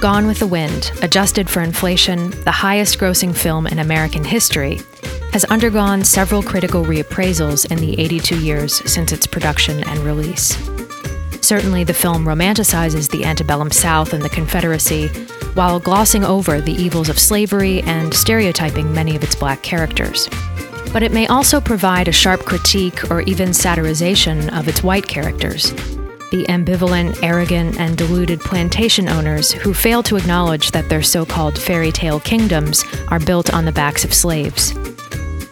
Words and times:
Gone 0.00 0.26
with 0.26 0.38
the 0.38 0.46
Wind, 0.46 0.92
adjusted 1.02 1.50
for 1.50 1.60
inflation, 1.60 2.30
the 2.44 2.50
highest 2.50 2.98
grossing 2.98 3.36
film 3.36 3.66
in 3.66 3.80
American 3.80 4.24
history, 4.24 4.80
has 5.34 5.44
undergone 5.44 6.04
several 6.04 6.42
critical 6.42 6.84
reappraisals 6.84 7.70
in 7.70 7.76
the 7.76 8.00
82 8.00 8.40
years 8.40 8.90
since 8.90 9.12
its 9.12 9.26
production 9.26 9.84
and 9.84 9.98
release. 9.98 10.56
Certainly, 11.42 11.84
the 11.84 11.92
film 11.92 12.24
romanticizes 12.24 13.10
the 13.10 13.26
antebellum 13.26 13.70
South 13.70 14.14
and 14.14 14.22
the 14.22 14.30
Confederacy 14.30 15.08
while 15.52 15.78
glossing 15.78 16.24
over 16.24 16.62
the 16.62 16.72
evils 16.72 17.10
of 17.10 17.18
slavery 17.18 17.82
and 17.82 18.14
stereotyping 18.14 18.94
many 18.94 19.14
of 19.16 19.22
its 19.22 19.34
black 19.34 19.62
characters. 19.62 20.30
But 20.94 21.02
it 21.02 21.12
may 21.12 21.26
also 21.26 21.60
provide 21.60 22.08
a 22.08 22.12
sharp 22.12 22.46
critique 22.46 23.10
or 23.10 23.20
even 23.20 23.50
satirization 23.50 24.58
of 24.58 24.66
its 24.66 24.82
white 24.82 25.06
characters, 25.06 25.74
the 26.30 26.44
ambivalent, 26.44 27.22
arrogant, 27.22 27.78
and 27.78 27.96
deluded 27.96 28.40
plantation 28.40 29.08
owners 29.08 29.52
who 29.52 29.74
fail 29.74 30.02
to 30.04 30.16
acknowledge 30.16 30.70
that 30.70 30.88
their 30.88 31.02
so 31.02 31.26
called 31.26 31.58
fairy 31.58 31.92
tale 31.92 32.20
kingdoms 32.20 32.84
are 33.08 33.20
built 33.20 33.52
on 33.52 33.64
the 33.64 33.72
backs 33.72 34.04
of 34.04 34.14
slaves. 34.14 34.72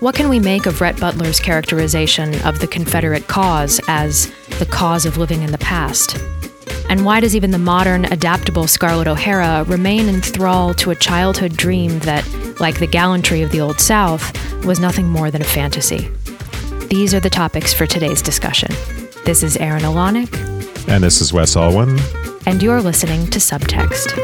What 0.00 0.14
can 0.14 0.28
we 0.28 0.38
make 0.38 0.66
of 0.66 0.80
Rhett 0.80 1.00
Butler's 1.00 1.40
characterization 1.40 2.40
of 2.42 2.60
the 2.60 2.68
Confederate 2.68 3.26
cause 3.26 3.80
as 3.88 4.32
the 4.60 4.66
cause 4.66 5.04
of 5.04 5.16
living 5.18 5.42
in 5.42 5.50
the 5.50 5.58
past? 5.58 6.16
And 6.88 7.04
why 7.04 7.20
does 7.20 7.34
even 7.34 7.50
the 7.50 7.58
modern, 7.58 8.04
adaptable 8.06 8.66
Scarlett 8.66 9.08
O'Hara 9.08 9.64
remain 9.64 10.08
in 10.08 10.22
thrall 10.22 10.72
to 10.74 10.90
a 10.90 10.94
childhood 10.94 11.56
dream 11.56 11.98
that, 12.00 12.24
like 12.60 12.78
the 12.78 12.86
gallantry 12.86 13.42
of 13.42 13.50
the 13.50 13.60
Old 13.60 13.80
South, 13.80 14.32
was 14.64 14.80
nothing 14.80 15.08
more 15.08 15.30
than 15.30 15.42
a 15.42 15.44
fantasy? 15.44 16.08
These 16.86 17.12
are 17.12 17.20
the 17.20 17.28
topics 17.28 17.74
for 17.74 17.86
today's 17.86 18.22
discussion. 18.22 18.70
This 19.24 19.42
is 19.42 19.56
Erin 19.58 19.84
Alonic, 19.84 20.30
And 20.90 21.04
this 21.04 21.20
is 21.20 21.32
Wes 21.34 21.54
Alwan. 21.54 22.00
and 22.46 22.62
you're 22.62 22.80
listening 22.80 23.26
to 23.26 23.38
Subtext. 23.38 24.14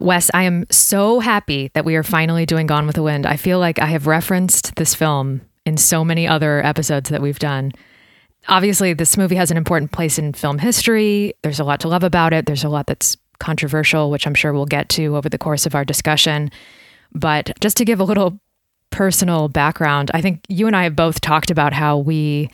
Wes, 0.00 0.30
I 0.32 0.44
am 0.44 0.64
so 0.70 1.20
happy 1.20 1.70
that 1.74 1.84
we 1.84 1.94
are 1.94 2.02
finally 2.02 2.46
doing 2.46 2.66
Gone 2.66 2.86
with 2.86 2.96
the 2.96 3.02
Wind. 3.02 3.26
I 3.26 3.36
feel 3.36 3.58
like 3.58 3.78
I 3.78 3.86
have 3.86 4.06
referenced 4.06 4.76
this 4.76 4.94
film 4.94 5.42
in 5.66 5.76
so 5.76 6.06
many 6.06 6.26
other 6.26 6.64
episodes 6.64 7.10
that 7.10 7.20
we've 7.20 7.38
done. 7.38 7.72
Obviously, 8.48 8.94
this 8.94 9.18
movie 9.18 9.36
has 9.36 9.50
an 9.50 9.58
important 9.58 9.92
place 9.92 10.18
in 10.18 10.32
film 10.32 10.58
history. 10.58 11.34
There's 11.42 11.60
a 11.60 11.64
lot 11.64 11.80
to 11.80 11.88
love 11.88 12.02
about 12.02 12.32
it. 12.32 12.46
There's 12.46 12.64
a 12.64 12.70
lot 12.70 12.86
that's 12.86 13.18
controversial, 13.40 14.10
which 14.10 14.26
I'm 14.26 14.34
sure 14.34 14.54
we'll 14.54 14.64
get 14.64 14.88
to 14.90 15.16
over 15.16 15.28
the 15.28 15.36
course 15.36 15.66
of 15.66 15.74
our 15.74 15.84
discussion. 15.84 16.50
But 17.12 17.52
just 17.60 17.76
to 17.76 17.84
give 17.84 18.00
a 18.00 18.04
little 18.04 18.40
personal 18.90 19.48
background, 19.48 20.10
I 20.14 20.22
think 20.22 20.40
you 20.48 20.66
and 20.66 20.74
I 20.74 20.84
have 20.84 20.96
both 20.96 21.20
talked 21.20 21.50
about 21.50 21.74
how 21.74 21.98
we 21.98 22.48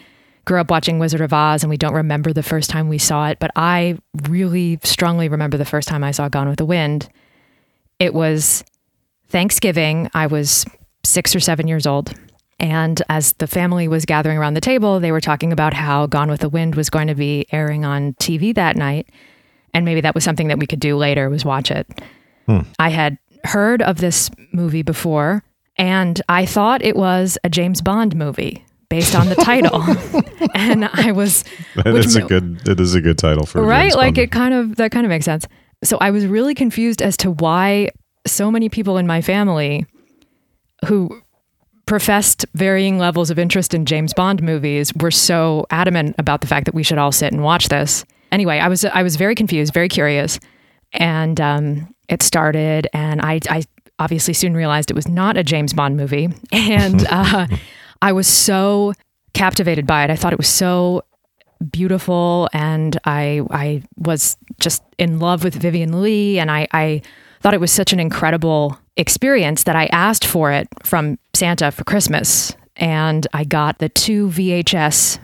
grew 0.47 0.61
up 0.61 0.71
watching 0.71 0.99
Wizard 0.99 1.21
of 1.21 1.33
Oz 1.33 1.63
and 1.63 1.71
we 1.71 1.77
don't 1.77 1.93
remember 1.93 2.33
the 2.33 2.43
first 2.43 2.71
time 2.71 2.89
we 2.89 2.99
saw 2.99 3.29
it, 3.29 3.39
but 3.39 3.51
I 3.57 3.99
really 4.29 4.79
strongly 4.83 5.29
remember 5.29 5.59
the 5.59 5.65
first 5.65 5.89
time 5.89 6.03
I 6.03 6.13
saw 6.13 6.29
Gone 6.29 6.49
with 6.49 6.59
the 6.59 6.65
Wind. 6.65 7.09
It 7.99 8.15
was 8.15 8.65
Thanksgiving. 9.29 10.09
I 10.15 10.29
was 10.29 10.65
six 11.05 11.35
or 11.35 11.41
seven 11.41 11.67
years 11.67 11.87
old. 11.87 12.15
And 12.59 13.03
as 13.09 13.33
the 13.35 13.47
family 13.47 13.87
was 13.87 14.07
gathering 14.07 14.39
around 14.39 14.55
the 14.55 14.61
table, 14.61 14.99
they 15.01 15.13
were 15.13 15.21
talking 15.21 15.53
about 15.53 15.75
how 15.75 16.07
Gone 16.07 16.31
with 16.31 16.41
the 16.41 16.49
Wind 16.49 16.75
was 16.75 16.89
going 16.89 17.09
to 17.09 17.15
be 17.15 17.47
airing 17.53 17.85
on 17.85 18.15
TV 18.15 18.55
that 18.55 18.77
night. 18.77 19.11
And 19.75 19.85
maybe 19.85 20.01
that 20.01 20.15
was 20.15 20.25
something 20.25 20.49
that 20.49 20.59
we 20.59 20.67
could 20.67 20.81
do 20.81 20.97
later 20.97 21.29
was 21.29 21.45
watch 21.45 21.71
it. 21.71 21.87
Hmm. 22.47 22.61
I 22.79 22.89
had 22.89 23.19
heard 23.45 23.83
of 23.83 23.99
this 23.99 24.31
movie 24.53 24.83
before, 24.83 25.43
and 25.77 26.23
I 26.29 26.47
thought 26.47 26.83
it 26.83 26.97
was 26.97 27.37
a 27.45 27.51
James 27.51 27.83
Bond 27.83 28.17
movie 28.17 28.65
based 28.89 29.15
on 29.15 29.29
the 29.29 29.35
title. 29.37 29.83
and 30.55 30.89
I 30.93 31.13
was 31.13 31.45
That 31.75 31.93
which 31.93 32.07
is 32.07 32.17
a 32.17 32.23
good. 32.23 32.67
It 32.69 32.81
is 32.81 32.95
a 32.95 33.01
good 33.01 33.19
title 33.19 33.47
for 33.47 33.63
right 33.63 33.95
like 33.95 34.19
it 34.19 34.31
kind 34.31 34.55
of 34.55 34.77
that 34.77 34.91
kind 34.91 35.05
of 35.05 35.11
makes 35.11 35.25
sense 35.25 35.47
so 35.85 35.99
i 35.99 36.11
was 36.11 36.27
really 36.27 36.55
confused 36.55 37.03
as 37.03 37.17
to 37.17 37.31
why 37.31 37.91
so 38.27 38.51
many 38.51 38.69
people 38.69 38.97
in 38.99 39.07
my 39.07 39.21
family 39.21 39.87
who 40.87 41.23
professed 41.87 42.45
varying 42.55 42.99
levels 42.99 43.31
of 43.31 43.39
interest 43.39 43.75
in 43.75 43.85
james 43.85 44.13
bond 44.15 44.43
movies 44.43 44.93
were 44.97 45.11
so 45.11 45.67
adamant 45.71 46.15
about 46.19 46.41
the 46.41 46.47
fact 46.47 46.67
that 46.67 46.75
we 46.75 46.83
should 46.83 46.99
all 46.99 47.13
sit 47.13 47.33
and 47.33 47.43
watch 47.43 47.69
this 47.69 48.05
anyway 48.33 48.59
i 48.59 48.69
was 48.69 48.85
i 48.85 49.03
was 49.03 49.17
very 49.17 49.35
confused 49.35 49.73
very 49.73 49.89
curious 49.89 50.39
and 50.93 51.41
um, 51.41 51.93
it 52.09 52.23
started 52.23 52.87
and 52.93 53.21
I, 53.21 53.41
I 53.51 53.65
obviously 53.99 54.33
soon 54.35 54.55
realized 54.55 54.91
it 54.91 54.95
was 54.95 55.09
not 55.09 55.37
a 55.37 55.45
james 55.45 55.73
bond 55.73 55.97
movie 55.97 56.29
and 56.53 57.07
uh, 57.09 57.47
i 58.03 58.13
was 58.13 58.27
so 58.27 58.93
captivated 59.37 59.87
by 59.87 60.03
it. 60.03 60.11
I 60.11 60.17
thought 60.17 60.33
it 60.33 60.39
was 60.39 60.49
so 60.49 61.03
beautiful 61.71 62.49
and 62.53 62.99
I 63.05 63.43
I 63.51 63.83
was 63.97 64.37
just 64.59 64.83
in 64.99 65.19
love 65.21 65.45
with 65.45 65.55
Vivien 65.55 66.03
Leigh 66.03 66.39
and 66.39 66.51
I, 66.51 66.67
I 66.73 67.03
thought 67.41 67.55
it 67.55 67.61
was 67.61 67.73
such 67.73 67.93
an 67.93 68.01
incredible 68.01 68.79
experience 68.97 69.65
that 69.65 69.77
I 69.77 69.87
asked 69.87 70.25
for 70.25 70.53
it 70.53 70.69
from 70.83 71.19
Santa 71.35 71.71
for 71.71 71.85
Christmas. 71.85 72.57
And 72.77 73.27
I 73.33 73.45
got 73.45 73.79
the 73.79 73.89
two 73.89 74.29
VHS 74.29 75.19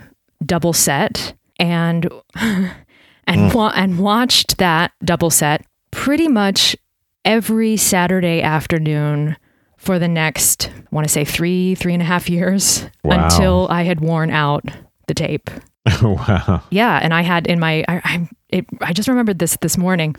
double 0.44 0.72
set 0.72 1.34
and 1.58 2.08
and 2.34 2.72
mm. 3.26 3.54
wa- 3.54 3.72
and 3.74 3.98
watched 3.98 4.58
that 4.58 4.92
double 5.04 5.30
set 5.30 5.64
pretty 5.90 6.28
much 6.28 6.76
every 7.24 7.76
Saturday 7.76 8.42
afternoon 8.42 9.36
for 9.82 9.98
the 9.98 10.08
next 10.08 10.70
I 10.74 10.82
want 10.94 11.06
to 11.06 11.12
say 11.12 11.24
three 11.24 11.74
three 11.74 11.92
and 11.92 12.02
a 12.02 12.06
half 12.06 12.28
years 12.30 12.86
Wow. 13.04 13.24
until 13.24 13.66
I 13.68 13.82
had 13.82 14.00
worn 14.00 14.30
out 14.30 14.64
the 15.08 15.14
tape. 15.14 15.50
wow. 16.02 16.62
Yeah, 16.70 17.00
and 17.02 17.12
I 17.12 17.22
had 17.22 17.46
in 17.48 17.58
my 17.58 17.84
I 17.88 18.00
I, 18.04 18.28
it, 18.48 18.66
I 18.80 18.92
just 18.92 19.08
remembered 19.08 19.38
this 19.40 19.56
this 19.60 19.76
morning 19.76 20.14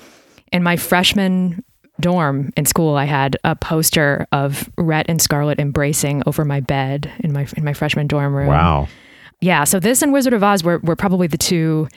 in 0.51 0.61
my 0.63 0.75
freshman 0.75 1.63
dorm 2.01 2.51
in 2.57 2.65
school. 2.65 2.95
I 2.97 3.05
had 3.05 3.37
a 3.43 3.55
poster 3.55 4.27
of 4.31 4.69
Rhett 4.77 5.05
and 5.07 5.21
Scarlett 5.21 5.59
embracing 5.59 6.23
over 6.25 6.43
my 6.43 6.59
bed 6.59 7.09
in 7.19 7.31
my 7.31 7.47
in 7.55 7.63
my 7.63 7.73
freshman 7.73 8.07
dorm 8.07 8.33
room. 8.35 8.47
Wow. 8.47 8.87
Yeah, 9.39 9.63
so 9.65 9.79
this 9.79 10.01
and 10.01 10.11
Wizard 10.13 10.33
of 10.33 10.43
Oz 10.43 10.63
were 10.63 10.79
were 10.79 10.95
probably 10.97 11.27
the 11.27 11.37
two 11.37 11.87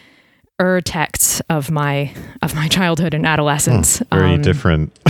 ur 0.59 0.81
texts 0.81 1.41
of 1.51 1.71
my 1.71 2.13
of 2.43 2.55
my 2.55 2.69
childhood 2.69 3.13
and 3.15 3.27
adolescence. 3.27 3.99
Very 4.11 4.35
Um, 4.35 4.43
different. 4.43 4.99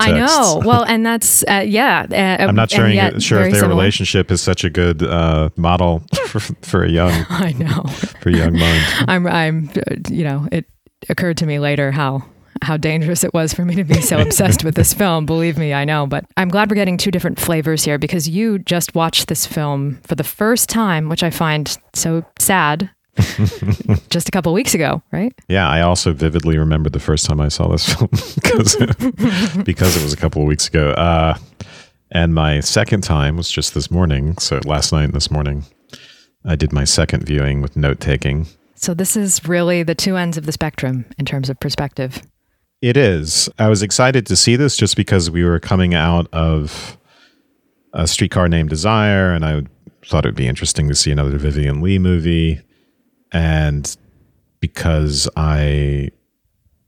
I 0.00 0.12
know. 0.12 0.60
Well, 0.64 0.84
and 0.84 1.04
that's 1.06 1.44
uh, 1.44 1.64
yeah. 1.66 2.06
Uh, 2.10 2.44
I'm 2.48 2.54
not 2.54 2.70
sure, 2.70 2.88
yet 2.88 3.22
sure 3.22 3.40
if 3.42 3.52
their 3.52 3.60
similar. 3.60 3.76
relationship 3.78 4.30
is 4.30 4.40
such 4.40 4.64
a 4.64 4.70
good 4.70 5.02
uh, 5.02 5.50
model 5.56 6.02
for, 6.26 6.40
for 6.40 6.84
a 6.84 6.90
young 6.90 7.12
I 7.30 7.52
know. 7.52 7.82
for 8.20 8.30
young 8.30 8.58
mind. 8.58 8.82
I'm 9.08 9.26
I'm 9.26 9.70
uh, 9.90 9.96
you 10.08 10.24
know 10.24 10.48
it 10.52 10.66
occurred 11.08 11.36
to 11.38 11.46
me 11.46 11.58
later 11.58 11.90
how 11.92 12.24
how 12.62 12.76
dangerous 12.76 13.24
it 13.24 13.34
was 13.34 13.52
for 13.52 13.64
me 13.64 13.74
to 13.74 13.82
be 13.84 14.00
so 14.00 14.20
obsessed 14.20 14.62
with 14.62 14.76
this 14.76 14.94
film 14.94 15.26
believe 15.26 15.58
me 15.58 15.72
I 15.74 15.84
know 15.84 16.06
but 16.06 16.24
I'm 16.36 16.48
glad 16.48 16.70
we're 16.70 16.76
getting 16.76 16.96
two 16.96 17.10
different 17.10 17.40
flavors 17.40 17.82
here 17.84 17.98
because 17.98 18.28
you 18.28 18.58
just 18.60 18.94
watched 18.94 19.26
this 19.26 19.46
film 19.46 19.98
for 20.04 20.14
the 20.14 20.22
first 20.22 20.68
time 20.68 21.08
which 21.08 21.24
I 21.24 21.30
find 21.30 21.76
so 21.92 22.24
sad 22.38 22.88
just 24.08 24.28
a 24.28 24.30
couple 24.30 24.52
weeks 24.52 24.74
ago 24.74 25.02
right 25.12 25.34
Yeah, 25.48 25.68
I 25.68 25.82
also 25.82 26.12
vividly 26.12 26.56
remember 26.58 26.88
the 26.88 27.00
first 27.00 27.26
time 27.26 27.40
I 27.40 27.48
saw 27.48 27.68
this 27.68 27.92
film 27.94 28.08
because 28.34 28.76
because 29.64 29.96
it 29.96 30.02
was 30.02 30.12
a 30.12 30.16
couple 30.16 30.40
of 30.42 30.48
weeks 30.48 30.66
ago. 30.68 30.90
Uh, 30.92 31.36
and 32.10 32.34
my 32.34 32.60
second 32.60 33.02
time 33.02 33.36
was 33.36 33.50
just 33.50 33.74
this 33.74 33.90
morning. 33.90 34.36
So 34.38 34.60
last 34.64 34.92
night 34.92 35.04
and 35.04 35.12
this 35.14 35.30
morning, 35.30 35.64
I 36.44 36.56
did 36.56 36.72
my 36.72 36.84
second 36.84 37.24
viewing 37.24 37.62
with 37.62 37.76
note 37.76 38.00
taking. 38.00 38.46
so 38.74 38.94
this 38.94 39.16
is 39.16 39.46
really 39.46 39.82
the 39.82 39.94
two 39.94 40.16
ends 40.16 40.36
of 40.36 40.46
the 40.46 40.52
spectrum 40.52 41.04
in 41.18 41.24
terms 41.24 41.48
of 41.50 41.58
perspective 41.60 42.22
It 42.80 42.96
is. 42.96 43.48
I 43.58 43.68
was 43.68 43.82
excited 43.82 44.26
to 44.26 44.36
see 44.36 44.56
this 44.56 44.76
just 44.76 44.96
because 44.96 45.30
we 45.30 45.44
were 45.44 45.60
coming 45.60 45.94
out 45.94 46.26
of 46.32 46.96
a 47.92 48.06
streetcar 48.06 48.48
named 48.48 48.70
Desire, 48.70 49.32
and 49.32 49.44
I 49.44 49.62
thought 50.04 50.24
it 50.24 50.28
would 50.28 50.34
be 50.34 50.48
interesting 50.48 50.88
to 50.88 50.94
see 50.94 51.10
another 51.12 51.36
Vivien 51.38 51.80
Leigh 51.82 51.98
movie. 51.98 52.60
And 53.32 53.96
because 54.60 55.28
I 55.36 56.10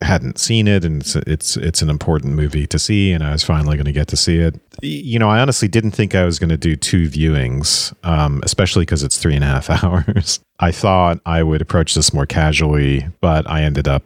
hadn't 0.01 0.39
seen 0.39 0.69
it, 0.69 0.85
and 0.85 1.01
it's 1.01 1.17
it's, 1.17 1.57
it's 1.57 1.83
an 1.83 1.91
important 1.91 2.35
movie 2.35 2.67
to 2.67 2.79
see, 2.79 3.13
and 3.13 3.25
I 3.25 3.33
was 3.33 3.43
finally 3.43 3.77
going 3.77 3.87
to 3.87 3.93
get 3.93 4.09
to 4.09 4.17
see 4.17 4.39
it. 4.39 4.61
You 4.83 5.19
know, 5.19 5.29
I 5.29 5.41
honestly 5.41 5.69
didn't 5.69 5.93
think 5.93 6.15
I 6.15 6.25
was 6.25 6.39
going 6.39 6.51
to 6.51 6.57
do 6.57 6.77
two 6.77 7.09
viewings, 7.09 7.95
um, 8.05 8.41
especially 8.45 8.83
because 8.83 9.03
it's 9.03 9.19
three 9.19 9.35
and 9.35 9.45
a 9.45 9.49
half 9.49 9.71
hours. 9.85 10.41
I 10.61 10.73
thought 10.73 11.21
I 11.27 11.43
would 11.43 11.63
approach 11.63 11.95
this 11.95 12.13
more 12.13 12.27
casually, 12.27 13.07
but 13.21 13.49
I 13.49 13.63
ended 13.63 13.89
up 13.89 14.05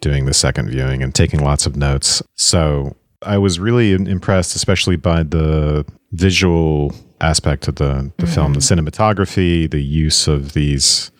doing 0.00 0.26
the 0.26 0.34
second 0.34 0.70
viewing 0.70 1.02
and 1.02 1.14
taking 1.14 1.40
lots 1.40 1.66
of 1.66 1.76
notes. 1.76 2.22
So 2.36 2.96
I 3.22 3.38
was 3.38 3.58
really 3.58 3.92
impressed, 3.92 4.54
especially 4.54 4.96
by 4.96 5.24
the 5.24 5.84
visual 6.12 6.94
aspect 7.20 7.66
of 7.66 7.76
the, 7.76 8.12
the 8.18 8.26
film, 8.26 8.54
the 8.54 8.60
cinematography, 8.60 9.68
the 9.68 9.82
use 9.82 10.28
of 10.28 10.52
these 10.52 11.10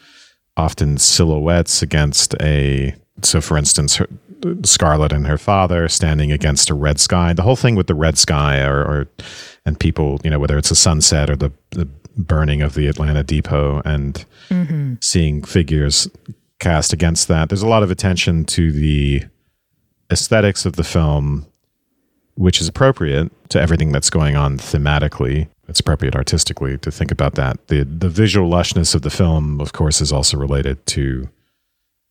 often 0.58 0.99
silhouettes 0.99 1.82
against 1.82 2.34
a. 2.43 2.94
So, 3.22 3.40
for 3.40 3.56
instance, 3.56 3.96
her, 3.96 4.08
Scarlett 4.64 5.12
and 5.12 5.26
her 5.26 5.38
father 5.38 5.88
standing 5.88 6.31
against 6.31 6.70
a 6.70 6.75
red 6.75 7.00
sky. 7.00 7.32
The 7.32 7.43
whole 7.43 7.56
thing 7.56 7.75
with 7.75 7.87
the 7.87 7.94
red 7.94 8.19
sky, 8.19 8.60
or, 8.60 8.81
or 8.84 9.08
and 9.64 9.78
people, 9.78 10.20
you 10.22 10.31
know, 10.31 10.38
whether 10.38 10.58
it's 10.58 10.70
a 10.70 10.76
sunset 10.76 11.31
or 11.31 11.37
the, 11.37 11.52
the 11.70 11.87
burning 12.16 12.62
of 12.62 12.75
the 12.75 12.87
Atlanta 12.87 13.25
Depot, 13.25 13.82
and 13.84 14.25
mm-hmm. 14.49 14.94
seeing 15.00 15.43
figures 15.43 16.08
cast 16.60 16.93
against 16.93 17.28
that. 17.28 17.49
There's 17.49 17.62
a 17.62 17.69
lot 17.69 17.82
of 17.82 17.90
attention 17.90 18.44
to 18.46 18.72
the 18.72 19.22
aesthetics 20.10 20.64
of 20.64 20.76
the 20.76 20.84
film, 20.84 21.46
which 22.34 22.60
is 22.60 22.69
appropriate 22.69 23.31
to 23.50 23.60
everything 23.60 23.93
that's 23.93 24.10
going 24.10 24.37
on 24.37 24.58
thematically. 24.58 25.49
It's 25.69 25.81
appropriate 25.81 26.17
artistically 26.17 26.79
to 26.79 26.91
think 26.91 27.11
about 27.11 27.35
that. 27.35 27.69
The 27.69 27.85
the 27.85 28.09
visual 28.09 28.50
lushness 28.50 28.94
of 28.94 29.03
the 29.03 29.11
film, 29.11 29.61
of 29.61 29.73
course, 29.73 30.00
is 30.00 30.12
also 30.12 30.37
related 30.37 30.85
to 30.87 31.29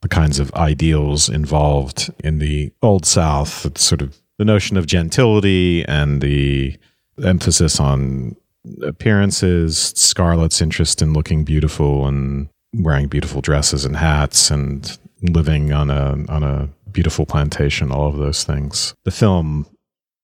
the 0.02 0.08
kinds 0.08 0.40
of 0.40 0.54
ideals 0.54 1.28
involved 1.28 2.14
in 2.24 2.38
the 2.40 2.72
old 2.82 3.06
South. 3.06 3.78
Sort 3.78 4.02
of 4.02 4.18
the 4.38 4.46
notion 4.46 4.78
of 4.78 4.86
gentility 4.86 5.84
and 5.86 6.22
the 6.22 6.78
emphasis 7.24 7.80
on 7.80 8.36
appearances, 8.84 9.94
Scarlett's 9.96 10.62
interest 10.62 11.02
in 11.02 11.14
looking 11.14 11.44
beautiful 11.44 12.06
and 12.08 12.50
wearing 12.76 13.08
beautiful 13.08 13.42
dresses 13.42 13.86
and 13.86 13.96
hats 13.96 14.52
and 14.52 14.98
living 15.22 15.74
on 15.74 15.90
a 15.90 16.26
on 16.30 16.44
a 16.44 16.70
beautiful 16.92 17.26
plantation, 17.26 17.92
all 17.92 18.08
of 18.08 18.18
those 18.18 18.44
things. 18.44 18.94
The 19.04 19.12
film 19.12 19.68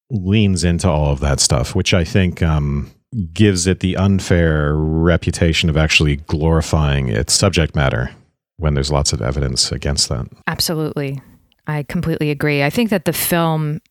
leans 0.10 0.64
into 0.64 0.90
all 0.90 1.12
of 1.12 1.20
that 1.22 1.40
stuff, 1.40 1.76
which 1.76 1.94
I 1.94 2.04
think 2.04 2.44
um, 2.44 2.92
gives 3.34 3.68
it 3.68 3.80
the 3.80 3.96
unfair 3.96 4.76
reputation 4.76 5.70
of 5.70 5.78
actually 5.78 6.18
glorifying 6.18 7.10
its 7.10 7.34
subject 7.34 7.76
matter 7.76 8.12
when 8.58 8.74
there's 8.74 8.92
lots 8.92 9.14
of 9.14 9.22
evidence 9.22 9.72
against 9.72 10.10
that. 10.10 10.28
Absolutely. 10.48 11.22
I 11.68 11.84
completely 11.84 12.32
agree. 12.32 12.64
I 12.64 12.70
think 12.70 12.90
that 12.90 13.06
the 13.06 13.14
film 13.14 13.82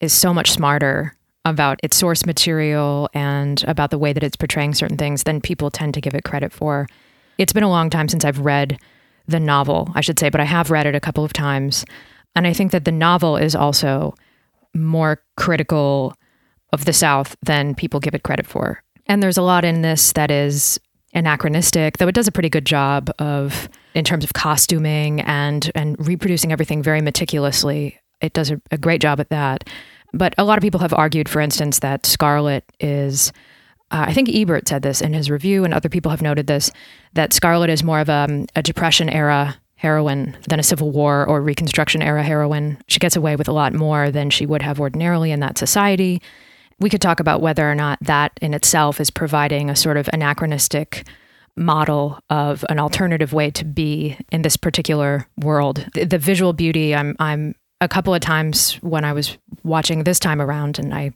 is 0.00 0.12
so 0.12 0.34
much 0.34 0.50
smarter 0.50 1.16
about 1.44 1.78
its 1.82 1.96
source 1.96 2.26
material 2.26 3.08
and 3.14 3.62
about 3.68 3.90
the 3.90 3.98
way 3.98 4.12
that 4.12 4.24
it's 4.24 4.36
portraying 4.36 4.74
certain 4.74 4.96
things 4.96 5.22
than 5.22 5.40
people 5.40 5.70
tend 5.70 5.94
to 5.94 6.00
give 6.00 6.14
it 6.14 6.24
credit 6.24 6.52
for. 6.52 6.88
It's 7.38 7.52
been 7.52 7.62
a 7.62 7.70
long 7.70 7.88
time 7.88 8.08
since 8.08 8.24
I've 8.24 8.40
read 8.40 8.78
the 9.28 9.40
novel, 9.40 9.90
I 9.94 10.00
should 10.00 10.18
say, 10.18 10.28
but 10.28 10.40
I 10.40 10.44
have 10.44 10.70
read 10.70 10.86
it 10.86 10.94
a 10.94 11.00
couple 11.00 11.24
of 11.24 11.32
times. 11.32 11.84
And 12.34 12.46
I 12.46 12.52
think 12.52 12.72
that 12.72 12.84
the 12.84 12.92
novel 12.92 13.36
is 13.36 13.54
also 13.54 14.14
more 14.74 15.22
critical 15.36 16.14
of 16.76 16.84
the 16.84 16.92
South 16.92 17.36
than 17.42 17.74
people 17.74 18.00
give 18.00 18.14
it 18.14 18.22
credit 18.22 18.46
for. 18.46 18.82
And 19.06 19.22
there's 19.22 19.38
a 19.38 19.42
lot 19.42 19.64
in 19.64 19.82
this 19.82 20.12
that 20.12 20.30
is 20.30 20.78
anachronistic, 21.14 21.96
though 21.96 22.08
it 22.08 22.14
does 22.14 22.28
a 22.28 22.32
pretty 22.32 22.50
good 22.50 22.66
job 22.66 23.10
of 23.18 23.68
in 23.94 24.04
terms 24.04 24.24
of 24.24 24.34
costuming 24.34 25.20
and 25.22 25.70
and 25.74 25.96
reproducing 26.06 26.52
everything 26.52 26.82
very 26.82 27.00
meticulously. 27.00 27.98
It 28.20 28.32
does 28.34 28.50
a, 28.50 28.60
a 28.70 28.78
great 28.78 29.00
job 29.00 29.20
at 29.20 29.30
that. 29.30 29.68
But 30.12 30.34
a 30.38 30.44
lot 30.44 30.58
of 30.58 30.62
people 30.62 30.80
have 30.80 30.94
argued, 30.94 31.28
for 31.28 31.40
instance, 31.40 31.80
that 31.80 32.06
Scarlett 32.06 32.64
is 32.78 33.32
uh, 33.90 34.04
I 34.08 34.12
think 34.12 34.28
Ebert 34.28 34.68
said 34.68 34.82
this 34.82 35.00
in 35.00 35.12
his 35.12 35.30
review, 35.30 35.64
and 35.64 35.72
other 35.72 35.88
people 35.88 36.10
have 36.10 36.22
noted 36.22 36.46
this 36.46 36.70
that 37.14 37.32
Scarlett 37.32 37.70
is 37.70 37.84
more 37.84 38.00
of 38.00 38.08
a, 38.08 38.46
a 38.56 38.62
Depression 38.62 39.08
era 39.08 39.56
heroine 39.76 40.36
than 40.48 40.58
a 40.58 40.64
Civil 40.64 40.90
War 40.90 41.26
or 41.26 41.40
Reconstruction 41.40 42.02
era 42.02 42.22
heroine. 42.22 42.78
She 42.88 42.98
gets 42.98 43.14
away 43.14 43.36
with 43.36 43.48
a 43.48 43.52
lot 43.52 43.72
more 43.72 44.10
than 44.10 44.30
she 44.30 44.46
would 44.46 44.62
have 44.62 44.80
ordinarily 44.80 45.30
in 45.30 45.40
that 45.40 45.58
society. 45.58 46.20
We 46.78 46.90
could 46.90 47.00
talk 47.00 47.20
about 47.20 47.40
whether 47.40 47.70
or 47.70 47.74
not 47.74 47.98
that 48.02 48.32
in 48.42 48.54
itself 48.54 49.00
is 49.00 49.10
providing 49.10 49.70
a 49.70 49.76
sort 49.76 49.96
of 49.96 50.08
anachronistic 50.12 51.06
model 51.56 52.18
of 52.28 52.64
an 52.68 52.78
alternative 52.78 53.32
way 53.32 53.50
to 53.50 53.64
be 53.64 54.18
in 54.30 54.42
this 54.42 54.56
particular 54.56 55.26
world. 55.38 55.86
The, 55.94 56.04
the 56.04 56.18
visual 56.18 56.52
beauty, 56.52 56.94
I'm, 56.94 57.16
I'm 57.18 57.54
a 57.80 57.88
couple 57.88 58.14
of 58.14 58.20
times 58.20 58.74
when 58.82 59.04
I 59.04 59.12
was 59.12 59.38
watching 59.64 60.04
this 60.04 60.18
time 60.18 60.40
around, 60.40 60.78
and 60.78 60.94
I 60.94 61.12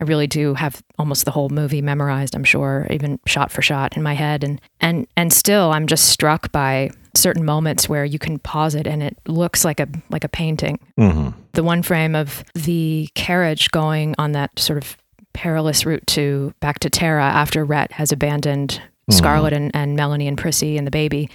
I 0.00 0.04
really 0.04 0.26
do 0.26 0.54
have 0.54 0.82
almost 0.98 1.24
the 1.24 1.30
whole 1.30 1.48
movie 1.48 1.80
memorized, 1.80 2.34
I'm 2.34 2.42
sure, 2.42 2.88
even 2.90 3.20
shot 3.24 3.52
for 3.52 3.62
shot 3.62 3.96
in 3.96 4.02
my 4.02 4.14
head. 4.14 4.42
And 4.42 4.60
and 4.80 5.06
and 5.16 5.32
still 5.32 5.70
I'm 5.70 5.86
just 5.86 6.06
struck 6.08 6.50
by 6.50 6.90
certain 7.14 7.44
moments 7.44 7.88
where 7.88 8.04
you 8.04 8.18
can 8.18 8.38
pause 8.38 8.74
it 8.74 8.86
and 8.86 9.02
it 9.02 9.16
looks 9.26 9.64
like 9.64 9.80
a 9.80 9.88
like 10.10 10.24
a 10.24 10.28
painting. 10.28 10.78
Mm-hmm. 10.98 11.30
The 11.52 11.62
one 11.62 11.82
frame 11.82 12.14
of 12.14 12.44
the 12.54 13.08
carriage 13.14 13.70
going 13.70 14.14
on 14.18 14.32
that 14.32 14.58
sort 14.58 14.78
of 14.78 14.96
perilous 15.32 15.86
route 15.86 16.06
to 16.08 16.54
back 16.60 16.78
to 16.80 16.90
Tara 16.90 17.24
after 17.24 17.64
Rhett 17.64 17.92
has 17.92 18.12
abandoned 18.12 18.70
mm-hmm. 18.70 19.12
Scarlett 19.12 19.52
and, 19.52 19.70
and 19.74 19.96
Melanie 19.96 20.28
and 20.28 20.38
Prissy 20.38 20.76
and 20.76 20.86
the 20.86 20.90
baby. 20.90 21.30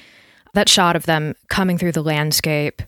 That 0.54 0.70
shot 0.70 0.96
of 0.96 1.06
them 1.06 1.36
coming 1.50 1.78
through 1.78 1.92
the 1.92 2.04
landscape 2.04 2.82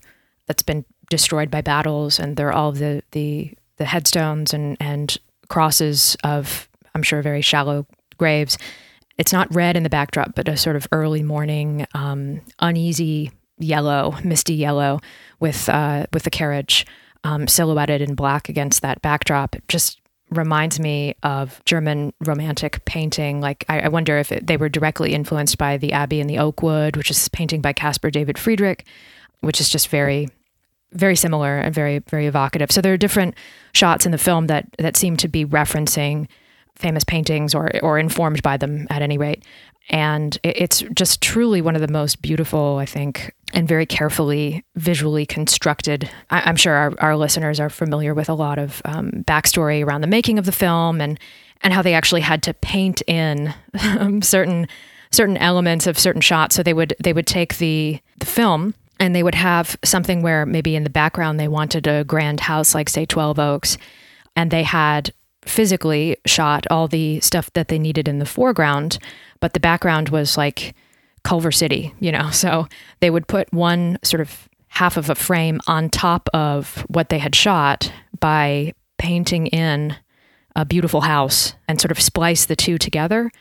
that's 0.48 0.64
been 0.64 0.86
destroyed 1.10 1.52
by 1.52 1.62
battles 1.62 2.20
and 2.20 2.38
there 2.38 2.48
are 2.48 2.54
all 2.54 2.72
the 2.72 3.04
the 3.12 3.54
the 3.78 3.86
headstones 3.86 4.54
and 4.54 4.78
and 4.80 5.18
crosses 5.50 6.16
of, 6.24 6.70
I'm 6.96 7.04
sure, 7.04 7.22
very 7.22 7.42
shallow 7.42 7.86
graves. 8.18 8.58
It's 9.20 9.34
not 9.34 9.54
red 9.54 9.76
in 9.76 9.84
the 9.84 9.90
backdrop, 9.90 10.34
but 10.34 10.48
a 10.48 10.56
sort 10.56 10.78
of 10.78 10.88
early 10.94 11.22
morning, 11.22 11.86
um, 11.94 12.40
uneasy 12.60 13.32
yellow, 13.58 14.16
misty 14.24 14.56
yellow, 14.56 15.02
with 15.42 15.68
uh, 15.68 16.06
with 16.14 16.24
the 16.24 16.30
carriage 16.30 16.88
um, 17.26 17.46
silhouetted 17.46 18.02
in 18.02 18.16
black 18.16 18.48
against 18.48 18.82
that 18.82 19.02
backdrop. 19.02 19.56
It 19.56 19.68
just 19.68 20.00
reminds 20.32 20.80
me 20.80 21.16
of 21.22 21.62
German 21.66 22.14
romantic 22.22 22.86
painting. 22.86 23.42
Like 23.42 23.66
I, 23.68 23.82
I 23.82 23.88
wonder 23.90 24.18
if 24.18 24.32
it, 24.32 24.48
they 24.48 24.56
were 24.56 24.70
directly 24.70 25.14
influenced 25.14 25.58
by 25.58 25.76
the 25.76 25.92
Abbey 25.92 26.22
in 26.22 26.28
the 26.28 26.40
Oakwood, 26.40 26.96
which 26.96 27.12
is 27.12 27.28
painting 27.28 27.62
by 27.62 27.74
Caspar 27.74 28.10
David 28.10 28.38
Friedrich, 28.38 28.86
which 29.42 29.60
is 29.60 29.70
just 29.70 29.90
very 29.90 30.30
very 30.94 31.18
similar 31.18 31.60
and 31.60 31.76
very 31.76 32.00
very 32.00 32.26
evocative. 32.26 32.72
So 32.72 32.80
there 32.80 32.94
are 32.94 32.98
different 32.98 33.36
shots 33.74 34.06
in 34.06 34.14
the 34.14 34.18
film 34.18 34.48
that 34.48 34.68
that 34.78 34.96
seem 34.96 35.18
to 35.18 35.28
be 35.28 35.46
referencing 35.46 36.30
famous 36.80 37.04
paintings 37.04 37.54
or 37.54 37.72
or 37.84 38.00
informed 38.00 38.42
by 38.42 38.58
them 38.58 38.88
at 38.90 39.02
any 39.02 39.18
rate. 39.18 39.44
And 39.90 40.38
it's 40.44 40.84
just 40.94 41.22
truly 41.22 41.62
one 41.62 41.76
of 41.76 41.82
the 41.82 41.92
most 41.92 42.22
beautiful, 42.22 42.78
I 42.78 42.86
think, 42.86 43.34
and 43.54 43.68
very 43.68 43.86
carefully 43.86 44.64
visually 44.76 45.26
constructed. 45.26 46.10
I, 46.30 46.48
am 46.48 46.56
sure 46.56 46.74
our, 46.74 46.94
our 47.00 47.18
listeners 47.18 47.60
are 47.60 47.72
familiar 47.72 48.14
with 48.14 48.30
a 48.30 48.36
lot 48.36 48.60
of 48.60 48.82
um, 48.86 49.24
backstory 49.26 49.84
around 49.84 50.02
the 50.02 50.08
making 50.08 50.38
of 50.38 50.46
the 50.46 50.52
film 50.52 51.02
and 51.02 51.20
and 51.62 51.74
how 51.74 51.82
they 51.82 51.94
actually 51.94 52.22
had 52.22 52.42
to 52.44 52.54
paint 52.54 53.02
in 53.08 53.54
certain 54.22 54.68
certain 55.12 55.38
elements 55.38 55.88
of 55.88 55.98
certain 55.98 56.22
shots. 56.22 56.56
So 56.56 56.64
they 56.64 56.74
would 56.74 56.96
they 57.04 57.14
would 57.14 57.28
take 57.28 57.58
the 57.58 58.00
the 58.20 58.26
film 58.26 58.76
and 59.00 59.16
they 59.16 59.24
would 59.24 59.36
have 59.36 59.78
something 59.84 60.22
where 60.22 60.46
maybe 60.46 60.76
in 60.76 60.84
the 60.84 60.90
background 60.90 61.40
they 61.40 61.48
wanted 61.48 61.88
a 61.88 62.04
grand 62.04 62.42
house 62.42 62.76
like 62.76 62.90
say 62.90 63.06
12 63.06 63.40
oaks 63.40 63.78
and 64.36 64.52
they 64.52 64.64
had 64.64 65.12
physically 65.46 66.18
shot 66.26 66.66
all 66.70 66.88
the 66.88 67.20
stuff 67.22 67.52
that 67.54 67.70
they 67.70 67.80
needed 67.80 68.08
in 68.08 68.20
the 68.20 68.26
foreground 68.26 68.98
but 69.40 69.54
the 69.54 69.60
background 69.60 70.10
was 70.10 70.38
like 70.38 70.76
culver 71.24 71.52
city 71.52 71.94
you 72.00 72.12
know? 72.12 72.30
So 72.32 72.68
they 73.00 73.10
would 73.10 73.28
put 73.28 73.52
one 73.54 73.98
sort 74.04 74.22
of 74.22 74.50
half 74.70 74.98
of 74.98 75.10
a 75.10 75.16
frame 75.16 75.60
on 75.68 75.90
top 75.90 76.30
of 76.34 76.86
what 76.88 77.10
they 77.10 77.20
had 77.20 77.36
shot 77.36 77.92
by 78.20 78.74
painting 78.98 79.48
in 79.48 79.96
a 80.56 80.66
beautiful 80.66 81.02
house 81.02 81.54
and 81.68 81.82
sort 81.82 81.92
of 81.92 82.00
splice 82.00 82.46
the 82.46 82.56
two 82.56 82.78
together 82.78 83.32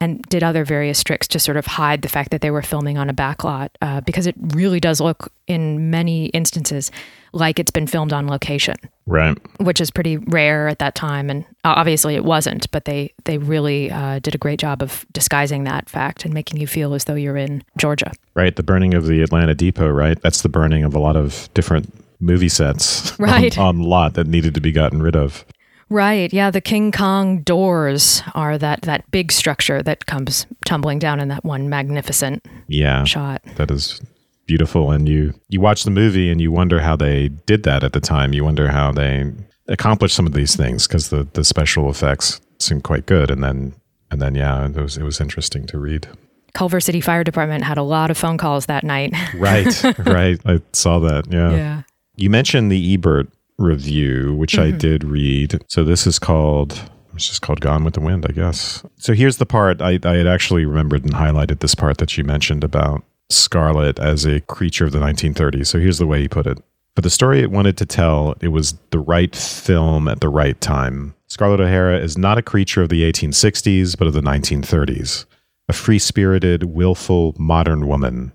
and 0.00 0.22
did 0.28 0.42
other 0.42 0.64
various 0.64 1.02
tricks 1.04 1.28
to 1.28 1.38
sort 1.38 1.56
of 1.56 1.66
hide 1.66 2.02
the 2.02 2.08
fact 2.08 2.30
that 2.30 2.40
they 2.40 2.50
were 2.50 2.62
filming 2.62 2.98
on 2.98 3.08
a 3.08 3.14
backlot 3.14 3.68
uh, 3.80 4.00
because 4.00 4.26
it 4.26 4.34
really 4.54 4.80
does 4.80 5.00
look 5.00 5.32
in 5.46 5.90
many 5.90 6.26
instances 6.26 6.90
like 7.32 7.58
it's 7.58 7.70
been 7.70 7.86
filmed 7.86 8.12
on 8.12 8.26
location. 8.26 8.74
Right. 9.06 9.38
Which 9.58 9.80
is 9.80 9.90
pretty 9.90 10.16
rare 10.16 10.68
at 10.68 10.78
that 10.80 10.94
time 10.94 11.30
and 11.30 11.44
obviously 11.64 12.14
it 12.14 12.24
wasn't 12.24 12.70
but 12.70 12.84
they 12.84 13.12
they 13.24 13.38
really 13.38 13.90
uh, 13.90 14.18
did 14.18 14.34
a 14.34 14.38
great 14.38 14.58
job 14.58 14.82
of 14.82 15.06
disguising 15.12 15.64
that 15.64 15.88
fact 15.88 16.24
and 16.24 16.34
making 16.34 16.60
you 16.60 16.66
feel 16.66 16.94
as 16.94 17.04
though 17.04 17.14
you're 17.14 17.36
in 17.36 17.62
georgia. 17.78 18.12
Right 18.34 18.54
the 18.54 18.62
burning 18.62 18.94
of 18.94 19.06
the 19.06 19.22
atlanta 19.22 19.54
depot 19.54 19.88
right? 19.88 20.20
That's 20.20 20.42
the 20.42 20.48
burning 20.48 20.84
of 20.84 20.94
a 20.94 20.98
lot 20.98 21.16
of 21.16 21.48
different 21.54 21.92
movie 22.20 22.48
sets. 22.48 23.12
Right. 23.22 23.56
on, 23.56 23.76
on 23.76 23.82
lot 23.82 24.14
that 24.14 24.26
needed 24.26 24.54
to 24.54 24.60
be 24.60 24.72
gotten 24.72 25.00
rid 25.02 25.16
of 25.16 25.44
Right. 25.92 26.32
Yeah. 26.32 26.50
The 26.50 26.62
King 26.62 26.90
Kong 26.90 27.42
doors 27.42 28.22
are 28.34 28.56
that 28.56 28.82
that 28.82 29.10
big 29.10 29.30
structure 29.30 29.82
that 29.82 30.06
comes 30.06 30.46
tumbling 30.64 30.98
down 30.98 31.20
in 31.20 31.28
that 31.28 31.44
one 31.44 31.68
magnificent 31.68 32.46
yeah 32.66 33.04
shot. 33.04 33.42
That 33.56 33.70
is 33.70 34.00
beautiful, 34.46 34.90
and 34.90 35.06
you 35.06 35.34
you 35.48 35.60
watch 35.60 35.84
the 35.84 35.90
movie 35.90 36.30
and 36.30 36.40
you 36.40 36.50
wonder 36.50 36.80
how 36.80 36.96
they 36.96 37.28
did 37.28 37.64
that 37.64 37.84
at 37.84 37.92
the 37.92 38.00
time. 38.00 38.32
You 38.32 38.42
wonder 38.42 38.68
how 38.68 38.90
they 38.90 39.30
accomplished 39.68 40.14
some 40.14 40.26
of 40.26 40.32
these 40.32 40.56
things 40.56 40.86
because 40.86 41.10
the 41.10 41.28
the 41.34 41.44
special 41.44 41.90
effects 41.90 42.40
seem 42.58 42.80
quite 42.80 43.04
good, 43.04 43.30
and 43.30 43.44
then 43.44 43.74
and 44.10 44.22
then 44.22 44.34
yeah, 44.34 44.64
it 44.66 44.76
was 44.76 44.96
it 44.96 45.02
was 45.02 45.20
interesting 45.20 45.66
to 45.66 45.78
read. 45.78 46.08
Culver 46.54 46.80
City 46.80 47.02
Fire 47.02 47.24
Department 47.24 47.64
had 47.64 47.76
a 47.76 47.82
lot 47.82 48.10
of 48.10 48.16
phone 48.16 48.38
calls 48.38 48.64
that 48.66 48.82
night. 48.82 49.12
right, 49.34 49.84
right. 49.98 50.40
I 50.46 50.60
saw 50.72 51.00
that. 51.00 51.30
Yeah. 51.30 51.50
Yeah. 51.50 51.82
You 52.16 52.30
mentioned 52.30 52.72
the 52.72 52.94
Ebert 52.94 53.28
review, 53.58 54.34
which 54.34 54.54
mm-hmm. 54.54 54.74
I 54.74 54.78
did 54.78 55.04
read. 55.04 55.62
So 55.68 55.84
this 55.84 56.06
is 56.06 56.18
called 56.18 56.90
it's 57.14 57.28
just 57.28 57.42
called 57.42 57.60
Gone 57.60 57.84
with 57.84 57.94
the 57.94 58.00
Wind, 58.00 58.26
I 58.28 58.32
guess. 58.32 58.82
So 58.96 59.12
here's 59.12 59.36
the 59.36 59.46
part 59.46 59.82
I, 59.82 59.98
I 60.02 60.16
had 60.16 60.26
actually 60.26 60.64
remembered 60.64 61.04
and 61.04 61.12
highlighted 61.12 61.60
this 61.60 61.74
part 61.74 61.98
that 61.98 62.16
you 62.16 62.24
mentioned 62.24 62.64
about 62.64 63.04
Scarlett 63.30 63.98
as 63.98 64.24
a 64.24 64.40
creature 64.40 64.84
of 64.84 64.92
the 64.92 64.98
1930s. 64.98 65.66
So 65.66 65.78
here's 65.78 65.98
the 65.98 66.06
way 66.06 66.20
he 66.22 66.28
put 66.28 66.46
it. 66.46 66.58
For 66.94 67.02
the 67.02 67.10
story 67.10 67.40
it 67.40 67.50
wanted 67.50 67.76
to 67.78 67.86
tell, 67.86 68.34
it 68.40 68.48
was 68.48 68.74
the 68.90 68.98
right 68.98 69.34
film 69.34 70.08
at 70.08 70.20
the 70.20 70.28
right 70.28 70.60
time. 70.60 71.14
Scarlett 71.28 71.60
O'Hara 71.60 71.98
is 71.98 72.18
not 72.18 72.36
a 72.36 72.42
creature 72.42 72.82
of 72.82 72.90
the 72.90 73.10
1860s, 73.10 73.96
but 73.96 74.06
of 74.06 74.12
the 74.12 74.20
1930s. 74.20 75.24
A 75.68 75.72
free 75.72 75.98
spirited, 75.98 76.64
willful, 76.64 77.34
modern 77.38 77.86
woman 77.86 78.32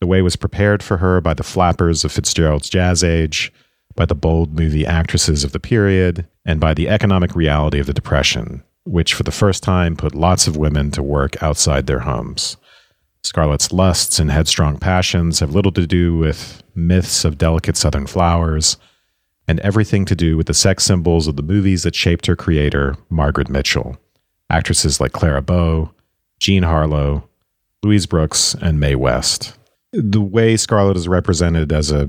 The 0.00 0.06
way 0.06 0.22
was 0.22 0.34
prepared 0.34 0.82
for 0.82 0.96
her 0.96 1.20
by 1.20 1.34
the 1.34 1.44
flappers 1.44 2.04
of 2.04 2.10
Fitzgerald's 2.10 2.70
jazz 2.70 3.04
age, 3.04 3.52
by 4.00 4.06
the 4.06 4.14
bold 4.14 4.58
movie 4.58 4.86
actresses 4.86 5.44
of 5.44 5.52
the 5.52 5.60
period, 5.60 6.26
and 6.46 6.58
by 6.58 6.72
the 6.72 6.88
economic 6.88 7.36
reality 7.36 7.78
of 7.78 7.84
the 7.84 7.92
Depression, 7.92 8.64
which 8.84 9.12
for 9.12 9.24
the 9.24 9.30
first 9.30 9.62
time 9.62 9.94
put 9.94 10.14
lots 10.14 10.46
of 10.46 10.56
women 10.56 10.90
to 10.90 11.02
work 11.02 11.42
outside 11.42 11.86
their 11.86 11.98
homes. 11.98 12.56
Scarlett's 13.22 13.74
lusts 13.74 14.18
and 14.18 14.30
headstrong 14.30 14.78
passions 14.78 15.40
have 15.40 15.54
little 15.54 15.72
to 15.72 15.86
do 15.86 16.16
with 16.16 16.62
myths 16.74 17.26
of 17.26 17.36
delicate 17.36 17.76
southern 17.76 18.06
flowers 18.06 18.78
and 19.46 19.60
everything 19.60 20.06
to 20.06 20.16
do 20.16 20.34
with 20.34 20.46
the 20.46 20.54
sex 20.54 20.82
symbols 20.82 21.26
of 21.26 21.36
the 21.36 21.42
movies 21.42 21.82
that 21.82 21.94
shaped 21.94 22.24
her 22.24 22.34
creator, 22.34 22.96
Margaret 23.10 23.50
Mitchell. 23.50 23.98
Actresses 24.48 24.98
like 24.98 25.12
Clara 25.12 25.42
Bow, 25.42 25.90
Jean 26.38 26.62
Harlow, 26.62 27.28
Louise 27.82 28.06
Brooks, 28.06 28.54
and 28.62 28.80
Mae 28.80 28.94
West. 28.94 29.58
The 29.92 30.22
way 30.22 30.56
Scarlett 30.56 30.96
is 30.96 31.06
represented 31.06 31.70
as 31.70 31.90
a 31.90 32.08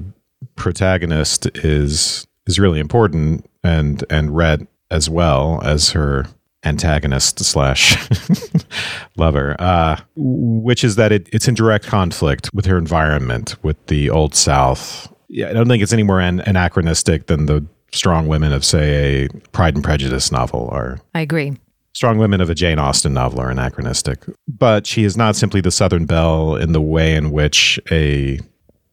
protagonist 0.62 1.48
is 1.58 2.28
is 2.46 2.60
really 2.60 2.80
important 2.80 3.50
and 3.64 4.04
and 4.10 4.36
Rhett 4.36 4.62
as 4.92 5.10
well 5.10 5.60
as 5.64 5.90
her 5.92 6.28
antagonist 6.64 7.44
slash 7.44 7.98
lover, 9.18 9.56
uh, 9.60 10.00
which 10.16 10.84
is 10.84 10.96
that 10.96 11.12
it, 11.12 11.28
it's 11.32 11.48
in 11.48 11.56
direct 11.56 11.88
conflict 11.88 12.52
with 12.54 12.66
her 12.66 12.78
environment, 12.78 13.56
with 13.64 13.84
the 13.88 14.12
old 14.12 14.36
South. 14.36 15.12
Yeah, 15.28 15.50
I 15.50 15.54
don't 15.54 15.68
think 15.68 15.82
it's 15.82 15.94
any 15.94 16.04
more 16.04 16.20
an- 16.20 16.42
anachronistic 16.42 17.26
than 17.26 17.48
the 17.48 17.66
strong 17.94 18.28
women 18.28 18.54
of, 18.54 18.64
say, 18.64 19.26
a 19.26 19.30
Pride 19.54 19.74
and 19.74 19.84
Prejudice 19.84 20.32
novel 20.32 20.70
are. 20.72 21.00
I 21.16 21.22
agree. 21.22 21.58
Strong 21.94 22.20
women 22.20 22.42
of 22.42 22.50
a 22.50 22.56
Jane 22.56 22.78
Austen 22.78 23.14
novel 23.14 23.40
are 23.40 23.50
anachronistic. 23.50 24.20
But 24.48 24.86
she 24.86 25.04
is 25.04 25.18
not 25.18 25.36
simply 25.36 25.62
the 25.62 25.72
Southern 25.72 26.06
Belle 26.06 26.56
in 26.56 26.74
the 26.74 26.82
way 26.82 27.16
in 27.16 27.32
which 27.32 27.80
a 27.90 28.40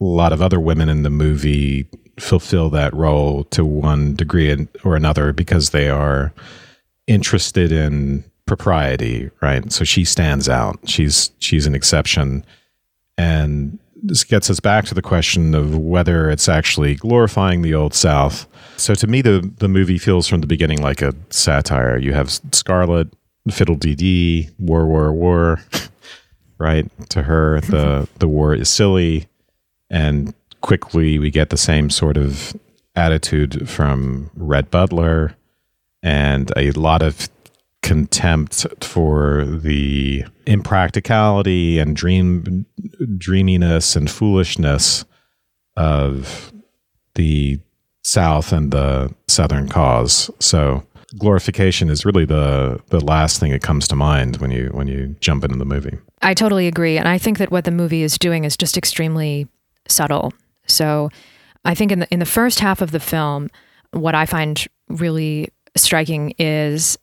lot 0.05 0.33
of 0.33 0.41
other 0.41 0.59
women 0.59 0.89
in 0.89 1.03
the 1.03 1.09
movie 1.09 1.87
fulfill 2.19 2.69
that 2.69 2.93
role 2.93 3.45
to 3.45 3.65
one 3.65 4.15
degree 4.15 4.67
or 4.83 4.95
another 4.95 5.33
because 5.33 5.69
they 5.69 5.89
are 5.89 6.33
interested 7.07 7.71
in 7.71 8.23
propriety, 8.45 9.29
right? 9.41 9.71
So 9.71 9.83
she 9.83 10.03
stands 10.05 10.49
out. 10.49 10.79
She's 10.85 11.31
she's 11.39 11.65
an 11.65 11.75
exception, 11.75 12.45
and 13.17 13.79
this 14.01 14.23
gets 14.23 14.49
us 14.49 14.59
back 14.59 14.85
to 14.85 14.95
the 14.95 15.01
question 15.01 15.53
of 15.53 15.77
whether 15.77 16.29
it's 16.29 16.49
actually 16.49 16.95
glorifying 16.95 17.61
the 17.61 17.73
old 17.73 17.93
South. 17.93 18.47
So 18.77 18.95
to 18.95 19.07
me, 19.07 19.21
the 19.21 19.51
the 19.57 19.67
movie 19.67 19.97
feels 19.97 20.27
from 20.27 20.41
the 20.41 20.47
beginning 20.47 20.81
like 20.81 21.01
a 21.01 21.13
satire. 21.29 21.97
You 21.97 22.13
have 22.13 22.31
Scarlett, 22.51 23.09
fiddle 23.51 23.75
dee 23.75 23.95
dee, 23.95 24.49
war, 24.57 24.87
war, 24.87 25.11
war, 25.13 25.61
right? 26.57 26.89
To 27.09 27.23
her, 27.23 27.61
the 27.61 28.07
the 28.19 28.27
war 28.27 28.55
is 28.55 28.69
silly, 28.69 29.27
and 29.89 30.33
quickly 30.61 31.19
we 31.19 31.31
get 31.31 31.49
the 31.49 31.57
same 31.57 31.89
sort 31.89 32.17
of 32.17 32.55
attitude 32.95 33.69
from 33.69 34.29
Rhett 34.35 34.71
Butler 34.71 35.35
and 36.03 36.51
a 36.57 36.71
lot 36.71 37.01
of 37.01 37.29
contempt 37.81 38.65
for 38.81 39.45
the 39.45 40.23
impracticality 40.45 41.79
and 41.79 41.95
dream 41.95 42.65
dreaminess 43.17 43.95
and 43.95 44.11
foolishness 44.11 45.05
of 45.77 46.51
the 47.15 47.57
south 48.03 48.51
and 48.51 48.71
the 48.71 49.13
southern 49.27 49.69
cause 49.69 50.29
so 50.39 50.83
glorification 51.17 51.89
is 51.89 52.05
really 52.05 52.25
the 52.25 52.81
the 52.87 52.99
last 52.99 53.39
thing 53.39 53.51
that 53.51 53.61
comes 53.61 53.87
to 53.87 53.95
mind 53.95 54.37
when 54.37 54.51
you 54.51 54.69
when 54.73 54.87
you 54.87 55.15
jump 55.21 55.43
into 55.43 55.57
the 55.57 55.65
movie 55.65 55.97
I 56.21 56.33
totally 56.33 56.67
agree. 56.67 56.97
And 56.97 57.07
I 57.07 57.17
think 57.17 57.37
that 57.37 57.51
what 57.51 57.65
the 57.65 57.71
movie 57.71 58.03
is 58.03 58.17
doing 58.17 58.43
is 58.43 58.57
just 58.57 58.77
extremely 58.77 59.47
subtle. 59.89 60.33
So 60.67 61.09
I 61.65 61.75
think 61.75 61.91
in 61.91 61.99
the 61.99 62.07
in 62.11 62.19
the 62.19 62.25
first 62.25 62.59
half 62.59 62.81
of 62.81 62.91
the 62.91 62.99
film, 62.99 63.49
what 63.91 64.15
I 64.15 64.25
find 64.25 64.65
really 64.87 65.49
striking 65.75 66.33
is 66.37 66.97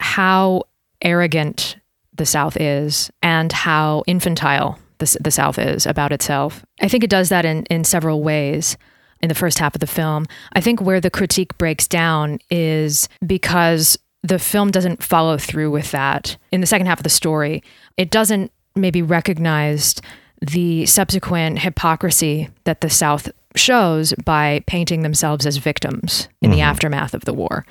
how 0.00 0.62
arrogant 1.02 1.76
the 2.14 2.26
South 2.26 2.56
is 2.60 3.10
and 3.22 3.52
how 3.52 4.02
infantile 4.06 4.78
the, 4.98 5.16
the 5.20 5.30
South 5.30 5.58
is 5.58 5.86
about 5.86 6.12
itself. 6.12 6.64
I 6.80 6.88
think 6.88 7.04
it 7.04 7.10
does 7.10 7.28
that 7.28 7.44
in, 7.44 7.64
in 7.64 7.84
several 7.84 8.22
ways 8.22 8.76
in 9.20 9.28
the 9.28 9.34
first 9.34 9.58
half 9.58 9.74
of 9.74 9.80
the 9.80 9.86
film. 9.86 10.26
I 10.52 10.60
think 10.60 10.80
where 10.80 11.00
the 11.00 11.10
critique 11.10 11.56
breaks 11.58 11.88
down 11.88 12.38
is 12.50 13.08
because 13.26 13.98
the 14.22 14.38
film 14.38 14.70
doesn't 14.70 15.02
follow 15.02 15.38
through 15.38 15.70
with 15.70 15.90
that. 15.92 16.36
In 16.52 16.60
the 16.60 16.66
second 16.66 16.86
half 16.86 17.00
of 17.00 17.04
the 17.04 17.08
story, 17.08 17.62
it 17.96 18.10
doesn't 18.10 18.52
maybe 18.74 19.02
recognize 19.02 19.94
the 20.40 20.86
subsequent 20.86 21.60
hypocrisy 21.60 22.48
that 22.64 22.80
the 22.80 22.90
South 22.90 23.30
shows 23.56 24.12
by 24.24 24.62
painting 24.66 25.02
themselves 25.02 25.46
as 25.46 25.56
victims 25.56 26.28
in 26.40 26.50
the 26.50 26.60
aftermath 26.60 27.14
of 27.14 27.24
the 27.24 27.32
war. 27.32 27.66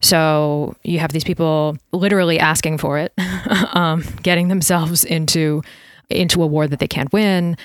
So 0.00 0.76
you 0.84 0.98
have 1.00 1.12
these 1.12 1.24
people 1.24 1.76
literally 1.92 2.38
asking 2.38 2.78
for 2.78 2.98
it, 2.98 3.12
um, 3.74 4.04
getting 4.22 4.48
themselves 4.48 5.04
into 5.04 5.62
into 6.10 6.42
a 6.42 6.46
war 6.46 6.66
that 6.66 6.78
they 6.78 6.88
can't 6.88 7.12
win. 7.12 7.56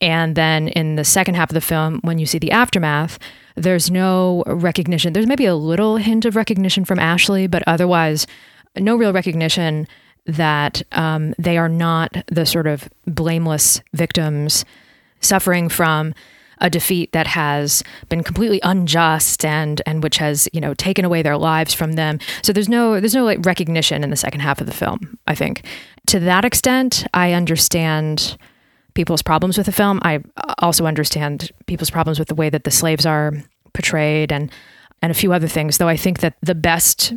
And 0.00 0.36
then 0.36 0.68
in 0.68 0.96
the 0.96 1.04
second 1.04 1.34
half 1.34 1.50
of 1.50 1.54
the 1.54 1.60
film, 1.60 2.00
when 2.02 2.18
you 2.18 2.26
see 2.26 2.38
the 2.38 2.52
aftermath, 2.52 3.18
there's 3.56 3.90
no 3.90 4.44
recognition. 4.46 5.12
There's 5.12 5.26
maybe 5.26 5.44
a 5.44 5.56
little 5.56 5.96
hint 5.96 6.24
of 6.24 6.36
recognition 6.36 6.84
from 6.84 6.98
Ashley, 6.98 7.46
but 7.46 7.62
otherwise, 7.66 8.26
no 8.78 8.96
real 8.96 9.12
recognition 9.12 9.86
that 10.30 10.82
um, 10.92 11.34
they 11.38 11.58
are 11.58 11.68
not 11.68 12.16
the 12.26 12.46
sort 12.46 12.66
of 12.66 12.88
blameless 13.06 13.80
victims 13.92 14.64
suffering 15.20 15.68
from 15.68 16.14
a 16.60 16.70
defeat 16.70 17.12
that 17.12 17.26
has 17.26 17.82
been 18.08 18.22
completely 18.22 18.60
unjust 18.62 19.44
and 19.44 19.80
and 19.86 20.02
which 20.02 20.18
has 20.18 20.48
you 20.52 20.60
know 20.60 20.74
taken 20.74 21.04
away 21.04 21.22
their 21.22 21.36
lives 21.36 21.72
from 21.72 21.92
them. 21.92 22.18
So 22.42 22.52
there's 22.52 22.68
no 22.68 23.00
there's 23.00 23.14
no 23.14 23.24
like 23.24 23.44
recognition 23.44 24.04
in 24.04 24.10
the 24.10 24.16
second 24.16 24.40
half 24.40 24.60
of 24.60 24.66
the 24.66 24.72
film. 24.72 25.18
I 25.26 25.34
think 25.34 25.64
to 26.06 26.20
that 26.20 26.44
extent, 26.44 27.06
I 27.14 27.32
understand 27.32 28.36
people's 28.94 29.22
problems 29.22 29.56
with 29.56 29.66
the 29.66 29.72
film. 29.72 30.00
I 30.02 30.20
also 30.58 30.86
understand 30.86 31.50
people's 31.66 31.90
problems 31.90 32.18
with 32.18 32.28
the 32.28 32.34
way 32.34 32.50
that 32.50 32.64
the 32.64 32.70
slaves 32.70 33.06
are 33.06 33.32
portrayed 33.72 34.32
and 34.32 34.50
and 35.02 35.10
a 35.10 35.14
few 35.14 35.32
other 35.32 35.48
things. 35.48 35.78
Though 35.78 35.88
I 35.88 35.96
think 35.96 36.20
that 36.20 36.36
the 36.42 36.54
best 36.54 37.14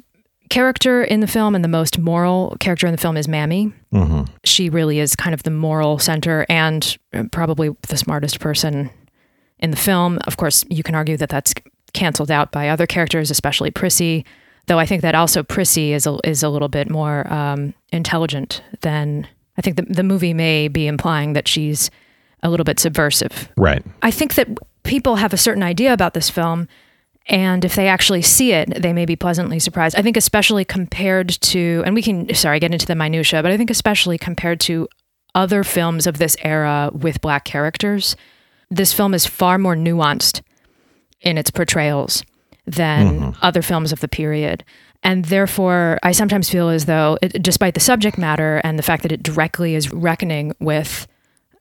character 0.54 1.04
in 1.04 1.20
the 1.20 1.28
film 1.28 1.56
and 1.56 1.64
the 1.64 1.70
most 1.70 1.98
moral 1.98 2.56
character 2.60 2.86
in 2.86 2.92
the 2.92 2.98
film 3.00 3.18
is 3.18 3.28
Mammy. 3.28 3.74
She 4.44 4.70
really 4.70 5.00
is 5.00 5.16
kind 5.16 5.34
of 5.34 5.42
the 5.42 5.50
moral 5.50 5.98
center 5.98 6.46
and 6.48 6.96
probably 7.32 7.76
the 7.90 7.98
smartest 7.98 8.40
person 8.40 8.92
in 9.58 9.72
the 9.72 9.78
film. 9.78 10.20
Of 10.28 10.38
course, 10.38 10.64
you 10.70 10.84
can 10.84 10.94
argue 10.94 11.18
that 11.18 11.30
that's 11.30 11.56
canceled 11.94 12.30
out 12.30 12.52
by 12.52 12.70
other 12.70 12.86
characters, 12.86 13.32
especially 13.32 13.72
Prissy. 13.72 14.26
Though 14.68 14.78
I 14.78 14.86
think 14.86 15.02
that 15.02 15.16
also 15.16 15.42
Prissy 15.42 15.92
is 15.92 16.06
a, 16.06 16.20
is 16.24 16.44
a 16.44 16.50
little 16.50 16.70
bit 16.70 16.88
more 16.88 17.32
um, 17.34 17.74
intelligent 17.92 18.62
than 18.82 19.28
I 19.58 19.62
think 19.62 19.78
the, 19.78 19.84
the 19.84 20.04
movie 20.04 20.36
may 20.36 20.68
be 20.68 20.86
implying 20.86 21.34
that 21.34 21.48
she's 21.48 21.90
a 22.44 22.50
little 22.50 22.64
bit 22.64 22.80
subversive. 22.80 23.50
right 23.58 23.84
I 24.04 24.12
think 24.12 24.36
that 24.36 24.48
people 24.84 25.16
have 25.16 25.34
a 25.34 25.38
certain 25.38 25.64
idea 25.64 25.94
about 25.94 26.14
this 26.14 26.30
film, 26.30 26.68
and 27.28 27.64
if 27.64 27.76
they 27.76 27.88
actually 27.88 28.22
see 28.22 28.52
it, 28.52 28.82
they 28.82 28.92
may 28.92 29.06
be 29.06 29.16
pleasantly 29.16 29.60
surprised. 29.60 29.96
I 29.96 30.02
think, 30.02 30.18
especially 30.18 30.66
compared 30.66 31.30
to, 31.30 31.82
and 31.86 31.96
we 31.96 32.02
can, 32.02 32.34
sorry, 32.36 32.60
get 32.60 32.74
into 32.74 32.86
the 32.86 32.96
minutia, 32.96 33.42
but 33.42 33.52
I 33.52 33.58
think 33.58 33.70
especially 33.70 34.18
compared 34.18 34.60
to 34.62 34.90
other 35.34 35.64
films 35.64 36.06
of 36.06 36.18
this 36.18 36.36
era 36.42 36.92
with 36.94 37.22
black 37.22 37.46
characters, 37.46 38.16
this 38.70 38.94
film 38.94 39.14
is 39.14 39.26
far 39.26 39.58
more 39.58 39.76
nuanced 39.76 40.42
in 41.22 41.38
its 41.38 41.50
portrayals 41.50 42.24
than 42.66 43.20
mm-hmm. 43.20 43.40
other 43.42 43.62
films 43.62 43.92
of 43.92 44.02
the 44.02 44.08
period. 44.08 44.64
And 45.02 45.26
therefore, 45.26 46.00
I 46.04 46.12
sometimes 46.12 46.50
feel 46.50 46.70
as 46.70 46.86
though, 46.86 47.18
it, 47.22 47.42
despite 47.42 47.74
the 47.74 47.80
subject 47.80 48.18
matter 48.18 48.62
and 48.64 48.78
the 48.80 48.84
fact 48.84 49.04
that 49.04 49.12
it 49.12 49.24
directly 49.24 49.76
is 49.76 49.92
reckoning 49.92 50.54
with 50.60 51.08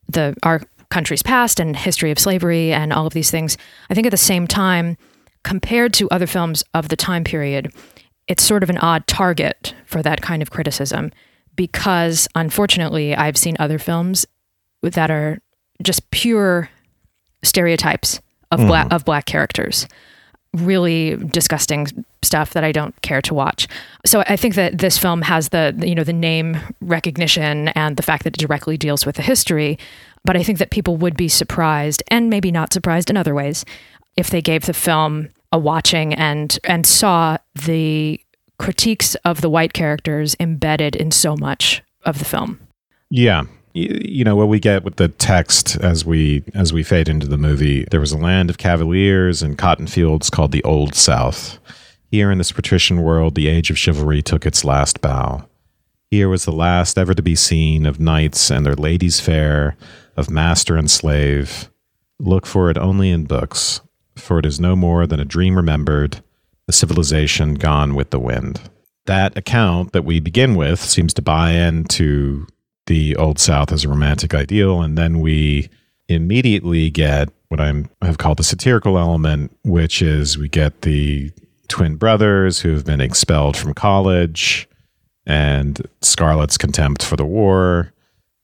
the 0.08 0.36
our 0.42 0.62
country's 0.90 1.22
past 1.22 1.58
and 1.58 1.74
history 1.76 2.10
of 2.10 2.18
slavery 2.18 2.72
and 2.72 2.92
all 2.92 3.06
of 3.06 3.14
these 3.14 3.30
things, 3.30 3.56
I 3.90 3.94
think 3.94 4.06
at 4.06 4.10
the 4.10 4.16
same 4.16 4.46
time, 4.46 4.96
compared 5.44 5.92
to 5.94 6.08
other 6.10 6.26
films 6.26 6.62
of 6.74 6.88
the 6.88 6.96
time 6.96 7.24
period, 7.24 7.72
it's 8.28 8.42
sort 8.42 8.62
of 8.62 8.70
an 8.70 8.78
odd 8.78 9.06
target 9.06 9.74
for 9.84 10.02
that 10.02 10.22
kind 10.22 10.42
of 10.42 10.50
criticism 10.50 11.12
because 11.56 12.28
unfortunately, 12.34 13.14
I've 13.14 13.36
seen 13.36 13.56
other 13.58 13.78
films 13.78 14.26
that 14.82 15.10
are 15.10 15.38
just 15.82 16.10
pure 16.10 16.70
stereotypes 17.42 18.20
of 18.50 18.60
black 18.60 18.86
mm-hmm. 18.86 18.94
of 18.94 19.04
black 19.04 19.26
characters. 19.26 19.86
Really 20.54 21.16
disgusting 21.16 21.86
stuff 22.22 22.52
that 22.52 22.62
I 22.62 22.72
don't 22.72 23.00
care 23.00 23.22
to 23.22 23.32
watch. 23.32 23.66
So 24.04 24.22
I 24.28 24.36
think 24.36 24.54
that 24.56 24.78
this 24.78 24.98
film 24.98 25.22
has 25.22 25.48
the 25.48 25.74
you 25.82 25.94
know 25.94 26.04
the 26.04 26.12
name 26.12 26.58
recognition 26.80 27.68
and 27.68 27.96
the 27.96 28.02
fact 28.02 28.24
that 28.24 28.36
it 28.36 28.40
directly 28.40 28.76
deals 28.76 29.06
with 29.06 29.16
the 29.16 29.22
history, 29.22 29.78
but 30.24 30.36
I 30.36 30.42
think 30.42 30.58
that 30.58 30.70
people 30.70 30.96
would 30.98 31.16
be 31.16 31.28
surprised 31.28 32.02
and 32.08 32.28
maybe 32.28 32.52
not 32.52 32.72
surprised 32.72 33.08
in 33.08 33.16
other 33.16 33.34
ways 33.34 33.64
if 34.16 34.30
they 34.30 34.42
gave 34.42 34.66
the 34.66 34.74
film 34.74 35.28
a 35.52 35.58
watching 35.58 36.14
and 36.14 36.58
and 36.64 36.86
saw 36.86 37.36
the 37.54 38.20
critiques 38.58 39.14
of 39.24 39.40
the 39.40 39.50
white 39.50 39.72
characters 39.72 40.36
embedded 40.38 40.94
in 40.94 41.10
so 41.10 41.36
much 41.36 41.82
of 42.04 42.18
the 42.18 42.24
film. 42.24 42.60
Yeah. 43.10 43.44
you, 43.74 44.22
know 44.24 44.36
what 44.36 44.48
we 44.48 44.60
get 44.60 44.84
with 44.84 44.96
the 44.96 45.08
text 45.08 45.76
as 45.76 46.04
we 46.04 46.44
as 46.54 46.72
we 46.72 46.82
fade 46.82 47.08
into 47.08 47.26
the 47.26 47.38
movie. 47.38 47.84
There 47.90 48.00
was 48.00 48.12
a 48.12 48.18
land 48.18 48.50
of 48.50 48.58
cavaliers 48.58 49.42
and 49.42 49.58
cotton 49.58 49.86
fields 49.86 50.30
called 50.30 50.52
the 50.52 50.64
Old 50.64 50.94
South. 50.94 51.58
Here 52.10 52.30
in 52.30 52.38
this 52.38 52.52
patrician 52.52 53.02
world, 53.02 53.34
the 53.34 53.48
age 53.48 53.70
of 53.70 53.78
chivalry 53.78 54.22
took 54.22 54.44
its 54.44 54.64
last 54.64 55.00
bow. 55.00 55.46
Here 56.10 56.28
was 56.28 56.44
the 56.44 56.52
last 56.52 56.98
ever 56.98 57.14
to 57.14 57.22
be 57.22 57.34
seen 57.34 57.86
of 57.86 57.98
knights 57.98 58.50
and 58.50 58.66
their 58.66 58.74
ladies 58.74 59.18
fair, 59.18 59.76
of 60.14 60.28
master 60.28 60.76
and 60.76 60.90
slave. 60.90 61.70
Look 62.20 62.44
for 62.44 62.70
it 62.70 62.76
only 62.76 63.10
in 63.10 63.24
books, 63.24 63.80
for 64.16 64.38
it 64.38 64.46
is 64.46 64.60
no 64.60 64.76
more 64.76 65.06
than 65.06 65.20
a 65.20 65.24
dream 65.24 65.56
remembered, 65.56 66.22
a 66.68 66.72
civilization 66.72 67.54
gone 67.54 67.94
with 67.94 68.10
the 68.10 68.20
wind. 68.20 68.60
That 69.06 69.36
account 69.36 69.92
that 69.92 70.04
we 70.04 70.20
begin 70.20 70.54
with 70.54 70.80
seems 70.80 71.12
to 71.14 71.22
buy 71.22 71.52
into 71.52 72.46
the 72.86 73.16
Old 73.16 73.38
South 73.38 73.72
as 73.72 73.84
a 73.84 73.88
romantic 73.88 74.34
ideal, 74.34 74.80
and 74.82 74.96
then 74.96 75.20
we 75.20 75.68
immediately 76.08 76.90
get 76.90 77.28
what 77.48 77.60
I'm, 77.60 77.88
I've 78.00 78.18
called 78.18 78.38
the 78.38 78.44
satirical 78.44 78.98
element, 78.98 79.56
which 79.64 80.02
is 80.02 80.38
we 80.38 80.48
get 80.48 80.82
the 80.82 81.32
twin 81.68 81.96
brothers 81.96 82.60
who 82.60 82.72
have 82.72 82.84
been 82.84 83.00
expelled 83.00 83.56
from 83.56 83.74
college 83.74 84.68
and 85.26 85.80
Scarlett's 86.00 86.58
contempt 86.58 87.02
for 87.02 87.16
the 87.16 87.24
war. 87.24 87.92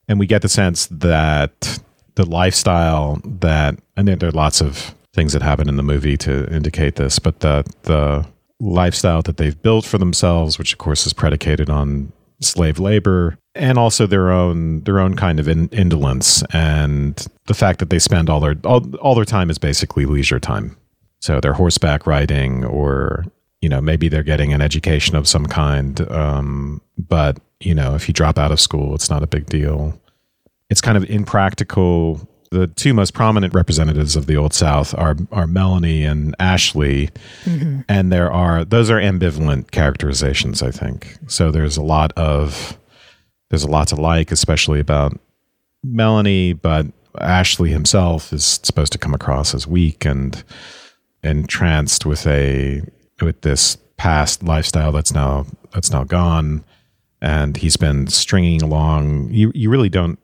And 0.07 0.19
we 0.19 0.27
get 0.27 0.41
the 0.41 0.49
sense 0.49 0.87
that 0.87 1.79
the 2.15 2.25
lifestyle 2.25 3.21
that, 3.23 3.79
and 3.95 4.07
there 4.07 4.29
are 4.29 4.31
lots 4.31 4.61
of 4.61 4.93
things 5.19 5.33
that 5.33 5.41
happen 5.41 5.67
in 5.67 5.75
the 5.75 5.83
movie 5.83 6.15
to 6.15 6.49
indicate 6.49 6.95
this, 6.95 7.19
but 7.19 7.41
the, 7.41 7.65
the 7.83 8.25
lifestyle 8.61 9.21
that 9.21 9.35
they've 9.35 9.61
built 9.61 9.83
for 9.83 9.97
themselves, 9.97 10.57
which 10.57 10.71
of 10.71 10.79
course 10.79 11.05
is 11.05 11.11
predicated 11.11 11.69
on 11.69 12.13
slave 12.39 12.79
labor 12.79 13.37
and 13.53 13.77
also 13.77 14.07
their 14.07 14.31
own 14.31 14.79
their 14.83 14.97
own 14.97 15.13
kind 15.17 15.37
of 15.37 15.49
in, 15.49 15.67
indolence 15.73 16.41
and 16.53 17.27
the 17.47 17.53
fact 17.53 17.79
that 17.79 17.89
they 17.89 17.99
spend 17.99 18.29
all 18.29 18.39
their 18.39 18.55
all, 18.63 18.95
all 18.95 19.13
their 19.13 19.25
time 19.25 19.49
is 19.49 19.57
basically 19.57 20.05
leisure 20.05 20.39
time. 20.39 20.77
So 21.19 21.41
they're 21.41 21.51
horseback 21.51 22.07
riding 22.07 22.63
or 22.63 23.25
you 23.59 23.67
know 23.67 23.81
maybe 23.81 24.07
they're 24.07 24.23
getting 24.23 24.53
an 24.53 24.61
education 24.61 25.17
of 25.17 25.27
some 25.27 25.47
kind 25.47 25.99
um, 26.09 26.81
but 26.97 27.41
you 27.59 27.75
know 27.75 27.93
if 27.93 28.07
you 28.07 28.13
drop 28.13 28.37
out 28.37 28.53
of 28.53 28.61
school 28.61 28.95
it's 28.95 29.09
not 29.09 29.21
a 29.21 29.27
big 29.27 29.47
deal. 29.47 29.99
It's 30.69 30.79
kind 30.79 30.95
of 30.95 31.03
impractical 31.09 32.25
the 32.51 32.67
two 32.67 32.93
most 32.93 33.13
prominent 33.13 33.53
representatives 33.53 34.15
of 34.15 34.25
the 34.25 34.35
old 34.35 34.53
south 34.53 34.93
are 34.95 35.15
are 35.31 35.47
melanie 35.47 36.03
and 36.03 36.35
ashley. 36.39 37.09
Mm-hmm. 37.45 37.81
and 37.87 38.11
there 38.11 38.31
are 38.31 38.65
those 38.65 38.89
are 38.89 38.99
ambivalent 38.99 39.71
characterizations 39.71 40.61
i 40.63 40.71
think. 40.71 41.17
So 41.27 41.51
there's 41.51 41.77
a 41.77 41.83
lot 41.83 42.11
of 42.13 42.77
there's 43.49 43.63
a 43.63 43.69
lot 43.69 43.87
to 43.89 43.95
like 43.95 44.31
especially 44.31 44.79
about 44.79 45.19
melanie 45.83 46.53
but 46.53 46.85
ashley 47.19 47.69
himself 47.71 48.31
is 48.33 48.43
supposed 48.63 48.91
to 48.91 48.97
come 48.97 49.13
across 49.13 49.55
as 49.55 49.65
weak 49.65 50.05
and 50.05 50.43
entranced 51.23 52.05
with 52.05 52.25
a 52.27 52.81
with 53.21 53.41
this 53.41 53.77
past 53.97 54.41
lifestyle 54.43 54.91
that's 54.91 55.13
now 55.13 55.45
that's 55.73 55.91
now 55.91 56.03
gone. 56.03 56.63
And 57.21 57.57
he's 57.57 57.75
been 57.75 58.07
stringing 58.07 58.61
along 58.61 59.29
you 59.31 59.51
you 59.53 59.69
really 59.69 59.89
don't 59.89 60.19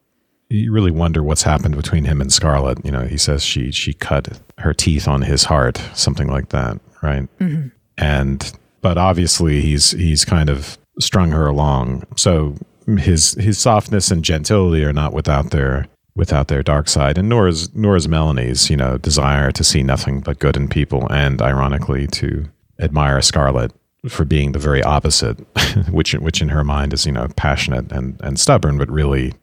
you 0.50 0.72
really 0.72 0.92
wonder 0.92 1.24
what's 1.24 1.44
happened 1.44 1.76
between 1.76 2.06
him 2.06 2.22
and 2.22 2.32
Scarlett. 2.32 2.84
You 2.86 2.92
know, 2.92 3.06
he 3.06 3.18
says 3.18 3.44
she 3.44 3.72
she 3.72 3.94
cut 3.94 4.40
her 4.60 4.74
teeth 4.74 5.08
on 5.08 5.24
his 5.24 5.46
heart, 5.46 5.82
something 5.94 6.28
like 6.28 6.50
that, 6.50 6.80
right? 7.02 7.28
Mm-hmm. 7.40 7.68
And 7.98 8.54
but 8.82 8.98
obviously 8.98 9.62
he's 9.62 9.92
he's 9.92 10.26
kind 10.26 10.50
of 10.50 10.78
strung 11.00 11.32
her 11.32 11.48
along. 11.48 12.06
So 12.16 12.56
his 12.98 13.34
his 13.34 13.58
softness 13.58 14.12
and 14.12 14.24
gentility 14.24 14.84
are 14.84 14.94
not 14.94 15.14
without 15.14 15.52
their 15.52 15.88
without 16.16 16.48
their 16.48 16.64
dark 16.64 16.88
side, 16.88 17.18
and 17.18 17.28
nor 17.28 17.48
is 17.48 17.74
nor 17.76 17.96
is 17.96 18.08
Melanie's 18.08 18.70
you 18.70 18.78
know 18.78 18.98
desire 18.98 19.52
to 19.52 19.64
see 19.64 19.84
nothing 19.84 20.22
but 20.22 20.40
good 20.40 20.56
in 20.56 20.68
people, 20.68 21.12
and 21.12 21.42
ironically 21.42 22.08
to 22.08 22.46
admire 22.80 23.22
Scarlett 23.22 23.72
for 24.08 24.24
being 24.24 24.52
the 24.52 24.60
very 24.60 24.84
opposite, 24.84 25.40
which 25.90 26.14
which 26.14 26.42
in 26.42 26.50
her 26.50 26.64
mind 26.64 26.94
is 26.94 27.06
you 27.06 27.12
know 27.12 27.28
passionate 27.36 27.92
and 27.92 28.20
and 28.22 28.40
stubborn, 28.40 28.78
but 28.78 28.90
really 28.90 29.34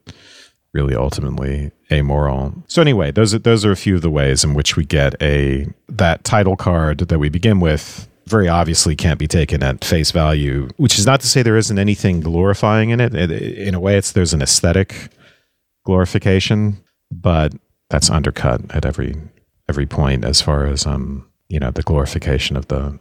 really 0.75 0.95
ultimately 0.95 1.71
amoral. 1.91 2.55
So 2.67 2.81
anyway, 2.81 3.11
those 3.11 3.35
are, 3.35 3.39
those 3.39 3.65
are 3.65 3.73
a 3.73 3.77
few 3.77 3.97
of 3.97 4.03
the 4.03 4.11
ways 4.11 4.45
in 4.45 4.55
which 4.55 4.77
we 4.77 4.85
get 4.85 5.21
a 5.23 5.67
that 5.89 6.25
title 6.25 6.57
card 6.57 6.99
that 6.99 7.19
we 7.19 7.29
begin 7.29 7.61
with 7.61 8.09
very 8.27 8.49
obviously 8.49 8.97
can't 8.97 9.19
be 9.19 9.27
taken 9.27 9.63
at 9.63 9.85
face 9.85 10.11
value, 10.11 10.69
which 10.77 10.99
is 10.99 11.07
not 11.07 11.21
to 11.21 11.27
say 11.27 11.43
there 11.43 11.57
isn't 11.57 11.79
anything 11.79 12.21
glorifying 12.21 12.91
in 12.91 13.01
it. 13.01 13.15
In 13.15 13.75
a 13.75 13.81
way, 13.81 13.97
it's 13.97 14.13
there's 14.13 14.33
an 14.33 14.43
aesthetic 14.43 15.11
glorification, 15.85 16.83
but 17.11 17.53
that's 17.91 18.11
undercut 18.11 18.63
at 18.71 18.87
every 18.87 19.17
every 19.69 19.87
point 19.87 20.25
as 20.25 20.41
far 20.41 20.67
as 20.67 20.87
um 20.87 21.29
you 21.49 21.61
know 21.61 21.71
the 21.71 21.83
glorification 21.83 22.57
of 22.57 22.69
the 22.69 22.99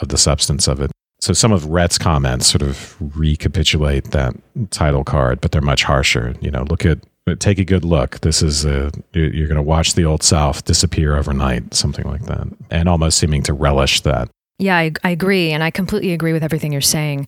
of 0.00 0.08
the 0.08 0.18
substance 0.18 0.68
of 0.68 0.80
it. 0.80 0.90
So 1.20 1.32
some 1.32 1.52
of 1.52 1.66
Rhett's 1.66 1.98
comments 1.98 2.46
sort 2.46 2.62
of 2.62 2.96
recapitulate 3.16 4.10
that 4.10 4.34
title 4.70 5.02
card, 5.02 5.40
but 5.40 5.50
they're 5.52 5.62
much 5.62 5.82
harsher. 5.82 6.34
You 6.40 6.50
know, 6.50 6.64
look 6.64 6.84
at 6.84 6.98
take 7.40 7.58
a 7.58 7.64
good 7.64 7.84
look. 7.84 8.20
This 8.20 8.42
is 8.42 8.64
a, 8.64 8.92
you're 9.12 9.48
going 9.48 9.56
to 9.56 9.62
watch 9.62 9.94
the 9.94 10.04
old 10.04 10.22
South 10.22 10.64
disappear 10.64 11.16
overnight, 11.16 11.74
something 11.74 12.06
like 12.06 12.22
that, 12.26 12.46
and 12.70 12.88
almost 12.88 13.18
seeming 13.18 13.42
to 13.44 13.52
relish 13.52 14.02
that. 14.02 14.28
Yeah, 14.58 14.76
I, 14.76 14.92
I 15.02 15.10
agree, 15.10 15.50
and 15.50 15.62
I 15.62 15.70
completely 15.70 16.12
agree 16.12 16.32
with 16.32 16.44
everything 16.44 16.72
you're 16.72 16.80
saying. 16.80 17.26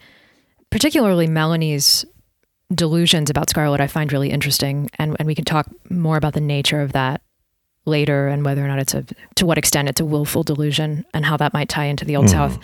Particularly 0.71 1.27
Melanie's 1.27 2.05
delusions 2.73 3.31
about 3.31 3.51
Scarlett, 3.51 3.81
I 3.81 3.87
find 3.87 4.13
really 4.13 4.31
interesting, 4.31 4.89
and 4.99 5.17
and 5.19 5.27
we 5.27 5.35
can 5.35 5.45
talk 5.45 5.69
more 5.91 6.17
about 6.17 6.35
the 6.35 6.41
nature 6.41 6.81
of 6.81 6.93
that 6.93 7.21
later, 7.85 8.29
and 8.29 8.45
whether 8.45 8.65
or 8.65 8.69
not 8.69 8.79
it's 8.79 8.95
a 8.95 9.05
to 9.35 9.47
what 9.47 9.59
extent 9.59 9.89
it's 9.89 10.01
a 10.01 10.05
willful 10.05 10.43
delusion, 10.43 11.05
and 11.13 11.25
how 11.25 11.37
that 11.39 11.53
might 11.53 11.69
tie 11.69 11.87
into 11.87 12.05
the 12.05 12.17
old 12.17 12.27
mm. 12.27 12.31
South. 12.31 12.59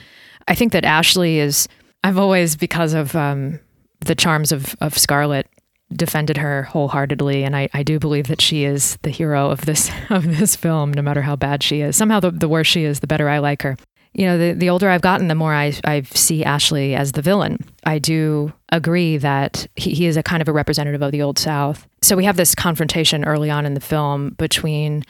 I 0.48 0.54
think 0.54 0.72
that 0.72 0.85
Ashley 0.85 1.38
is. 1.38 1.68
I've 2.02 2.18
always, 2.18 2.54
because 2.54 2.92
of 2.92 3.16
um, 3.16 3.61
the 4.00 4.14
charms 4.14 4.52
of 4.52 4.74
of 4.80 4.96
Scarlett, 4.96 5.48
defended 5.92 6.37
her 6.37 6.64
wholeheartedly, 6.64 7.44
and 7.44 7.57
I, 7.57 7.68
I 7.72 7.83
do 7.83 7.98
believe 7.98 8.26
that 8.28 8.40
she 8.40 8.64
is 8.64 8.98
the 9.02 9.11
hero 9.11 9.50
of 9.50 9.66
this 9.66 9.90
of 10.11 10.24
this 10.38 10.57
film. 10.57 10.92
No 10.92 11.02
matter 11.02 11.22
how 11.22 11.37
bad 11.37 11.62
she 11.62 11.80
is, 11.80 11.96
somehow 11.96 12.20
the, 12.20 12.30
the 12.30 12.48
worse 12.48 12.66
she 12.66 12.85
is, 12.85 13.00
the 13.00 13.07
better 13.07 13.28
I 13.28 13.38
like 13.38 13.62
her. 13.62 13.76
You 14.12 14.26
know, 14.26 14.38
the, 14.38 14.52
the 14.52 14.70
older 14.70 14.88
I've 14.88 15.02
gotten, 15.02 15.26
the 15.26 15.35
more 15.35 15.52
I, 15.52 15.72
I 15.85 16.02
see 16.02 16.44
Ashley 16.44 16.94
as 16.94 17.12
the 17.12 17.22
villain. 17.22 17.64
I 17.83 17.98
do 17.98 18.52
agree 18.68 19.16
that 19.16 19.66
he, 19.74 19.92
he 19.92 20.07
is 20.07 20.16
a 20.16 20.22
kind 20.22 20.40
of 20.40 20.46
a 20.46 20.52
representative 20.52 21.02
of 21.02 21.11
the 21.11 21.20
Old 21.20 21.37
South. 21.37 21.85
So 22.00 22.14
we 22.14 22.24
have 22.24 22.37
this 22.37 22.54
confrontation 22.54 23.24
early 23.24 23.50
on 23.50 23.66
in 23.66 23.74
the 23.74 23.80
film 23.80 24.30
between 24.38 25.02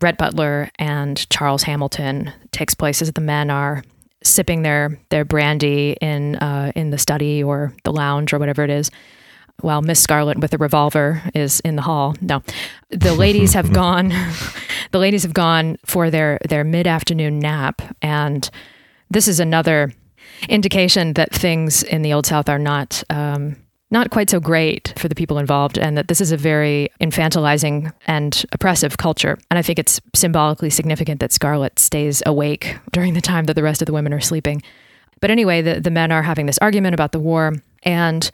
Rhett 0.00 0.16
Butler 0.16 0.70
and 0.78 1.28
Charles 1.28 1.64
Hamilton. 1.64 2.32
Takes 2.50 2.74
place 2.74 3.02
as 3.02 3.12
the 3.12 3.20
men 3.20 3.50
are 3.50 3.82
sipping 4.28 4.62
their 4.62 4.98
their 5.10 5.24
brandy 5.24 5.96
in 6.00 6.36
uh, 6.36 6.72
in 6.74 6.90
the 6.90 6.98
study 6.98 7.42
or 7.42 7.72
the 7.84 7.92
lounge 7.92 8.32
or 8.32 8.38
whatever 8.38 8.64
it 8.64 8.70
is, 8.70 8.90
while 9.60 9.82
Miss 9.82 10.00
Scarlett 10.00 10.38
with 10.38 10.52
a 10.54 10.58
revolver 10.58 11.22
is 11.34 11.60
in 11.60 11.76
the 11.76 11.82
hall. 11.82 12.14
No, 12.20 12.42
the 12.90 13.14
ladies 13.26 13.54
have 13.54 13.72
gone. 13.72 14.08
the 14.90 14.98
ladies 14.98 15.22
have 15.22 15.34
gone 15.34 15.78
for 15.84 16.10
their 16.10 16.38
their 16.48 16.64
mid 16.64 16.86
afternoon 16.86 17.38
nap, 17.38 17.82
and 18.02 18.48
this 19.10 19.28
is 19.28 19.40
another 19.40 19.92
indication 20.48 21.14
that 21.14 21.32
things 21.32 21.82
in 21.82 22.02
the 22.02 22.12
old 22.12 22.26
South 22.26 22.48
are 22.48 22.58
not. 22.58 23.02
Um, 23.10 23.56
not 23.90 24.10
quite 24.10 24.28
so 24.28 24.38
great 24.38 24.92
for 24.96 25.08
the 25.08 25.14
people 25.14 25.38
involved, 25.38 25.78
and 25.78 25.96
that 25.96 26.08
this 26.08 26.20
is 26.20 26.32
a 26.32 26.36
very 26.36 26.90
infantilizing 27.00 27.92
and 28.06 28.44
oppressive 28.52 28.98
culture. 28.98 29.38
And 29.50 29.58
I 29.58 29.62
think 29.62 29.78
it's 29.78 30.00
symbolically 30.14 30.70
significant 30.70 31.20
that 31.20 31.32
Scarlett 31.32 31.78
stays 31.78 32.22
awake 32.26 32.76
during 32.92 33.14
the 33.14 33.20
time 33.20 33.46
that 33.46 33.54
the 33.54 33.62
rest 33.62 33.80
of 33.80 33.86
the 33.86 33.92
women 33.92 34.12
are 34.12 34.20
sleeping. 34.20 34.62
But 35.20 35.30
anyway, 35.30 35.62
the, 35.62 35.80
the 35.80 35.90
men 35.90 36.12
are 36.12 36.22
having 36.22 36.46
this 36.46 36.58
argument 36.58 36.94
about 36.94 37.12
the 37.12 37.18
war, 37.18 37.54
and 37.82 38.30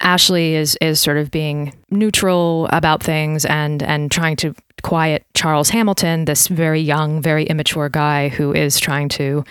Ashley 0.00 0.54
is 0.54 0.76
is 0.80 1.00
sort 1.00 1.16
of 1.16 1.30
being 1.30 1.74
neutral 1.90 2.68
about 2.72 3.02
things 3.02 3.44
and 3.44 3.82
and 3.82 4.10
trying 4.10 4.36
to 4.36 4.54
quiet 4.82 5.26
Charles 5.34 5.70
Hamilton, 5.70 6.24
this 6.24 6.48
very 6.48 6.80
young, 6.80 7.20
very 7.20 7.44
immature 7.44 7.88
guy 7.88 8.28
who 8.28 8.52
is 8.52 8.78
trying 8.80 9.08
to 9.10 9.44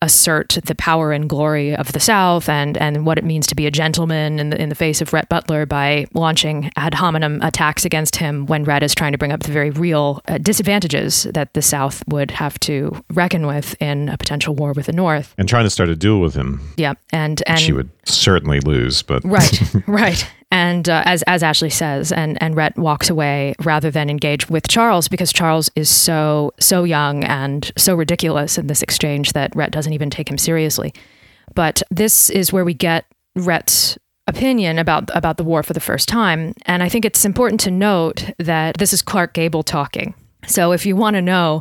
assert 0.00 0.58
the 0.64 0.74
power 0.74 1.12
and 1.12 1.28
glory 1.28 1.74
of 1.74 1.92
the 1.92 2.00
South 2.00 2.48
and 2.48 2.78
and 2.78 3.04
what 3.04 3.18
it 3.18 3.24
means 3.24 3.46
to 3.48 3.54
be 3.54 3.66
a 3.66 3.70
gentleman 3.70 4.38
in 4.38 4.50
the, 4.50 4.60
in 4.60 4.68
the 4.68 4.74
face 4.74 5.00
of 5.00 5.12
Rhett 5.12 5.28
Butler 5.28 5.66
by 5.66 6.06
launching 6.14 6.70
ad 6.76 6.94
hominem 6.94 7.42
attacks 7.42 7.84
against 7.84 8.16
him 8.16 8.46
when 8.46 8.64
Rhett 8.64 8.82
is 8.82 8.94
trying 8.94 9.12
to 9.12 9.18
bring 9.18 9.32
up 9.32 9.40
the 9.40 9.52
very 9.52 9.70
real 9.70 10.20
uh, 10.28 10.38
disadvantages 10.38 11.24
that 11.24 11.54
the 11.54 11.62
South 11.62 12.04
would 12.08 12.30
have 12.30 12.58
to 12.60 13.02
reckon 13.12 13.46
with 13.46 13.74
in 13.80 14.08
a 14.08 14.16
potential 14.16 14.54
war 14.54 14.72
with 14.72 14.86
the 14.86 14.92
North 14.92 15.34
and 15.36 15.48
trying 15.48 15.64
to 15.64 15.70
start 15.70 15.88
a 15.88 15.96
duel 15.96 16.20
with 16.20 16.34
him. 16.34 16.60
Yeah, 16.76 16.94
and 17.12 17.42
and 17.46 17.58
she 17.58 17.72
would 17.72 17.90
certainly 18.04 18.60
lose, 18.60 19.02
but 19.02 19.24
right, 19.24 19.74
right. 19.86 20.30
And 20.50 20.88
uh, 20.88 21.02
as 21.04 21.22
as 21.24 21.42
Ashley 21.42 21.70
says, 21.70 22.10
and 22.10 22.40
and 22.42 22.56
Rhett 22.56 22.76
walks 22.78 23.10
away 23.10 23.54
rather 23.62 23.90
than 23.90 24.08
engage 24.08 24.48
with 24.48 24.68
Charles 24.68 25.06
because 25.08 25.32
Charles 25.32 25.70
is 25.76 25.90
so 25.90 26.54
so 26.58 26.84
young 26.84 27.22
and 27.24 27.70
so 27.76 27.94
ridiculous 27.94 28.56
in 28.56 28.66
this 28.66 28.82
exchange 28.82 29.34
that 29.34 29.54
Rhett 29.54 29.72
doesn't 29.72 29.92
even 29.92 30.08
take 30.08 30.30
him 30.30 30.38
seriously. 30.38 30.94
But 31.54 31.82
this 31.90 32.30
is 32.30 32.52
where 32.52 32.64
we 32.64 32.74
get 32.74 33.04
Rhett's 33.36 33.98
opinion 34.26 34.78
about 34.78 35.10
about 35.14 35.36
the 35.36 35.44
war 35.44 35.62
for 35.62 35.74
the 35.74 35.80
first 35.80 36.08
time. 36.08 36.54
And 36.66 36.82
I 36.82 36.88
think 36.88 37.04
it's 37.04 37.24
important 37.24 37.60
to 37.62 37.70
note 37.70 38.30
that 38.38 38.78
this 38.78 38.92
is 38.92 39.02
Clark 39.02 39.34
Gable 39.34 39.62
talking. 39.62 40.14
So 40.46 40.72
if 40.72 40.86
you 40.86 40.96
want 40.96 41.14
to 41.14 41.22
know 41.22 41.60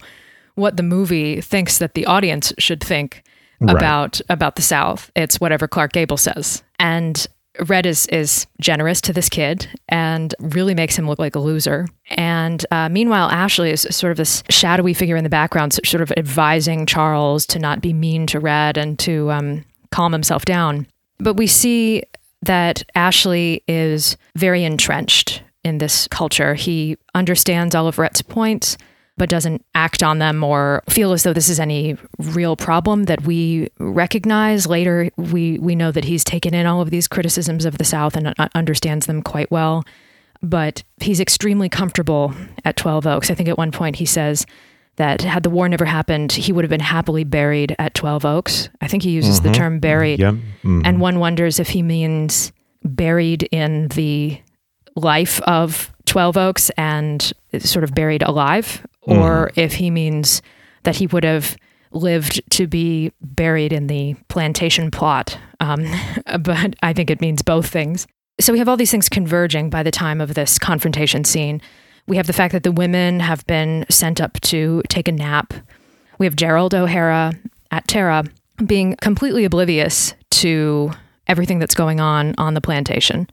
what 0.55 0.77
the 0.77 0.83
movie 0.83 1.41
thinks 1.41 1.77
that 1.79 1.93
the 1.93 2.05
audience 2.05 2.53
should 2.57 2.81
think 2.81 3.23
right. 3.59 3.75
about 3.75 4.21
about 4.29 4.55
the 4.55 4.61
South, 4.61 5.11
it's 5.15 5.41
whatever 5.41 5.67
Clark 5.67 5.91
Gable 5.93 6.17
says. 6.17 6.63
And 6.79 7.27
Rhett 7.65 7.85
is 7.85 8.05
is 8.07 8.47
generous 8.59 9.01
to 9.01 9.13
this 9.13 9.29
kid 9.29 9.67
and 9.89 10.33
really 10.39 10.75
makes 10.75 10.97
him 10.97 11.07
look 11.07 11.19
like 11.19 11.35
a 11.35 11.39
loser. 11.39 11.87
And 12.09 12.65
uh, 12.71 12.89
meanwhile, 12.89 13.29
Ashley 13.29 13.71
is 13.71 13.87
sort 13.89 14.11
of 14.11 14.17
this 14.17 14.43
shadowy 14.49 14.93
figure 14.93 15.15
in 15.15 15.23
the 15.23 15.29
background, 15.29 15.73
sort 15.85 16.01
of 16.01 16.11
advising 16.17 16.85
Charles 16.85 17.45
to 17.47 17.59
not 17.59 17.81
be 17.81 17.93
mean 17.93 18.27
to 18.27 18.39
Rhett 18.39 18.77
and 18.77 18.97
to 18.99 19.31
um, 19.31 19.65
calm 19.91 20.11
himself 20.11 20.45
down. 20.45 20.87
But 21.19 21.35
we 21.35 21.47
see 21.47 22.03
that 22.43 22.83
Ashley 22.95 23.63
is 23.67 24.17
very 24.35 24.63
entrenched 24.63 25.41
in 25.63 25.79
this 25.79 26.07
culture. 26.07 26.53
He 26.53 26.97
understands 27.15 27.75
all 27.75 27.87
of 27.87 27.97
Rhett's 27.97 28.21
points, 28.21 28.77
but 29.17 29.29
doesn't 29.29 29.65
act 29.73 30.03
on 30.03 30.19
them 30.19 30.43
or 30.43 30.83
feel 30.87 31.11
as 31.11 31.23
though 31.23 31.33
this 31.33 31.49
is 31.49 31.59
any 31.59 31.97
real 32.19 32.55
problem 32.55 33.05
that 33.05 33.23
we 33.23 33.69
recognize. 33.79 34.67
Later, 34.67 35.09
we, 35.17 35.57
we 35.59 35.75
know 35.75 35.91
that 35.91 36.05
he's 36.05 36.23
taken 36.23 36.53
in 36.53 36.65
all 36.65 36.81
of 36.81 36.91
these 36.91 37.07
criticisms 37.07 37.65
of 37.65 37.79
the 37.79 37.83
South 37.83 38.15
and 38.15 38.33
understands 38.53 39.07
them 39.07 39.21
quite 39.21 39.49
well. 39.51 39.83
But 40.43 40.83
he's 41.01 41.19
extremely 41.19 41.67
comfortable 41.67 42.33
at 42.63 42.77
12 42.77 43.07
Oaks. 43.07 43.31
I 43.31 43.33
think 43.33 43.49
at 43.49 43.57
one 43.57 43.71
point 43.71 43.95
he 43.95 44.05
says, 44.05 44.45
that 44.97 45.21
had 45.21 45.43
the 45.43 45.49
war 45.49 45.69
never 45.69 45.85
happened, 45.85 46.31
he 46.31 46.51
would 46.51 46.63
have 46.63 46.69
been 46.69 46.79
happily 46.79 47.23
buried 47.23 47.75
at 47.79 47.93
12 47.93 48.25
Oaks. 48.25 48.69
I 48.81 48.87
think 48.87 49.03
he 49.03 49.11
uses 49.11 49.39
mm-hmm. 49.39 49.47
the 49.47 49.53
term 49.53 49.79
buried. 49.79 50.19
Yep. 50.19 50.33
Mm-hmm. 50.33 50.81
And 50.85 50.99
one 50.99 51.19
wonders 51.19 51.59
if 51.59 51.69
he 51.69 51.83
means 51.83 52.51
buried 52.83 53.43
in 53.51 53.89
the 53.89 54.41
life 54.95 55.39
of 55.41 55.93
12 56.05 56.37
Oaks 56.37 56.71
and 56.77 57.31
sort 57.59 57.83
of 57.83 57.93
buried 57.93 58.23
alive, 58.23 58.85
mm. 59.07 59.17
or 59.17 59.51
if 59.55 59.73
he 59.73 59.89
means 59.89 60.41
that 60.83 60.95
he 60.97 61.07
would 61.07 61.23
have 61.23 61.57
lived 61.91 62.41
to 62.51 62.67
be 62.67 63.11
buried 63.21 63.73
in 63.73 63.87
the 63.87 64.15
plantation 64.27 64.91
plot. 64.91 65.37
Um, 65.59 65.85
but 66.39 66.75
I 66.81 66.93
think 66.93 67.09
it 67.09 67.21
means 67.21 67.41
both 67.41 67.67
things. 67.67 68.07
So 68.39 68.53
we 68.53 68.59
have 68.59 68.69
all 68.69 68.77
these 68.77 68.91
things 68.91 69.09
converging 69.09 69.69
by 69.69 69.83
the 69.83 69.91
time 69.91 70.21
of 70.21 70.35
this 70.35 70.59
confrontation 70.59 71.23
scene. 71.23 71.61
We 72.07 72.17
have 72.17 72.27
the 72.27 72.33
fact 72.33 72.51
that 72.53 72.63
the 72.63 72.71
women 72.71 73.19
have 73.19 73.45
been 73.47 73.85
sent 73.89 74.21
up 74.21 74.39
to 74.41 74.83
take 74.89 75.07
a 75.07 75.11
nap. 75.11 75.53
We 76.19 76.25
have 76.25 76.35
Gerald 76.35 76.73
O'Hara 76.75 77.33
at 77.71 77.87
Tara 77.87 78.23
being 78.65 78.95
completely 78.97 79.43
oblivious 79.43 80.13
to 80.31 80.91
everything 81.27 81.59
that's 81.59 81.75
going 81.75 81.99
on 81.99 82.33
on 82.37 82.53
the 82.53 82.61
plantation. 82.61 83.29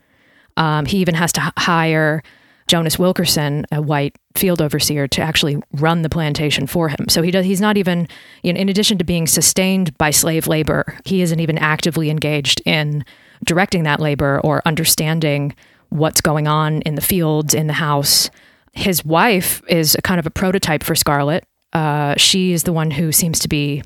Um, 0.56 0.86
he 0.86 0.98
even 0.98 1.14
has 1.14 1.32
to 1.34 1.42
h- 1.42 1.52
hire 1.58 2.22
Jonas 2.66 2.98
Wilkerson, 2.98 3.66
a 3.70 3.82
white 3.82 4.16
field 4.34 4.62
overseer, 4.62 5.06
to 5.08 5.22
actually 5.22 5.62
run 5.72 6.02
the 6.02 6.08
plantation 6.08 6.66
for 6.66 6.88
him. 6.88 7.08
So 7.08 7.22
he 7.22 7.30
does. 7.30 7.44
He's 7.44 7.60
not 7.60 7.76
even, 7.76 8.08
you 8.42 8.52
know, 8.52 8.60
in 8.60 8.68
addition 8.68 8.98
to 8.98 9.04
being 9.04 9.26
sustained 9.26 9.96
by 9.98 10.10
slave 10.10 10.46
labor, 10.46 10.98
he 11.04 11.22
isn't 11.22 11.40
even 11.40 11.58
actively 11.58 12.10
engaged 12.10 12.62
in 12.64 13.04
directing 13.44 13.82
that 13.82 14.00
labor 14.00 14.40
or 14.42 14.62
understanding 14.64 15.54
what's 15.90 16.20
going 16.20 16.48
on 16.48 16.80
in 16.82 16.94
the 16.94 17.02
fields, 17.02 17.54
in 17.54 17.66
the 17.66 17.74
house 17.74 18.30
his 18.74 19.04
wife 19.04 19.62
is 19.68 19.96
kind 20.02 20.18
of 20.18 20.26
a 20.26 20.30
prototype 20.30 20.82
for 20.82 20.94
Scarlett. 20.94 21.46
Uh, 21.72 22.14
she 22.16 22.52
is 22.52 22.64
the 22.64 22.72
one 22.72 22.90
who 22.90 23.12
seems 23.12 23.38
to 23.40 23.48
be 23.48 23.82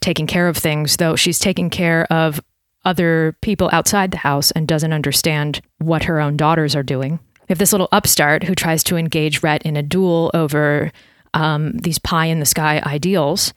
taking 0.00 0.26
care 0.26 0.48
of 0.48 0.56
things, 0.56 0.96
though 0.96 1.16
she's 1.16 1.38
taking 1.38 1.70
care 1.70 2.10
of 2.12 2.40
other 2.84 3.36
people 3.42 3.68
outside 3.72 4.12
the 4.12 4.18
house 4.18 4.50
and 4.52 4.66
doesn't 4.66 4.92
understand 4.92 5.60
what 5.78 6.04
her 6.04 6.20
own 6.20 6.36
daughters 6.36 6.74
are 6.76 6.84
doing. 6.84 7.18
We 7.48 7.52
have 7.52 7.58
this 7.58 7.72
little 7.72 7.88
upstart 7.92 8.44
who 8.44 8.54
tries 8.54 8.82
to 8.84 8.96
engage 8.96 9.42
Rhett 9.42 9.62
in 9.62 9.76
a 9.76 9.82
duel 9.82 10.30
over 10.34 10.92
um, 11.34 11.78
these 11.78 11.98
pie 11.98 12.26
in 12.26 12.40
the 12.40 12.46
sky 12.46 12.82
ideals. 12.84 13.54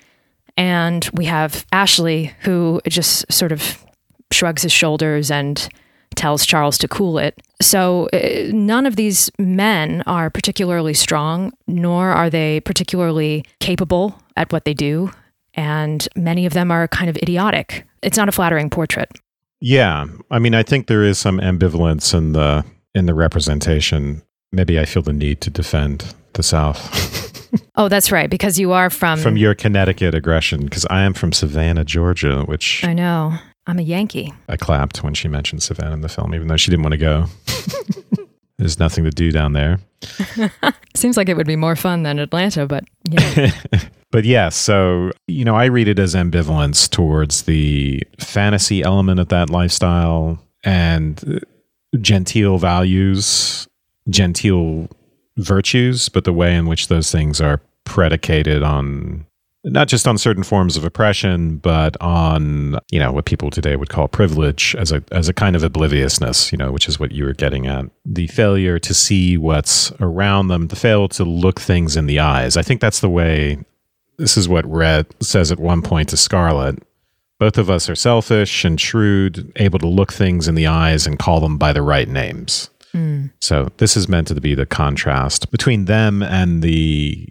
And 0.55 1.09
we 1.13 1.25
have 1.25 1.65
Ashley, 1.71 2.33
who 2.41 2.81
just 2.87 3.31
sort 3.31 3.51
of 3.51 3.83
shrugs 4.31 4.61
his 4.61 4.71
shoulders 4.71 5.29
and 5.29 5.67
tells 6.15 6.45
Charles 6.45 6.77
to 6.77 6.87
cool 6.87 7.17
it. 7.17 7.41
So 7.61 8.07
uh, 8.13 8.51
none 8.51 8.85
of 8.85 8.95
these 8.95 9.31
men 9.37 10.03
are 10.05 10.29
particularly 10.29 10.93
strong, 10.93 11.51
nor 11.67 12.11
are 12.11 12.29
they 12.29 12.59
particularly 12.61 13.45
capable 13.59 14.21
at 14.35 14.51
what 14.51 14.65
they 14.65 14.73
do. 14.73 15.11
And 15.53 16.07
many 16.15 16.45
of 16.45 16.53
them 16.53 16.71
are 16.71 16.87
kind 16.87 17.09
of 17.09 17.17
idiotic. 17.17 17.85
It's 18.01 18.17
not 18.17 18.29
a 18.29 18.31
flattering 18.31 18.69
portrait. 18.69 19.09
Yeah. 19.59 20.05
I 20.29 20.39
mean, 20.39 20.55
I 20.55 20.63
think 20.63 20.87
there 20.87 21.03
is 21.03 21.19
some 21.19 21.39
ambivalence 21.39 22.17
in 22.17 22.33
the 22.33 22.65
in 22.93 23.05
the 23.05 23.13
representation. 23.13 24.21
Maybe 24.51 24.79
I 24.79 24.85
feel 24.85 25.01
the 25.01 25.13
need 25.13 25.41
to 25.41 25.49
defend 25.49 26.13
the 26.33 26.43
South. 26.43 27.31
oh, 27.75 27.87
that's 27.87 28.11
right, 28.11 28.29
because 28.29 28.59
you 28.59 28.71
are 28.71 28.89
from 28.89 29.19
from 29.19 29.37
your 29.37 29.55
Connecticut 29.55 30.15
aggression. 30.15 30.63
Because 30.63 30.85
I 30.89 31.01
am 31.01 31.13
from 31.13 31.31
Savannah, 31.31 31.85
Georgia, 31.85 32.43
which 32.43 32.83
I 32.83 32.93
know. 32.93 33.33
I'm 33.67 33.79
a 33.79 33.83
Yankee. 33.83 34.33
I 34.49 34.57
clapped 34.57 35.03
when 35.03 35.13
she 35.13 35.27
mentioned 35.27 35.61
Savannah 35.63 35.93
in 35.93 36.01
the 36.01 36.09
film, 36.09 36.33
even 36.33 36.47
though 36.47 36.57
she 36.57 36.71
didn't 36.71 36.83
want 36.83 36.93
to 36.93 36.97
go. 36.97 37.25
There's 38.57 38.79
nothing 38.79 39.03
to 39.05 39.11
do 39.11 39.31
down 39.31 39.53
there. 39.53 39.79
Seems 40.95 41.15
like 41.15 41.29
it 41.29 41.37
would 41.37 41.47
be 41.47 41.55
more 41.55 41.75
fun 41.75 42.03
than 42.03 42.19
Atlanta, 42.19 42.65
but 42.65 42.83
yeah. 43.09 43.51
but 44.11 44.25
yeah, 44.25 44.49
so, 44.49 45.11
you 45.27 45.45
know, 45.45 45.55
I 45.55 45.65
read 45.65 45.87
it 45.87 45.99
as 45.99 46.15
ambivalence 46.15 46.89
towards 46.89 47.43
the 47.43 48.03
fantasy 48.19 48.83
element 48.83 49.19
of 49.19 49.29
that 49.29 49.49
lifestyle 49.49 50.39
and 50.63 51.43
genteel 51.99 52.57
values, 52.57 53.67
genteel 54.09 54.87
virtues, 55.37 56.09
but 56.09 56.23
the 56.23 56.33
way 56.33 56.55
in 56.55 56.67
which 56.67 56.87
those 56.87 57.11
things 57.11 57.41
are 57.41 57.61
predicated 57.83 58.63
on 58.63 59.25
not 59.63 59.87
just 59.87 60.07
on 60.07 60.17
certain 60.17 60.43
forms 60.43 60.75
of 60.75 60.83
oppression, 60.83 61.57
but 61.57 61.95
on 62.01 62.79
you 62.89 62.99
know 62.99 63.11
what 63.11 63.25
people 63.25 63.51
today 63.51 63.75
would 63.75 63.89
call 63.89 64.07
privilege 64.07 64.75
as 64.77 64.91
a 64.91 65.03
as 65.11 65.29
a 65.29 65.33
kind 65.33 65.55
of 65.55 65.63
obliviousness, 65.63 66.51
you 66.51 66.57
know, 66.57 66.71
which 66.71 66.87
is 66.87 66.99
what 66.99 67.11
you 67.11 67.25
were 67.25 67.33
getting 67.33 67.67
at. 67.67 67.85
The 68.05 68.27
failure 68.27 68.79
to 68.79 68.93
see 68.93 69.37
what's 69.37 69.91
around 69.99 70.47
them, 70.47 70.67
the 70.67 70.75
fail 70.75 71.07
to 71.09 71.23
look 71.23 71.59
things 71.59 71.95
in 71.95 72.07
the 72.07 72.19
eyes. 72.19 72.57
I 72.57 72.63
think 72.63 72.81
that's 72.81 73.01
the 73.01 73.09
way. 73.09 73.59
This 74.17 74.37
is 74.37 74.49
what 74.49 74.65
Rhett 74.65 75.07
says 75.21 75.51
at 75.51 75.59
one 75.59 75.81
point 75.81 76.09
to 76.09 76.17
Scarlett. 76.17 76.81
Both 77.41 77.57
of 77.57 77.71
us 77.71 77.89
are 77.89 77.95
selfish 77.95 78.63
and 78.63 78.79
shrewd, 78.79 79.51
able 79.55 79.79
to 79.79 79.87
look 79.87 80.13
things 80.13 80.47
in 80.47 80.53
the 80.53 80.67
eyes 80.67 81.07
and 81.07 81.17
call 81.17 81.39
them 81.39 81.57
by 81.57 81.73
the 81.73 81.81
right 81.81 82.07
names. 82.07 82.69
Mm. 82.93 83.31
So 83.39 83.69
this 83.77 83.97
is 83.97 84.07
meant 84.07 84.27
to 84.27 84.39
be 84.39 84.53
the 84.53 84.67
contrast 84.67 85.49
between 85.49 85.85
them 85.85 86.21
and 86.21 86.61
the 86.61 87.27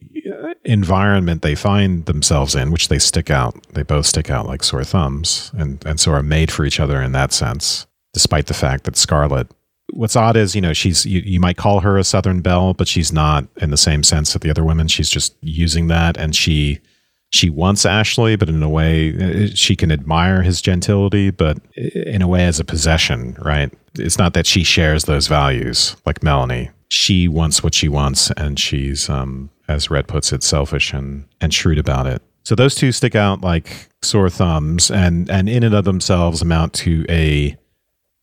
environment 0.64 1.42
they 1.42 1.54
find 1.54 2.06
themselves 2.06 2.56
in, 2.56 2.72
which 2.72 2.88
they 2.88 2.98
stick 2.98 3.30
out, 3.30 3.54
they 3.74 3.84
both 3.84 4.04
stick 4.04 4.30
out 4.30 4.48
like 4.48 4.64
sore 4.64 4.82
thumbs, 4.82 5.52
and 5.54 5.80
and 5.86 6.00
so 6.00 6.10
are 6.10 6.24
made 6.24 6.50
for 6.50 6.64
each 6.64 6.80
other 6.80 7.00
in 7.00 7.12
that 7.12 7.32
sense. 7.32 7.86
Despite 8.12 8.46
the 8.46 8.54
fact 8.54 8.82
that 8.84 8.96
Scarlett, 8.96 9.46
what's 9.92 10.16
odd 10.16 10.36
is 10.36 10.56
you 10.56 10.60
know 10.60 10.72
she's 10.72 11.06
you, 11.06 11.20
you 11.24 11.38
might 11.38 11.56
call 11.56 11.78
her 11.80 11.96
a 11.96 12.02
Southern 12.02 12.40
belle, 12.40 12.74
but 12.74 12.88
she's 12.88 13.12
not 13.12 13.46
in 13.58 13.70
the 13.70 13.76
same 13.76 14.02
sense 14.02 14.32
that 14.32 14.42
the 14.42 14.50
other 14.50 14.64
women. 14.64 14.88
She's 14.88 15.08
just 15.08 15.36
using 15.40 15.86
that, 15.86 16.16
and 16.16 16.34
she 16.34 16.80
she 17.32 17.48
wants 17.48 17.86
Ashley, 17.86 18.36
but 18.36 18.48
in 18.48 18.62
a 18.62 18.68
way 18.68 19.48
she 19.54 19.76
can 19.76 19.92
admire 19.92 20.42
his 20.42 20.60
gentility, 20.60 21.30
but 21.30 21.58
in 21.76 22.22
a 22.22 22.28
way 22.28 22.44
as 22.44 22.58
a 22.58 22.64
possession, 22.64 23.36
right? 23.40 23.72
It's 23.94 24.18
not 24.18 24.34
that 24.34 24.46
she 24.46 24.64
shares 24.64 25.04
those 25.04 25.28
values 25.28 25.96
like 26.04 26.22
Melanie. 26.22 26.70
She 26.88 27.28
wants 27.28 27.62
what 27.62 27.74
she 27.74 27.88
wants, 27.88 28.32
and 28.32 28.58
she's 28.58 29.08
um, 29.08 29.50
as 29.68 29.90
Rhett 29.90 30.08
puts 30.08 30.32
it, 30.32 30.42
selfish 30.42 30.92
and, 30.92 31.24
and 31.40 31.54
shrewd 31.54 31.78
about 31.78 32.06
it. 32.06 32.20
So 32.44 32.56
those 32.56 32.74
two 32.74 32.90
stick 32.90 33.14
out 33.14 33.42
like 33.42 33.88
sore 34.02 34.30
thumbs 34.30 34.90
and, 34.90 35.30
and 35.30 35.48
in 35.48 35.62
and 35.62 35.74
of 35.74 35.84
themselves 35.84 36.42
amount 36.42 36.72
to 36.74 37.06
a 37.08 37.56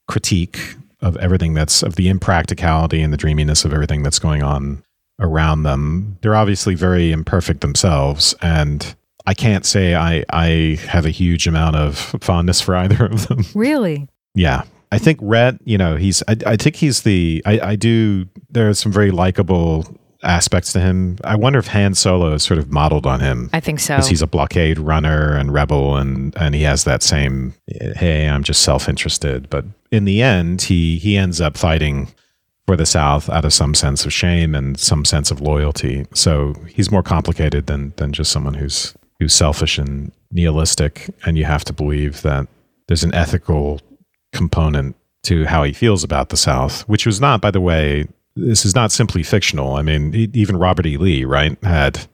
critique 0.10 0.60
of 1.02 1.16
everything 1.18 1.54
that's 1.54 1.84
of 1.84 1.96
the 1.96 2.10
impracticality 2.10 3.02
and 3.02 3.14
the 3.14 3.18
dreaminess 3.18 3.64
of 3.64 3.74
everything 3.74 4.04
that's 4.04 4.20
going 4.20 4.44
on 4.44 4.84
around 5.20 5.64
them. 5.64 6.18
They're 6.22 6.36
obviously 6.36 6.76
very 6.76 7.12
imperfect 7.12 7.62
themselves 7.62 8.36
and 8.42 8.96
I 9.26 9.34
can't 9.34 9.66
say 9.66 9.94
I 9.94 10.24
I 10.30 10.80
have 10.88 11.06
a 11.06 11.10
huge 11.10 11.48
amount 11.48 11.76
of 11.76 11.98
fondness 12.22 12.62
for 12.62 12.76
either 12.84 13.06
of 13.06 13.28
them. 13.28 13.44
Really? 13.54 14.08
Yeah. 14.34 14.64
I 14.90 15.00
think 15.00 15.20
Rhett, 15.22 15.56
you 15.66 15.78
know, 15.78 15.98
he's 15.98 16.24
I, 16.28 16.38
I 16.46 16.56
think 16.56 16.78
he's 16.78 17.02
the 17.02 17.42
I, 17.46 17.60
I 17.60 17.76
do 17.76 18.28
there 18.50 18.70
are 18.70 18.74
some 18.74 18.92
very 18.92 19.12
likable 19.12 19.86
aspects 20.24 20.74
to 20.74 20.80
him. 20.80 21.18
I 21.24 21.36
wonder 21.36 21.60
if 21.60 21.68
Han 21.68 21.94
Solo 21.94 22.34
is 22.34 22.44
sort 22.44 22.58
of 22.58 22.72
modeled 22.72 23.06
on 23.06 23.20
him. 23.20 23.50
I 23.54 23.60
think 23.60 23.80
so. 23.80 23.96
Because 23.96 24.08
he's 24.10 24.22
a 24.22 24.28
blockade 24.28 24.80
runner 24.80 25.36
and 25.36 25.54
rebel, 25.54 25.98
and 25.98 26.36
and 26.38 26.56
he 26.56 26.64
has 26.64 26.84
that 26.86 27.04
same 27.04 27.54
hey, 27.68 28.28
I'm 28.28 28.44
just 28.44 28.62
self 28.62 28.88
interested. 28.88 29.50
But 29.50 29.66
in 29.92 30.06
the 30.06 30.22
end, 30.22 30.64
he 30.64 30.98
he 30.98 31.18
ends 31.18 31.42
up 31.42 31.58
fighting 31.58 32.14
for 32.68 32.76
the 32.76 32.86
South 32.86 33.30
out 33.30 33.46
of 33.46 33.54
some 33.54 33.74
sense 33.74 34.06
of 34.06 34.14
shame 34.14 34.54
and 34.54 34.80
some 34.80 35.06
sense 35.06 35.32
of 35.32 35.42
loyalty. 35.42 36.06
So 36.14 36.54
he's 36.68 36.92
more 36.92 37.04
complicated 37.04 37.66
than 37.66 37.94
than 37.96 38.14
just 38.14 38.32
someone 38.32 38.54
who's 38.56 38.94
who's 39.20 39.34
selfish 39.34 39.78
and 39.80 40.12
nihilistic. 40.32 41.10
And 41.26 41.38
you 41.38 41.46
have 41.46 41.64
to 41.66 41.74
believe 41.74 42.22
that 42.22 42.48
there's 42.88 43.04
an 43.04 43.16
ethical 43.16 43.82
component 44.34 44.96
to 45.24 45.46
how 45.46 45.64
he 45.64 45.74
feels 45.74 46.04
about 46.04 46.30
the 46.30 46.38
South, 46.38 46.82
which 46.88 47.06
was 47.06 47.20
not, 47.20 47.42
by 47.42 47.52
the 47.52 47.62
way, 47.62 48.08
this 48.36 48.66
is 48.66 48.76
not 48.76 48.92
simply 48.92 49.24
fictional. 49.24 49.76
I 49.76 49.82
mean, 49.82 50.14
even 50.34 50.58
Robert 50.58 50.86
E. 50.86 50.98
Lee, 50.98 51.26
right, 51.26 51.58
had 51.64 52.08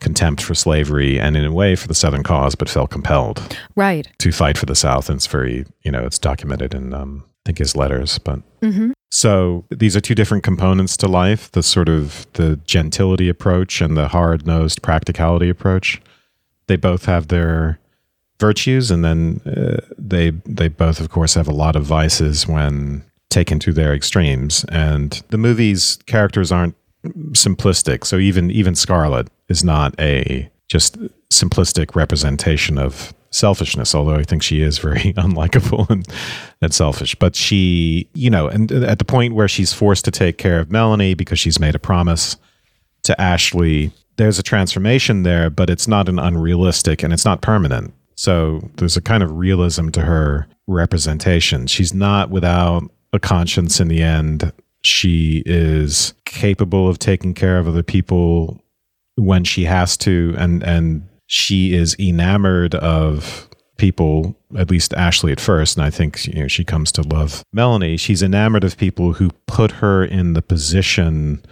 contempt 0.00 0.42
for 0.42 0.54
slavery 0.54 1.20
and 1.20 1.36
in 1.36 1.44
a 1.44 1.52
way 1.52 1.76
for 1.76 1.86
the 1.86 1.94
Southern 1.94 2.24
cause, 2.24 2.56
but 2.56 2.68
felt 2.68 2.90
compelled, 2.90 3.56
right, 3.76 4.08
to 4.18 4.32
fight 4.32 4.58
for 4.58 4.66
the 4.66 4.74
South. 4.74 5.08
And 5.08 5.16
it's 5.16 5.28
very, 5.28 5.64
you 5.82 5.92
know, 5.92 6.04
it's 6.04 6.18
documented 6.18 6.74
in, 6.74 6.92
um, 6.92 7.24
think, 7.44 7.58
his 7.58 7.76
letters. 7.76 8.18
But 8.18 8.40
mm-hmm. 8.60 8.92
so 9.10 9.64
these 9.70 9.96
are 9.96 10.00
two 10.00 10.14
different 10.14 10.44
components 10.44 10.96
to 10.98 11.08
life: 11.08 11.50
the 11.52 11.62
sort 11.62 11.88
of 11.88 12.26
the 12.34 12.60
gentility 12.66 13.28
approach 13.28 13.80
and 13.80 13.96
the 13.96 14.08
hard-nosed 14.08 14.82
practicality 14.82 15.48
approach. 15.48 16.00
They 16.66 16.76
both 16.76 17.06
have 17.06 17.28
their 17.28 17.78
virtues, 18.38 18.90
and 18.90 19.04
then 19.04 19.40
uh, 19.46 19.80
they 19.98 20.30
they 20.44 20.68
both, 20.68 21.00
of 21.00 21.08
course, 21.08 21.34
have 21.34 21.48
a 21.48 21.54
lot 21.54 21.76
of 21.76 21.84
vices 21.84 22.46
when 22.46 23.04
taken 23.30 23.58
to 23.58 23.72
their 23.72 23.94
extremes. 23.94 24.64
And 24.68 25.22
the 25.30 25.38
movie's 25.38 25.96
characters 26.06 26.52
aren't 26.52 26.76
simplistic. 27.32 28.04
So 28.04 28.18
even 28.18 28.50
even 28.50 28.74
Scarlett 28.74 29.28
is 29.48 29.64
not 29.64 29.94
a 29.98 30.50
just 30.68 30.98
simplistic 31.30 31.94
representation 31.94 32.78
of 32.78 33.12
selfishness, 33.32 33.94
although 33.94 34.14
I 34.14 34.22
think 34.22 34.42
she 34.42 34.62
is 34.62 34.78
very 34.78 35.00
unlikable 35.16 35.88
and, 35.90 36.06
and 36.60 36.72
selfish. 36.72 37.14
But 37.14 37.34
she, 37.34 38.08
you 38.14 38.30
know, 38.30 38.46
and 38.46 38.70
at 38.70 38.98
the 38.98 39.04
point 39.04 39.34
where 39.34 39.48
she's 39.48 39.72
forced 39.72 40.04
to 40.04 40.10
take 40.10 40.38
care 40.38 40.60
of 40.60 40.70
Melanie 40.70 41.14
because 41.14 41.38
she's 41.38 41.58
made 41.58 41.74
a 41.74 41.80
promise 41.80 42.36
to 43.04 43.20
Ashley, 43.20 43.92
there's 44.16 44.38
a 44.38 44.42
transformation 44.42 45.22
there, 45.22 45.50
but 45.50 45.70
it's 45.70 45.88
not 45.88 46.08
an 46.08 46.18
unrealistic 46.18 47.02
and 47.02 47.12
it's 47.12 47.24
not 47.24 47.40
permanent. 47.42 47.92
So 48.14 48.68
there's 48.76 48.96
a 48.96 49.02
kind 49.02 49.22
of 49.22 49.32
realism 49.32 49.88
to 49.90 50.02
her 50.02 50.46
representation. 50.66 51.66
She's 51.66 51.94
not 51.94 52.30
without 52.30 52.84
a 53.12 53.18
conscience 53.18 53.80
in 53.80 53.88
the 53.88 54.02
end. 54.02 54.52
She 54.82 55.42
is 55.46 56.14
capable 56.24 56.88
of 56.88 56.98
taking 56.98 57.34
care 57.34 57.58
of 57.58 57.66
other 57.66 57.82
people 57.82 58.62
when 59.16 59.44
she 59.44 59.64
has 59.64 59.96
to 59.98 60.34
and 60.38 60.62
and 60.62 61.06
she 61.32 61.72
is 61.72 61.96
enamored 61.98 62.74
of 62.74 63.48
people 63.78 64.36
at 64.58 64.70
least 64.70 64.92
Ashley 64.92 65.32
at 65.32 65.40
first 65.40 65.78
and 65.78 65.84
I 65.84 65.88
think 65.88 66.26
you 66.26 66.42
know 66.42 66.46
she 66.46 66.62
comes 66.62 66.92
to 66.92 67.02
love 67.02 67.42
Melanie. 67.54 67.96
She's 67.96 68.22
enamored 68.22 68.64
of 68.64 68.76
people 68.76 69.14
who 69.14 69.30
put 69.46 69.70
her 69.72 70.04
in 70.04 70.34
the 70.34 70.42
position 70.42 71.42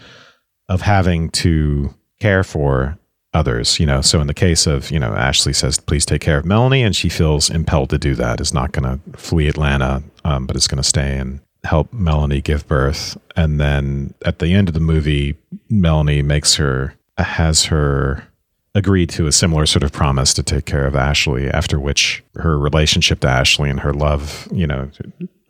of 0.68 0.82
having 0.82 1.30
to 1.30 1.94
care 2.20 2.44
for 2.44 2.98
others 3.32 3.80
you 3.80 3.86
know. 3.86 4.02
So 4.02 4.20
in 4.20 4.26
the 4.26 4.34
case 4.34 4.66
of 4.66 4.90
you 4.90 4.98
know 4.98 5.14
ashley 5.14 5.54
says 5.54 5.78
please 5.78 6.04
take 6.04 6.20
care 6.20 6.36
of 6.36 6.44
melanie 6.44 6.82
and 6.82 6.94
she 6.94 7.08
feels 7.08 7.48
impelled 7.48 7.88
to 7.88 7.98
do 7.98 8.14
that. 8.16 8.38
Is 8.38 8.52
not 8.52 8.72
going 8.72 8.84
to 8.84 9.18
flee 9.18 9.48
atlanta 9.48 10.02
um, 10.26 10.46
but 10.46 10.56
is 10.56 10.68
going 10.68 10.82
to 10.82 10.88
stay 10.88 11.16
and 11.16 11.40
help 11.64 11.90
melanie 11.90 12.42
give 12.42 12.68
birth. 12.68 13.16
And 13.34 13.58
then 13.58 14.12
at 14.26 14.40
the 14.40 14.52
end 14.52 14.68
of 14.68 14.74
the 14.74 14.80
movie 14.80 15.38
melanie 15.70 16.20
makes 16.20 16.56
her 16.56 16.96
has 17.16 17.64
her 17.64 18.29
agree 18.74 19.06
to 19.06 19.26
a 19.26 19.32
similar 19.32 19.66
sort 19.66 19.82
of 19.82 19.92
promise 19.92 20.32
to 20.34 20.42
take 20.42 20.64
care 20.64 20.86
of 20.86 20.94
ashley 20.94 21.50
after 21.50 21.80
which 21.80 22.22
her 22.36 22.58
relationship 22.58 23.20
to 23.20 23.28
ashley 23.28 23.68
and 23.68 23.80
her 23.80 23.92
love 23.92 24.48
you 24.52 24.66
know 24.66 24.88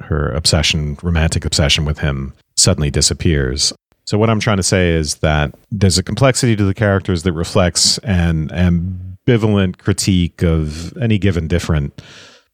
her 0.01 0.31
obsession 0.33 0.97
romantic 1.03 1.45
obsession 1.45 1.85
with 1.85 1.99
him 1.99 2.33
suddenly 2.57 2.91
disappears 2.91 3.73
so 4.11 4.19
what 4.19 4.29
I'm 4.29 4.41
trying 4.41 4.57
to 4.57 4.65
say 4.65 4.91
is 4.91 5.17
that 5.19 5.55
there's 5.71 5.97
a 5.97 6.03
complexity 6.03 6.57
to 6.57 6.65
the 6.65 6.75
characters 6.75 7.23
that 7.23 7.33
reflects 7.33 7.97
an 7.99 8.49
ambivalent 8.49 9.79
critique 9.79 10.43
of 10.43 10.97
any 10.97 11.17
given 11.17 11.47
different 11.47 12.03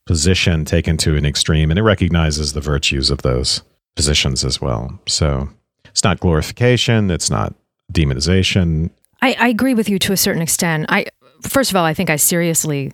position 0.04 0.66
taken 0.66 0.98
to 0.98 1.16
an 1.16 1.24
extreme, 1.24 1.70
and 1.70 1.78
it 1.78 1.82
recognizes 1.82 2.52
the 2.52 2.60
virtues 2.60 3.08
of 3.08 3.22
those 3.22 3.62
positions 3.96 4.44
as 4.44 4.60
well. 4.60 5.00
So 5.08 5.48
it's 5.86 6.04
not 6.04 6.20
glorification, 6.20 7.10
it's 7.10 7.30
not 7.30 7.54
demonization. 7.90 8.90
I, 9.22 9.36
I 9.38 9.48
agree 9.48 9.74
with 9.74 9.88
you 9.88 9.98
to 10.00 10.12
a 10.12 10.16
certain 10.16 10.42
extent. 10.42 10.86
I 10.88 11.06
first 11.42 11.70
of 11.70 11.76
all, 11.76 11.84
I 11.84 11.94
think 11.94 12.10
I 12.10 12.16
seriously 12.16 12.92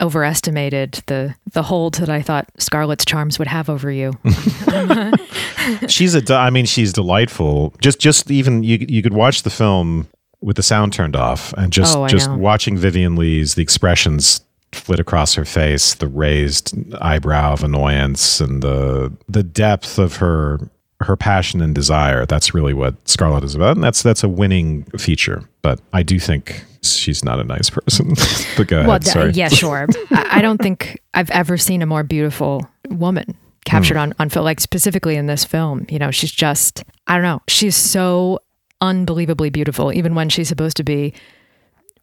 overestimated 0.00 1.02
the 1.06 1.34
the 1.52 1.62
hold 1.62 1.94
that 1.94 2.08
I 2.08 2.22
thought 2.22 2.50
Scarlett's 2.58 3.04
charms 3.04 3.38
would 3.38 3.48
have 3.48 3.68
over 3.68 3.90
you. 3.90 4.12
she's 5.88 6.14
a 6.14 6.34
I 6.34 6.50
mean 6.50 6.64
she's 6.64 6.92
delightful. 6.92 7.74
Just 7.80 8.00
just 8.00 8.30
even 8.30 8.62
you 8.62 8.84
you 8.88 9.02
could 9.02 9.14
watch 9.14 9.42
the 9.42 9.50
film 9.50 10.08
with 10.40 10.56
the 10.56 10.62
sound 10.62 10.92
turned 10.92 11.14
off 11.14 11.52
and 11.54 11.72
just 11.72 11.96
oh, 11.96 12.06
just 12.08 12.28
know. 12.28 12.36
watching 12.36 12.76
Vivien 12.76 13.16
Leigh's 13.16 13.54
the 13.54 13.62
expressions 13.62 14.40
flit 14.72 14.98
across 14.98 15.34
her 15.34 15.44
face, 15.44 15.94
the 15.94 16.08
raised 16.08 16.74
eyebrow 17.00 17.52
of 17.52 17.62
annoyance 17.62 18.40
and 18.40 18.62
the 18.62 19.12
the 19.28 19.42
depth 19.42 19.98
of 19.98 20.16
her 20.16 20.58
her 21.02 21.16
passion 21.16 21.60
and 21.60 21.74
desire. 21.74 22.26
That's 22.26 22.54
really 22.54 22.74
what 22.74 22.94
Scarlett 23.08 23.44
is 23.44 23.54
about, 23.54 23.76
and 23.76 23.84
that's 23.84 24.02
that's 24.02 24.22
a 24.22 24.28
winning 24.28 24.84
feature. 24.98 25.48
But 25.62 25.80
I 25.92 26.02
do 26.02 26.18
think 26.18 26.64
she's 26.82 27.24
not 27.24 27.38
a 27.38 27.44
nice 27.44 27.70
person. 27.70 28.14
but 28.56 28.68
go 28.68 28.80
well, 28.80 28.90
ahead. 28.90 29.04
Sorry. 29.04 29.30
yeah, 29.32 29.48
sure. 29.48 29.86
I, 30.10 30.38
I, 30.38 30.42
don't 30.42 30.60
think 30.60 31.00
I've 31.14 31.30
ever 31.30 31.56
seen 31.56 31.82
a 31.82 31.86
more 31.86 32.02
beautiful 32.02 32.66
woman 32.88 33.36
captured 33.64 33.96
mm. 33.96 34.02
on 34.02 34.14
on 34.18 34.28
film. 34.28 34.44
Like 34.44 34.60
specifically 34.60 35.16
in 35.16 35.26
this 35.26 35.44
film, 35.44 35.86
you 35.88 35.98
know, 35.98 36.10
she's 36.10 36.32
just 36.32 36.84
I 37.06 37.14
don't 37.14 37.24
know. 37.24 37.40
She's 37.48 37.76
so 37.76 38.40
unbelievably 38.80 39.50
beautiful, 39.50 39.92
even 39.92 40.14
when 40.14 40.28
she's 40.28 40.48
supposed 40.48 40.76
to 40.78 40.84
be 40.84 41.14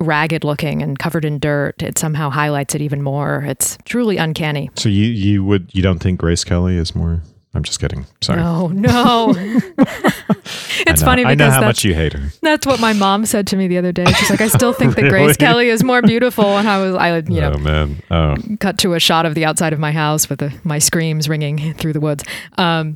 ragged 0.01 0.45
looking 0.45 0.81
and 0.81 0.97
covered 0.97 1.25
in 1.25 1.39
dirt 1.39 1.83
it 1.83 1.97
somehow 1.97 2.29
highlights 2.29 2.73
it 2.73 2.81
even 2.81 3.01
more 3.01 3.43
it's 3.45 3.77
truly 3.83 4.15
uncanny 4.15 4.71
so 4.75 4.87
you 4.87 5.07
you 5.07 5.43
would 5.43 5.69
you 5.73 5.81
don't 5.81 5.99
think 5.99 6.17
grace 6.17 6.45
kelly 6.45 6.77
is 6.77 6.95
more 6.95 7.21
I'm 7.53 7.63
just 7.63 7.79
kidding. 7.79 8.05
Sorry. 8.21 8.39
No, 8.39 8.67
no. 8.73 9.33
it's 9.35 11.01
funny 11.01 11.23
because 11.23 11.31
I 11.31 11.35
know 11.35 11.49
how 11.49 11.61
much 11.61 11.83
you 11.83 11.95
hate 11.95 12.13
her. 12.13 12.29
That's 12.41 12.67
what 12.67 12.79
my 12.79 12.93
mom 12.93 13.25
said 13.25 13.47
to 13.47 13.55
me 13.55 13.67
the 13.67 13.79
other 13.79 13.91
day. 13.91 14.05
She's 14.05 14.29
like, 14.29 14.41
I 14.41 14.47
still 14.47 14.71
think 14.71 14.95
really? 14.95 15.09
that 15.09 15.09
Grace 15.09 15.37
Kelly 15.37 15.69
is 15.69 15.83
more 15.83 16.03
beautiful. 16.03 16.57
And 16.57 16.69
I 16.69 16.79
was, 16.79 16.95
I 16.95 17.17
you 17.17 17.41
know, 17.41 17.53
oh, 17.55 17.57
man. 17.57 18.03
Oh. 18.11 18.35
cut 18.59 18.77
to 18.79 18.93
a 18.93 18.99
shot 18.99 19.25
of 19.25 19.33
the 19.33 19.45
outside 19.45 19.73
of 19.73 19.79
my 19.79 19.91
house 19.91 20.29
with 20.29 20.39
the, 20.39 20.53
my 20.63 20.77
screams 20.77 21.27
ringing 21.27 21.73
through 21.73 21.93
the 21.93 21.99
woods. 21.99 22.23
Um, 22.59 22.95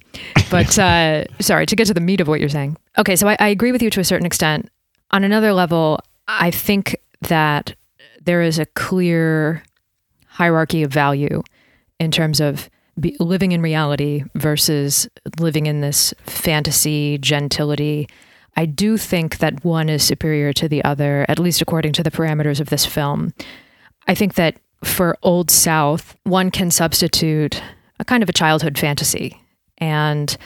but 0.51 0.77
uh, 0.79 1.25
sorry, 1.39 1.65
to 1.65 1.75
get 1.75 1.87
to 1.87 1.93
the 1.95 2.01
meat 2.01 2.21
of 2.21 2.27
what 2.27 2.39
you're 2.39 2.49
saying. 2.49 2.77
Okay, 2.99 3.15
so 3.15 3.27
I, 3.27 3.37
I 3.39 3.47
agree 3.47 3.71
with 3.71 3.81
you 3.81 3.89
to 3.89 3.99
a 3.99 4.05
certain 4.05 4.25
extent. 4.25 4.69
On 5.09 5.23
another 5.23 5.51
level, 5.51 5.99
I 6.27 6.51
think 6.51 6.95
that 7.21 7.73
there 8.23 8.43
is 8.43 8.59
a 8.59 8.67
clear 8.67 9.63
hierarchy 10.27 10.83
of 10.83 10.91
value 10.91 11.41
in 11.99 12.11
terms 12.11 12.39
of 12.39 12.69
be 12.99 13.15
living 13.19 13.51
in 13.51 13.61
reality 13.61 14.23
versus 14.35 15.07
living 15.39 15.65
in 15.65 15.81
this 15.81 16.13
fantasy 16.25 17.17
gentility. 17.17 18.07
I 18.55 18.65
do 18.65 18.97
think 18.97 19.39
that 19.39 19.63
one 19.65 19.89
is 19.89 20.03
superior 20.03 20.53
to 20.53 20.67
the 20.67 20.83
other, 20.83 21.25
at 21.27 21.39
least 21.39 21.61
according 21.61 21.93
to 21.93 22.03
the 22.03 22.11
parameters 22.11 22.59
of 22.59 22.69
this 22.69 22.85
film. 22.85 23.33
I 24.07 24.13
think 24.13 24.35
that 24.35 24.57
for 24.83 25.17
Old 25.23 25.49
South, 25.49 26.15
one 26.23 26.51
can 26.51 26.69
substitute 26.69 27.61
a 27.99 28.05
kind 28.05 28.21
of 28.21 28.29
a 28.29 28.33
childhood 28.33 28.77
fantasy, 28.77 29.41
and 29.77 30.37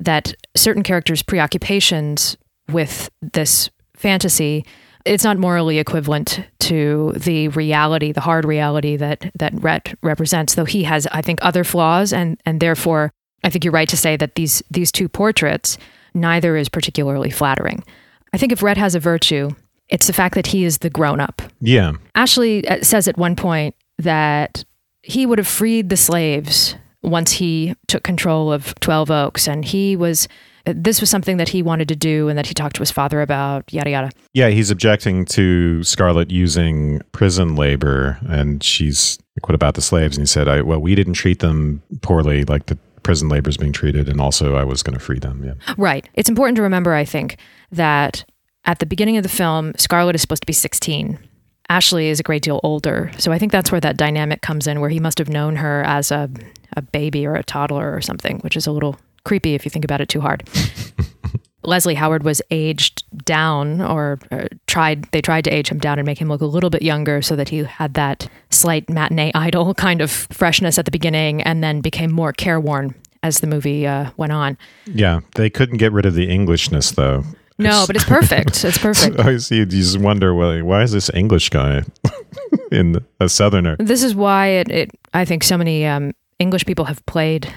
that 0.00 0.34
certain 0.54 0.82
characters' 0.82 1.22
preoccupations 1.22 2.36
with 2.68 3.10
this 3.20 3.70
fantasy 3.94 4.64
it's 5.06 5.24
not 5.24 5.38
morally 5.38 5.78
equivalent 5.78 6.40
to 6.60 7.12
the 7.16 7.48
reality, 7.48 8.12
the 8.12 8.20
hard 8.20 8.44
reality 8.44 8.96
that 8.96 9.30
that 9.38 9.52
Rhett 9.54 9.94
represents. 10.02 10.54
Though 10.54 10.64
he 10.64 10.84
has, 10.84 11.06
I 11.08 11.22
think, 11.22 11.38
other 11.42 11.64
flaws, 11.64 12.12
and 12.12 12.40
and 12.44 12.60
therefore, 12.60 13.12
I 13.44 13.50
think 13.50 13.64
you're 13.64 13.72
right 13.72 13.88
to 13.88 13.96
say 13.96 14.16
that 14.16 14.34
these 14.34 14.62
these 14.70 14.92
two 14.92 15.08
portraits, 15.08 15.78
neither 16.14 16.56
is 16.56 16.68
particularly 16.68 17.30
flattering. 17.30 17.84
I 18.32 18.38
think 18.38 18.52
if 18.52 18.62
Rhett 18.62 18.76
has 18.76 18.94
a 18.94 19.00
virtue, 19.00 19.50
it's 19.88 20.06
the 20.06 20.12
fact 20.12 20.34
that 20.34 20.48
he 20.48 20.64
is 20.64 20.78
the 20.78 20.90
grown 20.90 21.20
up. 21.20 21.42
Yeah. 21.60 21.92
Ashley 22.14 22.66
uh, 22.68 22.82
says 22.82 23.08
at 23.08 23.16
one 23.16 23.36
point 23.36 23.74
that 23.98 24.64
he 25.02 25.24
would 25.24 25.38
have 25.38 25.46
freed 25.46 25.88
the 25.88 25.96
slaves 25.96 26.74
once 27.02 27.32
he 27.32 27.74
took 27.86 28.02
control 28.02 28.52
of 28.52 28.74
Twelve 28.80 29.10
Oaks, 29.10 29.46
and 29.46 29.64
he 29.64 29.96
was 29.96 30.28
this 30.66 31.00
was 31.00 31.08
something 31.08 31.36
that 31.36 31.48
he 31.48 31.62
wanted 31.62 31.88
to 31.88 31.96
do 31.96 32.28
and 32.28 32.36
that 32.36 32.46
he 32.46 32.54
talked 32.54 32.76
to 32.76 32.82
his 32.82 32.90
father 32.90 33.20
about, 33.20 33.72
yada, 33.72 33.90
yada. 33.90 34.10
Yeah, 34.34 34.48
he's 34.48 34.70
objecting 34.70 35.24
to 35.26 35.82
Scarlett 35.84 36.30
using 36.30 37.00
prison 37.12 37.54
labor. 37.54 38.18
And 38.28 38.62
she's 38.62 39.18
like, 39.36 39.48
what 39.48 39.54
about 39.54 39.74
the 39.74 39.82
slaves? 39.82 40.16
And 40.16 40.22
he 40.22 40.26
said, 40.26 40.48
I, 40.48 40.62
well, 40.62 40.80
we 40.80 40.94
didn't 40.94 41.14
treat 41.14 41.38
them 41.38 41.82
poorly 42.02 42.44
like 42.44 42.66
the 42.66 42.76
prison 43.02 43.28
labor 43.28 43.48
is 43.48 43.56
being 43.56 43.72
treated. 43.72 44.08
And 44.08 44.20
also, 44.20 44.56
I 44.56 44.64
was 44.64 44.82
going 44.82 44.98
to 44.98 45.04
free 45.04 45.20
them. 45.20 45.44
Yeah. 45.44 45.74
Right. 45.78 46.08
It's 46.14 46.28
important 46.28 46.56
to 46.56 46.62
remember, 46.62 46.94
I 46.94 47.04
think, 47.04 47.38
that 47.70 48.24
at 48.64 48.80
the 48.80 48.86
beginning 48.86 49.16
of 49.16 49.22
the 49.22 49.28
film, 49.28 49.72
Scarlett 49.78 50.16
is 50.16 50.20
supposed 50.20 50.42
to 50.42 50.46
be 50.46 50.52
16. 50.52 51.18
Ashley 51.68 52.08
is 52.08 52.20
a 52.20 52.24
great 52.24 52.42
deal 52.42 52.60
older. 52.62 53.10
So 53.18 53.32
I 53.32 53.38
think 53.38 53.52
that's 53.52 53.70
where 53.70 53.80
that 53.80 53.96
dynamic 53.96 54.40
comes 54.40 54.66
in, 54.66 54.80
where 54.80 54.90
he 54.90 55.00
must 55.00 55.18
have 55.18 55.28
known 55.28 55.56
her 55.56 55.82
as 55.84 56.10
a, 56.10 56.28
a 56.76 56.82
baby 56.82 57.26
or 57.26 57.34
a 57.34 57.44
toddler 57.44 57.94
or 57.94 58.00
something, 58.00 58.38
which 58.40 58.56
is 58.56 58.66
a 58.66 58.72
little 58.72 58.96
creepy 59.26 59.54
if 59.54 59.64
you 59.64 59.70
think 59.70 59.84
about 59.84 60.00
it 60.00 60.08
too 60.08 60.20
hard. 60.20 60.48
Leslie 61.64 61.96
Howard 61.96 62.22
was 62.22 62.40
aged 62.52 63.02
down 63.24 63.80
or, 63.80 64.20
or, 64.30 64.46
tried 64.68 65.02
they 65.10 65.20
tried 65.20 65.42
to 65.44 65.50
age 65.50 65.68
him 65.68 65.78
down 65.78 65.98
and 65.98 66.06
make 66.06 66.18
him 66.18 66.28
look 66.28 66.40
a 66.40 66.46
little 66.46 66.70
bit 66.70 66.80
younger 66.80 67.20
so 67.20 67.34
that 67.34 67.48
he 67.48 67.64
had 67.64 67.94
that 67.94 68.28
slight 68.50 68.88
matinee 68.88 69.32
idol 69.34 69.74
kind 69.86 70.00
of 70.00 70.10
freshness 70.10 70.78
at 70.78 70.84
the 70.84 70.92
beginning 70.92 71.42
and 71.42 71.64
then 71.64 71.80
became 71.80 72.12
more 72.12 72.32
careworn 72.32 72.94
as 73.24 73.40
the 73.40 73.48
movie 73.48 73.84
uh, 73.84 74.10
went 74.16 74.32
on. 74.32 74.56
Yeah, 74.86 75.20
they 75.34 75.50
couldn't 75.50 75.78
get 75.78 75.90
rid 75.92 76.06
of 76.06 76.14
the 76.14 76.30
Englishness 76.30 76.92
though. 76.92 77.24
No, 77.58 77.84
but 77.86 77.96
it's 77.96 78.04
perfect. 78.04 78.64
It's 78.64 78.78
perfect. 78.78 79.18
I 79.18 79.38
see. 79.38 79.56
You 79.56 79.66
just 79.66 79.98
wonder, 79.98 80.34
well, 80.34 80.62
why 80.62 80.82
is 80.82 80.92
this 80.92 81.10
English 81.14 81.48
guy 81.48 81.82
in 82.70 83.02
a 83.18 83.30
Southerner? 83.30 83.76
This 83.78 84.02
is 84.02 84.14
why 84.14 84.48
it. 84.48 84.70
it 84.70 84.90
I 85.14 85.24
think 85.24 85.42
so 85.42 85.56
many 85.56 85.86
um, 85.86 86.12
English 86.38 86.66
people 86.66 86.84
have 86.84 87.04
played 87.06 87.52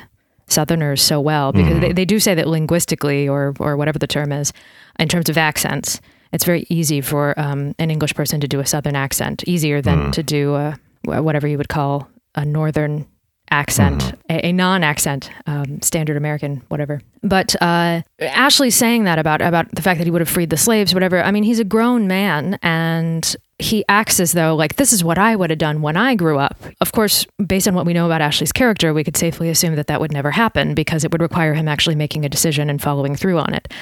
Southerners 0.51 1.01
so 1.01 1.19
well 1.21 1.51
because 1.51 1.71
Mm-hmm. 1.71 1.79
they, 1.81 1.91
they 1.93 2.05
do 2.05 2.19
say 2.19 2.35
that 2.35 2.47
linguistically, 2.47 3.27
or 3.27 3.53
or 3.59 3.77
whatever 3.77 3.99
the 3.99 4.07
term 4.07 4.31
is, 4.31 4.51
in 4.99 5.07
terms 5.07 5.29
of 5.29 5.37
accents, 5.37 5.99
it's 6.33 6.43
very 6.43 6.65
easy 6.69 7.01
for 7.01 7.39
um, 7.39 7.73
an 7.79 7.89
English 7.91 8.13
person 8.15 8.39
to 8.41 8.47
do 8.47 8.59
a 8.59 8.65
Southern 8.65 8.95
accent, 8.95 9.43
easier 9.47 9.81
than 9.81 9.99
Mm. 9.99 10.11
to 10.13 10.23
do 10.23 10.55
a, 10.55 10.77
whatever 11.03 11.47
you 11.47 11.57
would 11.57 11.69
call 11.69 12.07
a 12.35 12.45
Northern 12.45 13.05
accent, 13.51 14.01
Mm-hmm. 14.01 14.15
a, 14.29 14.45
a 14.47 14.51
non-accent, 14.51 15.29
um, 15.47 15.81
standard 15.81 16.17
American, 16.17 16.61
whatever. 16.69 17.01
But 17.23 17.55
uh, 17.61 18.01
Ashley's 18.19 18.75
saying 18.75 19.03
that 19.05 19.19
about 19.19 19.41
about 19.41 19.73
the 19.73 19.81
fact 19.81 19.97
that 19.97 20.05
he 20.05 20.11
would 20.11 20.21
have 20.21 20.29
freed 20.29 20.49
the 20.49 20.57
slaves, 20.57 20.93
whatever. 20.93 21.21
I 21.21 21.31
mean, 21.31 21.43
he's 21.43 21.59
a 21.59 21.63
grown 21.63 22.07
man, 22.07 22.57
and 22.61 23.35
he 23.57 23.83
acts 23.89 24.19
as 24.19 24.31
though 24.31 24.55
like 24.55 24.77
this 24.77 24.93
is 24.93 25.03
what 25.03 25.17
I 25.17 25.35
would 25.35 25.49
have 25.49 25.59
done 25.59 25.81
when 25.81 25.97
I 25.97 26.15
grew 26.15 26.37
up. 26.39 26.57
Of 26.79 26.91
course, 26.93 27.25
based 27.45 27.67
on 27.67 27.73
what 27.75 27.85
we 27.85 27.93
know 27.93 28.05
about 28.05 28.21
Ashley's 28.21 28.51
character, 28.53 28.93
we 28.93 29.03
could 29.03 29.17
safely 29.17 29.49
assume 29.49 29.75
that 29.75 29.87
that 29.87 29.99
would 29.99 30.13
never 30.13 30.31
happen 30.31 30.73
because 30.75 31.03
it 31.03 31.11
would 31.11 31.21
require 31.21 31.53
him 31.53 31.67
actually 31.67 31.95
making 31.95 32.23
a 32.25 32.29
decision 32.29 32.69
and 32.69 32.81
following 32.81 33.15
through 33.15 33.37
on 33.39 33.53
it. 33.53 33.73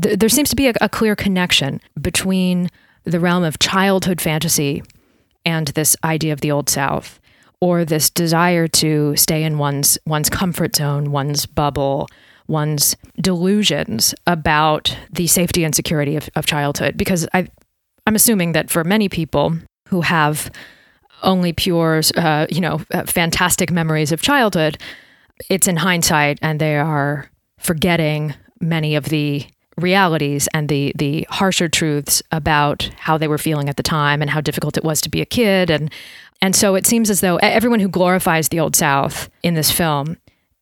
Th- 0.00 0.18
there 0.18 0.28
seems 0.30 0.48
to 0.50 0.56
be 0.56 0.68
a, 0.68 0.72
a 0.80 0.88
clear 0.88 1.14
connection 1.14 1.80
between 2.00 2.70
the 3.04 3.20
realm 3.20 3.44
of 3.44 3.58
childhood 3.58 4.20
fantasy 4.20 4.82
and 5.44 5.68
this 5.68 5.96
idea 6.04 6.32
of 6.32 6.40
the 6.40 6.50
old 6.52 6.70
south 6.70 7.18
or 7.62 7.84
this 7.84 8.10
desire 8.10 8.66
to 8.66 9.14
stay 9.14 9.44
in 9.44 9.56
one's 9.56 9.96
one's 10.04 10.28
comfort 10.28 10.74
zone 10.74 11.12
one's 11.12 11.46
bubble 11.46 12.08
one's 12.48 12.96
delusions 13.20 14.14
about 14.26 14.94
the 15.12 15.28
safety 15.28 15.62
and 15.62 15.72
security 15.72 16.16
of, 16.16 16.28
of 16.34 16.44
childhood. 16.44 16.96
Because 16.96 17.26
I, 17.32 17.46
i'm 18.06 18.16
assuming 18.16 18.52
that 18.52 18.68
for 18.68 18.82
many 18.82 19.08
people 19.08 19.56
who 19.88 20.00
have 20.00 20.50
only 21.22 21.52
pure 21.52 22.02
uh, 22.16 22.46
you 22.50 22.60
know 22.60 22.80
uh, 22.92 23.04
fantastic 23.04 23.70
memories 23.70 24.10
of 24.10 24.20
childhood 24.20 24.76
it's 25.48 25.68
in 25.68 25.76
hindsight 25.76 26.40
and 26.42 26.60
they 26.60 26.76
are 26.76 27.30
forgetting 27.58 28.34
many 28.60 28.96
of 28.96 29.04
the 29.04 29.46
realities 29.76 30.48
and 30.52 30.68
the 30.68 30.92
the 30.96 31.26
harsher 31.30 31.68
truths 31.68 32.22
about 32.30 32.90
how 32.98 33.16
they 33.16 33.28
were 33.28 33.38
feeling 33.38 33.68
at 33.68 33.76
the 33.76 33.82
time 33.82 34.20
and 34.20 34.30
how 34.30 34.40
difficult 34.40 34.76
it 34.76 34.84
was 34.84 35.00
to 35.00 35.08
be 35.08 35.20
a 35.20 35.26
kid 35.26 35.70
and 35.70 35.90
and 36.42 36.54
so 36.54 36.74
it 36.74 36.86
seems 36.86 37.08
as 37.08 37.20
though 37.20 37.36
everyone 37.36 37.80
who 37.80 37.88
glorifies 37.88 38.48
the 38.48 38.60
old 38.60 38.76
south 38.76 39.30
in 39.42 39.54
this 39.54 39.70
film 39.70 40.18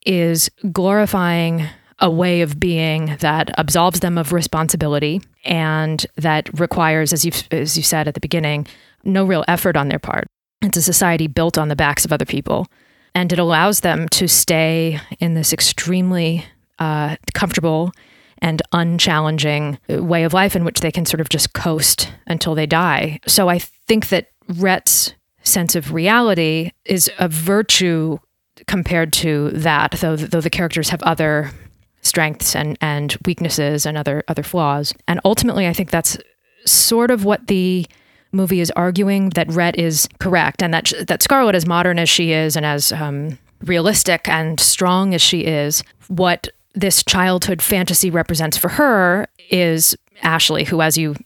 is 0.06 0.48
glorifying 0.70 1.66
a 1.98 2.10
way 2.10 2.42
of 2.42 2.60
being 2.60 3.16
that 3.20 3.50
absolves 3.58 4.00
them 4.00 4.16
of 4.16 4.32
responsibility 4.32 5.20
and 5.44 6.06
that 6.16 6.48
requires 6.60 7.12
as 7.12 7.24
you 7.24 7.32
as 7.50 7.76
you 7.76 7.82
said 7.82 8.06
at 8.06 8.14
the 8.14 8.20
beginning 8.20 8.66
no 9.02 9.24
real 9.24 9.44
effort 9.48 9.76
on 9.76 9.88
their 9.88 9.98
part 9.98 10.28
it's 10.62 10.76
a 10.76 10.82
society 10.82 11.26
built 11.26 11.58
on 11.58 11.68
the 11.68 11.76
backs 11.76 12.04
of 12.04 12.12
other 12.12 12.24
people 12.24 12.66
and 13.14 13.32
it 13.32 13.38
allows 13.38 13.80
them 13.80 14.08
to 14.08 14.28
stay 14.28 15.00
in 15.18 15.34
this 15.34 15.52
extremely 15.52 16.44
uh, 16.78 17.16
comfortable 17.34 17.92
and 18.38 18.62
unchallenging 18.72 19.78
way 19.88 20.24
of 20.24 20.32
life 20.32 20.56
in 20.56 20.64
which 20.64 20.80
they 20.80 20.90
can 20.90 21.04
sort 21.04 21.20
of 21.20 21.28
just 21.28 21.52
coast 21.52 22.12
until 22.26 22.54
they 22.54 22.66
die. 22.66 23.20
So 23.26 23.48
I 23.48 23.58
think 23.58 24.08
that 24.08 24.28
Rhett's 24.48 25.12
sense 25.42 25.74
of 25.74 25.92
reality 25.92 26.70
is 26.84 27.10
a 27.18 27.28
virtue 27.28 28.18
compared 28.66 29.12
to 29.12 29.50
that, 29.50 29.92
though 30.00 30.16
though 30.16 30.40
the 30.40 30.50
characters 30.50 30.90
have 30.90 31.02
other 31.02 31.50
strengths 32.02 32.56
and 32.56 32.78
and 32.80 33.16
weaknesses 33.26 33.86
and 33.86 33.96
other 33.96 34.22
other 34.28 34.42
flaws. 34.42 34.94
And 35.08 35.20
ultimately, 35.24 35.66
I 35.66 35.72
think 35.72 35.90
that's 35.90 36.18
sort 36.66 37.10
of 37.10 37.24
what 37.24 37.46
the 37.46 37.86
movie 38.32 38.60
is 38.60 38.70
arguing 38.72 39.30
that 39.30 39.50
Rhett 39.50 39.78
is 39.78 40.08
correct, 40.18 40.62
and 40.62 40.72
that 40.74 40.92
that 41.06 41.22
Scarlett, 41.22 41.54
as 41.54 41.66
modern 41.66 41.98
as 41.98 42.08
she 42.08 42.32
is 42.32 42.56
and 42.56 42.66
as 42.66 42.92
um, 42.92 43.38
realistic 43.62 44.28
and 44.28 44.58
strong 44.60 45.14
as 45.14 45.22
she 45.22 45.40
is, 45.40 45.82
what 46.08 46.48
this 46.74 47.02
childhood 47.02 47.60
fantasy 47.62 48.10
represents 48.10 48.56
for 48.56 48.68
her 48.68 49.26
is 49.50 49.96
Ashley, 50.22 50.64
who, 50.64 50.80
as 50.80 50.96
you 50.96 51.16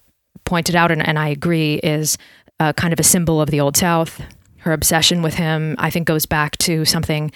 pointed 0.45 0.75
out, 0.75 0.91
and, 0.91 1.07
and 1.07 1.19
I 1.19 1.29
agree, 1.29 1.75
is 1.77 2.17
uh, 2.61 2.73
kind 2.73 2.93
of 2.93 3.01
a 3.01 3.05
symbol 3.05 3.41
of 3.41 3.51
the 3.51 3.61
Old 3.61 3.77
South. 3.77 4.21
Her 4.59 4.73
obsession 4.73 5.23
with 5.23 5.35
him, 5.35 5.75
I 5.79 5.91
think, 5.91 6.07
goes 6.07 6.27
back 6.27 6.57
to 6.59 6.85
something 6.85 7.31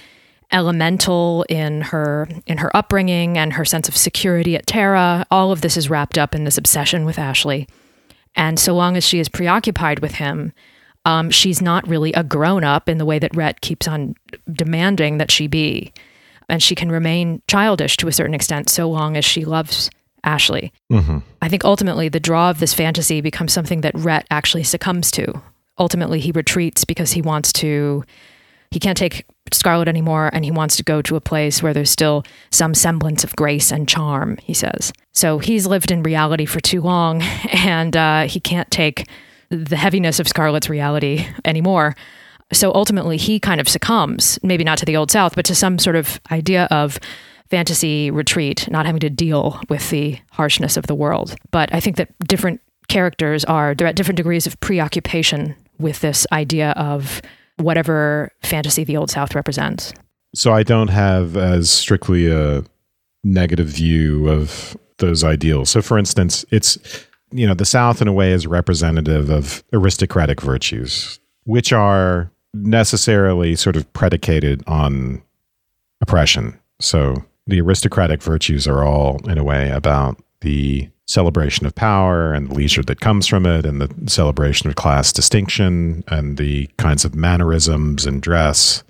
elemental 0.50 1.44
in 1.48 1.83
her 1.83 2.26
in 2.46 2.59
her 2.59 2.74
upbringing 2.74 3.37
and 3.37 3.52
her 3.52 3.64
sense 3.64 3.88
of 3.88 3.96
security 3.96 4.57
at 4.57 4.66
Tara. 4.66 5.26
All 5.31 5.52
of 5.52 5.61
this 5.61 5.76
is 5.76 5.90
wrapped 5.90 6.16
up 6.16 6.35
in 6.35 6.44
this 6.44 6.57
obsession 6.59 7.04
with 7.04 7.18
Ashley. 7.18 7.68
And 8.35 8.59
so 8.59 8.74
long 8.74 8.96
as 8.96 9.04
she 9.04 9.18
is 9.18 9.28
preoccupied 9.28 9.98
with 9.98 10.12
him, 10.12 10.52
um, 11.04 11.31
she's 11.31 11.61
not 11.61 11.87
really 11.88 12.12
a 12.12 12.22
grown 12.22 12.64
up 12.64 12.88
in 12.88 12.98
the 12.98 13.04
way 13.04 13.18
that 13.18 13.35
Rhett 13.37 13.61
keeps 13.61 13.88
on 13.88 14.14
demanding 14.50 15.18
that 15.18 15.31
she 15.31 15.46
be. 15.46 15.92
And 16.48 16.62
she 16.62 16.74
can 16.74 16.90
remain 16.90 17.42
childish 17.46 17.96
to 17.98 18.09
a 18.09 18.12
certain 18.12 18.35
extent 18.35 18.70
so 18.70 18.88
long 18.88 19.16
as 19.16 19.24
she 19.24 19.44
loves 19.44 19.90
Ashley. 20.28 20.72
Mm-hmm. 20.92 21.18
I 21.40 21.48
think 21.48 21.64
ultimately 21.64 22.10
the 22.10 22.20
draw 22.20 22.50
of 22.50 22.60
this 22.60 22.74
fantasy 22.74 23.22
becomes 23.22 23.52
something 23.52 23.80
that 23.80 23.94
Rhett 23.96 24.26
actually 24.30 24.62
succumbs 24.62 25.10
to. 25.12 25.40
Ultimately, 25.78 26.20
he 26.20 26.32
retreats 26.32 26.84
because 26.84 27.12
he 27.12 27.22
wants 27.22 27.50
to, 27.54 28.04
he 28.70 28.78
can't 28.78 28.98
take 28.98 29.24
Scarlett 29.52 29.88
anymore 29.88 30.28
and 30.34 30.44
he 30.44 30.50
wants 30.50 30.76
to 30.76 30.82
go 30.82 31.00
to 31.00 31.16
a 31.16 31.20
place 31.20 31.62
where 31.62 31.72
there's 31.72 31.90
still 31.90 32.24
some 32.50 32.74
semblance 32.74 33.24
of 33.24 33.34
grace 33.36 33.72
and 33.72 33.88
charm, 33.88 34.36
he 34.42 34.52
says. 34.52 34.92
So 35.14 35.38
he's 35.38 35.66
lived 35.66 35.90
in 35.90 36.02
reality 36.02 36.44
for 36.44 36.60
too 36.60 36.82
long 36.82 37.22
and 37.52 37.96
uh, 37.96 38.26
he 38.26 38.38
can't 38.38 38.70
take 38.70 39.08
the 39.48 39.76
heaviness 39.76 40.20
of 40.20 40.28
Scarlett's 40.28 40.68
reality 40.68 41.26
anymore. 41.46 41.96
So 42.52 42.72
ultimately, 42.74 43.16
he 43.16 43.40
kind 43.40 43.60
of 43.60 43.68
succumbs, 43.68 44.38
maybe 44.42 44.64
not 44.64 44.78
to 44.78 44.84
the 44.84 44.96
Old 44.96 45.10
South, 45.10 45.34
but 45.34 45.44
to 45.46 45.54
some 45.54 45.78
sort 45.78 45.96
of 45.96 46.20
idea 46.30 46.66
of 46.70 46.98
fantasy 47.50 48.11
retreat, 48.11 48.68
not 48.70 48.87
having 48.87 49.00
to 49.00 49.11
deal 49.11 49.61
with 49.68 49.90
the 49.90 50.18
harshness 50.32 50.76
of 50.76 50.87
the 50.87 50.94
world. 50.94 51.34
But 51.50 51.72
I 51.72 51.80
think 51.80 51.96
that 51.96 52.16
different 52.26 52.61
characters 52.88 53.44
are, 53.44 53.74
they're 53.74 53.87
at 53.87 53.96
different 53.96 54.16
degrees 54.16 54.46
of 54.46 54.58
preoccupation 54.61 55.54
with 55.78 56.00
this 56.00 56.26
idea 56.32 56.72
of 56.72 57.22
whatever 57.56 58.32
fantasy 58.42 58.84
the 58.84 58.96
Old 58.96 59.11
South 59.11 59.34
represents. 59.34 59.92
So 60.34 60.52
I 60.52 60.62
don't 60.62 60.88
have 60.88 61.37
as 61.37 61.70
strictly 61.70 62.30
a 62.30 62.64
negative 63.24 63.66
view 63.68 64.28
of 64.28 64.76
those 64.98 65.24
ideals. 65.24 65.70
So, 65.70 65.82
for 65.82 65.98
instance, 65.98 66.44
it's 66.50 66.78
you 67.30 67.46
know 67.46 67.54
the 67.54 67.64
South 67.64 68.00
in 68.00 68.08
a 68.08 68.12
way 68.12 68.32
is 68.32 68.46
representative 68.46 69.30
of 69.30 69.62
aristocratic 69.72 70.40
virtues, 70.40 71.18
which 71.44 71.72
are 71.72 72.30
necessarily 72.54 73.54
sort 73.54 73.76
of 73.76 73.90
predicated 73.92 74.62
on 74.66 75.22
oppression. 76.00 76.58
So 76.80 77.24
the 77.48 77.61
aristocratic 77.61 78.22
virtues 78.22 78.68
are 78.68 78.84
all 78.84 79.18
in 79.28 79.38
a 79.38 79.44
way 79.44 79.70
about 79.70 80.22
the 80.42 80.88
celebration 81.06 81.66
of 81.66 81.74
power 81.74 82.34
and 82.34 82.50
the 82.50 82.54
leisure 82.54 82.82
that 82.82 83.00
comes 83.00 83.26
from 83.26 83.46
it 83.46 83.64
and 83.64 83.80
the 83.80 84.11
celebration 84.11 84.68
of 84.68 84.76
class 84.76 85.12
distinction 85.12 86.04
and 86.08 86.37
the 86.37 86.68
kinds 86.76 87.04
of 87.04 87.14
mannerisms 87.14 88.04
and 88.04 88.20
dress 88.20 88.84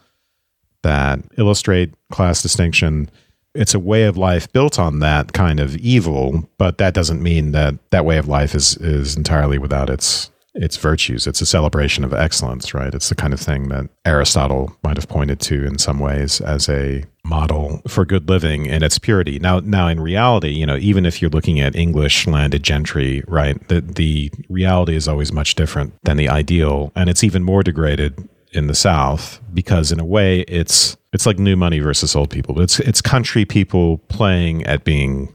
that 0.83 1.21
illustrate 1.38 1.94
class 2.11 2.42
distinction. 2.42 3.09
It's 3.55 3.75
a 3.75 3.79
way 3.79 4.03
of 4.05 4.16
life 4.16 4.53
built 4.53 4.79
on 4.79 4.99
that 4.99 5.33
kind 5.33 5.61
of 5.61 5.77
evil, 5.77 6.49
but 6.59 6.79
that 6.79 6.94
doesn't 6.94 7.23
mean 7.23 7.53
that 7.53 7.77
that 7.90 8.05
way 8.05 8.18
of 8.18 8.27
life 8.27 8.55
is 8.55 8.77
is 8.79 9.16
entirely 9.16 9.59
without 9.59 9.88
its 9.88 10.31
its 10.59 10.77
virtues. 10.77 11.27
It's 11.27 11.40
a 11.40 11.47
celebration 11.47 12.05
of 12.05 12.12
excellence, 12.12 12.74
right? 12.74 12.95
It's 12.95 13.09
the 13.09 13.14
kind 13.14 13.33
of 13.33 13.41
thing 13.41 13.68
that 13.68 13.89
Aristotle 14.05 14.76
might 14.83 14.97
have 14.97 15.09
pointed 15.09 15.41
to 15.41 15.64
in 15.64 15.78
some 15.78 16.01
ways 16.01 16.41
as 16.41 16.68
a 16.68 17.05
model 17.24 17.80
for 17.87 18.05
good 18.05 18.28
living 18.28 18.66
in 18.66 18.83
its 18.83 18.99
purity. 18.99 19.39
Now, 19.39 19.61
now 19.61 19.87
in 19.87 20.01
reality, 20.01 20.51
you 20.51 20.66
know, 20.66 20.76
even 20.76 21.07
if 21.07 21.22
you're 21.22 21.30
looking 21.30 21.61
at 21.61 21.76
English 21.76 22.26
landed 22.26 22.62
gentry, 22.62 23.22
right, 23.28 23.57
the 23.68 23.80
the 23.80 24.30
reality 24.49 24.97
is 24.97 25.07
always 25.07 25.33
much 25.33 25.55
different 25.55 25.95
than 26.03 26.16
the 26.16 26.28
ideal, 26.28 26.93
and 26.97 27.09
it's 27.09 27.24
even 27.24 27.43
more 27.45 27.62
degraded 27.62 28.28
in 28.53 28.66
the 28.66 28.74
South 28.74 29.41
because, 29.55 29.93
in 29.93 30.01
a 30.01 30.05
way, 30.05 30.41
it's 30.41 30.97
it's 31.12 31.26
like 31.26 31.39
new 31.39 31.57
money 31.57 31.78
versus 31.78 32.16
old 32.16 32.30
people. 32.30 32.55
But 32.55 32.64
it's 32.64 32.80
it's 32.80 33.01
country 33.01 33.45
people 33.45 33.99
playing 34.09 34.64
at 34.64 34.85
being 34.85 35.35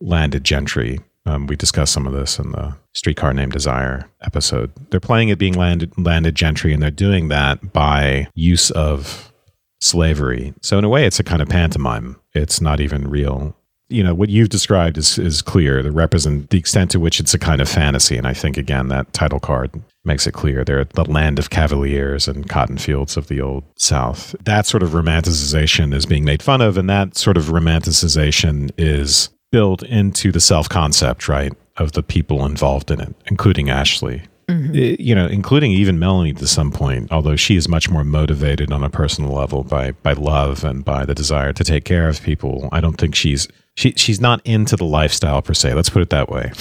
landed 0.00 0.44
gentry. 0.44 1.00
Um, 1.26 1.46
we 1.46 1.56
discussed 1.56 1.92
some 1.92 2.06
of 2.06 2.12
this 2.12 2.38
in 2.38 2.52
the 2.52 2.76
Streetcar 2.94 3.34
Named 3.34 3.52
Desire 3.52 4.08
episode. 4.22 4.72
They're 4.90 5.00
playing 5.00 5.30
at 5.30 5.38
being 5.38 5.54
landed 5.54 5.92
landed 5.96 6.34
gentry, 6.34 6.72
and 6.72 6.82
they're 6.82 6.90
doing 6.90 7.28
that 7.28 7.72
by 7.72 8.28
use 8.34 8.70
of 8.72 9.32
slavery. 9.80 10.54
So 10.62 10.78
in 10.78 10.84
a 10.84 10.88
way, 10.88 11.06
it's 11.06 11.20
a 11.20 11.24
kind 11.24 11.40
of 11.40 11.48
pantomime. 11.48 12.16
It's 12.34 12.60
not 12.60 12.80
even 12.80 13.08
real 13.08 13.56
you 13.90 14.04
know, 14.04 14.14
what 14.14 14.28
you've 14.28 14.48
described 14.48 14.96
is, 14.96 15.18
is 15.18 15.42
clear 15.42 15.82
to 15.82 15.90
represent 15.90 16.50
the 16.50 16.58
extent 16.58 16.92
to 16.92 17.00
which 17.00 17.18
it's 17.18 17.34
a 17.34 17.38
kind 17.38 17.60
of 17.60 17.68
fantasy. 17.68 18.16
And 18.16 18.26
I 18.26 18.32
think, 18.32 18.56
again, 18.56 18.88
that 18.88 19.12
title 19.12 19.40
card 19.40 19.82
makes 20.04 20.26
it 20.26 20.32
clear. 20.32 20.64
They're 20.64 20.84
the 20.84 21.10
land 21.10 21.38
of 21.40 21.50
cavaliers 21.50 22.28
and 22.28 22.48
cotton 22.48 22.78
fields 22.78 23.16
of 23.16 23.26
the 23.26 23.40
old 23.40 23.64
South. 23.76 24.34
That 24.44 24.66
sort 24.66 24.84
of 24.84 24.90
romanticization 24.90 25.92
is 25.92 26.06
being 26.06 26.24
made 26.24 26.42
fun 26.42 26.60
of. 26.60 26.78
And 26.78 26.88
that 26.88 27.16
sort 27.16 27.36
of 27.36 27.46
romanticization 27.46 28.70
is 28.78 29.28
built 29.50 29.82
into 29.82 30.30
the 30.30 30.40
self 30.40 30.68
concept, 30.68 31.28
right, 31.28 31.52
of 31.76 31.92
the 31.92 32.02
people 32.02 32.44
involved 32.44 32.90
in 32.90 33.00
it, 33.00 33.14
including 33.26 33.70
Ashley. 33.70 34.22
Mm-hmm. 34.48 35.00
You 35.00 35.14
know, 35.14 35.26
including 35.26 35.70
even 35.72 35.98
Melanie 35.98 36.32
to 36.34 36.46
some 36.46 36.72
point, 36.72 37.12
although 37.12 37.36
she 37.36 37.56
is 37.56 37.68
much 37.68 37.88
more 37.88 38.02
motivated 38.02 38.72
on 38.72 38.82
a 38.82 38.90
personal 38.90 39.32
level 39.32 39.62
by 39.62 39.92
by 39.92 40.12
love 40.12 40.64
and 40.64 40.84
by 40.84 41.04
the 41.04 41.14
desire 41.14 41.52
to 41.52 41.62
take 41.62 41.84
care 41.84 42.08
of 42.08 42.20
people. 42.22 42.68
I 42.72 42.80
don't 42.80 42.96
think 42.96 43.14
she's 43.14 43.46
she 43.76 43.92
she's 43.92 44.20
not 44.20 44.40
into 44.44 44.74
the 44.74 44.84
lifestyle 44.84 45.40
per 45.40 45.54
se. 45.54 45.74
Let's 45.74 45.90
put 45.90 46.02
it 46.02 46.10
that 46.10 46.28
way. 46.28 46.50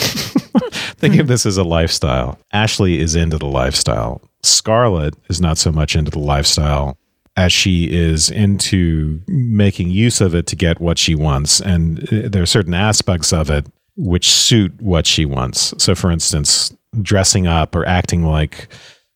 Think 0.99 1.17
of 1.17 1.27
this 1.27 1.45
as 1.45 1.57
a 1.57 1.63
lifestyle. 1.63 2.37
Ashley 2.51 2.99
is 2.99 3.15
into 3.15 3.37
the 3.37 3.47
lifestyle. 3.47 4.21
Scarlett 4.43 5.15
is 5.29 5.41
not 5.41 5.57
so 5.57 5.71
much 5.71 5.95
into 5.95 6.11
the 6.11 6.19
lifestyle 6.19 6.97
as 7.35 7.53
she 7.53 7.89
is 7.89 8.29
into 8.29 9.21
making 9.27 9.89
use 9.89 10.19
of 10.19 10.35
it 10.35 10.45
to 10.47 10.55
get 10.55 10.81
what 10.81 10.97
she 10.97 11.15
wants. 11.15 11.61
And 11.61 12.03
uh, 12.11 12.27
there 12.29 12.43
are 12.43 12.47
certain 12.47 12.73
aspects 12.73 13.31
of 13.31 13.49
it 13.49 13.65
which 13.99 14.31
suit 14.31 14.73
what 14.81 15.05
she 15.05 15.25
wants. 15.25 15.73
So, 15.77 15.93
for 15.93 16.09
instance, 16.09 16.73
dressing 17.01 17.47
up 17.47 17.75
or 17.75 17.85
acting 17.85 18.23
like 18.23 18.69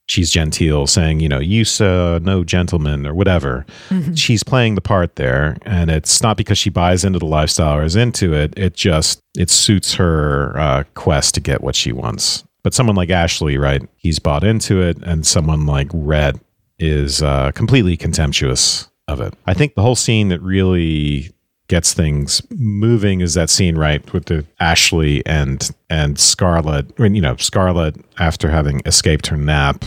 she's 0.07 0.29
genteel, 0.29 0.86
saying, 0.88 1.21
you 1.21 1.29
know, 1.29 1.39
you 1.39 1.63
sir, 1.63 2.19
no 2.21 2.43
gentleman 2.43 3.07
or 3.07 3.13
whatever. 3.13 3.65
Mm-hmm. 3.88 4.15
She's 4.15 4.43
playing 4.43 4.75
the 4.75 4.81
part 4.81 5.15
there. 5.15 5.57
And 5.61 5.89
it's 5.89 6.21
not 6.21 6.36
because 6.36 6.57
she 6.57 6.69
buys 6.69 7.05
into 7.05 7.17
the 7.17 7.25
lifestyle 7.25 7.77
or 7.77 7.84
is 7.84 7.95
into 7.95 8.34
it. 8.34 8.53
It 8.57 8.73
just, 8.73 9.21
it 9.38 9.49
suits 9.49 9.93
her 9.93 10.57
uh, 10.59 10.84
quest 10.95 11.34
to 11.36 11.39
get 11.39 11.61
what 11.61 11.75
she 11.75 11.93
wants. 11.93 12.43
But 12.61 12.73
someone 12.73 12.97
like 12.97 13.09
Ashley, 13.09 13.57
right? 13.57 13.81
He's 13.95 14.19
bought 14.19 14.43
into 14.43 14.81
it. 14.81 14.97
And 15.03 15.25
someone 15.25 15.65
like 15.65 15.88
Rhett 15.93 16.36
is 16.77 17.23
uh, 17.23 17.51
completely 17.53 17.95
contemptuous 17.95 18.89
of 19.07 19.21
it. 19.21 19.34
I 19.47 19.53
think 19.53 19.75
the 19.75 19.81
whole 19.81 19.95
scene 19.95 20.27
that 20.27 20.41
really 20.41 21.31
gets 21.74 21.91
things 21.91 22.39
moving 22.51 23.19
is 23.19 23.34
that 23.34 23.49
scene 23.49 23.76
right 23.76 24.13
with 24.13 24.26
the 24.26 24.45
Ashley 24.59 25.26
and 25.26 25.71
and 25.89 26.19
Scarlett. 26.19 26.86
I 26.99 27.01
mean, 27.01 27.15
you 27.15 27.21
know, 27.21 27.36
Scarlett 27.38 27.95
after 28.19 28.51
having 28.51 28.84
escaped 28.86 29.26
her 29.26 29.38
nap, 29.38 29.84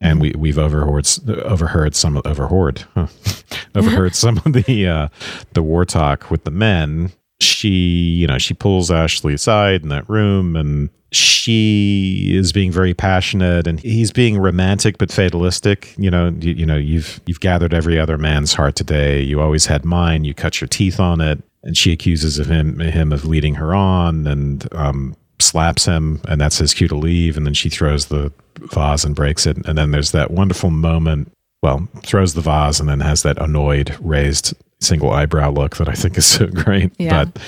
and 0.00 0.20
we 0.20 0.32
we've 0.36 0.58
overheard 0.58 1.06
overheard 1.28 1.94
some 1.94 2.20
overheard 2.24 2.84
huh, 2.94 3.06
overheard 3.76 4.16
some 4.16 4.38
of 4.38 4.52
the 4.52 4.88
uh, 4.88 5.08
the 5.52 5.62
war 5.62 5.84
talk 5.84 6.28
with 6.28 6.42
the 6.42 6.50
men. 6.50 7.12
She, 7.40 7.68
you 7.68 8.26
know, 8.26 8.38
she 8.38 8.54
pulls 8.54 8.90
Ashley 8.90 9.34
aside 9.34 9.84
in 9.84 9.88
that 9.90 10.10
room 10.10 10.56
and 10.56 10.90
she 11.16 12.30
is 12.34 12.52
being 12.52 12.70
very 12.70 12.94
passionate 12.94 13.66
and 13.66 13.80
he's 13.80 14.12
being 14.12 14.38
romantic 14.38 14.98
but 14.98 15.10
fatalistic. 15.10 15.94
You 15.96 16.10
know 16.10 16.28
you, 16.40 16.52
you, 16.52 16.66
know 16.66 16.76
you've 16.76 17.20
you've 17.26 17.40
gathered 17.40 17.74
every 17.74 17.98
other 17.98 18.18
man's 18.18 18.54
heart 18.54 18.76
today. 18.76 19.20
You 19.20 19.40
always 19.40 19.66
had 19.66 19.84
mine. 19.84 20.24
You 20.24 20.34
cut 20.34 20.60
your 20.60 20.68
teeth 20.68 21.00
on 21.00 21.20
it. 21.20 21.42
And 21.62 21.76
she 21.76 21.92
accuses 21.92 22.38
of 22.38 22.46
him 22.46 22.78
him 22.78 23.12
of 23.12 23.24
leading 23.24 23.54
her 23.56 23.74
on 23.74 24.26
and 24.26 24.72
um, 24.72 25.16
slaps 25.40 25.84
him. 25.84 26.20
And 26.28 26.40
that's 26.40 26.58
his 26.58 26.74
cue 26.74 26.88
to 26.88 26.96
leave. 26.96 27.36
And 27.36 27.46
then 27.46 27.54
she 27.54 27.68
throws 27.68 28.06
the 28.06 28.32
vase 28.58 29.04
and 29.04 29.14
breaks 29.14 29.46
it. 29.46 29.56
And 29.66 29.76
then 29.76 29.90
there's 29.90 30.12
that 30.12 30.30
wonderful 30.30 30.70
moment 30.70 31.32
well 31.62 31.88
throws 32.02 32.34
the 32.34 32.40
vase 32.40 32.78
and 32.80 32.88
then 32.88 33.00
has 33.00 33.22
that 33.22 33.40
annoyed 33.40 33.96
raised 34.00 34.54
single 34.78 35.10
eyebrow 35.10 35.50
look 35.50 35.78
that 35.78 35.88
i 35.88 35.94
think 35.94 36.18
is 36.18 36.26
so 36.26 36.46
great. 36.64 36.92
Yeah. 36.98 37.24
but 37.24 37.42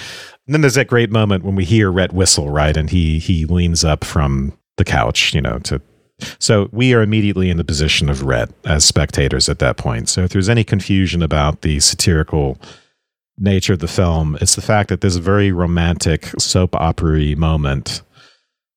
and 0.48 0.54
then 0.54 0.62
there's 0.62 0.76
that 0.76 0.88
great 0.88 1.10
moment 1.10 1.44
when 1.44 1.54
we 1.54 1.66
hear 1.66 1.92
Rhett 1.92 2.14
whistle, 2.14 2.48
right? 2.48 2.74
And 2.74 2.88
he 2.88 3.18
he 3.18 3.44
leans 3.44 3.84
up 3.84 4.02
from 4.02 4.56
the 4.78 4.84
couch, 4.84 5.34
you 5.34 5.42
know, 5.42 5.58
to 5.60 5.82
so 6.38 6.70
we 6.72 6.94
are 6.94 7.02
immediately 7.02 7.50
in 7.50 7.58
the 7.58 7.64
position 7.64 8.08
of 8.08 8.22
Rhett 8.22 8.48
as 8.64 8.82
spectators 8.82 9.50
at 9.50 9.58
that 9.58 9.76
point. 9.76 10.08
So 10.08 10.22
if 10.22 10.30
there's 10.30 10.48
any 10.48 10.64
confusion 10.64 11.22
about 11.22 11.60
the 11.60 11.80
satirical 11.80 12.58
nature 13.36 13.74
of 13.74 13.80
the 13.80 13.88
film, 13.88 14.38
it's 14.40 14.54
the 14.54 14.62
fact 14.62 14.88
that 14.88 15.02
this 15.02 15.16
very 15.16 15.52
romantic 15.52 16.28
soap 16.38 16.74
opera 16.74 17.36
moment 17.36 18.00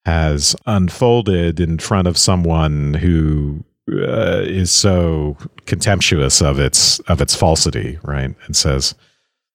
has 0.06 0.58
unfolded 0.66 1.62
in 1.62 1.80
front 1.80 2.06
of 2.06 2.18
someone 2.18 2.96
who 2.96 3.64
uh, 3.90 4.42
is 4.44 4.72
so 4.72 5.38
contemptuous 5.68 6.42
of 6.42 6.60
its 6.60 7.00
of 7.02 7.22
its 7.22 7.34
falsity, 7.34 7.98
right? 8.04 8.36
And 8.46 8.58
says, 8.58 8.94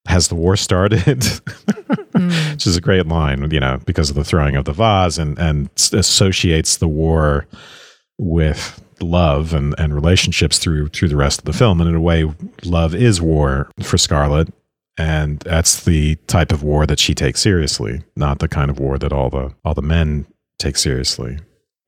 has 0.07 0.29
the 0.29 0.35
war 0.35 0.57
started? 0.57 1.01
mm. 1.21 2.53
Which 2.53 2.67
is 2.67 2.77
a 2.77 2.81
great 2.81 3.07
line, 3.07 3.51
you 3.51 3.61
know, 3.61 3.81
because 3.85 4.11
of 4.11 4.17
the 4.17 4.25
throwing 4.25 4.57
of 4.57 4.65
the 4.65 4.73
vase 4.73 5.19
and, 5.19 5.39
and 5.39 5.69
associates 5.93 6.77
the 6.77 6.89
war 6.89 7.47
with 8.19 8.83
love 9.01 9.53
and, 9.53 9.75
and 9.79 9.95
relationships 9.95 10.59
through 10.59 10.89
through 10.89 11.09
the 11.09 11.17
rest 11.17 11.41
of 11.41 11.45
the 11.45 11.53
film. 11.53 11.81
And 11.81 11.89
in 11.89 11.97
a 11.97 12.01
way, 12.01 12.25
love 12.65 12.95
is 12.95 13.21
war 13.21 13.71
for 13.83 13.99
Scarlett. 13.99 14.53
And 14.99 15.41
that's 15.41 15.85
the 15.85 16.15
type 16.27 16.53
of 16.53 16.63
war 16.63 16.87
that 16.87 16.99
she 16.99 17.15
takes 17.15 17.41
seriously, 17.41 18.03
not 18.17 18.39
the 18.39 18.49
kind 18.49 18.71
of 18.71 18.81
war 18.81 18.99
that 18.99 19.13
all 19.13 19.29
the 19.29 19.55
all 19.65 19.75
the 19.75 19.83
men 19.83 20.27
take 20.59 20.77
seriously. 20.77 21.39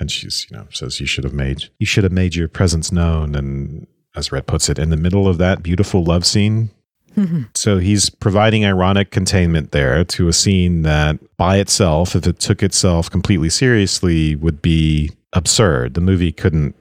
And 0.01 0.11
she's, 0.11 0.47
you 0.51 0.57
know, 0.57 0.67
says 0.71 1.01
you 1.01 1.07
should 1.07 1.25
have 1.25 1.33
made 1.33 1.71
you 1.79 1.87
should 1.87 2.05
have 2.05 2.13
made 2.13 2.35
your 2.35 2.49
presence 2.49 2.93
known. 2.93 3.35
And 3.35 3.87
as 4.15 4.31
Rhett 4.31 4.47
puts 4.47 4.69
it, 4.69 4.79
in 4.79 4.91
the 4.91 4.97
middle 4.97 5.27
of 5.27 5.39
that 5.39 5.63
beautiful 5.63 6.05
love 6.05 6.27
scene, 6.27 6.71
So 7.55 7.79
he's 7.79 8.11
providing 8.11 8.65
ironic 8.65 9.11
containment 9.11 9.73
there 9.73 10.05
to 10.05 10.29
a 10.29 10.33
scene 10.33 10.83
that 10.83 11.19
by 11.37 11.59
itself, 11.59 12.15
if 12.15 12.27
it 12.27 12.39
took 12.39 12.63
itself 12.63 13.11
completely 13.11 13.51
seriously, 13.51 14.37
would 14.37 14.63
be 14.63 15.11
absurd. 15.33 15.95
The 15.95 16.01
movie 16.01 16.33
couldn't 16.33 16.75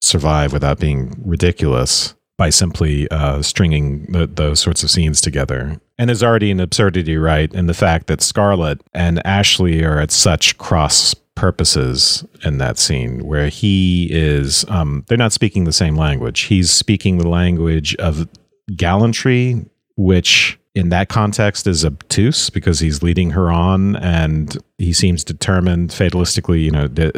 survive 0.00 0.52
without 0.52 0.78
being 0.78 1.14
ridiculous 1.24 2.14
by 2.38 2.50
simply 2.50 3.08
uh, 3.10 3.42
stringing 3.42 4.06
the, 4.10 4.26
those 4.26 4.60
sorts 4.60 4.82
of 4.82 4.90
scenes 4.90 5.20
together. 5.20 5.80
And 5.98 6.08
there's 6.08 6.22
already 6.22 6.50
an 6.50 6.60
absurdity, 6.60 7.16
right, 7.16 7.52
in 7.52 7.66
the 7.66 7.74
fact 7.74 8.06
that 8.08 8.22
Scarlett 8.22 8.80
and 8.92 9.24
Ashley 9.26 9.84
are 9.84 10.00
at 10.00 10.10
such 10.10 10.58
cross 10.58 11.14
purposes 11.34 12.24
in 12.44 12.58
that 12.58 12.78
scene 12.78 13.24
where 13.24 13.48
he 13.48 14.08
is 14.10 14.64
um, 14.68 15.04
they're 15.08 15.16
not 15.16 15.32
speaking 15.32 15.64
the 15.64 15.72
same 15.72 15.96
language 15.96 16.42
he's 16.42 16.70
speaking 16.70 17.16
the 17.16 17.28
language 17.28 17.96
of 17.96 18.28
gallantry 18.76 19.64
which 19.96 20.58
in 20.74 20.88
that 20.88 21.08
context 21.08 21.66
is 21.66 21.84
obtuse 21.84 22.48
because 22.50 22.80
he's 22.80 23.02
leading 23.02 23.30
her 23.30 23.50
on 23.50 23.96
and 23.96 24.56
he 24.78 24.92
seems 24.92 25.22
determined 25.22 25.90
fatalistically 25.90 26.62
you 26.62 26.70
know 26.70 26.88
de- 26.88 27.12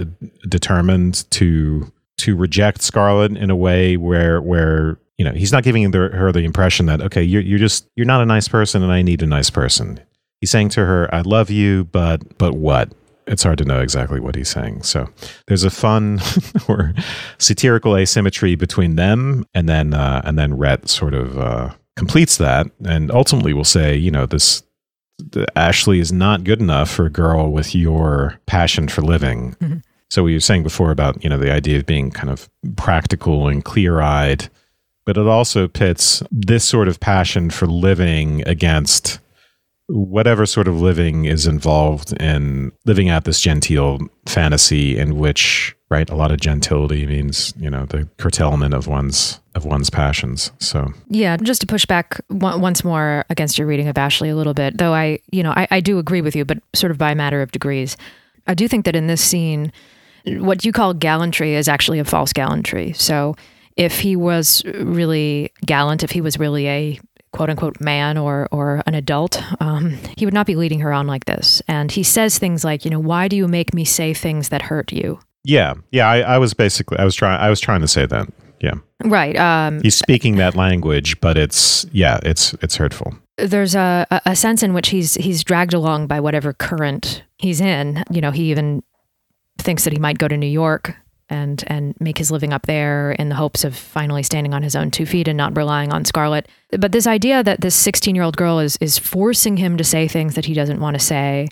determined 0.49 1.31
to 1.31 1.91
to 2.17 2.37
reject 2.37 2.83
scarlett 2.83 3.37
in 3.37 3.51
a 3.51 3.57
way 3.57 3.97
where 3.97 4.41
where 4.41 4.99
you 5.19 5.25
know 5.25 5.33
he's 5.33 5.53
not 5.53 5.63
giving 5.63 5.91
the, 5.93 5.99
her 6.09 6.33
the 6.33 6.41
impression 6.41 6.87
that 6.87 7.01
okay 7.01 7.23
you're, 7.23 7.43
you're 7.43 7.59
just 7.59 7.89
you're 7.95 8.07
not 8.07 8.21
a 8.21 8.27
nice 8.27 8.49
person 8.49 8.83
and 8.83 8.93
i 8.93 9.03
need 9.03 9.23
a 9.23 9.27
nice 9.27 9.51
person 9.51 10.01
he's 10.41 10.51
saying 10.51 10.69
to 10.69 10.85
her 10.85 11.13
i 11.15 11.21
love 11.21 11.51
you 11.51 11.85
but 11.85 12.37
but 12.39 12.55
what 12.55 12.93
it's 13.27 13.43
hard 13.43 13.59
to 13.59 13.65
know 13.65 13.81
exactly 13.81 14.21
what 14.21 14.35
he's 14.35 14.49
saying. 14.49 14.83
So 14.83 15.09
there's 15.47 15.65
a 15.65 15.71
fun 15.71 16.21
or 16.69 16.93
satirical 17.39 17.97
asymmetry 17.97 18.55
between 18.55 18.97
them, 18.97 19.47
and 19.55 19.69
then 19.69 19.95
uh, 19.95 20.23
and 20.25 20.39
then 20.39 20.57
Rhett 20.57 20.89
sort 20.89 21.15
of 21.15 21.39
uh, 21.39 21.75
completes 21.97 22.37
that 22.39 22.67
and 22.85 23.11
ultimately 23.11 23.53
will 23.53 23.65
say, 23.65 23.97
you 23.97 24.11
know, 24.11 24.27
this 24.27 24.63
Ashley 25.55 26.01
is 26.01 26.13
not 26.13 26.45
good 26.45 26.61
enough 26.61 26.91
for 26.91 27.07
a 27.07 27.11
girl 27.11 27.51
with 27.51 27.75
your 27.75 28.39
passion 28.47 28.89
for 28.89 29.03
living. 29.03 29.55
Mm-hmm. 29.61 29.79
So 30.11 30.23
we 30.23 30.35
were 30.35 30.41
saying 30.41 30.63
before 30.63 30.91
about, 30.91 31.23
you 31.23 31.31
know, 31.31 31.39
the 31.39 31.53
idea 31.53 31.79
of 31.79 31.87
being 31.87 32.11
kind 32.11 32.31
of 32.31 32.49
practical 32.77 33.49
and 33.49 33.65
clear-eyed, 33.65 34.49
but 35.05 35.17
it 35.17 35.27
also 35.27 35.69
pits 35.69 36.23
this 36.31 36.65
sort 36.65 36.89
of 36.89 37.01
passion 37.01 37.51
for 37.51 37.67
living 37.67 38.47
against 38.47 39.21
whatever 39.89 40.47
sort 40.47 40.67
of 40.67 40.81
living 40.81 41.27
is 41.27 41.47
involved 41.47 42.13
in 42.21 42.73
living 42.87 43.09
out 43.09 43.25
this 43.25 43.41
genteel 43.41 43.99
fantasy 44.27 44.97
in 44.97 45.19
which 45.19 45.77
right 45.95 46.11
a 46.11 46.17
lot 46.17 46.31
of 46.31 46.41
gentility 46.41 47.07
means 47.07 47.55
you 47.57 47.71
know 47.71 47.87
the 47.87 48.09
curtailment 48.19 48.75
of 48.75 48.87
one's 48.87 49.41
of 49.55 49.65
one's 49.65 49.91
passions 49.91 50.51
so 50.59 50.93
yeah 51.09 51.37
just 51.37 51.61
to 51.61 51.67
push 51.67 51.87
back 51.87 52.21
once 52.31 52.83
more 52.83 53.25
against 53.31 53.57
your 53.57 53.67
reading 53.67 53.87
of 53.87 53.97
ashley 53.97 54.29
a 54.29 54.37
little 54.37 54.55
bit 54.55 54.77
though 54.79 54.93
i 54.93 55.19
you 55.31 55.43
know 55.43 55.53
I, 55.53 55.69
I 55.71 55.81
do 55.81 55.99
agree 55.99 56.21
with 56.21 56.35
you 56.35 56.45
but 56.45 56.59
sort 56.75 56.91
of 56.91 56.99
by 56.99 57.13
a 57.13 57.15
matter 57.15 57.41
of 57.43 57.53
degrees 57.53 57.97
i 58.47 58.55
do 58.55 58.67
think 58.67 58.85
that 58.87 58.97
in 58.97 59.07
this 59.07 59.23
scene 59.23 59.73
what 60.27 60.65
you 60.65 60.73
call 60.73 60.95
gallantry 60.95 61.55
is 61.55 61.69
actually 61.69 62.01
a 62.01 62.05
false 62.05 62.33
gallantry 62.33 62.93
so 62.95 63.37
if 63.77 64.01
he 64.01 64.17
was 64.17 64.65
really 64.65 65.53
gallant 65.65 66.03
if 66.03 66.11
he 66.11 66.21
was 66.21 66.39
really 66.39 66.67
a 66.69 67.01
quote 67.35 67.51
unquote 67.51 67.81
man 67.81 68.17
or 68.17 68.49
or 68.53 68.81
an 68.87 68.95
adult, 68.95 69.43
um, 69.61 69.99
he 70.17 70.25
would 70.25 70.33
not 70.33 70.47
be 70.47 70.55
leading 70.55 70.79
her 70.81 70.93
on 70.93 71.09
like 71.09 71.25
this. 71.25 71.61
And 71.67 71.91
he 71.91 72.05
says 72.05 72.39
things 72.39 72.65
like, 72.65 72.85
you 72.85 72.93
know, 72.93 73.01
why 73.01 73.27
do 73.27 73.35
you 73.35 73.49
make 73.49 73.75
me 73.75 73.85
say 73.85 74.15
things 74.15 74.51
that 74.51 74.63
hurt 74.63 74.93
you? 74.93 75.19
Yeah, 75.45 75.75
yeah. 75.93 76.09
I, 76.09 76.21
I 76.21 76.39
was 76.39 76.55
basically 76.55 76.99
I 76.99 77.05
was 77.05 77.15
trying 77.15 77.41
I 77.41 77.51
was 77.51 77.61
trying 77.61 77.81
to 77.83 77.89
say 77.89 78.07
that. 78.07 78.29
Yeah. 78.61 78.75
Right. 79.05 79.37
Um, 79.37 79.83
He's 79.83 79.95
speaking 79.95 80.37
that 80.37 80.55
language, 80.57 81.21
but 81.21 81.37
it's 81.37 81.85
yeah, 81.93 82.19
it's 82.23 82.55
it's 82.63 82.77
hurtful. 82.77 83.15
there's 83.37 83.75
a, 83.75 84.07
a 84.25 84.35
sense 84.35 84.63
in 84.63 84.73
which 84.73 84.89
he's 84.89 85.15
he's 85.15 85.45
dragged 85.45 85.75
along 85.75 86.07
by 86.07 86.21
whatever 86.21 86.53
current 86.55 87.23
he's 87.37 87.61
in. 87.61 88.03
You 88.11 88.21
know, 88.23 88.31
he 88.31 88.51
even 88.51 88.83
thinks 89.59 89.85
that 89.85 89.93
he 89.93 89.99
might 89.99 90.19
go 90.19 90.29
to 90.29 90.37
New 90.37 90.47
York 90.47 90.97
and 91.29 91.63
and 91.67 91.95
make 92.01 92.17
his 92.17 92.31
living 92.31 92.53
up 92.55 92.67
there 92.67 93.13
in 93.13 93.29
the 93.29 93.35
hopes 93.35 93.65
of 93.65 93.77
finally 93.77 94.23
standing 94.23 94.55
on 94.55 94.63
his 94.63 94.75
own 94.77 94.91
two 94.91 95.05
feet 95.05 95.29
and 95.29 95.37
not 95.37 95.57
relying 95.57 95.93
on 95.93 96.05
Scarlett. 96.07 96.49
But 96.79 96.93
this 96.93 97.07
idea 97.07 97.43
that 97.43 97.61
this 97.61 97.75
16 97.75 98.15
year 98.15 98.25
old 98.25 98.37
girl 98.39 98.61
is 98.61 98.79
is 98.81 98.99
forcing 98.99 99.59
him 99.59 99.77
to 99.77 99.85
say 99.85 100.09
things 100.09 100.37
that 100.37 100.47
he 100.47 100.55
doesn't 100.55 100.81
want 100.81 100.95
to 100.95 101.05
say. 101.05 101.49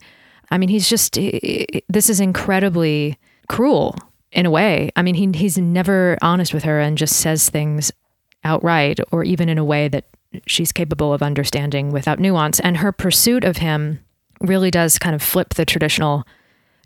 I 0.51 0.57
mean, 0.57 0.69
he's 0.71 0.89
just 0.89 1.15
this 1.15 2.09
is 2.09 2.21
incredibly 2.21 3.19
cruel 3.49 3.97
in 4.31 4.47
a 4.47 4.51
way. 4.51 4.91
I 4.97 5.03
mean, 5.03 5.15
he 5.15 5.31
he's 5.39 5.59
never 5.59 6.17
honest 6.23 6.55
with 6.55 6.65
her 6.65 6.81
and 6.81 6.99
just 6.99 7.17
says 7.17 7.49
things 7.49 7.93
outright 8.45 8.99
or 9.11 9.25
even 9.25 9.49
in 9.49 9.59
a 9.59 9.65
way 9.65 9.89
that 9.89 10.05
she's 10.47 10.73
capable 10.73 11.13
of 11.13 11.23
understanding 11.23 11.93
without 11.93 12.19
nuance. 12.19 12.59
And 12.61 12.79
her 12.79 12.93
pursuit 12.93 13.45
of 13.45 13.59
him 13.59 14.01
really 14.41 14.71
does 14.71 14.99
kind 14.99 15.15
of 15.15 15.23
flip 15.23 15.55
the 15.55 15.65
traditional 15.65 16.27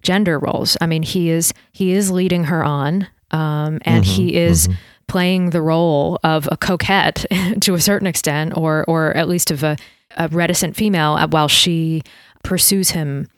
gender 0.02 0.38
roles. 0.38 0.76
I 0.80 0.86
mean, 0.86 1.02
he 1.02 1.30
is 1.30 1.52
he 1.72 1.92
is 1.92 2.11
leading 2.11 2.44
her 2.44 2.64
on, 2.64 3.09
um, 3.30 3.80
and 3.82 4.04
mm-hmm, 4.04 4.12
he 4.12 4.36
is 4.36 4.68
mm-hmm. 4.68 4.78
playing 5.07 5.50
the 5.50 5.62
role 5.62 6.18
of 6.22 6.48
a 6.50 6.57
coquette 6.57 7.26
to 7.61 7.74
a 7.74 7.80
certain 7.80 8.07
extent, 8.07 8.57
or 8.57 8.84
or 8.88 9.16
at 9.16 9.28
least 9.28 9.50
of 9.50 9.62
a, 9.62 9.76
a 10.16 10.28
reticent 10.28 10.76
female, 10.76 11.18
while 11.28 11.48
she 11.48 12.02
pursues 12.42 12.90
him 12.90 13.28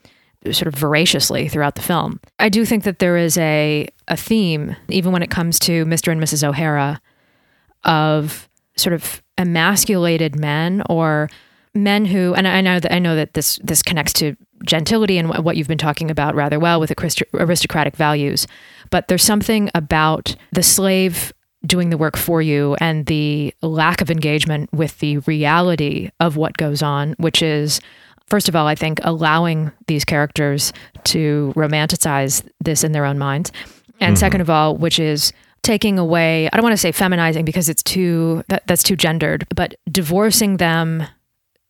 sort 0.45 0.67
of 0.67 0.75
voraciously 0.75 1.47
throughout 1.49 1.75
the 1.75 1.81
film. 1.81 2.19
I 2.39 2.49
do 2.49 2.65
think 2.65 2.83
that 2.83 2.99
there 2.99 3.17
is 3.17 3.37
a 3.37 3.87
a 4.07 4.17
theme, 4.17 4.75
even 4.87 5.11
when 5.11 5.21
it 5.21 5.29
comes 5.29 5.59
to 5.59 5.85
Mr. 5.85 6.11
and 6.11 6.21
Mrs. 6.21 6.47
O'Hara, 6.47 7.01
of 7.83 8.49
sort 8.75 8.93
of 8.93 9.21
emasculated 9.37 10.35
men 10.37 10.81
or 10.89 11.29
men 11.73 12.05
who 12.05 12.33
and 12.33 12.47
I 12.47 12.61
know 12.61 12.79
that 12.79 12.93
I 12.93 12.99
know 12.99 13.15
that 13.15 13.33
this 13.33 13.59
this 13.63 13.83
connects 13.83 14.13
to 14.13 14.35
gentility 14.65 15.17
and 15.17 15.29
what 15.43 15.55
you've 15.55 15.67
been 15.67 15.77
talking 15.77 16.11
about 16.11 16.35
rather 16.35 16.59
well 16.59 16.79
with 16.79 16.91
aristocratic 17.33 17.95
values 17.95 18.47
but 18.89 19.07
there's 19.07 19.23
something 19.23 19.69
about 19.75 20.35
the 20.51 20.63
slave 20.63 21.31
doing 21.65 21.89
the 21.89 21.97
work 21.97 22.17
for 22.17 22.41
you 22.41 22.75
and 22.81 23.05
the 23.05 23.53
lack 23.61 24.01
of 24.01 24.09
engagement 24.09 24.71
with 24.73 24.97
the 24.99 25.19
reality 25.19 26.09
of 26.19 26.35
what 26.35 26.57
goes 26.57 26.81
on 26.81 27.13
which 27.17 27.41
is 27.41 27.79
first 28.29 28.49
of 28.49 28.55
all 28.55 28.67
I 28.67 28.75
think 28.75 28.99
allowing 29.03 29.71
these 29.87 30.05
characters 30.05 30.73
to 31.05 31.53
romanticize 31.55 32.47
this 32.59 32.83
in 32.83 32.91
their 32.91 33.05
own 33.05 33.17
minds 33.17 33.51
and 33.99 34.15
mm-hmm. 34.15 34.19
second 34.19 34.41
of 34.41 34.49
all 34.49 34.75
which 34.75 34.99
is 34.99 35.33
taking 35.61 35.99
away 35.99 36.49
i 36.51 36.55
don't 36.55 36.63
want 36.63 36.73
to 36.73 36.77
say 36.77 36.91
feminizing 36.91 37.45
because 37.45 37.69
it's 37.69 37.83
too 37.83 38.43
that, 38.47 38.65
that's 38.67 38.83
too 38.83 38.95
gendered 38.95 39.45
but 39.55 39.75
divorcing 39.91 40.57
them 40.57 41.03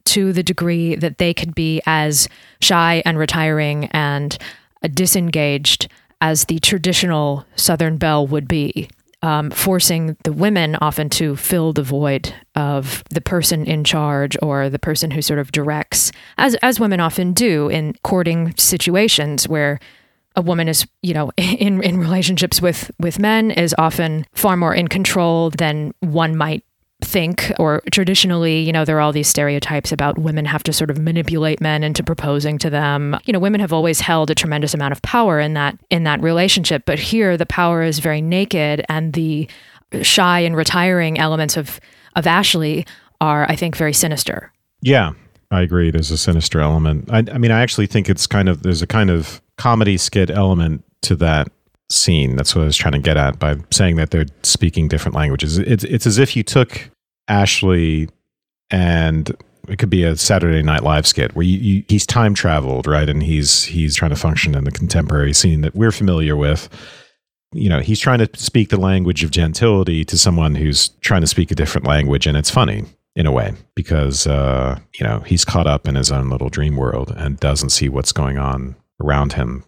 to 0.06 0.34
the 0.34 0.44
degree 0.44 0.96
that 0.96 1.18
they 1.18 1.34
could 1.34 1.54
be 1.54 1.82
as 1.86 2.28
shy 2.62 3.02
and 3.06 3.18
retiring 3.18 3.86
and 3.92 4.38
disengaged 4.94 5.88
as 6.22 6.46
the 6.46 6.60
traditional 6.60 7.46
southern 7.56 7.98
belle 7.98 8.26
would 8.26 8.48
be 8.48 8.90
um, 9.22 9.52
forcing 9.52 10.16
the 10.24 10.32
women 10.32 10.76
often 10.76 11.10
to 11.10 11.36
fill 11.36 11.74
the 11.74 11.84
void 11.84 12.34
of 12.56 13.04
the 13.10 13.22
person 13.22 13.66
in 13.66 13.84
charge 13.84 14.38
or 14.42 14.70
the 14.70 14.80
person 14.80 15.12
who 15.12 15.22
sort 15.22 15.40
of 15.40 15.52
directs, 15.52 16.12
as 16.38 16.56
as 16.56 16.80
women 16.80 17.00
often 17.00 17.34
do 17.34 17.70
in 17.70 17.96
courting 18.04 18.56
situations 18.58 19.48
where 19.48 19.80
a 20.36 20.42
woman 20.42 20.68
is, 20.68 20.88
you 21.02 21.14
know, 21.14 21.32
in 21.38 21.84
in 21.84 22.00
relationships 22.00 22.62
with 22.62 22.92
with 23.00 23.20
men 23.20 23.52
is 23.52 23.76
often 23.78 24.26
far 24.34 24.56
more 24.56 24.74
in 24.74 24.88
control 24.88 25.50
than 25.50 25.94
one 26.00 26.36
might 26.36 26.64
think 27.02 27.52
or 27.58 27.82
traditionally 27.92 28.60
you 28.60 28.74
know 28.74 28.84
there 28.84 28.98
are 28.98 29.00
all 29.00 29.14
these 29.14 29.28
stereotypes 29.28 29.92
about 29.92 30.18
women 30.18 30.44
have 30.44 30.64
to 30.64 30.74
sort 30.74 30.90
of 30.90 31.00
manipulate 31.00 31.62
men 31.62 31.84
into 31.84 32.04
proposing 32.04 32.58
to 32.58 32.70
them. 32.70 33.18
You 33.26 33.32
know 33.34 33.40
women 33.40 33.62
have 33.62 33.72
always 33.72 34.02
held 34.02 34.30
a 34.30 34.36
tremendous 34.36 34.74
amount 34.74 34.92
of 34.92 35.02
power 35.02 35.40
in 35.40 35.54
that 35.54 35.80
in 35.90 36.04
that 36.04 36.22
relationship 36.22 36.84
but 36.86 37.00
here 37.00 37.38
the 37.38 37.46
power 37.46 37.84
is 37.84 38.00
very 38.00 38.22
naked 38.22 38.86
and 38.90 39.14
the 39.14 39.48
shy 40.02 40.42
and 40.42 40.56
retiring 40.56 41.18
elements 41.18 41.56
of 41.56 41.80
of 42.16 42.28
Ashley 42.28 42.86
are 43.22 43.50
I 43.50 43.56
think 43.56 43.78
very 43.78 43.94
sinister. 43.94 44.52
Yeah 44.82 45.12
I 45.52 45.62
agree. 45.62 45.90
There's 45.90 46.12
a 46.12 46.18
sinister 46.18 46.60
element. 46.60 47.10
I, 47.12 47.20
I 47.32 47.38
mean 47.38 47.52
I 47.52 47.62
actually 47.62 47.88
think 47.88 48.10
it's 48.10 48.28
kind 48.28 48.50
of 48.50 48.64
there's 48.64 48.82
a 48.82 48.88
kind 48.88 49.10
of 49.10 49.42
comedy 49.58 49.98
skit 49.98 50.30
element 50.30 50.84
to 51.04 51.16
that 51.16 51.50
scene. 51.90 52.36
That's 52.36 52.56
what 52.56 52.64
I 52.64 52.66
was 52.66 52.78
trying 52.78 52.94
to 52.94 53.00
get 53.00 53.18
at 53.18 53.40
by 53.40 53.58
saying 53.72 53.96
that 53.98 54.12
they're 54.12 54.26
speaking 54.44 54.88
different 54.88 55.16
languages. 55.16 55.58
It's 55.58 55.84
it's 55.84 56.06
as 56.06 56.18
if 56.18 56.36
you 56.36 56.44
took 56.44 56.90
Ashley 57.28 58.10
and 58.72 59.36
it 59.68 59.78
could 59.78 59.90
be 59.90 60.04
a 60.04 60.16
Saturday 60.16 60.64
Night 60.64 60.84
Live 60.84 61.06
skit 61.06 61.36
where 61.36 61.46
you, 61.46 61.58
you, 61.58 61.84
he's 61.88 62.06
time 62.06 62.34
traveled, 62.34 62.88
right? 62.88 63.08
And 63.08 63.22
he's 63.24 63.66
he's 63.66 63.96
trying 63.96 64.12
to 64.12 64.18
function 64.18 64.56
in 64.56 64.64
the 64.64 64.72
contemporary 64.72 65.34
scene 65.34 65.62
that 65.62 65.76
we're 65.76 65.92
familiar 65.92 66.36
with. 66.36 66.70
You 67.54 67.70
know, 67.70 67.80
he's 67.80 68.00
trying 68.00 68.20
to 68.20 68.30
speak 68.36 68.70
the 68.70 68.80
language 68.80 69.24
of 69.24 69.32
gentility 69.32 70.06
to 70.06 70.18
someone 70.18 70.56
who's 70.56 70.90
trying 71.02 71.22
to 71.22 71.28
speak 71.28 71.50
a 71.52 71.56
different 71.56 71.88
language, 71.88 72.28
and 72.28 72.38
it's 72.38 72.50
funny 72.50 72.86
in 73.16 73.26
a 73.26 73.32
way 73.32 73.54
because 73.76 74.28
uh, 74.28 74.80
you 75.00 75.06
know 75.06 75.20
he's 75.22 75.46
caught 75.46 75.68
up 75.68 75.88
in 75.88 75.96
his 75.96 76.12
own 76.12 76.30
little 76.30 76.50
dream 76.50 76.76
world 76.76 77.14
and 77.16 77.40
doesn't 77.40 77.70
see 77.70 77.90
what's 77.90 78.12
going 78.12 78.38
on 78.38 78.76
around 79.02 79.34
him. 79.34 79.64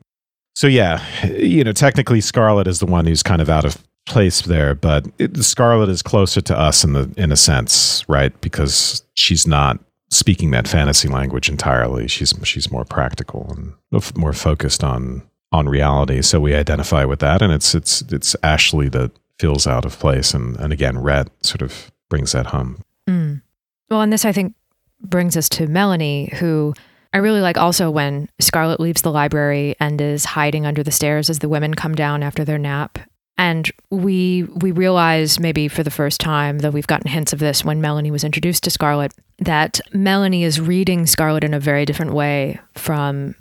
So 0.55 0.67
yeah, 0.67 1.03
you 1.25 1.63
know, 1.63 1.71
technically 1.71 2.21
Scarlett 2.21 2.67
is 2.67 2.79
the 2.79 2.85
one 2.85 3.05
who's 3.05 3.23
kind 3.23 3.41
of 3.41 3.49
out 3.49 3.65
of 3.65 3.81
place 4.05 4.41
there, 4.41 4.75
but 4.75 5.07
it, 5.17 5.37
Scarlett 5.37 5.89
is 5.89 6.01
closer 6.01 6.41
to 6.41 6.57
us 6.57 6.83
in 6.83 6.93
the 6.93 7.11
in 7.17 7.31
a 7.31 7.37
sense, 7.37 8.07
right? 8.09 8.39
Because 8.41 9.03
she's 9.13 9.47
not 9.47 9.79
speaking 10.09 10.51
that 10.51 10.67
fantasy 10.67 11.07
language 11.07 11.49
entirely. 11.49 12.07
She's 12.07 12.33
she's 12.43 12.71
more 12.71 12.85
practical 12.85 13.51
and 13.51 14.15
more 14.15 14.33
focused 14.33 14.83
on 14.83 15.23
on 15.51 15.67
reality. 15.67 16.21
So 16.21 16.39
we 16.39 16.55
identify 16.55 17.05
with 17.05 17.19
that, 17.19 17.41
and 17.41 17.51
it's 17.51 17.73
it's 17.73 18.01
it's 18.11 18.35
Ashley 18.43 18.89
that 18.89 19.11
feels 19.39 19.65
out 19.65 19.85
of 19.85 19.97
place, 19.99 20.33
and 20.33 20.57
and 20.57 20.73
again, 20.73 20.99
Rhett 20.99 21.29
sort 21.43 21.61
of 21.61 21.91
brings 22.09 22.33
that 22.33 22.47
home. 22.47 22.83
Mm. 23.07 23.41
Well, 23.89 24.01
and 24.01 24.11
this 24.11 24.25
I 24.25 24.31
think 24.31 24.53
brings 25.01 25.35
us 25.35 25.49
to 25.49 25.67
Melanie, 25.67 26.31
who 26.35 26.73
I 27.13 27.17
really 27.17 27.41
like 27.41 27.57
also 27.57 27.91
when 27.91 28.29
Scarlett 28.39 28.79
leaves 28.79 29.01
the 29.01 29.11
library 29.11 29.75
and 29.79 29.99
is 29.99 30.23
hiding 30.25 30.65
under 30.65 30.83
the 30.83 30.91
stairs 30.91 31.29
as 31.29 31.39
the 31.39 31.49
women 31.49 31.73
come 31.73 31.93
down 31.93 32.23
after 32.23 32.45
their 32.45 32.57
nap. 32.57 32.99
And 33.37 33.69
we 33.89 34.43
we 34.43 34.71
realize 34.71 35.39
maybe 35.39 35.67
for 35.67 35.83
the 35.83 35.89
first 35.89 36.21
time, 36.21 36.59
though 36.59 36.69
we've 36.69 36.87
gotten 36.87 37.09
hints 37.09 37.33
of 37.33 37.39
this 37.39 37.65
when 37.65 37.81
Melanie 37.81 38.11
was 38.11 38.23
introduced 38.23 38.63
to 38.65 38.69
Scarlett, 38.69 39.13
that 39.39 39.81
Melanie 39.93 40.43
is 40.43 40.61
reading 40.61 41.07
Scarlett 41.07 41.43
in 41.43 41.53
a 41.53 41.59
very 41.59 41.85
different 41.85 42.13
way 42.13 42.59
from 42.75 43.35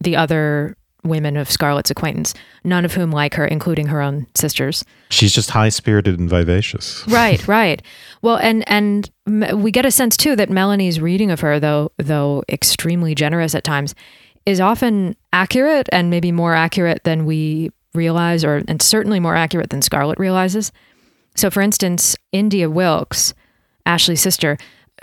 the 0.00 0.16
other 0.16 0.76
women 1.08 1.36
of 1.36 1.50
Scarlett's 1.50 1.90
acquaintance, 1.90 2.34
none 2.64 2.84
of 2.84 2.94
whom 2.94 3.10
like 3.10 3.34
her, 3.34 3.46
including 3.46 3.86
her 3.86 4.00
own 4.00 4.26
sisters. 4.34 4.84
She's 5.10 5.32
just 5.32 5.50
high 5.50 5.68
spirited 5.68 6.18
and 6.18 6.28
vivacious. 6.28 7.04
right, 7.08 7.46
right. 7.48 7.82
Well, 8.22 8.36
and 8.36 8.68
and 8.68 9.10
we 9.26 9.70
get 9.70 9.86
a 9.86 9.90
sense 9.90 10.16
too 10.16 10.36
that 10.36 10.50
Melanie's 10.50 11.00
reading 11.00 11.30
of 11.30 11.40
her, 11.40 11.58
though 11.60 11.92
though 11.96 12.44
extremely 12.48 13.14
generous 13.14 13.54
at 13.54 13.64
times, 13.64 13.94
is 14.46 14.60
often 14.60 15.16
accurate 15.32 15.88
and 15.92 16.10
maybe 16.10 16.32
more 16.32 16.54
accurate 16.54 17.04
than 17.04 17.26
we 17.26 17.70
realize, 17.94 18.44
or 18.44 18.62
and 18.68 18.80
certainly 18.80 19.20
more 19.20 19.36
accurate 19.36 19.70
than 19.70 19.82
Scarlett 19.82 20.18
realizes. 20.18 20.72
So, 21.34 21.50
for 21.50 21.60
instance, 21.60 22.16
India 22.32 22.68
Wilkes, 22.68 23.32
Ashley's 23.86 24.20
sister, 24.20 24.58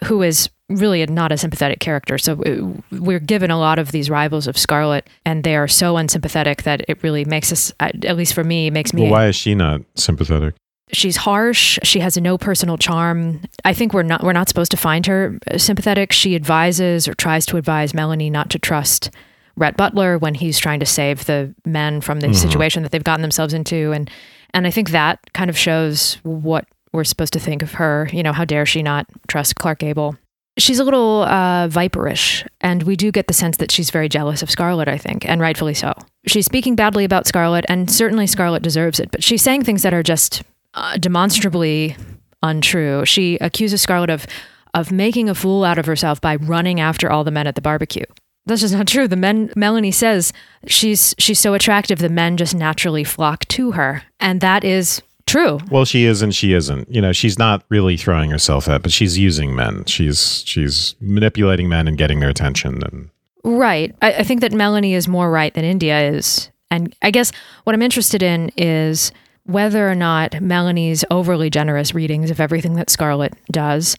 who 0.06 0.22
is 0.22 0.50
really 0.70 1.06
not 1.06 1.32
a 1.32 1.38
sympathetic 1.38 1.80
character. 1.80 2.18
So 2.18 2.42
uh, 2.42 2.98
we're 3.00 3.20
given 3.20 3.52
a 3.52 3.60
lot 3.60 3.80
of 3.80 3.92
these 3.92 4.10
rivals 4.10 4.48
of 4.48 4.58
Scarlett, 4.58 5.08
and 5.26 5.44
they 5.44 5.56
are 5.56 5.68
so 5.68 5.98
unsympathetic 5.98 6.64
that 6.64 6.84
it 6.88 7.02
really 7.04 7.26
makes 7.26 7.52
us, 7.52 7.72
at 7.80 8.18
least 8.18 8.34
for 8.34 8.44
me, 8.44 8.70
makes 8.70 8.94
me. 8.94 9.04
Well, 9.04 9.12
why 9.12 9.28
is 9.28 9.36
she 9.36 9.56
not 9.56 9.82
sympathetic? 9.96 10.56
She's 10.92 11.18
harsh. 11.18 11.80
She 11.84 12.00
has 12.00 12.16
no 12.18 12.38
personal 12.38 12.78
charm. 12.78 13.42
I 13.64 13.74
think 13.74 13.94
we're 13.94 14.04
not 14.04 14.24
we're 14.24 14.34
not 14.34 14.48
supposed 14.48 14.72
to 14.72 14.78
find 14.78 15.06
her 15.08 15.38
sympathetic. 15.58 16.12
She 16.12 16.36
advises 16.36 17.08
or 17.08 17.16
tries 17.16 17.46
to 17.48 17.58
advise 17.58 17.94
Melanie 17.94 18.30
not 18.30 18.52
to 18.52 18.60
trust 18.60 19.10
Rhett 19.56 19.78
Butler 19.78 20.20
when 20.20 20.36
he's 20.36 20.60
trying 20.60 20.80
to 20.82 20.86
save 20.86 21.26
the 21.26 21.56
men 21.66 22.02
from 22.02 22.20
the 22.20 22.28
mm-hmm. 22.28 22.36
situation 22.36 22.84
that 22.84 22.92
they've 22.92 23.04
gotten 23.04 23.24
themselves 23.24 23.54
into, 23.54 23.92
and 23.94 24.12
and 24.54 24.68
I 24.68 24.72
think 24.72 24.92
that 24.92 25.20
kind 25.34 25.50
of 25.50 25.58
shows 25.58 26.20
what 26.24 26.68
we're 26.94 27.04
supposed 27.04 27.34
to 27.34 27.40
think 27.40 27.64
of 27.64 27.74
her. 27.74 28.08
You 28.14 28.22
know, 28.22 28.32
how 28.32 28.46
dare 28.46 28.66
she 28.66 28.84
not 28.84 29.08
trust 29.28 29.56
Clark 29.56 29.80
Gable? 29.80 30.18
She's 30.58 30.80
a 30.80 30.84
little 30.86 31.24
uh, 31.24 31.68
viperish, 31.68 32.48
and 32.62 32.84
we 32.84 32.96
do 32.96 33.12
get 33.12 33.28
the 33.28 33.34
sense 33.34 33.58
that 33.58 33.72
she's 33.72 33.90
very 33.90 34.08
jealous 34.08 34.42
of 34.42 34.50
Scarlett, 34.50 34.88
I 34.88 34.98
think, 34.98 35.28
and 35.28 35.42
rightfully 35.42 35.74
so. 35.74 35.94
She's 36.28 36.46
speaking 36.46 36.76
badly 36.76 37.04
about 37.04 37.28
Scarlett, 37.28 37.66
and 37.68 37.92
certainly 37.92 38.26
Scarlett 38.26 38.64
deserves 38.64 39.00
it, 39.00 39.12
but 39.12 39.24
she's 39.24 39.42
saying 39.42 39.64
things 39.64 39.84
that 39.84 39.94
are 39.94 40.04
just 40.04 40.44
uh, 40.74 40.98
demonstrably 40.98 41.98
untrue. 42.42 43.06
She 43.06 43.38
accuses 43.40 43.82
Scarlett 43.82 44.10
of 44.10 44.26
of 44.74 44.92
making 44.92 45.30
a 45.30 45.36
fool 45.36 45.64
out 45.64 45.78
of 45.78 45.86
herself 45.86 46.20
by 46.20 46.36
running 46.36 46.82
after 46.82 47.10
all 47.10 47.24
the 47.24 47.32
men 47.32 47.48
at 47.48 47.56
the 47.56 47.62
barbecue. 47.62 48.04
That's 48.46 48.60
just 48.62 48.74
not 48.74 48.88
true. 48.88 49.08
The 49.08 49.16
men 49.16 49.52
Melanie 49.56 49.92
says 49.92 50.32
she's 50.68 51.16
she's 51.18 51.40
so 51.40 51.54
attractive 51.54 52.00
the 52.00 52.10
men 52.10 52.38
just 52.38 52.54
naturally 52.54 53.04
flock 53.04 53.46
to 53.46 53.72
her. 53.72 54.04
And 54.20 54.42
that 54.42 54.64
is 54.64 55.02
True. 55.28 55.60
Well, 55.72 55.86
she 55.86 56.06
is 56.06 56.22
and 56.22 56.34
she 56.34 56.54
isn't. 56.54 56.90
You 56.90 57.02
know, 57.02 57.12
she's 57.12 57.40
not 57.40 57.64
really 57.70 57.98
throwing 57.98 58.30
herself 58.30 58.68
at, 58.68 58.84
but 58.84 58.92
she's 58.92 59.18
using 59.18 59.56
men. 59.56 59.86
She's 59.86 60.44
she's 60.46 60.96
manipulating 61.00 61.68
men 61.68 61.88
and 61.88 61.98
getting 61.98 62.20
their 62.20 62.30
attention. 62.30 62.84
And 62.84 63.10
right, 63.44 63.96
I, 64.02 64.14
I 64.14 64.24
think 64.24 64.42
that 64.42 64.52
Melanie 64.52 64.94
is 64.94 65.08
more 65.08 65.32
right 65.32 65.54
than 65.54 65.66
India 65.66 66.12
is, 66.12 66.50
and 66.70 66.96
I 67.02 67.12
guess 67.12 67.32
what 67.64 67.74
I'm 67.74 67.82
interested 67.82 68.22
in 68.22 68.52
is 68.56 69.12
whether 69.46 69.90
or 69.90 69.96
not 69.96 70.42
Melanie's 70.42 71.04
overly 71.10 71.50
generous 71.50 71.94
readings 71.94 72.30
of 72.32 72.40
everything 72.40 72.76
that 72.76 72.90
Scarlett 72.90 73.34
does, 73.52 73.96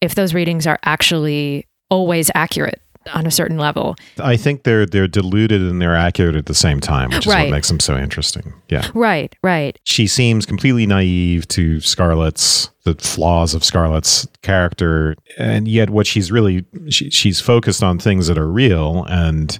if 0.00 0.14
those 0.14 0.34
readings 0.34 0.66
are 0.66 0.78
actually 0.84 1.66
always 1.90 2.30
accurate 2.34 2.80
on 3.14 3.26
a 3.26 3.30
certain 3.30 3.56
level. 3.58 3.96
I 4.18 4.36
think 4.36 4.64
they're 4.64 4.84
they're 4.86 5.08
diluted 5.08 5.62
and 5.62 5.80
they're 5.80 5.96
accurate 5.96 6.36
at 6.36 6.46
the 6.46 6.54
same 6.54 6.80
time, 6.80 7.08
which 7.10 7.26
is 7.26 7.32
Right. 7.32 7.44
what 7.44 7.52
makes 7.56 7.68
them 7.68 7.80
so 7.80 7.96
interesting. 7.96 8.52
Yeah. 8.68 8.88
Right, 8.94 9.34
right. 9.42 9.78
She 9.84 10.06
seems 10.06 10.44
completely 10.46 10.86
naive 10.86 11.48
to 11.48 11.80
Scarlett's 11.80 12.70
the 12.84 12.94
flaws 12.94 13.54
of 13.54 13.62
Scarlett's 13.64 14.26
character, 14.42 15.14
and 15.38 15.66
yet 15.68 15.90
what 15.90 16.06
she's 16.06 16.30
really 16.32 16.64
she, 16.88 17.10
she's 17.10 17.40
focused 17.40 17.82
on 17.82 17.98
things 17.98 18.26
that 18.26 18.38
are 18.38 18.50
real, 18.50 19.04
and 19.08 19.58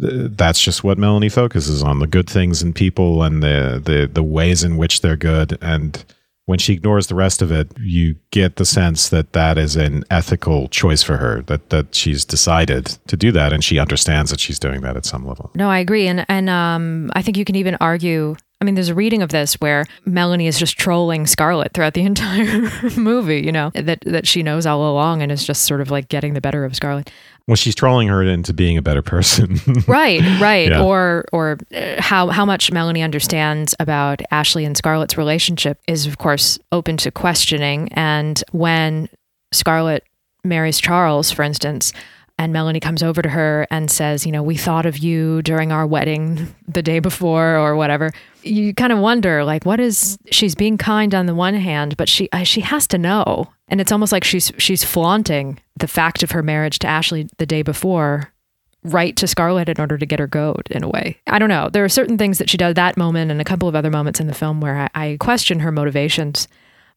th- 0.00 0.30
that's 0.32 0.60
just 0.60 0.82
what 0.84 0.98
Melanie 0.98 1.28
focuses 1.28 1.82
on: 1.82 1.98
the 2.00 2.06
good 2.06 2.28
things 2.28 2.62
in 2.62 2.72
people 2.72 3.22
and 3.22 3.42
the 3.42 3.80
the 3.84 4.08
the 4.12 4.22
ways 4.22 4.62
in 4.64 4.76
which 4.76 5.00
they're 5.00 5.16
good. 5.16 5.58
And 5.62 6.04
when 6.48 6.58
she 6.58 6.72
ignores 6.72 7.08
the 7.08 7.14
rest 7.14 7.42
of 7.42 7.52
it, 7.52 7.70
you 7.78 8.16
get 8.30 8.56
the 8.56 8.64
sense 8.64 9.10
that 9.10 9.34
that 9.34 9.58
is 9.58 9.76
an 9.76 10.02
ethical 10.10 10.66
choice 10.68 11.02
for 11.02 11.18
her. 11.18 11.42
That 11.42 11.68
that 11.68 11.94
she's 11.94 12.24
decided 12.24 12.86
to 13.06 13.18
do 13.18 13.30
that, 13.32 13.52
and 13.52 13.62
she 13.62 13.78
understands 13.78 14.30
that 14.30 14.40
she's 14.40 14.58
doing 14.58 14.80
that 14.80 14.96
at 14.96 15.04
some 15.04 15.26
level. 15.26 15.50
No, 15.54 15.68
I 15.68 15.78
agree, 15.78 16.08
and 16.08 16.24
and 16.26 16.48
um, 16.48 17.10
I 17.12 17.20
think 17.20 17.36
you 17.36 17.44
can 17.44 17.54
even 17.54 17.76
argue. 17.82 18.34
I 18.60 18.64
mean, 18.64 18.74
there's 18.74 18.88
a 18.88 18.94
reading 18.94 19.22
of 19.22 19.30
this 19.30 19.54
where 19.54 19.86
Melanie 20.04 20.48
is 20.48 20.58
just 20.58 20.76
trolling 20.76 21.26
Scarlett 21.26 21.72
throughout 21.74 21.94
the 21.94 22.02
entire 22.04 22.70
movie. 22.96 23.40
You 23.40 23.52
know 23.52 23.70
that 23.74 24.00
that 24.00 24.26
she 24.26 24.42
knows 24.42 24.66
all 24.66 24.90
along, 24.90 25.22
and 25.22 25.30
is 25.30 25.44
just 25.44 25.62
sort 25.62 25.80
of 25.80 25.90
like 25.90 26.08
getting 26.08 26.34
the 26.34 26.40
better 26.40 26.64
of 26.64 26.74
Scarlett. 26.74 27.10
Well, 27.46 27.56
she's 27.56 27.74
trolling 27.74 28.08
her 28.08 28.22
into 28.22 28.52
being 28.52 28.76
a 28.76 28.82
better 28.82 29.00
person. 29.00 29.58
Right, 29.86 30.20
right. 30.38 30.68
Yeah. 30.68 30.82
Or 30.82 31.24
or 31.32 31.58
uh, 31.74 32.00
how 32.02 32.28
how 32.28 32.44
much 32.44 32.70
Melanie 32.72 33.02
understands 33.02 33.74
about 33.80 34.20
Ashley 34.30 34.64
and 34.64 34.76
Scarlett's 34.76 35.16
relationship 35.16 35.80
is 35.86 36.06
of 36.06 36.18
course 36.18 36.58
open 36.72 36.96
to 36.98 37.10
questioning. 37.10 37.88
And 37.92 38.42
when 38.50 39.08
Scarlett 39.52 40.04
marries 40.44 40.78
Charles, 40.78 41.30
for 41.30 41.42
instance, 41.42 41.92
and 42.38 42.52
Melanie 42.52 42.80
comes 42.80 43.02
over 43.02 43.20
to 43.20 43.28
her 43.28 43.66
and 43.70 43.90
says, 43.90 44.24
you 44.24 44.32
know, 44.32 44.42
we 44.42 44.56
thought 44.56 44.86
of 44.86 44.98
you 44.98 45.42
during 45.42 45.72
our 45.72 45.86
wedding 45.86 46.54
the 46.68 46.82
day 46.82 47.00
before 47.00 47.56
or 47.56 47.74
whatever. 47.74 48.12
You 48.42 48.72
kind 48.72 48.92
of 48.92 49.00
wonder, 49.00 49.44
like, 49.44 49.66
what 49.66 49.80
is 49.80 50.16
she's 50.30 50.54
being 50.54 50.78
kind 50.78 51.14
on 51.14 51.26
the 51.26 51.34
one 51.34 51.54
hand, 51.54 51.96
but 51.96 52.08
she 52.08 52.30
uh, 52.30 52.44
she 52.44 52.60
has 52.60 52.86
to 52.88 52.98
know, 52.98 53.52
and 53.66 53.80
it's 53.80 53.92
almost 53.92 54.12
like 54.12 54.24
she's 54.24 54.52
she's 54.58 54.84
flaunting 54.84 55.58
the 55.76 55.88
fact 55.88 56.22
of 56.22 56.30
her 56.30 56.42
marriage 56.42 56.78
to 56.80 56.86
Ashley 56.86 57.28
the 57.38 57.46
day 57.46 57.62
before 57.62 58.32
right 58.84 59.16
to 59.16 59.26
Scarlett 59.26 59.68
in 59.68 59.80
order 59.80 59.98
to 59.98 60.06
get 60.06 60.20
her 60.20 60.26
goad 60.26 60.68
in 60.70 60.84
a 60.84 60.88
way. 60.88 61.18
I 61.26 61.38
don't 61.38 61.48
know. 61.48 61.68
There 61.68 61.84
are 61.84 61.88
certain 61.88 62.16
things 62.16 62.38
that 62.38 62.48
she 62.48 62.56
does 62.56 62.74
that 62.74 62.96
moment 62.96 63.30
and 63.30 63.40
a 63.40 63.44
couple 63.44 63.68
of 63.68 63.74
other 63.74 63.90
moments 63.90 64.20
in 64.20 64.28
the 64.28 64.34
film 64.34 64.60
where 64.60 64.88
I, 64.94 65.10
I 65.10 65.16
question 65.18 65.60
her 65.60 65.72
motivations. 65.72 66.48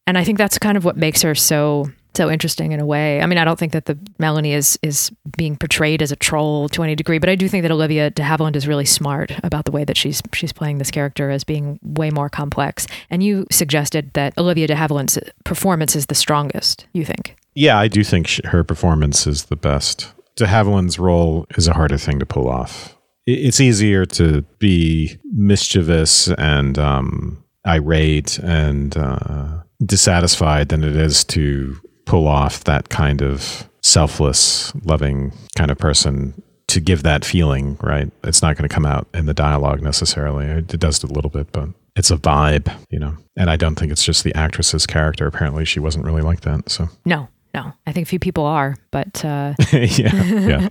And 0.06 0.16
I 0.16 0.24
think 0.24 0.38
that's 0.38 0.58
kind 0.58 0.76
of 0.76 0.84
what 0.84 0.96
makes 0.96 1.22
her 1.22 1.34
so 1.34 1.90
so 2.14 2.30
interesting 2.30 2.72
in 2.72 2.80
a 2.80 2.86
way. 2.86 3.20
I 3.20 3.26
mean, 3.26 3.38
I 3.38 3.44
don't 3.44 3.58
think 3.58 3.72
that 3.72 3.86
the 3.86 3.98
Melanie 4.18 4.52
is 4.52 4.78
is 4.82 5.10
being 5.36 5.56
portrayed 5.56 6.02
as 6.02 6.12
a 6.12 6.16
troll 6.16 6.68
to 6.70 6.82
any 6.82 6.94
degree, 6.94 7.18
but 7.18 7.28
I 7.28 7.34
do 7.34 7.48
think 7.48 7.62
that 7.62 7.70
Olivia 7.70 8.10
de 8.10 8.22
Havilland 8.22 8.56
is 8.56 8.68
really 8.68 8.84
smart 8.84 9.32
about 9.42 9.64
the 9.64 9.70
way 9.70 9.84
that 9.84 9.96
she's 9.96 10.22
she's 10.32 10.52
playing 10.52 10.78
this 10.78 10.90
character 10.90 11.30
as 11.30 11.44
being 11.44 11.78
way 11.82 12.10
more 12.10 12.28
complex. 12.28 12.86
And 13.10 13.22
you 13.22 13.46
suggested 13.50 14.12
that 14.14 14.36
Olivia 14.38 14.66
de 14.66 14.74
Havilland's 14.74 15.18
performance 15.44 15.96
is 15.96 16.06
the 16.06 16.14
strongest. 16.14 16.86
You 16.92 17.04
think? 17.04 17.36
Yeah, 17.54 17.78
I 17.78 17.88
do 17.88 18.02
think 18.02 18.26
sh- 18.26 18.40
her 18.44 18.64
performance 18.64 19.26
is 19.26 19.44
the 19.44 19.56
best. 19.56 20.12
De 20.36 20.46
Havilland's 20.46 20.98
role 20.98 21.46
is 21.56 21.68
a 21.68 21.74
harder 21.74 21.98
thing 21.98 22.18
to 22.18 22.26
pull 22.26 22.48
off. 22.48 22.96
It's 23.26 23.60
easier 23.60 24.04
to 24.06 24.42
be 24.58 25.18
mischievous 25.32 26.28
and 26.28 26.78
um, 26.78 27.44
irate 27.66 28.38
and 28.38 28.96
uh, 28.96 29.62
dissatisfied 29.84 30.70
than 30.70 30.82
it 30.82 30.96
is 30.96 31.22
to 31.24 31.80
pull 32.04 32.26
off 32.26 32.64
that 32.64 32.88
kind 32.88 33.22
of 33.22 33.68
selfless, 33.82 34.74
loving 34.84 35.32
kind 35.56 35.70
of 35.70 35.78
person. 35.78 36.40
To 36.68 36.80
give 36.80 37.02
that 37.02 37.22
feeling, 37.22 37.76
right? 37.82 38.10
It's 38.24 38.40
not 38.40 38.56
going 38.56 38.66
to 38.66 38.74
come 38.74 38.86
out 38.86 39.06
in 39.12 39.26
the 39.26 39.34
dialogue 39.34 39.82
necessarily. 39.82 40.46
It 40.46 40.68
does 40.68 41.02
a 41.02 41.06
little 41.06 41.28
bit, 41.28 41.52
but 41.52 41.68
it's 41.96 42.10
a 42.10 42.16
vibe, 42.16 42.72
you 42.88 42.98
know. 42.98 43.14
And 43.36 43.50
I 43.50 43.56
don't 43.56 43.74
think 43.74 43.92
it's 43.92 44.04
just 44.04 44.24
the 44.24 44.34
actress's 44.34 44.86
character. 44.86 45.26
Apparently, 45.26 45.66
she 45.66 45.80
wasn't 45.80 46.06
really 46.06 46.22
like 46.22 46.40
that. 46.42 46.70
So 46.70 46.88
No, 47.04 47.28
no. 47.52 47.74
I 47.86 47.92
think 47.92 48.06
a 48.06 48.08
few 48.08 48.18
people 48.18 48.46
are, 48.46 48.76
but 48.90 49.22
uh, 49.22 49.52
yeah, 49.72 50.14
yeah, 50.24 50.68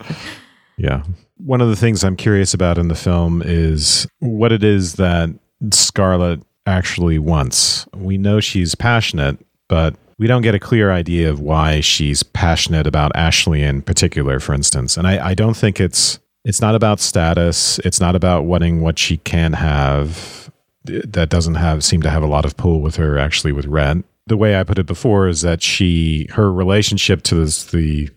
yeah. 0.78 1.04
One 1.38 1.62
of 1.62 1.70
the 1.70 1.76
things 1.76 2.04
I'm 2.04 2.16
curious 2.16 2.56
about 2.56 2.80
in 2.80 2.88
the 2.88 2.96
film 2.96 3.44
is 3.46 4.08
what 4.20 4.52
it 4.52 4.64
is 4.64 4.94
that 4.94 5.30
Scarlett 5.72 6.42
actually 6.66 7.20
wants. 7.20 7.86
We 7.94 8.18
know 8.18 8.40
she's 8.40 8.74
passionate, 8.74 9.38
but 9.68 9.96
we 10.22 10.28
don't 10.28 10.44
get 10.44 10.54
a 10.54 10.60
clear 10.60 10.92
idea 10.92 11.32
of 11.32 11.40
why 11.40 11.80
she's 11.80 12.22
passionate 12.22 12.86
about 12.86 13.12
Ashley 13.16 13.64
in 13.64 13.82
particular, 13.82 14.40
for 14.40 14.54
instance. 14.54 14.96
And 14.96 15.08
I, 15.08 15.30
I 15.30 15.34
don't 15.34 15.58
think 15.58 15.80
it's 15.80 16.20
it's 16.46 16.62
not 16.62 16.76
about 16.76 17.00
status. 17.00 17.80
It's 17.80 18.00
not 18.00 18.16
about 18.16 18.46
wanting 18.46 18.82
what 18.82 19.00
she 19.00 19.18
can 19.18 19.54
have. 19.54 20.52
That 20.84 21.30
doesn't 21.30 21.56
have 21.56 21.84
seem 21.84 22.04
to 22.04 22.12
have 22.12 22.22
a 22.22 22.28
lot 22.28 22.46
of 22.46 22.56
pull 22.56 22.82
with 22.82 22.98
her 22.98 23.18
actually 23.18 23.52
with 23.52 23.66
Rhett. 23.66 23.98
The 24.28 24.38
way 24.38 24.56
I 24.60 24.64
put 24.64 24.78
it 24.78 24.86
before 24.86 25.28
is 25.28 25.42
that 25.42 25.64
she 25.64 26.28
her 26.34 26.54
relationship 26.54 27.24
to 27.24 27.36
this, 27.36 27.64
the 27.64 28.12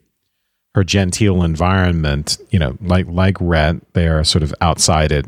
her 0.74 0.84
genteel 0.84 1.42
environment, 1.42 2.36
you 2.50 2.58
know, 2.58 2.76
like 2.82 3.06
like 3.08 3.38
Rhett, 3.40 3.76
they 3.94 4.08
are 4.08 4.24
sort 4.24 4.42
of 4.42 4.54
outside 4.60 5.10
it 5.10 5.24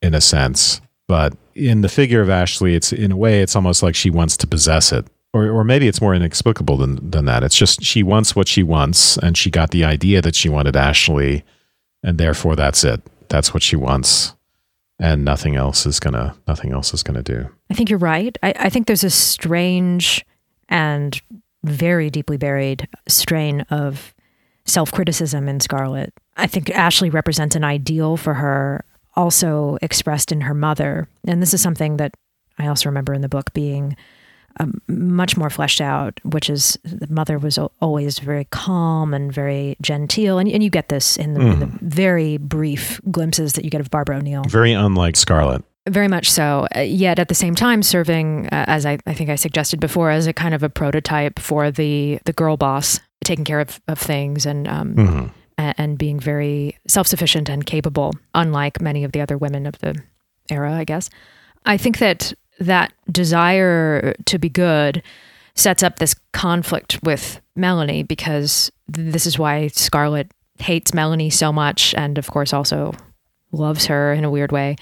in 0.00 0.14
a 0.14 0.22
sense. 0.22 0.80
But 1.08 1.36
in 1.54 1.82
the 1.82 1.90
figure 1.90 2.22
of 2.22 2.30
Ashley, 2.30 2.74
it's 2.74 2.90
in 2.90 3.12
a 3.12 3.16
way, 3.18 3.42
it's 3.42 3.54
almost 3.54 3.82
like 3.82 3.94
she 3.94 4.08
wants 4.08 4.38
to 4.38 4.46
possess 4.46 4.92
it. 4.92 5.06
Or, 5.32 5.50
or 5.50 5.64
maybe 5.64 5.86
it's 5.86 6.00
more 6.00 6.14
inexplicable 6.14 6.78
than, 6.78 7.10
than 7.10 7.26
that. 7.26 7.42
It's 7.42 7.56
just 7.56 7.82
she 7.82 8.02
wants 8.02 8.34
what 8.34 8.48
she 8.48 8.62
wants, 8.62 9.18
and 9.18 9.36
she 9.36 9.50
got 9.50 9.70
the 9.70 9.84
idea 9.84 10.22
that 10.22 10.34
she 10.34 10.48
wanted 10.48 10.76
Ashley, 10.76 11.44
and 12.02 12.18
therefore 12.18 12.56
that's 12.56 12.84
it. 12.84 13.02
That's 13.28 13.52
what 13.52 13.62
she 13.62 13.76
wants, 13.76 14.34
and 14.98 15.24
nothing 15.24 15.56
else 15.56 15.84
is 15.84 16.00
gonna 16.00 16.36
nothing 16.46 16.72
else 16.72 16.94
is 16.94 17.02
gonna 17.02 17.22
do. 17.22 17.50
I 17.70 17.74
think 17.74 17.90
you're 17.90 17.98
right. 17.98 18.36
I, 18.42 18.54
I 18.56 18.68
think 18.70 18.86
there's 18.86 19.04
a 19.04 19.10
strange 19.10 20.24
and 20.68 21.20
very 21.64 22.10
deeply 22.10 22.36
buried 22.36 22.88
strain 23.08 23.62
of 23.62 24.14
self 24.64 24.92
criticism 24.92 25.48
in 25.48 25.60
Scarlett. 25.60 26.12
I 26.36 26.46
think 26.46 26.70
Ashley 26.70 27.10
represents 27.10 27.56
an 27.56 27.64
ideal 27.64 28.16
for 28.16 28.34
her, 28.34 28.84
also 29.14 29.78
expressed 29.82 30.32
in 30.32 30.42
her 30.42 30.54
mother. 30.54 31.08
And 31.26 31.40
this 31.40 31.54
is 31.54 31.62
something 31.62 31.96
that 31.96 32.14
I 32.58 32.66
also 32.66 32.88
remember 32.88 33.14
in 33.14 33.22
the 33.22 33.28
book 33.28 33.52
being 33.52 33.96
um, 34.58 34.80
much 34.88 35.36
more 35.36 35.50
fleshed 35.50 35.80
out, 35.80 36.18
which 36.24 36.48
is 36.50 36.78
the 36.84 37.06
mother 37.08 37.38
was 37.38 37.58
always 37.80 38.18
very 38.18 38.44
calm 38.46 39.12
and 39.14 39.32
very 39.32 39.76
genteel. 39.82 40.38
And, 40.38 40.48
and 40.50 40.62
you 40.62 40.70
get 40.70 40.88
this 40.88 41.16
in 41.16 41.34
the, 41.34 41.40
in 41.40 41.58
the 41.60 41.66
very 41.82 42.36
brief 42.38 43.00
glimpses 43.10 43.52
that 43.54 43.64
you 43.64 43.70
get 43.70 43.80
of 43.80 43.90
Barbara 43.90 44.16
O'Neill 44.18 44.44
Very 44.44 44.72
unlike 44.72 45.16
Scarlett. 45.16 45.62
very 45.88 46.08
much 46.08 46.30
so. 46.30 46.66
Uh, 46.74 46.80
yet 46.80 47.18
at 47.18 47.28
the 47.28 47.34
same 47.34 47.54
time, 47.54 47.82
serving 47.82 48.46
uh, 48.46 48.64
as 48.66 48.86
I, 48.86 48.98
I 49.06 49.14
think 49.14 49.30
I 49.30 49.36
suggested 49.36 49.78
before, 49.80 50.10
as 50.10 50.26
a 50.26 50.32
kind 50.32 50.54
of 50.54 50.62
a 50.62 50.68
prototype 50.68 51.38
for 51.38 51.70
the 51.70 52.18
the 52.24 52.32
girl 52.32 52.56
boss, 52.56 52.98
taking 53.24 53.44
care 53.44 53.60
of, 53.60 53.80
of 53.88 53.98
things 53.98 54.46
and 54.46 54.66
um, 54.68 54.94
Mhm. 54.94 55.30
a- 55.58 55.74
and 55.80 55.98
being 55.98 56.18
very 56.18 56.76
self 56.88 57.06
sufficient 57.06 57.48
and 57.48 57.64
capable, 57.66 58.12
unlike 58.34 58.80
many 58.80 59.04
of 59.04 59.12
the 59.12 59.20
other 59.20 59.36
women 59.38 59.66
of 59.66 59.78
the 59.78 59.94
era, 60.50 60.72
I 60.72 60.84
guess. 60.84 61.10
I 61.64 61.76
think 61.76 61.98
that 61.98 62.32
that 62.58 62.92
desire 63.10 64.14
to 64.24 64.38
be 64.38 64.48
good 64.48 65.02
sets 65.54 65.82
up 65.82 65.98
this 65.98 66.14
conflict 66.32 66.98
with 67.02 67.40
Melanie 67.54 68.02
because 68.02 68.70
this 68.88 69.26
is 69.26 69.38
why 69.38 69.68
Scarlett 69.68 70.30
hates 70.58 70.94
Melanie 70.94 71.30
so 71.30 71.52
much 71.52 71.94
and 71.94 72.18
of 72.18 72.30
course 72.30 72.52
also 72.52 72.92
loves 73.52 73.86
her 73.86 74.12
in 74.12 74.24
a 74.24 74.30
weird 74.30 74.52
way. 74.52 74.76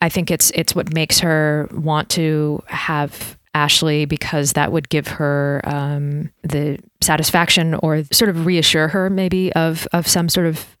I 0.00 0.08
think 0.08 0.30
it's 0.30 0.50
it's 0.54 0.74
what 0.74 0.94
makes 0.94 1.20
her 1.20 1.68
want 1.72 2.08
to 2.10 2.62
have 2.66 3.38
Ashley 3.54 4.04
because 4.04 4.52
that 4.52 4.72
would 4.72 4.88
give 4.88 5.08
her 5.08 5.60
um, 5.64 6.30
the 6.42 6.78
satisfaction 7.00 7.74
or 7.74 8.04
sort 8.12 8.28
of 8.28 8.46
reassure 8.46 8.88
her 8.88 9.10
maybe 9.10 9.52
of 9.52 9.86
of 9.92 10.06
some 10.06 10.28
sort 10.28 10.46
of 10.46 10.76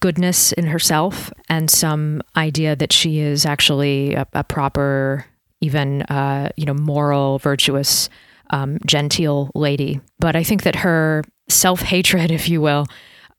goodness 0.00 0.52
in 0.52 0.66
herself 0.66 1.32
and 1.48 1.70
some 1.70 2.22
idea 2.36 2.74
that 2.76 2.92
she 2.92 3.18
is 3.18 3.44
actually 3.44 4.14
a, 4.14 4.26
a 4.32 4.44
proper, 4.44 5.24
even 5.62 6.02
uh, 6.02 6.50
you 6.56 6.66
know, 6.66 6.74
moral, 6.74 7.38
virtuous, 7.38 8.10
um, 8.50 8.78
genteel 8.84 9.50
lady. 9.54 10.00
But 10.18 10.36
I 10.36 10.42
think 10.42 10.64
that 10.64 10.76
her 10.76 11.24
self 11.48 11.80
hatred, 11.80 12.30
if 12.38 12.48
you 12.48 12.60
will, 12.60 12.86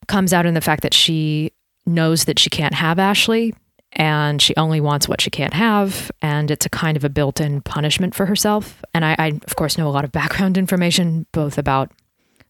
comes 0.08 0.34
out 0.34 0.46
in 0.48 0.56
the 0.56 0.62
fact 0.62 0.82
that 0.82 0.94
she 0.94 1.52
knows 1.86 2.26
that 2.26 2.40
she 2.40 2.50
can't 2.50 2.74
have 2.74 2.98
Ashley 2.98 3.54
and 3.92 4.42
she 4.42 4.56
only 4.56 4.82
wants 4.82 5.08
what 5.08 5.22
she 5.22 5.30
can't 5.30 5.54
have. 5.54 6.12
And 6.22 6.50
it's 6.50 6.66
a 6.66 6.70
kind 6.70 6.98
of 6.98 7.04
a 7.04 7.10
built-in 7.10 7.62
punishment 7.62 8.16
for 8.16 8.26
herself. 8.26 8.82
And 8.94 9.06
I, 9.06 9.16
I, 9.20 9.28
of 9.46 9.56
course 9.56 9.78
know 9.78 9.88
a 9.88 9.92
lot 9.92 10.06
of 10.06 10.12
background 10.14 10.58
information 10.58 11.28
both 11.32 11.58
about 11.58 11.92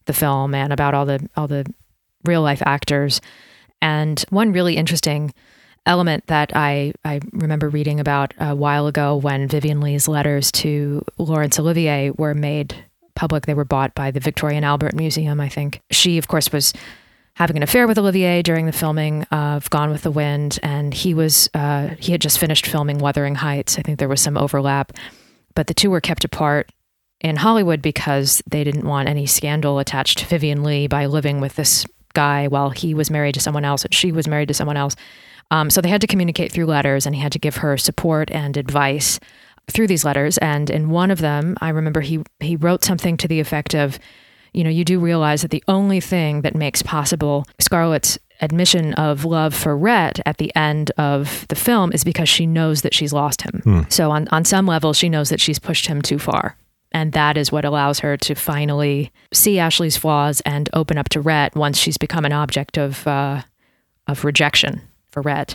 the 0.06 0.12
film 0.12 0.54
and 0.54 0.72
about 0.72 0.94
all 0.94 1.06
the 1.06 1.28
all 1.36 1.48
the 1.48 1.66
real 2.24 2.42
life 2.42 2.62
actors. 2.64 3.20
And 3.82 4.24
one 4.30 4.52
really 4.52 4.76
interesting 4.76 5.34
element 5.86 6.26
that 6.26 6.54
I, 6.54 6.92
I 7.04 7.20
remember 7.32 7.68
reading 7.68 8.00
about 8.00 8.34
a 8.38 8.54
while 8.54 8.86
ago 8.86 9.16
when 9.16 9.48
Vivien 9.48 9.80
Leigh's 9.80 10.08
letters 10.08 10.50
to 10.52 11.04
Laurence 11.18 11.58
Olivier 11.58 12.10
were 12.10 12.34
made 12.34 12.74
public. 13.14 13.46
They 13.46 13.54
were 13.54 13.64
bought 13.64 13.94
by 13.94 14.10
the 14.10 14.20
Victoria 14.20 14.56
and 14.56 14.64
Albert 14.64 14.94
Museum, 14.94 15.40
I 15.40 15.48
think. 15.48 15.80
She, 15.90 16.18
of 16.18 16.28
course, 16.28 16.52
was 16.52 16.72
having 17.34 17.56
an 17.56 17.62
affair 17.62 17.86
with 17.86 17.98
Olivier 17.98 18.42
during 18.42 18.66
the 18.66 18.72
filming 18.72 19.24
of 19.24 19.68
Gone 19.70 19.90
with 19.90 20.02
the 20.02 20.10
Wind, 20.10 20.58
and 20.62 20.94
he 20.94 21.14
was 21.14 21.50
uh, 21.54 21.88
he 21.98 22.12
had 22.12 22.20
just 22.20 22.38
finished 22.38 22.66
filming 22.66 22.98
Wuthering 22.98 23.34
Heights. 23.34 23.78
I 23.78 23.82
think 23.82 23.98
there 23.98 24.08
was 24.08 24.20
some 24.20 24.36
overlap, 24.36 24.92
but 25.54 25.66
the 25.66 25.74
two 25.74 25.90
were 25.90 26.00
kept 26.00 26.24
apart 26.24 26.70
in 27.20 27.36
Hollywood 27.36 27.82
because 27.82 28.42
they 28.48 28.64
didn't 28.64 28.86
want 28.86 29.08
any 29.08 29.26
scandal 29.26 29.78
attached 29.78 30.18
to 30.18 30.26
Vivien 30.26 30.62
Leigh 30.62 30.86
by 30.86 31.06
living 31.06 31.40
with 31.40 31.56
this 31.56 31.86
guy 32.12 32.46
while 32.46 32.70
he 32.70 32.94
was 32.94 33.10
married 33.10 33.34
to 33.34 33.40
someone 33.40 33.64
else 33.64 33.84
and 33.84 33.92
she 33.92 34.12
was 34.12 34.28
married 34.28 34.48
to 34.48 34.54
someone 34.54 34.76
else. 34.76 34.94
Um, 35.50 35.70
so 35.70 35.80
they 35.80 35.88
had 35.88 36.00
to 36.00 36.06
communicate 36.06 36.52
through 36.52 36.66
letters, 36.66 37.06
and 37.06 37.14
he 37.14 37.20
had 37.20 37.32
to 37.32 37.38
give 37.38 37.56
her 37.56 37.76
support 37.76 38.30
and 38.30 38.56
advice 38.56 39.20
through 39.70 39.86
these 39.86 40.04
letters. 40.04 40.38
And 40.38 40.70
in 40.70 40.90
one 40.90 41.10
of 41.10 41.18
them, 41.18 41.56
I 41.60 41.70
remember 41.70 42.00
he 42.00 42.20
he 42.40 42.56
wrote 42.56 42.84
something 42.84 43.16
to 43.18 43.28
the 43.28 43.40
effect 43.40 43.74
of 43.74 43.98
you 44.54 44.62
know, 44.62 44.70
you 44.70 44.84
do 44.84 45.00
realize 45.00 45.42
that 45.42 45.50
the 45.50 45.64
only 45.66 46.00
thing 46.00 46.42
that 46.42 46.54
makes 46.54 46.80
possible 46.80 47.44
Scarlett's 47.58 48.18
admission 48.40 48.94
of 48.94 49.24
love 49.24 49.52
for 49.52 49.76
Rhett 49.76 50.20
at 50.24 50.38
the 50.38 50.54
end 50.54 50.92
of 50.96 51.44
the 51.48 51.56
film 51.56 51.92
is 51.92 52.04
because 52.04 52.28
she 52.28 52.46
knows 52.46 52.82
that 52.82 52.94
she's 52.94 53.12
lost 53.12 53.42
him. 53.42 53.60
Hmm. 53.64 53.80
So 53.88 54.12
on, 54.12 54.28
on 54.28 54.44
some 54.44 54.66
level, 54.66 54.92
she 54.92 55.08
knows 55.08 55.28
that 55.30 55.40
she's 55.40 55.58
pushed 55.58 55.86
him 55.86 56.00
too 56.00 56.20
far. 56.20 56.56
And 56.92 57.12
that 57.12 57.36
is 57.36 57.50
what 57.50 57.64
allows 57.64 57.98
her 58.00 58.16
to 58.18 58.36
finally 58.36 59.10
see 59.32 59.58
Ashley's 59.58 59.96
flaws 59.96 60.40
and 60.42 60.70
open 60.72 60.98
up 60.98 61.08
to 61.10 61.20
Rhett 61.20 61.56
once 61.56 61.76
she's 61.76 61.98
become 61.98 62.24
an 62.24 62.32
object 62.32 62.78
of 62.78 63.04
uh, 63.08 63.42
of 64.06 64.24
rejection 64.24 64.82
for 65.14 65.22
Rhett. 65.22 65.54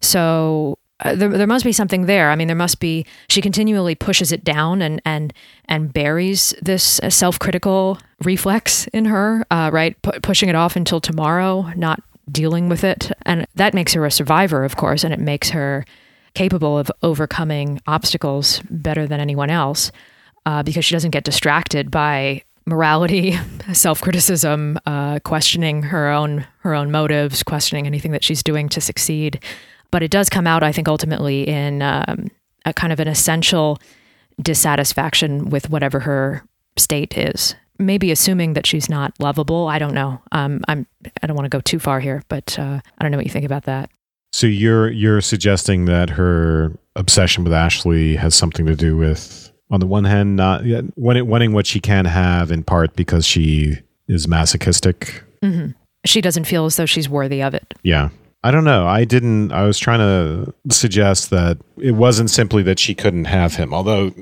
So 0.00 0.78
uh, 1.00 1.14
there, 1.14 1.28
there 1.28 1.46
must 1.46 1.64
be 1.64 1.72
something 1.72 2.06
there. 2.06 2.30
I 2.30 2.36
mean, 2.36 2.46
there 2.46 2.54
must 2.54 2.78
be. 2.78 3.06
She 3.28 3.40
continually 3.40 3.94
pushes 3.94 4.32
it 4.32 4.44
down 4.44 4.82
and 4.82 5.00
and 5.04 5.32
and 5.64 5.92
buries 5.92 6.54
this 6.62 7.00
uh, 7.00 7.10
self-critical 7.10 7.98
reflex 8.24 8.86
in 8.88 9.06
her, 9.06 9.44
uh, 9.50 9.70
right? 9.72 10.00
P- 10.02 10.20
pushing 10.22 10.48
it 10.48 10.54
off 10.54 10.76
until 10.76 11.00
tomorrow, 11.00 11.72
not 11.74 12.02
dealing 12.30 12.68
with 12.68 12.84
it, 12.84 13.10
and 13.26 13.46
that 13.54 13.74
makes 13.74 13.94
her 13.94 14.04
a 14.06 14.10
survivor, 14.10 14.62
of 14.64 14.76
course, 14.76 15.02
and 15.02 15.12
it 15.12 15.20
makes 15.20 15.50
her 15.50 15.84
capable 16.34 16.78
of 16.78 16.92
overcoming 17.02 17.80
obstacles 17.86 18.62
better 18.70 19.06
than 19.06 19.20
anyone 19.20 19.50
else, 19.50 19.90
uh, 20.46 20.62
because 20.62 20.84
she 20.84 20.94
doesn't 20.94 21.10
get 21.10 21.24
distracted 21.24 21.90
by 21.90 22.42
morality, 22.66 23.38
self-criticism, 23.72 24.78
uh, 24.86 25.18
questioning 25.20 25.82
her 25.84 26.08
own 26.10 26.46
her 26.60 26.74
own 26.74 26.90
motives, 26.90 27.42
questioning 27.42 27.86
anything 27.86 28.12
that 28.12 28.24
she's 28.24 28.42
doing 28.42 28.68
to 28.70 28.80
succeed. 28.80 29.42
But 29.90 30.02
it 30.02 30.10
does 30.10 30.28
come 30.28 30.46
out, 30.46 30.62
I 30.62 30.72
think, 30.72 30.88
ultimately 30.88 31.48
in 31.48 31.82
um, 31.82 32.30
a 32.64 32.72
kind 32.72 32.92
of 32.92 33.00
an 33.00 33.08
essential 33.08 33.78
dissatisfaction 34.40 35.50
with 35.50 35.70
whatever 35.70 36.00
her 36.00 36.44
state 36.76 37.16
is. 37.18 37.54
Maybe 37.78 38.10
assuming 38.10 38.52
that 38.52 38.66
she's 38.66 38.90
not 38.90 39.14
lovable. 39.18 39.66
I 39.66 39.78
don't 39.78 39.94
know. 39.94 40.20
Um, 40.32 40.60
I'm. 40.68 40.86
I 41.22 41.26
don't 41.26 41.36
want 41.36 41.46
to 41.46 41.56
go 41.56 41.60
too 41.60 41.78
far 41.78 41.98
here, 41.98 42.22
but 42.28 42.58
uh, 42.58 42.80
I 42.98 43.02
don't 43.02 43.10
know 43.10 43.16
what 43.16 43.26
you 43.26 43.32
think 43.32 43.46
about 43.46 43.64
that. 43.64 43.90
So 44.32 44.46
you're 44.46 44.90
you're 44.90 45.20
suggesting 45.20 45.86
that 45.86 46.10
her 46.10 46.76
obsession 46.96 47.42
with 47.42 47.52
Ashley 47.52 48.16
has 48.16 48.34
something 48.34 48.66
to 48.66 48.76
do 48.76 48.96
with, 48.96 49.49
on 49.70 49.80
the 49.80 49.86
one 49.86 50.04
hand, 50.04 50.36
not 50.36 50.62
wanting, 50.96 51.26
wanting 51.26 51.52
what 51.52 51.66
she 51.66 51.80
can 51.80 52.04
have, 52.04 52.50
in 52.50 52.62
part 52.62 52.96
because 52.96 53.24
she 53.26 53.78
is 54.08 54.26
masochistic. 54.26 55.22
Mm-hmm. 55.42 55.72
She 56.04 56.20
doesn't 56.20 56.44
feel 56.44 56.66
as 56.66 56.76
though 56.76 56.86
she's 56.86 57.08
worthy 57.08 57.42
of 57.42 57.54
it. 57.54 57.74
Yeah. 57.82 58.10
I 58.42 58.50
don't 58.50 58.64
know. 58.64 58.86
I 58.86 59.04
didn't. 59.04 59.52
I 59.52 59.64
was 59.64 59.78
trying 59.78 59.98
to 59.98 60.54
suggest 60.74 61.28
that 61.28 61.58
it 61.76 61.92
wasn't 61.92 62.30
simply 62.30 62.62
that 62.62 62.78
she 62.78 62.94
couldn't 62.94 63.26
have 63.26 63.56
him, 63.56 63.74
although 63.74 64.12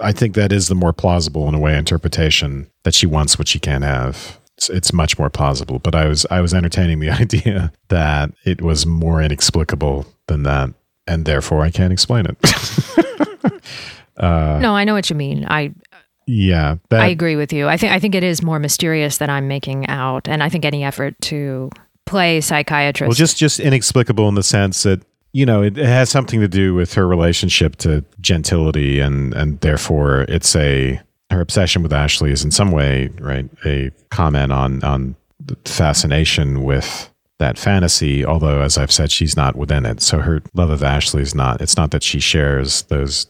I 0.00 0.12
think 0.12 0.36
that 0.36 0.52
is 0.52 0.68
the 0.68 0.76
more 0.76 0.92
plausible 0.92 1.48
in 1.48 1.54
a 1.54 1.58
way 1.58 1.76
interpretation 1.76 2.70
that 2.84 2.94
she 2.94 3.06
wants 3.06 3.40
what 3.40 3.48
she 3.48 3.58
can't 3.58 3.82
have. 3.82 4.38
It's, 4.56 4.70
it's 4.70 4.92
much 4.92 5.18
more 5.18 5.30
plausible. 5.30 5.80
But 5.80 5.96
I 5.96 6.06
was 6.06 6.24
I 6.30 6.40
was 6.40 6.54
entertaining 6.54 7.00
the 7.00 7.10
idea 7.20 7.72
that 7.88 8.30
it 8.44 8.62
was 8.62 8.86
more 8.86 9.20
inexplicable 9.20 10.06
than 10.28 10.44
that, 10.44 10.70
and 11.08 11.24
therefore 11.24 11.62
I 11.62 11.72
can't 11.72 11.92
explain 11.92 12.26
it. 12.26 12.36
uh, 14.18 14.58
no, 14.60 14.74
I 14.74 14.84
know 14.84 14.94
what 14.94 15.10
you 15.10 15.16
mean. 15.16 15.46
I 15.48 15.74
yeah, 16.26 16.76
that, 16.88 17.00
I 17.00 17.06
agree 17.06 17.36
with 17.36 17.52
you. 17.52 17.68
I 17.68 17.76
think 17.76 17.92
I 17.92 18.00
think 18.00 18.14
it 18.14 18.24
is 18.24 18.42
more 18.42 18.58
mysterious 18.58 19.18
than 19.18 19.30
I'm 19.30 19.46
making 19.46 19.86
out, 19.88 20.28
and 20.28 20.42
I 20.42 20.48
think 20.48 20.64
any 20.64 20.82
effort 20.82 21.14
to 21.22 21.70
play 22.04 22.40
psychiatrist. 22.40 23.08
Well, 23.08 23.14
just 23.14 23.36
just 23.36 23.60
inexplicable 23.60 24.28
in 24.28 24.34
the 24.34 24.42
sense 24.42 24.82
that 24.82 25.02
you 25.32 25.46
know 25.46 25.62
it, 25.62 25.78
it 25.78 25.86
has 25.86 26.10
something 26.10 26.40
to 26.40 26.48
do 26.48 26.74
with 26.74 26.94
her 26.94 27.06
relationship 27.06 27.76
to 27.76 28.04
gentility, 28.20 28.98
and 28.98 29.34
and 29.34 29.60
therefore 29.60 30.22
it's 30.22 30.56
a 30.56 31.00
her 31.30 31.40
obsession 31.40 31.82
with 31.82 31.92
Ashley 31.92 32.32
is 32.32 32.44
in 32.44 32.50
some 32.50 32.72
way 32.72 33.10
right 33.20 33.48
a 33.64 33.90
comment 34.10 34.52
on 34.52 34.82
on 34.82 35.14
the 35.38 35.56
fascination 35.64 36.64
with 36.64 37.10
that 37.38 37.58
fantasy 37.58 38.24
although 38.24 38.62
as 38.62 38.78
i've 38.78 38.90
said 38.90 39.10
she's 39.10 39.36
not 39.36 39.56
within 39.56 39.84
it 39.84 40.00
so 40.00 40.20
her 40.20 40.42
love 40.54 40.70
of 40.70 40.82
ashley 40.82 41.20
is 41.20 41.34
not 41.34 41.60
it's 41.60 41.76
not 41.76 41.90
that 41.90 42.02
she 42.02 42.18
shares 42.18 42.82
those 42.84 43.26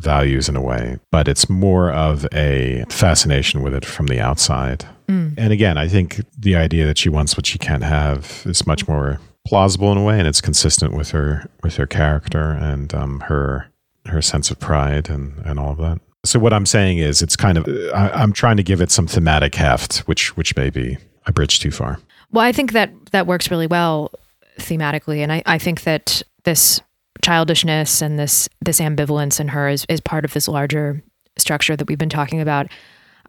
values 0.00 0.48
in 0.48 0.56
a 0.56 0.60
way, 0.60 0.98
but 1.10 1.28
it's 1.28 1.48
more 1.48 1.90
of 1.90 2.26
a 2.32 2.84
fascination 2.88 3.62
with 3.62 3.74
it 3.74 3.84
from 3.84 4.06
the 4.06 4.20
outside. 4.20 4.84
Mm. 5.08 5.34
And 5.36 5.52
again, 5.52 5.78
I 5.78 5.88
think 5.88 6.20
the 6.38 6.56
idea 6.56 6.86
that 6.86 6.98
she 6.98 7.08
wants 7.08 7.36
what 7.36 7.46
she 7.46 7.58
can't 7.58 7.84
have 7.84 8.42
is 8.44 8.66
much 8.66 8.88
more 8.88 9.20
plausible 9.46 9.92
in 9.92 9.98
a 9.98 10.04
way, 10.04 10.18
and 10.18 10.26
it's 10.26 10.40
consistent 10.40 10.92
with 10.92 11.10
her 11.10 11.48
with 11.62 11.76
her 11.76 11.86
character 11.86 12.50
and 12.50 12.92
um, 12.94 13.20
her 13.20 13.68
her 14.06 14.22
sense 14.22 14.50
of 14.50 14.58
pride 14.58 15.08
and 15.08 15.40
and 15.44 15.58
all 15.58 15.72
of 15.72 15.78
that. 15.78 16.00
So 16.24 16.40
what 16.40 16.52
I'm 16.52 16.66
saying 16.66 16.98
is, 16.98 17.22
it's 17.22 17.36
kind 17.36 17.56
of 17.56 17.66
I, 17.94 18.10
I'm 18.10 18.32
trying 18.32 18.56
to 18.56 18.62
give 18.62 18.80
it 18.80 18.90
some 18.90 19.06
thematic 19.06 19.54
heft, 19.54 19.98
which 20.00 20.36
which 20.36 20.56
may 20.56 20.70
be 20.70 20.98
a 21.26 21.32
bridge 21.32 21.60
too 21.60 21.70
far. 21.70 22.00
Well, 22.32 22.44
I 22.44 22.52
think 22.52 22.72
that 22.72 22.90
that 23.12 23.26
works 23.26 23.50
really 23.50 23.68
well 23.68 24.10
thematically, 24.58 25.18
and 25.18 25.32
I, 25.32 25.42
I 25.46 25.58
think 25.58 25.84
that 25.84 26.22
this 26.44 26.80
childishness 27.22 28.02
and 28.02 28.18
this 28.18 28.48
this 28.60 28.80
ambivalence 28.80 29.40
in 29.40 29.48
her 29.48 29.68
is, 29.68 29.84
is 29.88 30.00
part 30.00 30.24
of 30.24 30.32
this 30.32 30.48
larger 30.48 31.02
structure 31.38 31.76
that 31.76 31.88
we've 31.88 31.98
been 31.98 32.08
talking 32.08 32.40
about. 32.40 32.68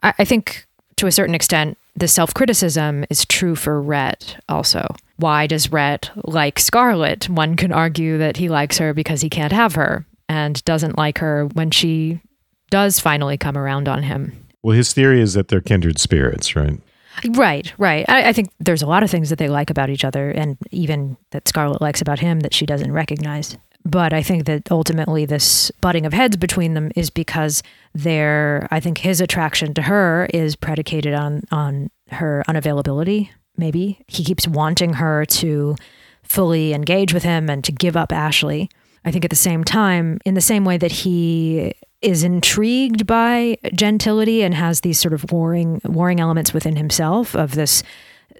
I, 0.03 0.13
I 0.19 0.25
think 0.25 0.65
to 0.97 1.07
a 1.07 1.11
certain 1.11 1.35
extent, 1.35 1.77
the 1.95 2.07
self 2.07 2.33
criticism 2.33 3.05
is 3.09 3.25
true 3.25 3.55
for 3.55 3.81
Rhett 3.81 4.41
also. 4.49 4.95
Why 5.17 5.47
does 5.47 5.71
Rhett 5.71 6.11
like 6.23 6.59
Scarlett? 6.59 7.29
One 7.29 7.55
can 7.55 7.71
argue 7.71 8.17
that 8.17 8.37
he 8.37 8.49
likes 8.49 8.77
her 8.77 8.93
because 8.93 9.21
he 9.21 9.29
can't 9.29 9.51
have 9.51 9.75
her 9.75 10.05
and 10.29 10.63
doesn't 10.65 10.97
like 10.97 11.19
her 11.19 11.45
when 11.45 11.71
she 11.71 12.21
does 12.69 12.99
finally 12.99 13.37
come 13.37 13.57
around 13.57 13.87
on 13.87 14.03
him. 14.03 14.45
Well, 14.61 14.75
his 14.75 14.93
theory 14.93 15.21
is 15.21 15.33
that 15.33 15.47
they're 15.47 15.61
kindred 15.61 15.99
spirits, 15.99 16.55
right? 16.55 16.79
Right, 17.29 17.73
right. 17.77 18.05
I, 18.07 18.29
I, 18.29 18.33
think 18.33 18.51
there's 18.59 18.83
a 18.83 18.87
lot 18.87 19.01
of 19.01 19.09
things 19.09 19.29
that 19.29 19.39
they 19.39 19.47
like 19.47 19.71
about 19.71 19.89
each 19.89 20.05
other, 20.05 20.29
and 20.29 20.55
even 20.69 21.17
that 21.31 21.47
Scarlett 21.47 21.81
likes 21.81 22.01
about 22.01 22.19
him 22.19 22.41
that 22.41 22.53
she 22.53 22.65
doesn't 22.65 22.91
recognize. 22.91 23.57
But 23.87 24.11
I 24.11 24.21
think 24.21 24.45
that 24.47 24.69
ultimately 24.69 25.25
this 25.25 25.71
butting 25.79 26.05
of 26.05 26.11
heads 26.11 26.35
between 26.35 26.73
them 26.73 26.91
is 26.97 27.09
because 27.09 27.63
their 27.93 28.67
I 28.69 28.81
think 28.81 28.97
his 28.97 29.21
attraction 29.21 29.73
to 29.75 29.83
her 29.83 30.27
is 30.33 30.57
predicated 30.57 31.13
on 31.13 31.43
on 31.51 31.89
her 32.09 32.43
unavailability. 32.49 33.29
Maybe 33.55 34.03
he 34.07 34.25
keeps 34.25 34.45
wanting 34.45 34.93
her 34.93 35.23
to 35.25 35.77
fully 36.21 36.73
engage 36.73 37.13
with 37.13 37.23
him 37.23 37.49
and 37.49 37.63
to 37.63 37.71
give 37.71 37.95
up 37.95 38.11
Ashley. 38.11 38.69
I 39.05 39.11
think 39.11 39.23
at 39.23 39.29
the 39.29 39.37
same 39.37 39.63
time, 39.63 40.19
in 40.25 40.33
the 40.33 40.41
same 40.41 40.65
way 40.65 40.77
that 40.77 40.91
he 40.91 41.73
is 42.01 42.23
intrigued 42.23 43.07
by 43.07 43.57
gentility 43.73 44.43
and 44.43 44.53
has 44.53 44.81
these 44.81 44.99
sort 44.99 45.13
of 45.13 45.31
warring 45.31 45.79
warring 45.85 46.19
elements 46.19 46.53
within 46.53 46.75
himself 46.75 47.37
of 47.37 47.55
this 47.55 47.83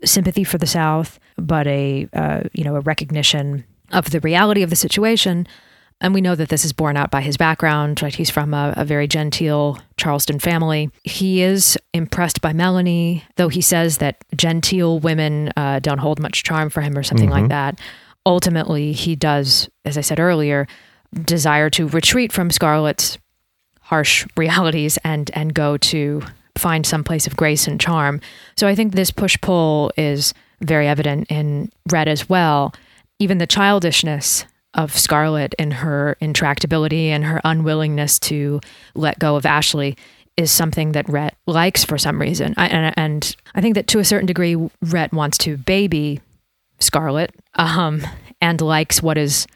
sympathy 0.04 0.44
for 0.44 0.58
the 0.58 0.68
South, 0.68 1.20
but 1.38 1.68
a 1.68 2.10
uh, 2.12 2.42
you 2.52 2.66
know 2.66 2.76
a 2.76 2.82
recognition 2.82 3.64
of 3.92 4.12
the 4.12 4.20
reality 4.20 4.64
of 4.64 4.70
the 4.70 4.76
situation. 4.76 5.48
And 6.00 6.14
we 6.14 6.22
know 6.22 6.36
that 6.36 6.50
this 6.50 6.64
is 6.64 6.74
borne 6.74 6.96
out 6.96 7.10
by 7.10 7.22
his 7.22 7.38
background, 7.38 8.02
right? 8.04 8.14
He's 8.14 8.30
from 8.30 8.54
a, 8.54 8.74
a, 8.78 8.86
very 8.86 9.08
genteel 9.08 9.80
Charleston 9.98 10.38
family. 10.38 10.92
He 11.04 11.42
is 11.42 11.76
impressed 11.92 12.40
by 12.40 12.54
Melanie, 12.54 13.24
though 13.36 13.48
he 13.50 13.62
says 13.62 13.98
that 13.98 14.24
genteel 14.36 15.00
women 15.00 15.52
uh, 15.58 15.80
don't 15.80 15.98
hold 15.98 16.20
much 16.20 16.44
charm 16.44 16.70
for 16.70 16.82
him 16.82 16.96
or 16.96 17.02
something 17.02 17.30
mm-hmm. 17.30 17.40
like 17.42 17.50
that. 17.50 17.80
Ultimately, 18.28 18.92
he 18.92 19.16
does, 19.16 19.70
as 19.86 19.98
I 19.98 20.02
said 20.02 20.20
earlier, 20.20 20.68
desire 21.24 21.70
to 21.72 21.88
retreat 21.88 22.32
from 22.32 22.52
Scarlett's 22.52 23.18
harsh 23.82 24.28
realities 24.36 24.98
and 25.06 25.32
and 25.34 25.54
go 25.54 25.78
to 25.78 26.22
find 26.58 26.86
some 26.86 27.04
place 27.04 27.26
of 27.26 27.38
grace 27.38 27.68
and 27.68 27.80
charm. 27.80 28.20
So 28.58 28.68
I 28.68 28.76
think 28.76 28.94
this 28.94 29.12
push 29.12 29.38
pull 29.42 29.92
is 29.96 30.34
very 30.60 30.88
evident 30.88 31.32
in 31.32 31.72
Rhett 31.90 32.08
as 32.08 32.28
well 32.28 32.74
even 33.20 33.38
the 33.38 33.48
childishness 33.48 34.46
of 34.74 34.98
Scarlett 34.98 35.56
in 35.58 35.72
her 35.72 36.18
intractability 36.22 37.08
and 37.08 37.26
her 37.26 37.42
unwillingness 37.44 38.20
to 38.20 38.60
let 38.94 39.20
go 39.20 39.36
of 39.36 39.46
Ashley 39.46 39.98
is 40.38 40.52
something 40.52 40.92
that 40.92 41.10
Rhett 41.10 41.36
likes 41.48 41.84
for 41.84 41.98
some 41.98 42.22
reason. 42.22 42.54
I, 42.58 42.68
and, 42.68 42.94
and, 42.96 43.36
I 43.56 43.62
think 43.62 43.74
that 43.74 43.88
to 43.88 44.00
a 44.00 44.06
certain 44.06 44.28
degree, 44.28 44.56
Rhett 44.84 45.12
wants 45.12 45.38
to 45.40 45.58
baby 45.58 46.22
Scarlett 46.80 47.34
um, 47.56 48.06
and 48.40 48.62
likes 48.62 49.02
what 49.02 49.18
is 49.18 49.48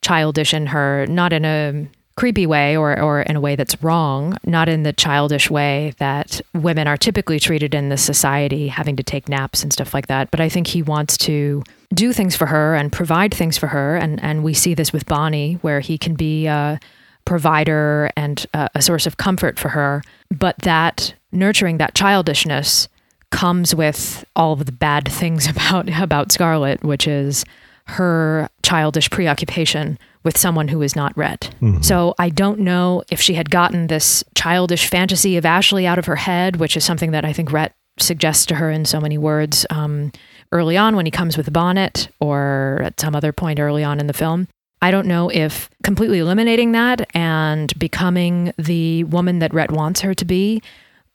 childish 0.00 0.54
in 0.54 0.66
her, 0.68 1.04
not 1.06 1.34
in 1.34 1.44
a 1.44 1.86
creepy 2.16 2.46
way 2.46 2.76
or, 2.76 2.98
or 2.98 3.22
in 3.22 3.36
a 3.36 3.40
way 3.40 3.54
that's 3.54 3.82
wrong, 3.82 4.38
not 4.44 4.68
in 4.68 4.82
the 4.82 4.92
childish 4.94 5.50
way 5.50 5.92
that 5.98 6.40
women 6.54 6.86
are 6.86 6.96
typically 6.96 7.38
treated 7.38 7.74
in 7.74 7.90
this 7.90 8.02
society, 8.02 8.68
having 8.68 8.96
to 8.96 9.02
take 9.02 9.28
naps 9.28 9.62
and 9.62 9.72
stuff 9.72 9.92
like 9.92 10.06
that. 10.06 10.30
But 10.30 10.40
I 10.40 10.48
think 10.48 10.68
he 10.68 10.80
wants 10.80 11.18
to 11.18 11.62
do 11.92 12.12
things 12.12 12.36
for 12.36 12.46
her 12.46 12.74
and 12.74 12.92
provide 12.92 13.34
things 13.34 13.58
for 13.58 13.68
her. 13.68 13.96
And, 13.96 14.22
and 14.22 14.42
we 14.44 14.54
see 14.54 14.74
this 14.74 14.92
with 14.92 15.06
Bonnie, 15.06 15.54
where 15.54 15.80
he 15.80 15.98
can 15.98 16.14
be 16.14 16.46
a 16.46 16.78
provider 17.24 18.10
and 18.16 18.44
a, 18.54 18.68
a 18.76 18.82
source 18.82 19.06
of 19.06 19.16
comfort 19.16 19.58
for 19.58 19.70
her. 19.70 20.02
But 20.30 20.58
that 20.58 21.14
nurturing 21.32 21.78
that 21.78 21.94
childishness 21.94 22.88
comes 23.30 23.74
with 23.74 24.24
all 24.36 24.52
of 24.52 24.66
the 24.66 24.72
bad 24.72 25.10
things 25.10 25.46
about 25.50 25.88
about 26.00 26.32
Scarlett, 26.32 26.82
which 26.82 27.06
is 27.06 27.44
her 27.86 28.48
childish 28.62 29.10
preoccupation 29.10 29.98
with 30.22 30.38
someone 30.38 30.68
who 30.68 30.80
is 30.80 30.96
not 30.96 31.14
Rhett. 31.16 31.50
Mm-hmm. 31.60 31.82
So 31.82 32.14
I 32.18 32.30
don't 32.30 32.60
know 32.60 33.02
if 33.10 33.20
she 33.20 33.34
had 33.34 33.50
gotten 33.50 33.88
this 33.88 34.24
childish 34.34 34.88
fantasy 34.88 35.36
of 35.36 35.44
Ashley 35.44 35.86
out 35.86 35.98
of 35.98 36.06
her 36.06 36.16
head, 36.16 36.56
which 36.56 36.76
is 36.78 36.84
something 36.84 37.10
that 37.10 37.26
I 37.26 37.34
think 37.34 37.52
Rhett 37.52 37.74
suggests 37.98 38.46
to 38.46 38.54
her 38.54 38.70
in 38.70 38.86
so 38.86 39.00
many 39.00 39.18
words 39.18 39.66
um, 39.68 40.12
early 40.54 40.76
on 40.76 40.96
when 40.96 41.04
he 41.04 41.10
comes 41.10 41.36
with 41.36 41.52
bonnet 41.52 42.08
or 42.20 42.80
at 42.84 42.98
some 42.98 43.14
other 43.14 43.32
point 43.32 43.58
early 43.60 43.84
on 43.84 44.00
in 44.00 44.06
the 44.06 44.12
film. 44.12 44.48
I 44.80 44.90
don't 44.90 45.06
know 45.06 45.30
if 45.30 45.68
completely 45.82 46.18
eliminating 46.20 46.72
that 46.72 47.08
and 47.14 47.76
becoming 47.78 48.52
the 48.56 49.04
woman 49.04 49.40
that 49.40 49.52
Rhett 49.52 49.70
wants 49.70 50.02
her 50.02 50.14
to 50.14 50.24
be 50.24 50.62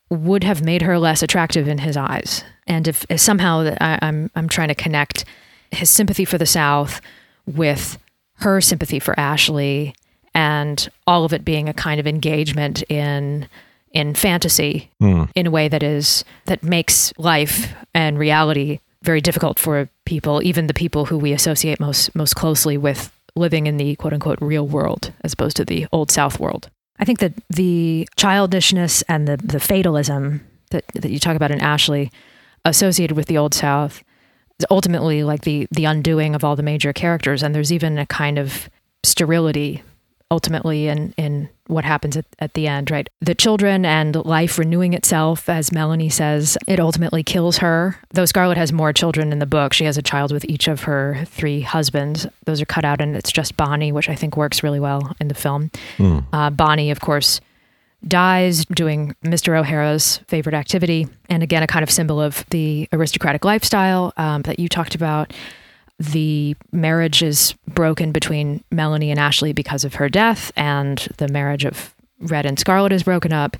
would 0.09 0.43
have 0.43 0.63
made 0.63 0.81
her 0.81 0.97
less 0.99 1.23
attractive 1.23 1.67
in 1.67 1.77
his 1.77 1.95
eyes. 1.95 2.43
And 2.67 2.87
if, 2.87 3.05
if 3.09 3.19
somehow 3.19 3.75
I, 3.79 3.99
I'm 4.01 4.29
I'm 4.35 4.49
trying 4.49 4.69
to 4.69 4.75
connect 4.75 5.23
his 5.71 5.89
sympathy 5.89 6.25
for 6.25 6.37
the 6.37 6.45
South 6.45 6.99
with 7.45 7.97
her 8.37 8.59
sympathy 8.59 8.99
for 8.99 9.19
Ashley 9.19 9.93
and 10.33 10.89
all 11.05 11.25
of 11.25 11.33
it 11.33 11.45
being 11.45 11.69
a 11.69 11.73
kind 11.73 11.99
of 11.99 12.07
engagement 12.07 12.83
in 12.89 13.47
in 13.91 14.13
fantasy 14.13 14.89
mm. 15.01 15.29
in 15.35 15.47
a 15.47 15.51
way 15.51 15.67
that 15.67 15.83
is 15.83 16.23
that 16.45 16.63
makes 16.63 17.13
life 17.17 17.73
and 17.93 18.19
reality 18.19 18.79
very 19.03 19.21
difficult 19.21 19.59
for 19.59 19.89
people, 20.05 20.41
even 20.43 20.67
the 20.67 20.73
people 20.73 21.05
who 21.05 21.17
we 21.17 21.31
associate 21.31 21.79
most 21.79 22.13
most 22.15 22.35
closely 22.35 22.77
with 22.77 23.11
living 23.35 23.67
in 23.67 23.77
the 23.77 23.95
quote 23.95 24.13
unquote 24.13 24.39
real 24.41 24.67
world 24.67 25.13
as 25.23 25.33
opposed 25.33 25.57
to 25.57 25.65
the 25.65 25.87
old 25.91 26.11
South 26.11 26.39
world. 26.39 26.69
I 26.99 27.05
think 27.05 27.19
that 27.19 27.33
the 27.49 28.07
childishness 28.17 29.01
and 29.03 29.27
the 29.27 29.37
the 29.37 29.59
fatalism 29.59 30.45
that 30.71 30.85
that 30.93 31.11
you 31.11 31.19
talk 31.19 31.35
about 31.35 31.51
in 31.51 31.61
Ashley 31.61 32.11
associated 32.65 33.15
with 33.15 33.27
the 33.27 33.37
old 33.37 33.53
South 33.53 34.03
is 34.59 34.65
ultimately 34.69 35.23
like 35.23 35.41
the 35.41 35.67
the 35.71 35.85
undoing 35.85 36.35
of 36.35 36.43
all 36.43 36.55
the 36.55 36.63
major 36.63 36.91
characters 36.91 37.41
and 37.41 37.55
there's 37.55 37.71
even 37.71 37.97
a 37.97 38.05
kind 38.05 38.37
of 38.37 38.69
sterility 39.03 39.81
ultimately 40.31 40.87
in 40.87 41.13
in 41.17 41.49
what 41.67 41.85
happens 41.85 42.17
at, 42.17 42.25
at 42.39 42.53
the 42.53 42.67
end 42.67 42.89
right 42.91 43.09
the 43.21 43.35
children 43.35 43.85
and 43.85 44.15
life 44.25 44.57
renewing 44.57 44.93
itself 44.93 45.49
as 45.49 45.71
melanie 45.71 46.09
says 46.09 46.57
it 46.67 46.79
ultimately 46.79 47.23
kills 47.23 47.57
her 47.57 47.95
though 48.11 48.25
scarlett 48.25 48.57
has 48.57 48.71
more 48.71 48.93
children 48.93 49.31
in 49.31 49.39
the 49.39 49.45
book 49.45 49.73
she 49.73 49.85
has 49.85 49.97
a 49.97 50.01
child 50.01 50.31
with 50.31 50.45
each 50.45 50.67
of 50.67 50.83
her 50.83 51.23
three 51.25 51.61
husbands 51.61 52.27
those 52.45 52.61
are 52.61 52.65
cut 52.65 52.85
out 52.85 53.01
and 53.01 53.15
it's 53.15 53.31
just 53.31 53.57
bonnie 53.57 53.91
which 53.91 54.09
i 54.09 54.15
think 54.15 54.37
works 54.37 54.63
really 54.63 54.79
well 54.79 55.15
in 55.19 55.27
the 55.27 55.35
film 55.35 55.69
mm. 55.97 56.23
uh, 56.33 56.49
bonnie 56.49 56.91
of 56.91 56.99
course 56.99 57.41
dies 58.07 58.65
doing 58.65 59.15
Mr. 59.23 59.59
O'Hara's 59.59 60.19
favorite 60.27 60.55
activity. 60.55 61.07
And 61.29 61.43
again, 61.43 61.63
a 61.63 61.67
kind 61.67 61.83
of 61.83 61.91
symbol 61.91 62.21
of 62.21 62.45
the 62.49 62.87
aristocratic 62.93 63.43
lifestyle 63.43 64.13
um, 64.17 64.43
that 64.43 64.59
you 64.59 64.69
talked 64.69 64.95
about. 64.95 65.33
The 65.99 66.55
marriage 66.71 67.21
is 67.21 67.53
broken 67.67 68.11
between 68.11 68.63
Melanie 68.71 69.11
and 69.11 69.19
Ashley 69.19 69.51
because 69.51 69.83
of 69.83 69.95
her 69.95 70.07
death, 70.09 70.51
and 70.55 70.97
the 71.17 71.27
marriage 71.27 71.65
of 71.65 71.93
Rhett 72.19 72.45
and 72.45 72.57
Scarlett 72.57 72.93
is 72.93 73.03
broken 73.03 73.33
up. 73.33 73.57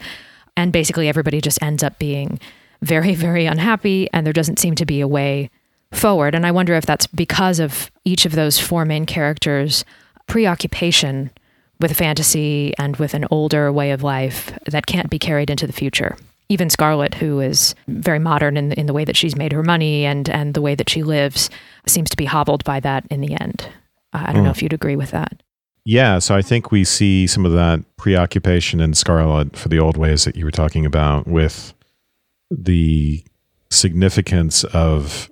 And 0.56 0.72
basically, 0.72 1.08
everybody 1.08 1.42
just 1.42 1.62
ends 1.62 1.84
up 1.84 2.00
being 2.00 2.40
very, 2.82 3.14
very 3.14 3.46
unhappy, 3.46 4.10
and 4.14 4.26
there 4.26 4.34
doesn't 4.34 4.60
seem 4.60 4.76
to 4.76 4.86
be 4.86 5.02
a 5.02 5.08
way 5.08 5.50
forward. 5.92 6.34
And 6.34 6.46
I 6.46 6.52
wonder 6.52 6.76
if 6.76 6.86
that's 6.86 7.08
because 7.08 7.60
of 7.60 7.92
each 8.06 8.26
of 8.26 8.34
those 8.34 8.60
four 8.60 8.86
main 8.86 9.06
characters' 9.06 9.84
preoccupation 10.28 11.32
with 11.80 11.98
fantasy 11.98 12.74
and 12.78 12.96
with 12.98 13.14
an 13.14 13.26
older 13.32 13.72
way 13.72 13.92
of 13.92 14.04
life 14.04 14.58
that 14.66 14.86
can't 14.86 15.10
be 15.10 15.20
carried 15.20 15.50
into 15.50 15.68
the 15.68 15.74
future. 15.74 16.18
Even 16.50 16.70
Scarlett, 16.70 17.14
who 17.14 17.40
is 17.40 17.76
very 17.88 18.20
modern 18.20 18.58
in, 18.58 18.72
in 18.74 18.88
the 18.88 18.94
way 18.94 19.06
that 19.06 19.16
she's 19.16 19.36
made 19.36 19.52
her 19.52 19.64
money 19.64 20.06
and, 20.06 20.28
and 20.30 20.54
the 20.54 20.62
way 20.62 20.76
that 20.76 20.90
she 20.90 21.04
lives, 21.04 21.50
seems 21.88 22.10
to 22.10 22.18
be 22.18 22.26
hobbled 22.26 22.64
by 22.64 22.80
that 22.80 23.06
in 23.12 23.22
the 23.22 23.40
end. 23.40 23.70
Uh, 24.14 24.24
I 24.28 24.34
don't 24.34 24.42
mm. 24.42 24.46
know 24.46 24.52
if 24.52 24.64
you'd 24.64 24.74
agree 24.74 24.96
with 24.96 25.12
that. 25.12 25.44
Yeah, 25.86 26.20
so 26.20 26.36
I 26.36 26.42
think 26.42 26.72
we 26.72 26.84
see 26.84 27.26
some 27.26 27.46
of 27.46 27.52
that 27.54 27.84
preoccupation 27.98 28.80
in 28.80 28.94
Scarlett 28.94 29.56
for 29.56 29.70
the 29.70 29.80
old 29.80 29.98
ways 29.98 30.24
that 30.26 30.36
you 30.36 30.46
were 30.46 30.52
talking 30.52 30.86
about 30.86 31.28
with 31.28 31.74
the 32.52 33.24
significance 33.70 34.64
of 34.66 35.30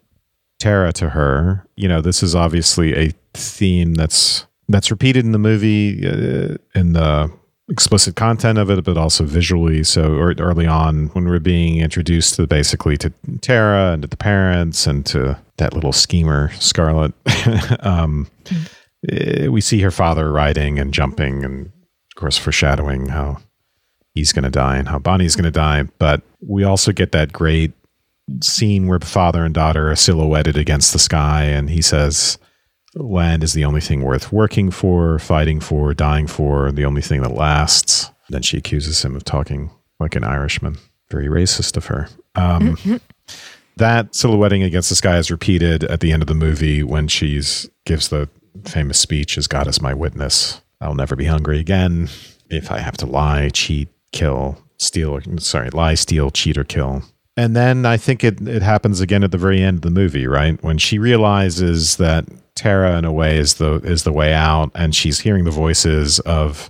Tara 0.60 0.92
to 0.94 1.10
her. 1.10 1.68
You 1.76 1.88
know, 1.88 2.02
this 2.02 2.24
is 2.24 2.36
obviously 2.36 2.96
a 2.96 3.12
theme 3.34 3.94
that's 3.94 4.46
that's 4.70 4.92
repeated 4.92 5.26
in 5.26 5.32
the 5.32 5.40
movie 5.40 6.06
uh, 6.06 6.58
in 6.76 6.94
the 6.94 7.32
explicit 7.70 8.16
content 8.16 8.58
of 8.58 8.70
it, 8.70 8.84
but 8.84 8.98
also 8.98 9.24
visually. 9.24 9.84
So 9.84 10.18
early 10.18 10.66
on, 10.66 11.08
when 11.08 11.26
we're 11.26 11.40
being 11.40 11.78
introduced 11.78 12.36
to 12.36 12.48
basically 12.48 12.98
to 12.98 13.12
Tara 13.42 13.92
and 13.92 14.02
to 14.04 14.08
the 14.08 14.18
parents 14.18 14.88
and 14.88 15.06
to 15.08 15.38
that 15.58 15.74
little 15.74 15.94
schemer 15.94 16.52
Scarlett, 16.60 17.14
um, 17.82 18.30
mm-hmm. 18.46 19.52
we 19.52 19.62
see 19.62 19.82
her 19.82 19.92
father 19.92 20.32
riding 20.32 20.80
and 20.80 20.94
jumping, 20.94 21.44
and 21.44 21.68
of 21.68 22.16
course 22.16 22.38
foreshadowing 22.38 23.08
how 23.08 23.38
he's 24.14 24.32
going 24.34 24.44
to 24.44 24.50
die 24.50 24.78
and 24.78 24.88
how 24.88 25.00
Bonnie's 25.00 25.36
going 25.36 25.44
to 25.46 25.52
die. 25.52 25.84
But 26.00 26.22
we 26.42 26.64
also 26.64 26.92
get 26.92 27.12
that 27.12 27.34
great 27.34 27.74
scene 28.42 28.88
where 28.88 29.00
father 29.00 29.46
and 29.46 29.54
daughter 29.54 29.92
are 29.92 29.96
silhouetted 29.96 30.58
against 30.58 30.94
the 30.94 31.00
sky, 31.00 31.44
and 31.44 31.70
he 31.70 31.82
says 31.82 32.38
land 32.98 33.44
is 33.44 33.54
the 33.54 33.66
only 33.66 33.82
thing 33.82 34.04
worth 34.04 34.32
working 34.32 34.72
for, 34.72 35.20
fighting 35.20 35.60
for, 35.60 35.94
dying 35.94 36.28
for, 36.28 36.72
the 36.72 36.86
only 36.86 37.02
thing 37.02 37.22
that 37.22 37.34
lasts. 37.34 38.12
Then 38.30 38.42
she 38.42 38.58
accuses 38.58 39.04
him 39.04 39.16
of 39.16 39.24
talking 39.24 39.72
like 40.00 40.16
an 40.16 40.24
Irishman. 40.24 40.78
Very 41.10 41.28
racist 41.28 41.78
of 41.78 41.86
her. 41.86 42.10
Um, 42.36 42.76
mm-hmm. 42.76 42.98
That 43.78 44.16
silhouetting 44.16 44.64
against 44.64 44.90
the 44.90 44.96
sky 44.96 45.20
is 45.20 45.30
repeated 45.30 45.84
at 45.84 46.00
the 46.00 46.12
end 46.12 46.24
of 46.24 46.28
the 46.28 46.34
movie 46.34 46.82
when 46.82 47.08
she's 47.08 47.70
gives 47.86 48.08
the 48.08 48.28
famous 48.66 49.00
speech, 49.00 49.38
"As 49.38 49.46
God 49.46 49.68
is 49.68 49.84
my 49.84 49.94
witness, 49.94 50.62
I'll 50.82 50.96
never 50.96 51.16
be 51.16 51.26
hungry 51.26 51.60
again. 51.60 52.10
If 52.50 52.72
I 52.72 52.80
have 52.80 52.98
to 52.98 53.06
lie, 53.06 53.50
cheat, 53.50 53.90
kill, 54.12 54.58
steal, 54.80 55.12
or, 55.12 55.22
sorry, 55.38 55.70
lie, 55.70 55.94
steal, 55.94 56.32
cheat, 56.32 56.58
or 56.58 56.64
kill." 56.64 57.04
And 57.38 57.56
then 57.56 57.86
I 57.86 57.98
think 57.98 58.24
it 58.24 58.42
it 58.48 58.64
happens 58.64 59.00
again 59.00 59.24
at 59.24 59.32
the 59.32 59.38
very 59.38 59.62
end 59.62 59.78
of 59.78 59.82
the 59.84 59.92
movie, 59.92 60.26
right? 60.26 60.62
When 60.64 60.80
she 60.80 60.98
realizes 60.98 61.98
that 61.98 62.26
Tara 62.58 62.98
in 62.98 63.06
a 63.06 63.12
way 63.12 63.38
is 63.38 63.56
the 63.56 63.76
is 63.76 64.04
the 64.04 64.12
way 64.12 64.34
out, 64.34 64.72
and 64.76 64.94
she's 64.94 65.20
hearing 65.20 65.46
the 65.46 65.52
voices 65.52 66.20
of 66.22 66.70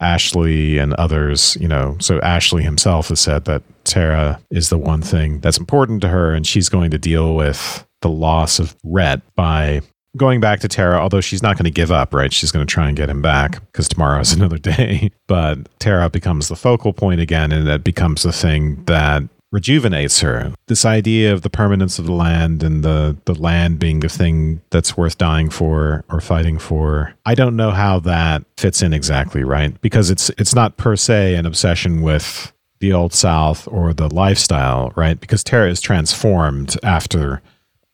Ashley 0.00 0.78
and 0.78 0.94
others. 0.94 1.56
You 1.60 1.68
know, 1.68 1.96
so 2.00 2.20
Ashley 2.20 2.62
himself 2.62 3.08
has 3.08 3.20
said 3.20 3.44
that 3.44 3.62
Tara 3.84 4.40
is 4.50 4.70
the 4.70 4.78
one 4.78 5.02
thing 5.02 5.40
that's 5.40 5.58
important 5.58 6.00
to 6.02 6.08
her, 6.08 6.32
and 6.32 6.46
she's 6.46 6.68
going 6.68 6.90
to 6.92 6.98
deal 6.98 7.34
with 7.34 7.86
the 8.00 8.08
loss 8.08 8.58
of 8.58 8.76
Rhett 8.84 9.20
by 9.34 9.82
going 10.16 10.40
back 10.40 10.60
to 10.60 10.68
Tara, 10.68 10.98
although 10.98 11.20
she's 11.20 11.42
not 11.42 11.56
going 11.56 11.64
to 11.64 11.70
give 11.70 11.92
up, 11.92 12.14
right? 12.14 12.32
She's 12.32 12.52
going 12.52 12.66
to 12.66 12.72
try 12.72 12.88
and 12.88 12.96
get 12.96 13.10
him 13.10 13.20
back 13.20 13.60
because 13.66 13.88
tomorrow 13.88 14.20
is 14.20 14.32
another 14.34 14.58
day. 14.58 15.10
But 15.26 15.68
Tara 15.78 16.08
becomes 16.08 16.48
the 16.48 16.56
focal 16.56 16.92
point 16.92 17.20
again, 17.20 17.52
and 17.52 17.66
that 17.66 17.84
becomes 17.84 18.22
the 18.22 18.32
thing 18.32 18.84
that 18.84 19.24
rejuvenates 19.56 20.20
her. 20.20 20.52
This 20.66 20.84
idea 20.84 21.32
of 21.32 21.40
the 21.40 21.48
permanence 21.48 21.98
of 21.98 22.04
the 22.04 22.12
land 22.12 22.62
and 22.62 22.84
the, 22.84 23.16
the 23.24 23.32
land 23.32 23.78
being 23.78 24.04
a 24.04 24.08
thing 24.08 24.60
that's 24.68 24.98
worth 24.98 25.16
dying 25.16 25.48
for 25.48 26.04
or 26.10 26.20
fighting 26.20 26.58
for. 26.58 27.14
I 27.24 27.34
don't 27.34 27.56
know 27.56 27.70
how 27.70 27.98
that 28.00 28.44
fits 28.58 28.82
in 28.82 28.92
exactly, 28.92 29.44
right? 29.44 29.80
Because 29.80 30.10
it's 30.10 30.28
it's 30.36 30.54
not 30.54 30.76
per 30.76 30.94
se 30.94 31.36
an 31.36 31.46
obsession 31.46 32.02
with 32.02 32.52
the 32.80 32.92
old 32.92 33.14
South 33.14 33.66
or 33.68 33.94
the 33.94 34.14
lifestyle, 34.14 34.92
right? 34.94 35.18
Because 35.18 35.42
Tara 35.42 35.70
is 35.70 35.80
transformed 35.80 36.76
after 36.82 37.40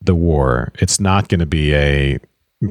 the 0.00 0.16
war. 0.16 0.72
It's 0.80 0.98
not 0.98 1.28
going 1.28 1.38
to 1.38 1.46
be 1.46 1.76
a 1.76 2.18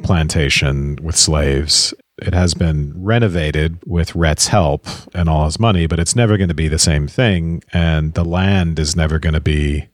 plantation 0.04 1.00
with 1.02 1.16
slaves 1.16 1.94
it 2.22 2.34
has 2.34 2.54
been 2.54 2.94
renovated 2.96 3.80
with 3.86 4.16
Rhett's 4.16 4.48
help 4.48 4.86
and 5.14 5.28
all 5.28 5.46
his 5.46 5.60
money, 5.60 5.88
but 5.88 6.00
it's 6.00 6.16
never 6.16 6.38
going 6.38 6.50
to 6.50 6.54
be 6.54 6.68
the 6.68 6.80
same 6.80 7.08
thing. 7.08 7.64
And 7.74 8.14
the 8.14 8.26
land 8.26 8.80
is 8.80 8.96
never 8.96 9.20
going 9.20 9.34
to 9.34 9.42
be 9.42 9.88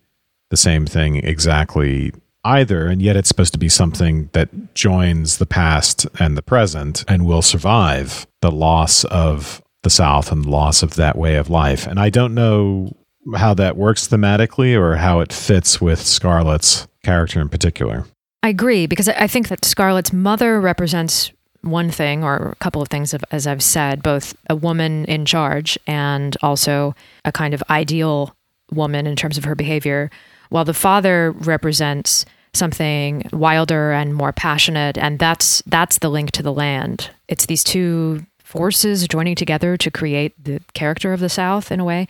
the 0.49 0.57
same 0.57 0.86
thing 0.86 1.18
exactly 1.18 2.13
either. 2.43 2.88
And 2.88 3.01
yet 3.01 3.15
it's 3.15 3.28
supposed 3.28 3.53
to 3.53 3.59
be 3.59 3.70
something 3.70 4.30
that 4.34 4.74
joins 4.74 5.38
the 5.38 5.45
past 5.45 6.07
and 6.20 6.38
the 6.38 6.41
present 6.41 7.03
and 7.07 7.26
will 7.26 7.41
survive 7.41 8.28
the 8.41 8.51
loss 8.51 9.03
of 9.05 9.61
the 9.84 9.89
South 9.89 10.32
and 10.32 10.45
the 10.45 10.49
loss 10.49 10.84
of 10.84 10.95
that 10.95 11.18
way 11.18 11.36
of 11.36 11.49
life. 11.49 11.86
And 11.88 11.99
I 11.99 12.09
don't 12.09 12.34
know 12.34 12.95
how 13.36 13.53
that 13.55 13.76
works 13.78 14.07
thematically 14.07 14.78
or 14.78 14.95
how 14.95 15.20
it 15.20 15.34
fits 15.34 15.82
with 15.82 15.99
Scarlett's 15.99 16.88
character 17.03 17.41
in 17.41 17.49
particular. 17.49 18.05
I 18.43 18.49
agree 18.49 18.88
because 18.88 19.09
I 19.09 19.28
think 19.28 19.49
that 19.49 19.65
Scarlett's 19.65 20.13
mother 20.13 20.61
represents 20.61 21.32
one 21.70 21.91
thing 21.91 22.24
or 22.24 22.36
a 22.51 22.55
couple 22.55 22.82
of 22.82 22.88
things, 22.88 23.13
as 23.32 23.47
I've 23.47 23.63
said, 23.63 24.03
both 24.03 24.36
a 24.49 24.55
woman 24.55 25.05
in 25.05 25.26
charge 25.26 25.78
and 25.88 26.36
also 26.41 26.95
a 27.26 27.32
kind 27.32 27.53
of 27.53 27.63
ideal 27.70 28.36
woman 28.72 29.07
in 29.07 29.15
terms 29.15 29.38
of 29.38 29.45
her 29.45 29.55
behavior, 29.55 30.09
while 30.49 30.65
the 30.65 30.74
father 30.74 31.32
represents 31.32 32.26
something 32.53 33.28
wilder 33.32 33.91
and 33.91 34.15
more 34.15 34.32
passionate 34.32 34.97
and 34.97 35.20
that's 35.20 35.61
that's 35.68 35.99
the 35.99 36.09
link 36.09 36.32
to 36.32 36.43
the 36.43 36.53
land. 36.53 37.11
It's 37.28 37.45
these 37.45 37.63
two 37.63 38.26
forces 38.39 39.07
joining 39.07 39.36
together 39.36 39.78
to 39.78 39.91
create 39.91 40.34
the 40.43 40.61
character 40.74 41.13
of 41.13 41.20
the 41.20 41.30
south 41.30 41.72
in 41.72 41.80
a 41.80 41.86
way. 41.86 42.07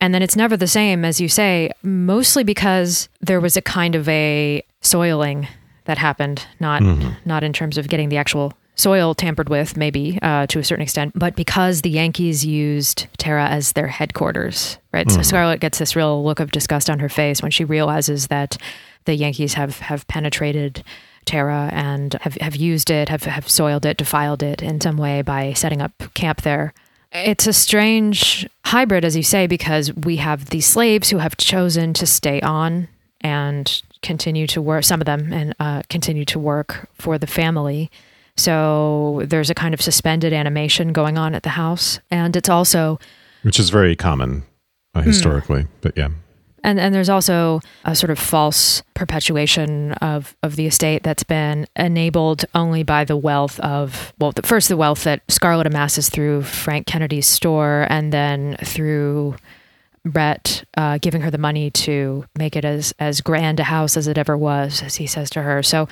And 0.00 0.12
then 0.12 0.22
it's 0.22 0.36
never 0.36 0.56
the 0.56 0.66
same 0.66 1.04
as 1.04 1.20
you 1.20 1.28
say 1.28 1.70
mostly 1.82 2.42
because 2.42 3.08
there 3.20 3.40
was 3.40 3.56
a 3.56 3.62
kind 3.62 3.94
of 3.94 4.08
a 4.08 4.64
soiling 4.80 5.46
that 5.84 5.98
happened 5.98 6.46
not 6.60 6.82
mm-hmm. 6.82 7.12
not 7.24 7.44
in 7.44 7.52
terms 7.52 7.78
of 7.78 7.88
getting 7.88 8.08
the 8.08 8.16
actual 8.16 8.52
soil 8.76 9.14
tampered 9.14 9.48
with, 9.48 9.76
maybe 9.76 10.18
uh, 10.22 10.46
to 10.48 10.58
a 10.58 10.64
certain 10.64 10.82
extent, 10.82 11.12
but 11.14 11.36
because 11.36 11.82
the 11.82 11.90
Yankees 11.90 12.44
used 12.44 13.06
Tara 13.18 13.46
as 13.46 13.72
their 13.72 13.86
headquarters, 13.86 14.78
right? 14.92 15.06
Mm. 15.06 15.12
So 15.12 15.16
hmm. 15.18 15.22
Scarlett 15.22 15.60
gets 15.60 15.78
this 15.78 15.94
real 15.94 16.24
look 16.24 16.40
of 16.40 16.50
disgust 16.50 16.90
on 16.90 16.98
her 16.98 17.08
face 17.08 17.42
when 17.42 17.50
she 17.50 17.64
realizes 17.64 18.28
that 18.28 18.56
the 19.04 19.14
Yankees 19.14 19.54
have 19.54 19.78
have 19.80 20.06
penetrated 20.08 20.82
Tara 21.24 21.70
and 21.72 22.14
have, 22.14 22.34
have 22.34 22.56
used 22.56 22.90
it, 22.90 23.08
have, 23.08 23.24
have 23.24 23.48
soiled 23.48 23.86
it, 23.86 23.96
defiled 23.96 24.42
it 24.42 24.62
in 24.62 24.80
some 24.80 24.96
way 24.96 25.22
by 25.22 25.52
setting 25.52 25.80
up 25.80 25.92
camp 26.14 26.42
there. 26.42 26.72
It's 27.12 27.46
a 27.46 27.52
strange 27.52 28.48
hybrid, 28.64 29.04
as 29.04 29.16
you 29.16 29.22
say, 29.22 29.46
because 29.46 29.92
we 29.94 30.16
have 30.16 30.50
these 30.50 30.66
slaves 30.66 31.10
who 31.10 31.18
have 31.18 31.36
chosen 31.36 31.92
to 31.94 32.06
stay 32.06 32.40
on 32.40 32.88
and 33.20 33.82
continue 34.02 34.46
to 34.48 34.60
work, 34.60 34.84
some 34.84 35.00
of 35.00 35.06
them, 35.06 35.32
and 35.32 35.54
uh, 35.60 35.82
continue 35.88 36.24
to 36.26 36.38
work 36.38 36.88
for 36.94 37.16
the 37.16 37.26
family 37.26 37.90
so 38.36 39.22
there's 39.24 39.50
a 39.50 39.54
kind 39.54 39.74
of 39.74 39.80
suspended 39.80 40.32
animation 40.32 40.92
going 40.92 41.18
on 41.18 41.34
at 41.34 41.42
the 41.42 41.50
house. 41.50 42.00
And 42.10 42.36
it's 42.36 42.48
also. 42.48 42.98
Which 43.42 43.60
is 43.60 43.70
very 43.70 43.94
common 43.94 44.44
uh, 44.94 45.02
hmm. 45.02 45.08
historically, 45.08 45.62
mm. 45.62 45.68
but 45.80 45.96
yeah. 45.96 46.08
And, 46.64 46.80
and 46.80 46.94
there's 46.94 47.10
also 47.10 47.60
a 47.84 47.94
sort 47.94 48.10
of 48.10 48.18
false 48.18 48.82
perpetuation 48.94 49.92
of, 49.94 50.34
of 50.42 50.56
the 50.56 50.66
estate 50.66 51.02
that's 51.02 51.22
been 51.22 51.66
enabled 51.76 52.46
only 52.54 52.82
by 52.82 53.04
the 53.04 53.18
wealth 53.18 53.60
of, 53.60 54.14
well, 54.18 54.32
the, 54.32 54.42
first 54.42 54.70
the 54.70 54.76
wealth 54.76 55.04
that 55.04 55.20
Scarlett 55.28 55.66
amasses 55.66 56.08
through 56.08 56.42
Frank 56.42 56.86
Kennedy's 56.86 57.26
store 57.26 57.86
and 57.90 58.14
then 58.14 58.56
through 58.64 59.36
Rhett 60.06 60.64
uh, 60.78 60.96
giving 61.02 61.20
her 61.20 61.30
the 61.30 61.36
money 61.36 61.70
to 61.70 62.24
make 62.38 62.56
it 62.56 62.64
as, 62.64 62.94
as 62.98 63.20
grand 63.20 63.60
a 63.60 63.64
house 63.64 63.98
as 63.98 64.08
it 64.08 64.16
ever 64.16 64.36
was, 64.36 64.82
as 64.82 64.96
he 64.96 65.06
says 65.06 65.28
to 65.30 65.42
her. 65.42 65.62
So 65.62 65.86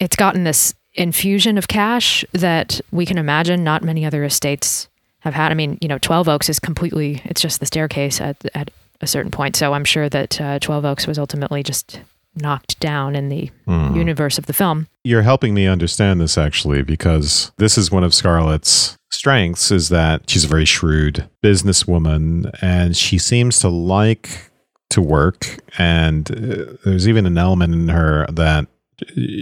it's 0.00 0.16
gotten 0.16 0.44
this 0.44 0.74
infusion 0.94 1.58
of 1.58 1.68
cash 1.68 2.24
that 2.32 2.80
we 2.90 3.06
can 3.06 3.18
imagine 3.18 3.62
not 3.62 3.82
many 3.82 4.04
other 4.04 4.24
estates 4.24 4.88
have 5.20 5.34
had. 5.34 5.52
I 5.52 5.54
mean, 5.54 5.78
you 5.80 5.88
know, 5.88 5.98
12 5.98 6.28
Oaks 6.28 6.48
is 6.48 6.58
completely, 6.58 7.22
it's 7.24 7.40
just 7.40 7.60
the 7.60 7.66
staircase 7.66 8.20
at, 8.20 8.36
at 8.54 8.70
a 9.00 9.06
certain 9.06 9.30
point. 9.30 9.56
So 9.56 9.72
I'm 9.72 9.84
sure 9.84 10.08
that 10.08 10.40
uh, 10.40 10.58
12 10.58 10.84
Oaks 10.84 11.06
was 11.06 11.18
ultimately 11.18 11.62
just 11.62 12.00
knocked 12.36 12.78
down 12.80 13.16
in 13.16 13.28
the 13.28 13.50
mm. 13.66 13.96
universe 13.96 14.38
of 14.38 14.46
the 14.46 14.52
film. 14.52 14.86
You're 15.04 15.22
helping 15.22 15.54
me 15.54 15.66
understand 15.66 16.20
this 16.20 16.38
actually 16.38 16.82
because 16.82 17.52
this 17.58 17.76
is 17.76 17.90
one 17.90 18.04
of 18.04 18.14
Scarlett's 18.14 18.96
strengths 19.10 19.70
is 19.70 19.88
that 19.88 20.28
she's 20.30 20.44
a 20.44 20.48
very 20.48 20.64
shrewd 20.64 21.28
businesswoman 21.42 22.50
and 22.62 22.96
she 22.96 23.18
seems 23.18 23.58
to 23.58 23.68
like 23.68 24.50
to 24.90 25.00
work 25.00 25.58
and 25.78 26.30
uh, 26.30 26.76
there's 26.84 27.08
even 27.08 27.26
an 27.26 27.38
element 27.38 27.74
in 27.74 27.88
her 27.88 28.26
that 28.30 28.66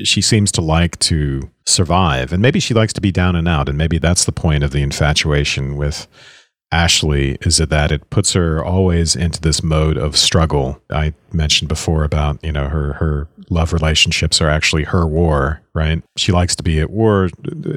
she 0.04 0.20
seems 0.20 0.52
to 0.52 0.60
like 0.60 0.98
to 0.98 1.50
survive 1.66 2.32
and 2.32 2.42
maybe 2.42 2.60
she 2.60 2.74
likes 2.74 2.92
to 2.92 3.00
be 3.00 3.12
down 3.12 3.36
and 3.36 3.48
out 3.48 3.68
and 3.68 3.76
maybe 3.76 3.98
that's 3.98 4.24
the 4.24 4.32
point 4.32 4.64
of 4.64 4.70
the 4.70 4.82
infatuation 4.82 5.76
with 5.76 6.06
Ashley 6.70 7.38
is 7.40 7.60
it 7.60 7.70
that 7.70 7.90
it 7.90 8.10
puts 8.10 8.34
her 8.34 8.62
always 8.62 9.16
into 9.16 9.40
this 9.40 9.62
mode 9.62 9.96
of 9.96 10.16
struggle. 10.16 10.80
I 10.90 11.14
mentioned 11.32 11.68
before 11.68 12.04
about, 12.04 12.42
you 12.44 12.52
know, 12.52 12.68
her 12.68 12.94
her 12.94 13.28
love 13.50 13.72
relationships 13.72 14.40
are 14.40 14.50
actually 14.50 14.84
her 14.84 15.06
war, 15.06 15.62
right? 15.74 16.02
She 16.16 16.32
likes 16.32 16.54
to 16.56 16.62
be 16.62 16.80
at 16.80 16.90
war 16.90 17.30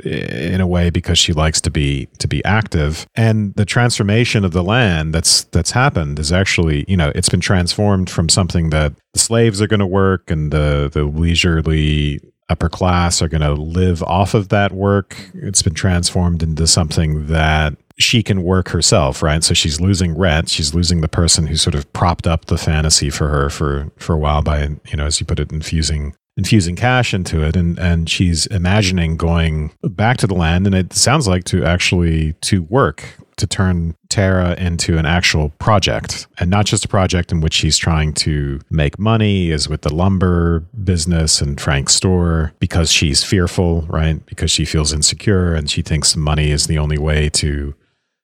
eh, 0.03 0.53
in 0.53 0.59
a 0.59 0.67
way 0.67 0.89
because 0.89 1.17
she 1.17 1.31
likes 1.31 1.61
to 1.61 1.71
be 1.71 2.07
to 2.19 2.27
be 2.27 2.43
active. 2.43 3.07
And 3.15 3.53
the 3.55 3.65
transformation 3.65 4.43
of 4.43 4.51
the 4.51 4.63
land 4.63 5.13
that's 5.13 5.45
that's 5.45 5.71
happened 5.71 6.19
is 6.19 6.31
actually, 6.31 6.83
you 6.87 6.97
know, 6.97 7.11
it's 7.15 7.29
been 7.29 7.39
transformed 7.39 8.09
from 8.09 8.27
something 8.27 8.71
that 8.71 8.93
the 9.13 9.19
slaves 9.19 9.61
are 9.61 9.67
going 9.67 9.79
to 9.79 9.87
work 9.87 10.29
and 10.29 10.51
the 10.51 10.89
the 10.91 11.05
leisurely 11.05 12.19
upper 12.51 12.69
class 12.69 13.21
are 13.21 13.27
going 13.27 13.41
to 13.41 13.53
live 13.53 14.03
off 14.03 14.33
of 14.33 14.49
that 14.49 14.71
work. 14.71 15.15
It's 15.33 15.61
been 15.61 15.73
transformed 15.73 16.43
into 16.43 16.67
something 16.67 17.27
that 17.27 17.75
she 17.97 18.21
can 18.21 18.43
work 18.43 18.69
herself, 18.69 19.21
right? 19.21 19.43
So 19.43 19.53
she's 19.53 19.79
losing 19.79 20.17
Rhett. 20.17 20.49
She's 20.49 20.73
losing 20.73 21.01
the 21.01 21.07
person 21.07 21.47
who 21.47 21.55
sort 21.55 21.75
of 21.75 21.91
propped 21.93 22.27
up 22.27 22.45
the 22.45 22.57
fantasy 22.57 23.09
for 23.09 23.29
her 23.29 23.49
for 23.49 23.91
for 23.97 24.13
a 24.13 24.17
while 24.17 24.41
by 24.41 24.63
you 24.63 24.97
know, 24.97 25.05
as 25.05 25.19
you 25.19 25.25
put 25.25 25.39
it, 25.39 25.51
infusing 25.51 26.15
infusing 26.37 26.77
cash 26.77 27.13
into 27.13 27.43
it 27.43 27.57
and 27.57 27.77
and 27.77 28.09
she's 28.09 28.45
imagining 28.47 29.17
going 29.17 29.69
back 29.83 30.15
to 30.15 30.25
the 30.25 30.33
land 30.33 30.65
and 30.65 30.73
it 30.73 30.93
sounds 30.93 31.27
like 31.27 31.43
to 31.43 31.65
actually 31.65 32.31
to 32.41 32.63
work 32.63 33.03
to 33.41 33.47
turn 33.47 33.95
Tara 34.09 34.55
into 34.57 34.97
an 34.97 35.05
actual 35.05 35.49
project 35.59 36.27
and 36.37 36.49
not 36.49 36.65
just 36.65 36.85
a 36.85 36.87
project 36.87 37.31
in 37.31 37.41
which 37.41 37.53
she's 37.53 37.77
trying 37.77 38.13
to 38.13 38.59
make 38.69 38.97
money 38.99 39.49
is 39.49 39.67
with 39.67 39.81
the 39.81 39.93
lumber 39.93 40.59
business 40.83 41.41
and 41.41 41.59
Frank's 41.59 41.95
store 41.95 42.53
because 42.59 42.91
she's 42.91 43.23
fearful, 43.23 43.81
right? 43.89 44.23
Because 44.27 44.51
she 44.51 44.63
feels 44.63 44.93
insecure 44.93 45.53
and 45.53 45.69
she 45.69 45.81
thinks 45.81 46.15
money 46.15 46.51
is 46.51 46.67
the 46.67 46.77
only 46.77 46.97
way 46.97 47.29
to 47.29 47.73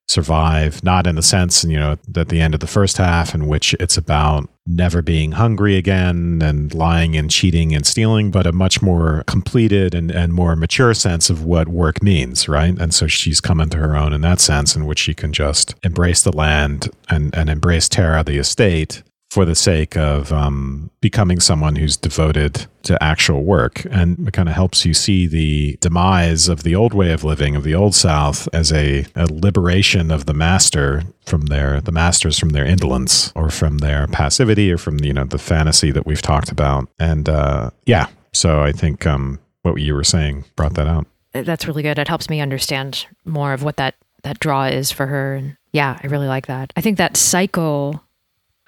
survive, 0.07 0.83
not 0.83 1.05
in 1.05 1.15
the 1.15 1.21
sense, 1.21 1.63
you 1.63 1.77
know, 1.77 1.97
at 2.15 2.29
the 2.29 2.39
end 2.39 2.53
of 2.53 2.61
the 2.61 2.67
first 2.67 2.97
half, 2.97 3.35
in 3.35 3.47
which 3.47 3.73
it's 3.75 3.97
about 3.97 4.49
never 4.65 5.01
being 5.01 5.33
hungry 5.33 5.75
again 5.75 6.41
and 6.41 6.73
lying 6.73 7.15
and 7.15 7.29
cheating 7.29 7.75
and 7.75 7.85
stealing, 7.85 8.31
but 8.31 8.47
a 8.47 8.51
much 8.51 8.81
more 8.81 9.23
completed 9.27 9.93
and, 9.93 10.11
and 10.11 10.33
more 10.33 10.55
mature 10.55 10.93
sense 10.93 11.29
of 11.29 11.43
what 11.43 11.67
work 11.67 12.01
means, 12.01 12.47
right? 12.47 12.77
And 12.79 12.93
so 12.93 13.07
she's 13.07 13.41
come 13.41 13.59
into 13.59 13.77
her 13.77 13.95
own 13.95 14.13
in 14.13 14.21
that 14.21 14.39
sense, 14.39 14.75
in 14.75 14.85
which 14.85 14.99
she 14.99 15.13
can 15.13 15.33
just 15.33 15.75
embrace 15.83 16.21
the 16.21 16.35
land 16.35 16.89
and, 17.09 17.35
and 17.35 17.49
embrace 17.49 17.89
Tara, 17.89 18.23
the 18.23 18.37
estate, 18.37 19.03
for 19.29 19.43
the 19.43 19.55
sake 19.55 19.97
of 19.97 20.31
um, 20.31 20.89
becoming 21.01 21.39
someone 21.39 21.75
who's 21.75 21.97
devoted 21.97 22.65
to 22.83 23.01
actual 23.03 23.43
work. 23.43 23.85
And 23.91 24.27
it 24.27 24.33
kind 24.33 24.47
of 24.47 24.55
helps 24.55 24.85
you 24.85 24.93
see 24.93 25.27
the 25.27 25.77
demise 25.81 26.47
of 26.47 26.63
the 26.63 26.75
old 26.75 26.93
way 26.93 27.11
of 27.11 27.23
living, 27.23 27.55
of 27.55 27.63
the 27.63 27.75
old 27.75 27.93
South, 27.93 28.47
as 28.53 28.71
a, 28.71 29.05
a 29.15 29.25
liberation 29.25 30.11
of 30.11 30.25
the 30.25 30.33
master 30.33 31.03
from 31.25 31.47
their 31.47 31.81
the 31.81 31.91
masters 31.91 32.39
from 32.39 32.49
their 32.49 32.65
indolence 32.65 33.33
or 33.35 33.49
from 33.49 33.79
their 33.79 34.07
passivity 34.07 34.71
or 34.71 34.77
from 34.77 34.99
you 34.99 35.13
know 35.13 35.25
the 35.25 35.37
fantasy 35.37 35.91
that 35.91 36.05
we've 36.05 36.21
talked 36.21 36.51
about. 36.51 36.87
And 36.97 37.27
uh, 37.27 37.71
yeah, 37.85 38.07
so 38.33 38.61
I 38.61 38.71
think 38.71 39.05
um, 39.05 39.39
what 39.63 39.81
you 39.81 39.93
were 39.93 40.05
saying 40.05 40.45
brought 40.55 40.75
that 40.75 40.87
out. 40.87 41.05
That's 41.33 41.67
really 41.67 41.83
good. 41.83 41.99
It 41.99 42.07
helps 42.07 42.29
me 42.29 42.39
understand 42.39 43.05
more 43.25 43.51
of 43.51 43.61
what 43.61 43.75
that 43.77 43.95
that 44.23 44.39
draw 44.39 44.65
is 44.65 44.91
for 44.91 45.05
her. 45.05 45.35
And 45.35 45.57
yeah, 45.73 45.99
I 46.01 46.07
really 46.07 46.27
like 46.27 46.47
that. 46.47 46.71
I 46.75 46.81
think 46.81 46.97
that 46.97 47.17
cycle 47.17 48.01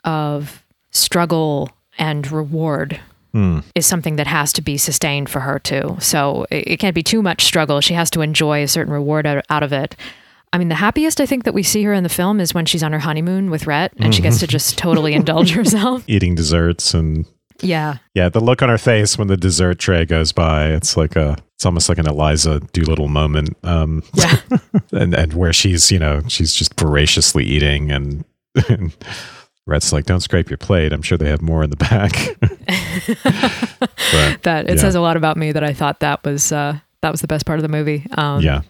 of 0.04 0.64
struggle 0.91 1.70
and 1.97 2.32
reward 2.32 3.00
mm. 3.34 3.64
is 3.76 3.86
something 3.86 4.16
that 4.16 4.28
has 4.28 4.54
to 4.54 4.62
be 4.62 4.78
sustained 4.78 5.30
for 5.30 5.41
her 5.41 5.60
too. 5.60 5.97
So 6.00 6.45
it, 6.50 6.68
it, 6.68 6.78
can't 6.78 6.95
be 6.95 7.04
too 7.04 7.22
much 7.22 7.43
struggle. 7.43 7.82
She 7.82 7.93
has 7.93 8.10
to 8.12 8.22
enjoy 8.22 8.64
a 8.64 8.68
certain 8.68 8.93
reward 8.93 9.26
out, 9.26 9.45
out, 9.50 9.64
of 9.64 9.74
it. 9.74 9.95
I 10.52 10.58
mean, 10.58 10.70
the 10.70 10.76
happiest 10.76 11.22
I 11.22 11.26
think 11.26 11.43
that 11.43 11.54
we 11.54 11.64
see 11.64 11.84
her 11.84 11.93
in 11.93 12.04
the 12.04 12.10
film 12.10 12.39
is 12.39 12.54
when 12.54 12.66
she's 12.66 12.84
on 12.84 12.91
her 12.91 13.00
honeymoon 13.00 13.52
with 13.52 13.68
Rhett 13.68 13.91
and 13.93 14.06
mm-hmm. 14.06 14.12
she 14.12 14.22
gets 14.22 14.39
to 14.39 14.47
just 14.47 14.78
totally 14.78 15.14
indulge 15.14 15.52
herself, 15.56 16.04
eating 16.08 16.36
desserts 16.36 16.93
and 16.93 17.26
yeah, 17.62 17.97
yeah. 18.14 18.30
The 18.30 18.39
look 18.39 18.62
on 18.62 18.70
her 18.70 18.78
face 18.78 19.18
when 19.18 19.28
the 19.28 19.38
dessert 19.38 19.80
tray 19.80 20.06
goes 20.06 20.32
by, 20.32 20.68
it's 20.68 20.95
like 20.95 21.16
a, 21.16 21.38
it's 21.56 21.66
almost 21.66 21.89
like 21.89 21.97
an 21.97 22.08
Eliza 22.08 22.62
Doolittle 22.72 23.10
moment. 23.10 23.58
Um, 23.64 24.04
yeah, 24.14 24.38
and 24.91 25.14
and 25.14 25.34
where 25.34 25.54
she's 25.54 25.91
you 25.91 26.00
know 26.00 26.22
she's 26.28 26.54
just 26.54 26.80
voraciously 26.80 27.43
eating 27.43 27.91
and, 27.91 28.24
and 28.70 28.95
Rhett's 29.70 29.93
like, 29.93 30.05
don't 30.05 30.20
scrape 30.20 30.49
your 30.49 30.57
plate. 30.57 30.91
I'm 30.91 31.01
sure 31.01 31.17
they 31.17 31.30
have 31.30 31.41
more 31.41 31.63
in 31.63 31.70
the 31.70 31.76
back. 31.76 32.11
but, 34.11 34.43
that 34.43 34.65
it 34.70 34.76
yeah. 34.76 34.82
says 34.82 34.95
a 34.95 35.01
lot 35.01 35.17
about 35.17 35.38
me 35.38 35.51
that 35.51 35.63
I 35.63 35.74
thought 35.74 35.99
that 35.99 36.24
was 36.24 36.51
uh, 36.51 36.80
that 37.01 37.11
was 37.11 37.22
the 37.22 37.28
best 37.28 37.45
part 37.45 37.59
of 37.59 37.63
the 37.63 37.70
movie. 37.70 38.05
Um, 38.11 38.41
yeah, 38.41 38.61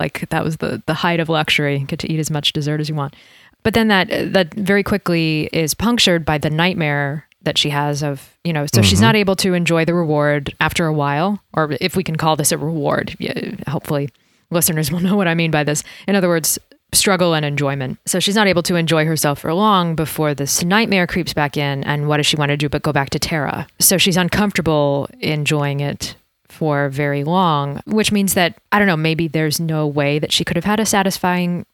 like 0.00 0.28
that 0.30 0.44
was 0.44 0.58
the 0.58 0.82
the 0.86 0.94
height 0.94 1.20
of 1.20 1.28
luxury. 1.28 1.78
Get 1.80 2.00
to 2.00 2.12
eat 2.12 2.18
as 2.18 2.30
much 2.30 2.52
dessert 2.52 2.80
as 2.80 2.88
you 2.88 2.94
want. 2.94 3.14
But 3.62 3.74
then 3.74 3.88
that 3.88 4.32
that 4.32 4.54
very 4.54 4.82
quickly 4.82 5.48
is 5.52 5.74
punctured 5.74 6.24
by 6.24 6.38
the 6.38 6.50
nightmare 6.50 7.28
that 7.42 7.56
she 7.56 7.70
has 7.70 8.02
of, 8.02 8.36
you 8.44 8.52
know, 8.52 8.66
so 8.66 8.82
she's 8.82 9.00
not 9.00 9.14
able 9.14 9.36
to 9.36 9.54
enjoy 9.54 9.84
the 9.84 9.94
reward 9.94 10.54
after 10.60 10.86
a 10.86 10.92
while, 10.92 11.40
or 11.54 11.76
if 11.80 11.96
we 11.96 12.02
can 12.02 12.16
call 12.16 12.36
this 12.36 12.52
a 12.52 12.58
reward. 12.58 13.16
Yeah, 13.18 13.54
hopefully, 13.68 14.10
listeners 14.50 14.90
will 14.90 15.00
know 15.00 15.16
what 15.16 15.28
I 15.28 15.34
mean 15.34 15.50
by 15.50 15.64
this. 15.64 15.84
In 16.06 16.16
other 16.16 16.28
words, 16.28 16.58
struggle 16.92 17.34
and 17.34 17.44
enjoyment. 17.44 17.98
So 18.06 18.20
she's 18.20 18.34
not 18.34 18.46
able 18.46 18.62
to 18.64 18.76
enjoy 18.76 19.04
herself 19.04 19.40
for 19.40 19.52
long 19.52 19.94
before 19.94 20.34
this 20.34 20.64
nightmare 20.64 21.06
creeps 21.06 21.34
back 21.34 21.56
in. 21.56 21.84
And 21.84 22.08
what 22.08 22.16
does 22.16 22.26
she 22.26 22.36
want 22.36 22.50
to 22.50 22.56
do 22.56 22.68
but 22.68 22.82
go 22.82 22.92
back 22.92 23.10
to 23.10 23.18
Tara? 23.18 23.66
So 23.78 23.98
she's 23.98 24.16
uncomfortable 24.16 25.08
enjoying 25.20 25.80
it 25.80 26.16
for 26.48 26.88
very 26.88 27.24
long, 27.24 27.82
which 27.86 28.10
means 28.10 28.34
that, 28.34 28.56
I 28.72 28.78
don't 28.78 28.88
know, 28.88 28.96
maybe 28.96 29.28
there's 29.28 29.60
no 29.60 29.86
way 29.86 30.18
that 30.18 30.32
she 30.32 30.44
could 30.44 30.56
have 30.56 30.64
had 30.64 30.80
a 30.80 30.86
satisfying 30.86 31.66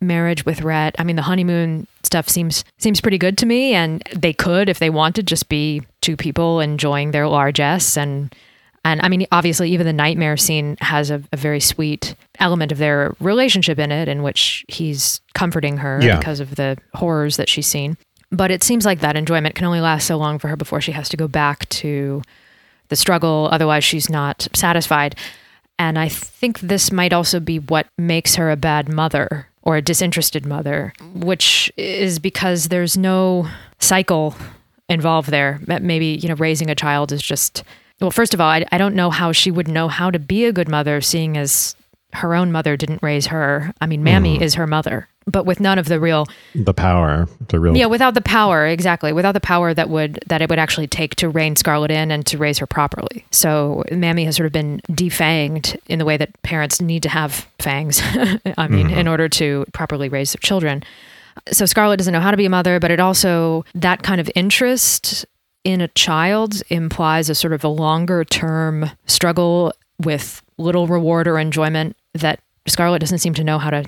marriage 0.00 0.44
with 0.44 0.62
Rhett. 0.62 0.94
I 0.98 1.04
mean, 1.04 1.16
the 1.16 1.22
honeymoon 1.22 1.86
stuff 2.04 2.28
seems 2.28 2.64
seems 2.78 3.00
pretty 3.00 3.18
good 3.18 3.36
to 3.38 3.46
me, 3.46 3.74
and 3.74 4.02
they 4.14 4.32
could, 4.32 4.68
if 4.68 4.78
they 4.78 4.90
wanted, 4.90 5.26
just 5.26 5.48
be 5.48 5.82
two 6.00 6.16
people 6.16 6.60
enjoying 6.60 7.10
their 7.10 7.26
largesse 7.26 7.96
and 7.96 8.32
and 8.84 9.00
I 9.02 9.08
mean, 9.08 9.26
obviously, 9.32 9.70
even 9.70 9.86
the 9.86 9.92
nightmare 9.92 10.36
scene 10.36 10.76
has 10.80 11.10
a, 11.10 11.22
a, 11.32 11.36
very 11.36 11.60
sweet 11.60 12.14
element 12.38 12.72
of 12.72 12.78
their 12.78 13.14
relationship 13.20 13.78
in 13.78 13.90
it, 13.90 14.08
in 14.08 14.22
which 14.22 14.64
he's 14.68 15.20
comforting 15.34 15.78
her 15.78 16.00
yeah. 16.02 16.18
because 16.18 16.40
of 16.40 16.54
the 16.54 16.78
horrors 16.94 17.36
that 17.36 17.48
she's 17.48 17.66
seen. 17.66 17.96
But 18.30 18.50
it 18.50 18.62
seems 18.62 18.84
like 18.84 19.00
that 19.00 19.16
enjoyment 19.16 19.54
can 19.54 19.66
only 19.66 19.80
last 19.80 20.06
so 20.06 20.16
long 20.16 20.38
for 20.38 20.48
her 20.48 20.56
before 20.56 20.80
she 20.80 20.92
has 20.92 21.08
to 21.10 21.16
go 21.16 21.28
back 21.28 21.68
to 21.70 22.22
the 22.88 22.96
struggle. 22.96 23.48
Otherwise, 23.50 23.84
she's 23.84 24.10
not 24.10 24.48
satisfied. 24.54 25.16
And 25.78 25.98
I 25.98 26.08
think 26.08 26.60
this 26.60 26.90
might 26.90 27.12
also 27.12 27.40
be 27.40 27.58
what 27.58 27.86
makes 27.96 28.34
her 28.34 28.50
a 28.50 28.56
bad 28.56 28.88
mother 28.88 29.48
or 29.62 29.76
a 29.76 29.82
disinterested 29.82 30.44
mother, 30.44 30.92
which 31.14 31.72
is 31.76 32.18
because 32.18 32.68
there's 32.68 32.96
no 32.96 33.48
cycle 33.78 34.34
involved 34.88 35.30
there. 35.30 35.60
Maybe, 35.66 36.06
you 36.06 36.28
know, 36.28 36.34
raising 36.34 36.70
a 36.70 36.74
child 36.74 37.12
is 37.12 37.22
just 37.22 37.62
well, 38.00 38.10
first 38.10 38.34
of 38.34 38.40
all, 38.40 38.48
I, 38.48 38.64
I 38.70 38.78
don't 38.78 38.94
know 38.94 39.10
how 39.10 39.32
she 39.32 39.50
would 39.50 39.68
know 39.68 39.88
how 39.88 40.10
to 40.10 40.18
be 40.18 40.44
a 40.44 40.52
good 40.52 40.68
mother, 40.68 41.00
seeing 41.00 41.36
as 41.36 41.74
her 42.12 42.34
own 42.34 42.52
mother 42.52 42.76
didn't 42.76 43.02
raise 43.02 43.26
her. 43.26 43.72
I 43.80 43.86
mean, 43.86 44.02
Mammy 44.02 44.38
mm. 44.38 44.42
is 44.42 44.54
her 44.54 44.66
mother, 44.66 45.08
but 45.26 45.44
with 45.44 45.60
none 45.60 45.78
of 45.78 45.86
the 45.86 46.00
real 46.00 46.26
the 46.54 46.72
power, 46.72 47.28
the 47.48 47.60
real 47.60 47.76
yeah, 47.76 47.86
without 47.86 48.14
the 48.14 48.22
power, 48.22 48.66
exactly, 48.66 49.12
without 49.12 49.32
the 49.32 49.40
power 49.40 49.74
that 49.74 49.90
would 49.90 50.20
that 50.26 50.40
it 50.40 50.48
would 50.48 50.58
actually 50.58 50.86
take 50.86 51.16
to 51.16 51.28
rein 51.28 51.56
Scarlett 51.56 51.90
in 51.90 52.10
and 52.10 52.24
to 52.26 52.38
raise 52.38 52.58
her 52.58 52.66
properly. 52.66 53.26
So 53.30 53.84
Mammy 53.90 54.24
has 54.24 54.36
sort 54.36 54.46
of 54.46 54.52
been 54.52 54.80
defanged 54.88 55.76
in 55.88 55.98
the 55.98 56.04
way 56.04 56.16
that 56.16 56.40
parents 56.42 56.80
need 56.80 57.02
to 57.02 57.08
have 57.08 57.46
fangs. 57.58 58.00
I 58.04 58.68
mean, 58.68 58.88
mm-hmm. 58.88 58.98
in 58.98 59.08
order 59.08 59.28
to 59.30 59.66
properly 59.72 60.08
raise 60.08 60.32
their 60.32 60.40
children. 60.40 60.82
So 61.52 61.66
Scarlett 61.66 61.98
doesn't 61.98 62.12
know 62.12 62.20
how 62.20 62.30
to 62.30 62.36
be 62.36 62.46
a 62.46 62.50
mother, 62.50 62.80
but 62.80 62.90
it 62.90 63.00
also 63.00 63.64
that 63.74 64.02
kind 64.02 64.20
of 64.20 64.30
interest 64.34 65.26
in 65.64 65.80
a 65.80 65.88
child 65.88 66.62
implies 66.68 67.28
a 67.28 67.34
sort 67.34 67.52
of 67.52 67.64
a 67.64 67.68
longer 67.68 68.24
term 68.24 68.90
struggle 69.06 69.72
with 69.98 70.42
little 70.56 70.86
reward 70.86 71.28
or 71.28 71.38
enjoyment 71.38 71.96
that 72.14 72.40
Scarlett 72.66 73.00
doesn't 73.00 73.18
seem 73.18 73.34
to 73.34 73.44
know 73.44 73.58
how 73.58 73.70
to 73.70 73.84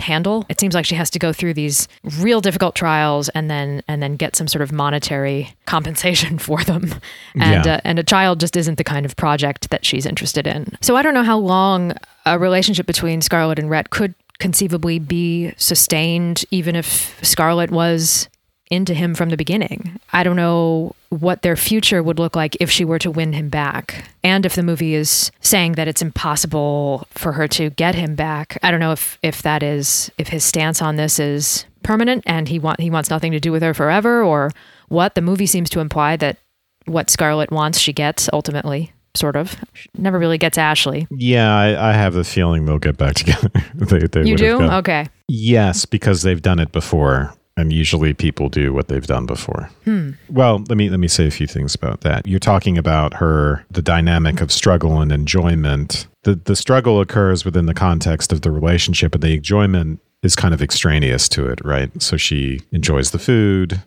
handle. 0.00 0.44
It 0.48 0.58
seems 0.58 0.74
like 0.74 0.86
she 0.86 0.94
has 0.94 1.10
to 1.10 1.18
go 1.18 1.32
through 1.32 1.54
these 1.54 1.86
real 2.18 2.40
difficult 2.40 2.74
trials 2.74 3.28
and 3.30 3.50
then 3.50 3.82
and 3.86 4.02
then 4.02 4.16
get 4.16 4.34
some 4.34 4.48
sort 4.48 4.62
of 4.62 4.72
monetary 4.72 5.54
compensation 5.66 6.38
for 6.46 6.62
them. 6.64 6.94
And 7.34 7.64
yeah. 7.64 7.74
uh, 7.74 7.80
and 7.84 7.98
a 7.98 8.04
child 8.04 8.40
just 8.40 8.56
isn't 8.56 8.76
the 8.76 8.84
kind 8.84 9.06
of 9.06 9.16
project 9.16 9.70
that 9.70 9.84
she's 9.84 10.06
interested 10.06 10.46
in. 10.46 10.72
So 10.80 10.96
I 10.96 11.02
don't 11.02 11.14
know 11.14 11.22
how 11.22 11.38
long 11.38 11.92
a 12.26 12.38
relationship 12.38 12.86
between 12.86 13.20
Scarlett 13.20 13.58
and 13.58 13.70
Rhett 13.70 13.90
could 13.90 14.14
conceivably 14.38 14.98
be 14.98 15.52
sustained 15.58 16.44
even 16.50 16.74
if 16.74 17.18
Scarlett 17.22 17.70
was 17.70 18.28
into 18.70 18.94
him 18.94 19.14
from 19.14 19.30
the 19.30 19.36
beginning. 19.36 20.00
I 20.12 20.22
don't 20.22 20.36
know 20.36 20.94
what 21.08 21.42
their 21.42 21.56
future 21.56 22.02
would 22.02 22.20
look 22.20 22.36
like 22.36 22.56
if 22.60 22.70
she 22.70 22.84
were 22.84 23.00
to 23.00 23.10
win 23.10 23.32
him 23.32 23.48
back. 23.48 24.04
And 24.22 24.46
if 24.46 24.54
the 24.54 24.62
movie 24.62 24.94
is 24.94 25.32
saying 25.40 25.72
that 25.72 25.88
it's 25.88 26.02
impossible 26.02 27.06
for 27.10 27.32
her 27.32 27.48
to 27.48 27.70
get 27.70 27.96
him 27.96 28.14
back. 28.14 28.58
I 28.62 28.70
don't 28.70 28.80
know 28.80 28.92
if 28.92 29.18
if 29.22 29.42
that 29.42 29.62
is 29.62 30.10
if 30.18 30.28
his 30.28 30.44
stance 30.44 30.80
on 30.80 30.96
this 30.96 31.18
is 31.18 31.66
permanent 31.82 32.22
and 32.26 32.48
he 32.48 32.58
want 32.58 32.80
he 32.80 32.90
wants 32.90 33.10
nothing 33.10 33.32
to 33.32 33.40
do 33.40 33.50
with 33.52 33.62
her 33.62 33.74
forever 33.74 34.22
or 34.22 34.52
what. 34.88 35.16
The 35.16 35.20
movie 35.20 35.46
seems 35.46 35.68
to 35.70 35.80
imply 35.80 36.16
that 36.16 36.38
what 36.86 37.10
Scarlett 37.10 37.50
wants 37.50 37.78
she 37.78 37.92
gets 37.92 38.30
ultimately 38.32 38.92
sort 39.14 39.34
of. 39.34 39.56
Never 39.96 40.18
really 40.18 40.38
gets 40.38 40.56
Ashley. 40.56 41.08
Yeah, 41.10 41.52
I, 41.52 41.90
I 41.90 41.92
have 41.92 42.14
the 42.14 42.22
feeling 42.22 42.64
they'll 42.64 42.78
get 42.78 42.96
back 42.96 43.14
together. 43.16 43.50
they, 43.74 44.06
they 44.06 44.28
you 44.28 44.36
do? 44.36 44.62
Okay. 44.62 45.08
Yes, 45.28 45.84
because 45.84 46.22
they've 46.22 46.40
done 46.40 46.60
it 46.60 46.70
before 46.70 47.34
and 47.60 47.72
usually 47.72 48.14
people 48.14 48.48
do 48.48 48.72
what 48.72 48.88
they've 48.88 49.06
done 49.06 49.26
before. 49.26 49.70
Hmm. 49.84 50.12
Well, 50.28 50.64
let 50.68 50.76
me 50.76 50.90
let 50.90 51.00
me 51.00 51.08
say 51.08 51.26
a 51.26 51.30
few 51.30 51.46
things 51.46 51.74
about 51.74 52.00
that. 52.00 52.26
You're 52.26 52.40
talking 52.40 52.78
about 52.78 53.14
her 53.14 53.64
the 53.70 53.82
dynamic 53.82 54.40
of 54.40 54.50
struggle 54.50 55.00
and 55.00 55.12
enjoyment. 55.12 56.06
The 56.24 56.34
the 56.34 56.56
struggle 56.56 57.00
occurs 57.00 57.44
within 57.44 57.66
the 57.66 57.74
context 57.74 58.32
of 58.32 58.42
the 58.42 58.50
relationship 58.50 59.14
and 59.14 59.22
the 59.22 59.34
enjoyment 59.34 60.00
is 60.22 60.36
kind 60.36 60.52
of 60.52 60.60
extraneous 60.60 61.28
to 61.30 61.46
it, 61.46 61.64
right? 61.64 61.90
So 62.02 62.16
she 62.16 62.60
enjoys 62.72 63.10
the 63.10 63.18
food, 63.18 63.82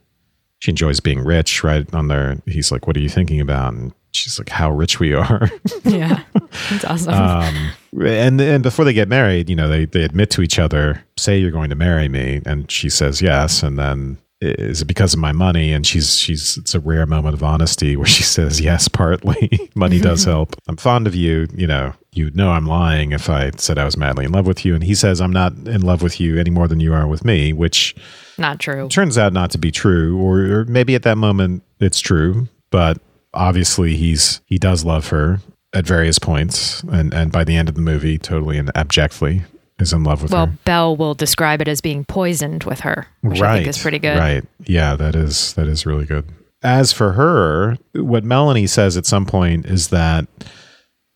she 0.60 0.72
enjoys 0.72 1.00
being 1.00 1.20
rich, 1.20 1.64
right? 1.64 1.92
On 1.94 2.08
there 2.08 2.38
he's 2.46 2.72
like, 2.72 2.88
"What 2.88 2.96
are 2.96 3.02
you 3.02 3.10
thinking 3.10 3.42
about?" 3.42 3.74
And 3.74 3.94
she's 4.14 4.40
like, 4.40 4.50
"How 4.50 4.72
rich 4.72 5.00
we 5.00 5.14
are." 5.14 5.50
yeah. 5.84 6.24
That's 6.70 6.86
awesome. 6.86 7.14
Um, 7.14 7.72
and 8.06 8.40
and 8.40 8.64
before 8.64 8.86
they 8.86 8.94
get 8.94 9.08
married, 9.08 9.50
you 9.50 9.56
know, 9.56 9.68
they 9.68 9.86
they 9.86 10.04
admit 10.04 10.30
to 10.32 10.42
each 10.42 10.60
other, 10.60 11.04
say 11.18 11.38
you're 11.38 11.52
going 11.52 11.70
to 11.70 11.76
marry 11.76 12.08
me, 12.08 12.42
and 12.46 12.70
she 12.72 12.90
says 12.90 13.22
yes, 13.22 13.64
and 13.64 13.78
then 13.78 14.18
is 14.44 14.82
it 14.82 14.86
because 14.86 15.14
of 15.14 15.20
my 15.20 15.32
money? 15.32 15.72
And 15.72 15.86
she's 15.86 16.18
she's 16.18 16.58
it's 16.58 16.76
a 16.76 16.80
rare 16.80 17.06
moment 17.06 17.34
of 17.34 17.44
honesty 17.44 17.96
where 17.96 18.06
she 18.06 18.24
says 18.36 18.60
yes, 18.60 18.88
partly 18.88 19.70
money 19.76 20.00
does 20.00 20.26
help. 20.26 20.56
I'm 20.68 20.78
fond 20.78 21.08
of 21.08 21.16
you, 21.16 21.48
you 21.56 21.68
know. 21.68 21.94
You'd 22.16 22.36
know 22.36 22.52
I'm 22.52 22.68
lying 22.68 23.12
if 23.12 23.28
I 23.28 23.50
said 23.58 23.80
I 23.80 23.86
was 23.86 23.98
madly 23.98 24.26
in 24.26 24.32
love 24.32 24.46
with 24.46 24.66
you. 24.66 24.76
And 24.76 24.84
he 24.84 24.94
says 24.94 25.20
I'm 25.20 25.34
not 25.34 25.54
in 25.68 25.82
love 25.82 26.04
with 26.04 26.20
you 26.20 26.38
any 26.38 26.52
more 26.52 26.68
than 26.68 26.80
you 26.80 26.94
are 26.94 27.08
with 27.08 27.26
me, 27.26 27.54
which 27.54 27.96
not 28.38 28.60
true. 28.60 28.88
Turns 28.88 29.18
out 29.18 29.34
not 29.34 29.50
to 29.52 29.58
be 29.58 29.72
true, 29.72 30.20
or, 30.20 30.60
or 30.60 30.66
maybe 30.66 30.94
at 30.94 31.04
that 31.04 31.18
moment 31.18 31.64
it's 31.80 32.00
true, 32.00 32.48
but 32.70 33.00
obviously 33.34 33.96
he's 33.96 34.42
he 34.46 34.58
does 34.58 34.86
love 34.86 35.10
her 35.10 35.40
at 35.74 35.86
various 35.86 36.20
points, 36.20 36.84
and 36.84 37.14
and 37.14 37.32
by 37.32 37.44
the 37.44 37.56
end 37.56 37.70
of 37.70 37.76
the 37.76 37.82
movie, 37.82 38.18
totally 38.18 38.58
and 38.58 38.72
abjectly 38.76 39.44
is 39.80 39.94
in 39.94 40.04
love 40.04 40.22
with 40.22 40.32
well, 40.32 40.46
her. 40.46 40.52
Well, 40.52 40.60
Belle 40.66 40.96
will 40.96 41.14
describe 41.14 41.62
it 41.62 41.68
as 41.68 41.82
being 41.82 42.06
poisoned 42.06 42.64
with 42.64 42.82
her, 42.82 43.08
which 43.22 43.40
right, 43.40 43.52
I 43.52 43.56
think 43.58 43.68
is 43.68 43.80
pretty 43.80 44.00
good. 44.00 44.18
Right. 44.18 44.44
Yeah, 44.66 44.96
that 44.96 45.16
is 45.16 45.54
that 45.54 45.68
is 45.68 45.86
really 45.86 46.06
good. 46.06 46.26
As 46.62 46.94
for 46.94 47.14
her, 47.14 47.78
what 47.94 48.24
Melanie 48.24 48.68
says 48.68 48.96
at 48.96 49.06
some 49.06 49.26
point 49.26 49.66
is 49.66 49.90
that 49.90 50.28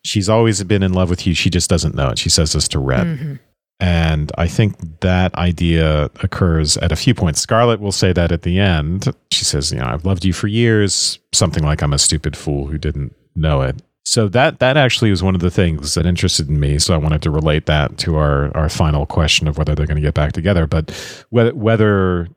she's 0.04 0.28
always 0.28 0.62
been 0.64 0.84
in 0.84 0.94
love 0.94 1.10
with 1.10 1.26
you. 1.26 1.34
She 1.34 1.50
just 1.50 1.70
doesn't 1.70 1.96
know 1.96 2.10
it. 2.10 2.20
She 2.20 2.30
says 2.30 2.54
this 2.54 2.68
to 2.70 2.80
Rhett. 2.80 3.06
Mm-hmm. 3.06 3.36
And 3.80 4.32
I 4.38 4.48
think 4.48 5.02
that 5.02 5.36
idea 5.36 6.10
occurs 6.24 6.78
at 6.78 6.92
a 6.92 6.96
few 6.96 7.14
points. 7.14 7.42
Scarlett 7.42 7.80
will 7.80 7.92
say 7.92 8.12
that 8.12 8.32
at 8.32 8.42
the 8.42 8.60
end. 8.60 9.14
She 9.32 9.46
says, 9.46 9.72
You 9.72 9.80
know, 9.80 9.86
I've 9.86 10.06
loved 10.06 10.26
you 10.26 10.34
for 10.34 10.48
years, 10.48 11.20
something 11.32 11.64
like 11.64 11.84
I'm 11.84 11.94
a 11.94 12.00
stupid 12.00 12.36
fool 12.36 12.68
who 12.68 12.80
didn't 12.80 13.16
know 13.36 13.62
it. 13.62 13.82
So 14.04 14.30
that 14.30 14.60
that 14.60 14.78
actually 14.78 15.12
was 15.12 15.22
one 15.22 15.36
of 15.36 15.42
the 15.42 15.52
things 15.52 15.94
that 15.94 16.06
interested 16.06 16.48
in 16.48 16.60
me. 16.60 16.80
So 16.80 16.94
I 16.94 16.98
wanted 16.98 17.22
to 17.24 17.30
relate 17.30 17.66
that 17.66 17.98
to 18.00 18.16
our 18.16 18.56
our 18.56 18.70
final 18.70 19.06
question 19.06 19.48
of 19.48 19.58
whether 19.58 19.76
they're 19.76 19.86
going 19.86 19.98
to 19.98 20.02
get 20.02 20.14
back 20.14 20.32
together. 20.32 20.66
But 20.66 20.92
whether 21.30 21.54
whether 21.54 22.30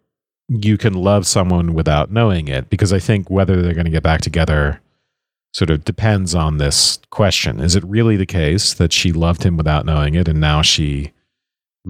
you 0.48 0.76
can 0.76 0.94
love 0.94 1.28
someone 1.28 1.72
without 1.72 2.10
knowing 2.10 2.48
it, 2.48 2.68
because 2.70 2.92
I 2.92 2.98
think 2.98 3.30
whether 3.30 3.62
they're 3.62 3.72
going 3.72 3.84
to 3.84 3.90
get 3.90 4.02
back 4.02 4.20
together 4.20 4.80
sort 5.52 5.70
of 5.70 5.84
depends 5.84 6.34
on 6.34 6.58
this 6.58 6.98
question. 7.10 7.60
Is 7.60 7.76
it 7.76 7.84
really 7.84 8.16
the 8.16 8.26
case 8.26 8.74
that 8.74 8.92
she 8.92 9.12
loved 9.12 9.44
him 9.44 9.56
without 9.56 9.86
knowing 9.86 10.16
it, 10.16 10.28
and 10.28 10.40
now 10.40 10.62
she 10.62 11.12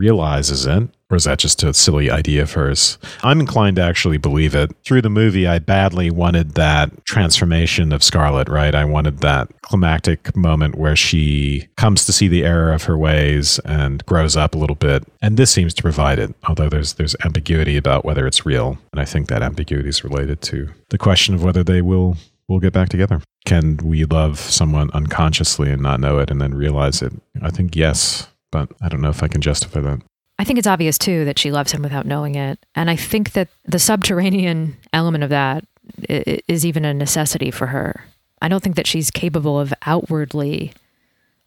realizes 0.00 0.64
it, 0.64 0.88
or 1.10 1.16
is 1.16 1.24
that 1.24 1.38
just 1.38 1.62
a 1.62 1.74
silly 1.74 2.10
idea 2.10 2.42
of 2.42 2.52
hers? 2.54 2.96
I'm 3.22 3.38
inclined 3.38 3.76
to 3.76 3.82
actually 3.82 4.16
believe 4.16 4.54
it. 4.54 4.74
Through 4.82 5.02
the 5.02 5.10
movie, 5.10 5.46
I 5.46 5.58
badly 5.58 6.10
wanted 6.10 6.54
that 6.54 7.04
transformation 7.04 7.92
of 7.92 8.02
Scarlett, 8.02 8.48
right? 8.48 8.74
I 8.74 8.86
wanted 8.86 9.18
that 9.18 9.48
climactic 9.60 10.34
moment 10.34 10.76
where 10.76 10.96
she 10.96 11.68
comes 11.76 12.06
to 12.06 12.14
see 12.14 12.28
the 12.28 12.44
error 12.44 12.72
of 12.72 12.84
her 12.84 12.96
ways 12.96 13.58
and 13.66 14.04
grows 14.06 14.36
up 14.36 14.54
a 14.54 14.58
little 14.58 14.74
bit. 14.74 15.04
And 15.20 15.36
this 15.36 15.50
seems 15.50 15.74
to 15.74 15.82
provide 15.82 16.18
it, 16.18 16.34
although 16.48 16.70
there's 16.70 16.94
there's 16.94 17.14
ambiguity 17.22 17.76
about 17.76 18.04
whether 18.04 18.26
it's 18.26 18.46
real. 18.46 18.78
And 18.92 19.00
I 19.00 19.04
think 19.04 19.28
that 19.28 19.42
ambiguity 19.42 19.90
is 19.90 20.02
related 20.02 20.40
to 20.42 20.70
the 20.88 20.98
question 20.98 21.34
of 21.34 21.44
whether 21.44 21.62
they 21.62 21.82
will 21.82 22.16
will 22.48 22.60
get 22.60 22.72
back 22.72 22.88
together. 22.88 23.20
Can 23.44 23.76
we 23.76 24.04
love 24.04 24.38
someone 24.38 24.90
unconsciously 24.92 25.70
and 25.70 25.82
not 25.82 26.00
know 26.00 26.18
it 26.18 26.30
and 26.30 26.40
then 26.40 26.54
realize 26.54 27.02
it? 27.02 27.12
I 27.42 27.50
think 27.50 27.76
yes 27.76 28.30
but 28.50 28.70
I 28.80 28.88
don't 28.88 29.00
know 29.00 29.10
if 29.10 29.22
I 29.22 29.28
can 29.28 29.40
justify 29.40 29.80
that. 29.80 30.02
I 30.38 30.44
think 30.44 30.58
it's 30.58 30.66
obvious 30.66 30.96
too 30.96 31.24
that 31.26 31.38
she 31.38 31.50
loves 31.50 31.72
him 31.72 31.82
without 31.82 32.06
knowing 32.06 32.34
it. 32.34 32.58
And 32.74 32.90
I 32.90 32.96
think 32.96 33.32
that 33.32 33.48
the 33.64 33.78
subterranean 33.78 34.76
element 34.92 35.22
of 35.22 35.30
that 35.30 35.64
is 36.08 36.64
even 36.64 36.84
a 36.84 36.94
necessity 36.94 37.50
for 37.50 37.66
her. 37.66 38.04
I 38.40 38.48
don't 38.48 38.62
think 38.62 38.76
that 38.76 38.86
she's 38.86 39.10
capable 39.10 39.60
of 39.60 39.74
outwardly 39.84 40.72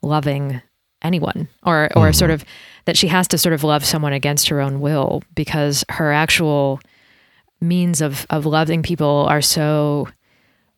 loving 0.02 0.62
anyone 1.02 1.48
or 1.64 1.86
or 1.96 2.08
mm-hmm. 2.08 2.12
sort 2.14 2.32
of 2.32 2.46
that 2.86 2.98
she 2.98 3.08
has 3.08 3.28
to 3.30 3.38
sort 3.38 3.54
of 3.54 3.64
love 3.64 3.84
someone 3.84 4.14
against 4.14 4.50
her 4.50 4.62
own 4.62 4.80
will 4.80 5.24
because 5.36 5.84
her 5.90 6.12
actual 6.12 6.80
means 7.60 8.02
of 8.02 8.26
of 8.30 8.46
loving 8.46 8.84
people 8.84 9.26
are 9.28 9.42
so 9.42 10.08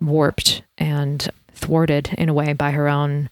warped 0.01 0.61
and 0.77 1.29
thwarted 1.51 2.13
in 2.17 2.29
a 2.29 2.33
way 2.33 2.53
by 2.53 2.71
her 2.71 2.87
own 2.87 3.29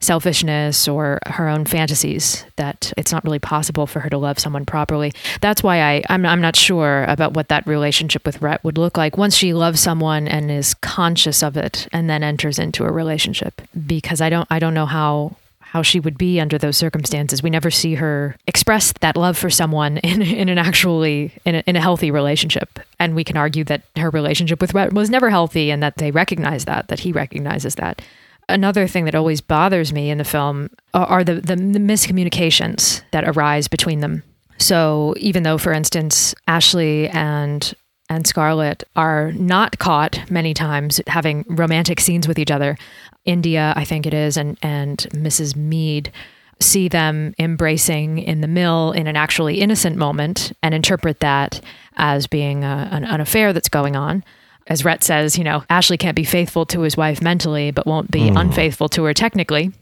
selfishness 0.00 0.86
or 0.86 1.18
her 1.26 1.48
own 1.48 1.64
fantasies 1.64 2.44
that 2.56 2.92
it's 2.96 3.12
not 3.12 3.24
really 3.24 3.38
possible 3.38 3.86
for 3.86 4.00
her 4.00 4.10
to 4.10 4.18
love 4.18 4.38
someone 4.38 4.66
properly. 4.66 5.12
That's 5.40 5.62
why 5.62 5.80
I 5.80 6.02
I'm 6.08 6.26
I'm 6.26 6.40
not 6.40 6.56
sure 6.56 7.04
about 7.04 7.34
what 7.34 7.48
that 7.48 7.66
relationship 7.66 8.26
with 8.26 8.42
Rhett 8.42 8.62
would 8.64 8.78
look 8.78 8.96
like 8.96 9.16
once 9.16 9.36
she 9.36 9.54
loves 9.54 9.80
someone 9.80 10.28
and 10.28 10.50
is 10.50 10.74
conscious 10.74 11.42
of 11.42 11.56
it 11.56 11.88
and 11.92 12.08
then 12.08 12.22
enters 12.22 12.58
into 12.58 12.84
a 12.84 12.92
relationship 12.92 13.62
because 13.86 14.20
I 14.20 14.30
don't 14.30 14.46
I 14.50 14.58
don't 14.58 14.74
know 14.74 14.86
how 14.86 15.36
how 15.74 15.82
she 15.82 15.98
would 15.98 16.16
be 16.16 16.38
under 16.38 16.56
those 16.56 16.76
circumstances. 16.76 17.42
We 17.42 17.50
never 17.50 17.68
see 17.68 17.96
her 17.96 18.36
express 18.46 18.92
that 19.00 19.16
love 19.16 19.36
for 19.36 19.50
someone 19.50 19.96
in, 19.98 20.22
in 20.22 20.48
an 20.48 20.56
actually 20.56 21.32
in 21.44 21.56
a, 21.56 21.64
in 21.66 21.74
a 21.74 21.80
healthy 21.80 22.12
relationship. 22.12 22.78
And 23.00 23.16
we 23.16 23.24
can 23.24 23.36
argue 23.36 23.64
that 23.64 23.82
her 23.96 24.08
relationship 24.10 24.60
with 24.60 24.72
Rhett 24.72 24.92
was 24.92 25.10
never 25.10 25.30
healthy 25.30 25.72
and 25.72 25.82
that 25.82 25.96
they 25.96 26.12
recognize 26.12 26.64
that, 26.66 26.86
that 26.88 27.00
he 27.00 27.10
recognizes 27.10 27.74
that. 27.74 28.00
Another 28.48 28.86
thing 28.86 29.04
that 29.06 29.14
always 29.14 29.40
bothers 29.40 29.92
me 29.92 30.10
in 30.10 30.18
the 30.18 30.24
film 30.24 30.70
are 30.92 31.24
the, 31.24 31.34
the, 31.34 31.56
the 31.56 31.78
miscommunications 31.78 33.02
that 33.10 33.26
arise 33.26 33.68
between 33.68 34.00
them. 34.00 34.22
So 34.58 35.14
even 35.16 35.42
though, 35.42 35.58
for 35.58 35.72
instance, 35.72 36.34
Ashley 36.46 37.08
and 37.08 37.74
and 38.10 38.26
Scarlett 38.26 38.84
are 38.96 39.32
not 39.32 39.78
caught 39.78 40.30
many 40.30 40.52
times 40.52 41.00
having 41.06 41.44
romantic 41.48 42.00
scenes 42.00 42.28
with 42.28 42.38
each 42.38 42.50
other. 42.50 42.76
India, 43.24 43.72
I 43.76 43.84
think 43.84 44.06
it 44.06 44.12
is, 44.12 44.36
and 44.36 44.58
and 44.62 44.98
Mrs. 45.12 45.56
Meade 45.56 46.12
see 46.60 46.88
them 46.88 47.34
embracing 47.38 48.18
in 48.18 48.40
the 48.40 48.48
mill 48.48 48.92
in 48.92 49.06
an 49.06 49.16
actually 49.16 49.60
innocent 49.60 49.96
moment 49.96 50.52
and 50.62 50.74
interpret 50.74 51.20
that 51.20 51.60
as 51.96 52.26
being 52.26 52.62
a, 52.62 52.88
an, 52.92 53.04
an 53.04 53.20
affair 53.20 53.52
that's 53.52 53.68
going 53.68 53.96
on 53.96 54.22
as 54.66 54.84
Rhett 54.84 55.04
says, 55.04 55.36
you 55.36 55.44
know, 55.44 55.64
Ashley 55.68 55.96
can't 55.96 56.16
be 56.16 56.24
faithful 56.24 56.64
to 56.66 56.80
his 56.80 56.96
wife 56.96 57.20
mentally, 57.20 57.70
but 57.70 57.86
won't 57.86 58.10
be 58.10 58.22
mm. 58.22 58.40
unfaithful 58.40 58.88
to 58.90 59.04
her 59.04 59.14
technically. 59.14 59.72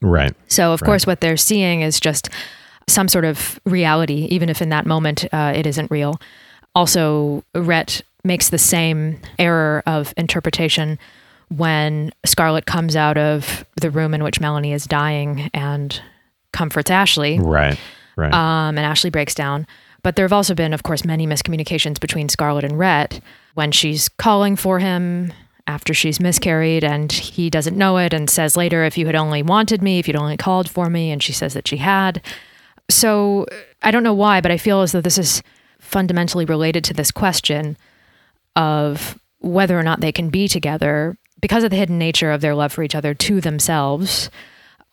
Right. 0.00 0.34
So, 0.48 0.72
of 0.72 0.82
right. 0.82 0.86
course, 0.86 1.06
what 1.06 1.20
they're 1.20 1.36
seeing 1.36 1.82
is 1.82 2.00
just 2.00 2.28
some 2.88 3.08
sort 3.08 3.24
of 3.24 3.60
reality, 3.64 4.26
even 4.30 4.48
if 4.48 4.60
in 4.60 4.70
that 4.70 4.86
moment 4.86 5.24
uh, 5.32 5.52
it 5.54 5.66
isn't 5.66 5.90
real. 5.90 6.20
Also, 6.74 7.44
Rhett 7.54 8.02
makes 8.24 8.50
the 8.50 8.58
same 8.58 9.18
error 9.38 9.82
of 9.86 10.12
interpretation 10.16 10.98
when 11.48 12.12
Scarlett 12.24 12.66
comes 12.66 12.96
out 12.96 13.18
of 13.18 13.64
the 13.80 13.90
room 13.90 14.14
in 14.14 14.24
which 14.24 14.40
Melanie 14.40 14.72
is 14.72 14.86
dying 14.86 15.50
and 15.52 16.00
comforts 16.52 16.90
Ashley. 16.90 17.38
Right. 17.38 17.78
Right. 18.16 18.32
Um, 18.32 18.76
and 18.76 18.80
Ashley 18.80 19.10
breaks 19.10 19.34
down. 19.34 19.66
But 20.02 20.16
there 20.16 20.24
have 20.24 20.32
also 20.32 20.54
been, 20.54 20.72
of 20.72 20.82
course, 20.82 21.04
many 21.04 21.26
miscommunications 21.26 22.00
between 22.00 22.28
Scarlett 22.28 22.64
and 22.64 22.78
Rhett 22.78 23.20
when 23.54 23.72
she's 23.72 24.08
calling 24.08 24.56
for 24.56 24.78
him 24.78 25.32
after 25.66 25.94
she's 25.94 26.20
miscarried 26.20 26.84
and 26.84 27.12
he 27.12 27.48
doesn't 27.48 27.76
know 27.76 27.98
it 27.98 28.12
and 28.12 28.28
says 28.28 28.56
later, 28.56 28.84
if 28.84 28.98
you 28.98 29.06
had 29.06 29.14
only 29.14 29.42
wanted 29.42 29.82
me, 29.82 29.98
if 29.98 30.08
you'd 30.08 30.16
only 30.16 30.36
called 30.36 30.68
for 30.68 30.90
me, 30.90 31.10
and 31.10 31.22
she 31.22 31.32
says 31.32 31.54
that 31.54 31.68
she 31.68 31.76
had. 31.76 32.20
So 32.90 33.46
I 33.82 33.90
don't 33.90 34.02
know 34.02 34.14
why, 34.14 34.40
but 34.40 34.50
I 34.50 34.56
feel 34.56 34.82
as 34.82 34.92
though 34.92 35.00
this 35.00 35.18
is 35.18 35.42
fundamentally 35.78 36.44
related 36.44 36.84
to 36.84 36.94
this 36.94 37.10
question 37.10 37.76
of 38.56 39.18
whether 39.38 39.78
or 39.78 39.82
not 39.82 40.00
they 40.00 40.12
can 40.12 40.30
be 40.30 40.48
together 40.48 41.16
because 41.40 41.64
of 41.64 41.70
the 41.70 41.76
hidden 41.76 41.98
nature 41.98 42.30
of 42.30 42.40
their 42.40 42.54
love 42.54 42.72
for 42.72 42.82
each 42.82 42.94
other 42.94 43.14
to 43.14 43.40
themselves. 43.40 44.30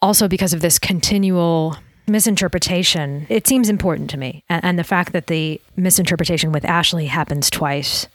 Also, 0.01 0.27
because 0.27 0.53
of 0.53 0.61
this 0.61 0.79
continual 0.79 1.77
misinterpretation, 2.07 3.27
it 3.29 3.47
seems 3.47 3.69
important 3.69 4.09
to 4.09 4.17
me. 4.17 4.43
And, 4.49 4.79
the 4.79 4.83
fact 4.83 5.13
that 5.13 5.27
the 5.27 5.61
misinterpretation 5.75 6.51
with 6.51 6.65
Ashley 6.65 7.05
happens 7.07 7.49
twice 7.49 8.07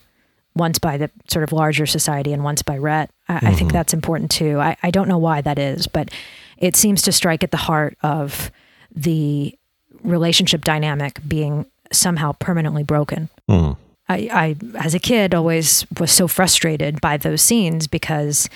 once 0.57 0.79
by 0.79 0.97
the 0.97 1.11
sort 1.29 1.43
of 1.43 1.53
larger 1.53 1.87
society 1.87 2.33
and 2.33 2.45
once 2.45 2.63
by 2.63 2.79
Rhett. 2.79 3.11
I, 3.29 3.35
mm-hmm. 3.35 3.47
I 3.47 3.51
think 3.51 3.69
mm-hmm. 3.69 3.77
that's 3.77 3.95
important 3.95 4.31
too. 4.31 4.61
I, 4.61 4.77
I 4.83 4.91
don't 4.91 5.09
know 5.09 5.19
why 5.19 5.41
that 5.41 5.59
is, 5.59 5.87
but 5.87 6.11
it 6.59 6.77
seems 6.77 7.03
to 7.03 7.13
strike 7.13 7.43
at 7.43 7.51
the 7.51 7.57
heart 7.57 7.97
of 8.03 8.51
the 8.95 9.59
relationship 10.03 10.65
dynamic 10.65 11.19
being 11.27 11.67
somehow 11.93 12.33
permanently 12.33 12.83
broken. 12.83 13.29
Mm. 13.49 13.77
I, 14.09 14.29
I, 14.33 14.57
as 14.79 14.95
a 14.95 14.99
kid, 14.99 15.35
always 15.35 15.87
was 15.99 16.13
so 16.13 16.29
frustrated 16.29 17.01
by 17.01 17.17
those 17.17 17.41
scenes 17.41 17.87
because 17.87 18.49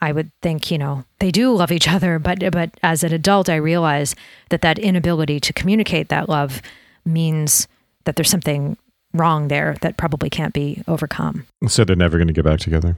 I 0.00 0.12
would 0.12 0.30
think, 0.42 0.70
you 0.70 0.78
know, 0.78 1.04
they 1.18 1.30
do 1.30 1.54
love 1.54 1.72
each 1.72 1.88
other, 1.88 2.18
but 2.18 2.38
but 2.52 2.70
as 2.82 3.02
an 3.02 3.12
adult, 3.12 3.48
I 3.48 3.56
realize 3.56 4.14
that 4.50 4.60
that 4.60 4.78
inability 4.78 5.40
to 5.40 5.52
communicate 5.52 6.08
that 6.08 6.28
love 6.28 6.62
means 7.04 7.66
that 8.04 8.16
there's 8.16 8.30
something 8.30 8.76
wrong 9.14 9.48
there 9.48 9.76
that 9.80 9.96
probably 9.96 10.30
can't 10.30 10.54
be 10.54 10.82
overcome. 10.86 11.46
So 11.66 11.84
they're 11.84 11.96
never 11.96 12.18
going 12.18 12.28
to 12.28 12.34
get 12.34 12.44
back 12.44 12.60
together. 12.60 12.96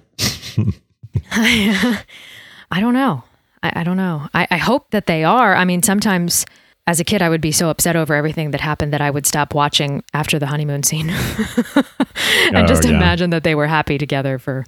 I, 1.31 2.03
I 2.71 2.81
don't 2.81 2.95
know. 2.95 3.25
I, 3.63 3.73
I 3.77 3.85
don't 3.85 3.97
know. 3.97 4.29
I, 4.35 4.47
I 4.51 4.57
hope 4.57 4.91
that 4.91 5.07
they 5.07 5.25
are. 5.25 5.55
I 5.55 5.65
mean, 5.65 5.83
sometimes 5.83 6.47
as 6.87 6.99
a 6.99 7.05
kid, 7.05 7.23
I 7.23 7.29
would 7.29 7.41
be 7.41 7.53
so 7.53 7.71
upset 7.71 7.95
over 7.95 8.15
everything 8.15 8.51
that 8.51 8.61
happened 8.61 8.93
that 8.93 9.01
I 9.01 9.11
would 9.11 9.27
stop 9.27 9.55
watching 9.55 10.03
after 10.13 10.39
the 10.39 10.47
honeymoon 10.47 10.83
scene 10.83 11.11
and 11.77 12.57
oh, 12.57 12.67
just 12.67 12.85
yeah. 12.85 12.91
imagine 12.91 13.31
that 13.31 13.45
they 13.45 13.55
were 13.55 13.67
happy 13.67 13.99
together 13.99 14.39
for 14.39 14.65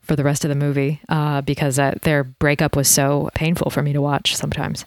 for 0.00 0.16
the 0.16 0.24
rest 0.24 0.44
of 0.44 0.50
the 0.50 0.54
movie 0.54 1.00
uh, 1.08 1.40
because 1.40 1.78
uh, 1.78 1.94
their 2.02 2.24
breakup 2.24 2.76
was 2.76 2.88
so 2.88 3.30
painful 3.34 3.70
for 3.70 3.82
me 3.82 3.92
to 3.92 4.02
watch 4.02 4.36
sometimes. 4.36 4.84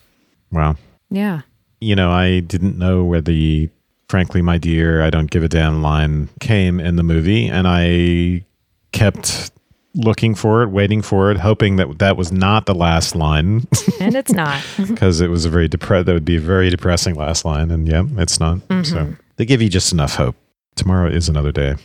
Wow. 0.51 0.76
Yeah. 1.09 1.41
You 1.80 1.95
know, 1.95 2.11
I 2.11 2.41
didn't 2.41 2.77
know 2.77 3.03
where 3.03 3.22
the 3.22 3.69
frankly, 4.09 4.41
my 4.41 4.57
dear, 4.57 5.01
I 5.01 5.09
don't 5.09 5.29
give 5.29 5.43
a 5.43 5.49
damn 5.49 5.81
line 5.81 6.29
came 6.39 6.79
in 6.79 6.95
the 6.95 7.03
movie, 7.03 7.47
and 7.47 7.67
I 7.67 8.45
kept 8.91 9.51
looking 9.97 10.35
for 10.35 10.63
it, 10.63 10.69
waiting 10.69 11.01
for 11.01 11.31
it, 11.31 11.38
hoping 11.38 11.77
that 11.77 11.99
that 11.99 12.17
was 12.17 12.31
not 12.31 12.65
the 12.65 12.75
last 12.75 13.15
line. 13.15 13.67
and 13.99 14.15
it's 14.15 14.31
not. 14.31 14.63
Because 14.88 15.21
it 15.21 15.29
was 15.29 15.45
a 15.45 15.49
very 15.49 15.67
depressed, 15.67 16.05
that 16.05 16.13
would 16.13 16.25
be 16.25 16.38
a 16.38 16.41
very 16.41 16.69
depressing 16.69 17.15
last 17.15 17.45
line. 17.45 17.71
And 17.71 17.88
yeah, 17.88 18.03
it's 18.17 18.39
not. 18.39 18.59
Mm-hmm. 18.69 18.84
So 18.84 19.15
they 19.35 19.45
give 19.45 19.61
you 19.61 19.69
just 19.69 19.91
enough 19.91 20.15
hope. 20.15 20.35
Tomorrow 20.75 21.09
is 21.09 21.27
another 21.27 21.51
day. 21.51 21.75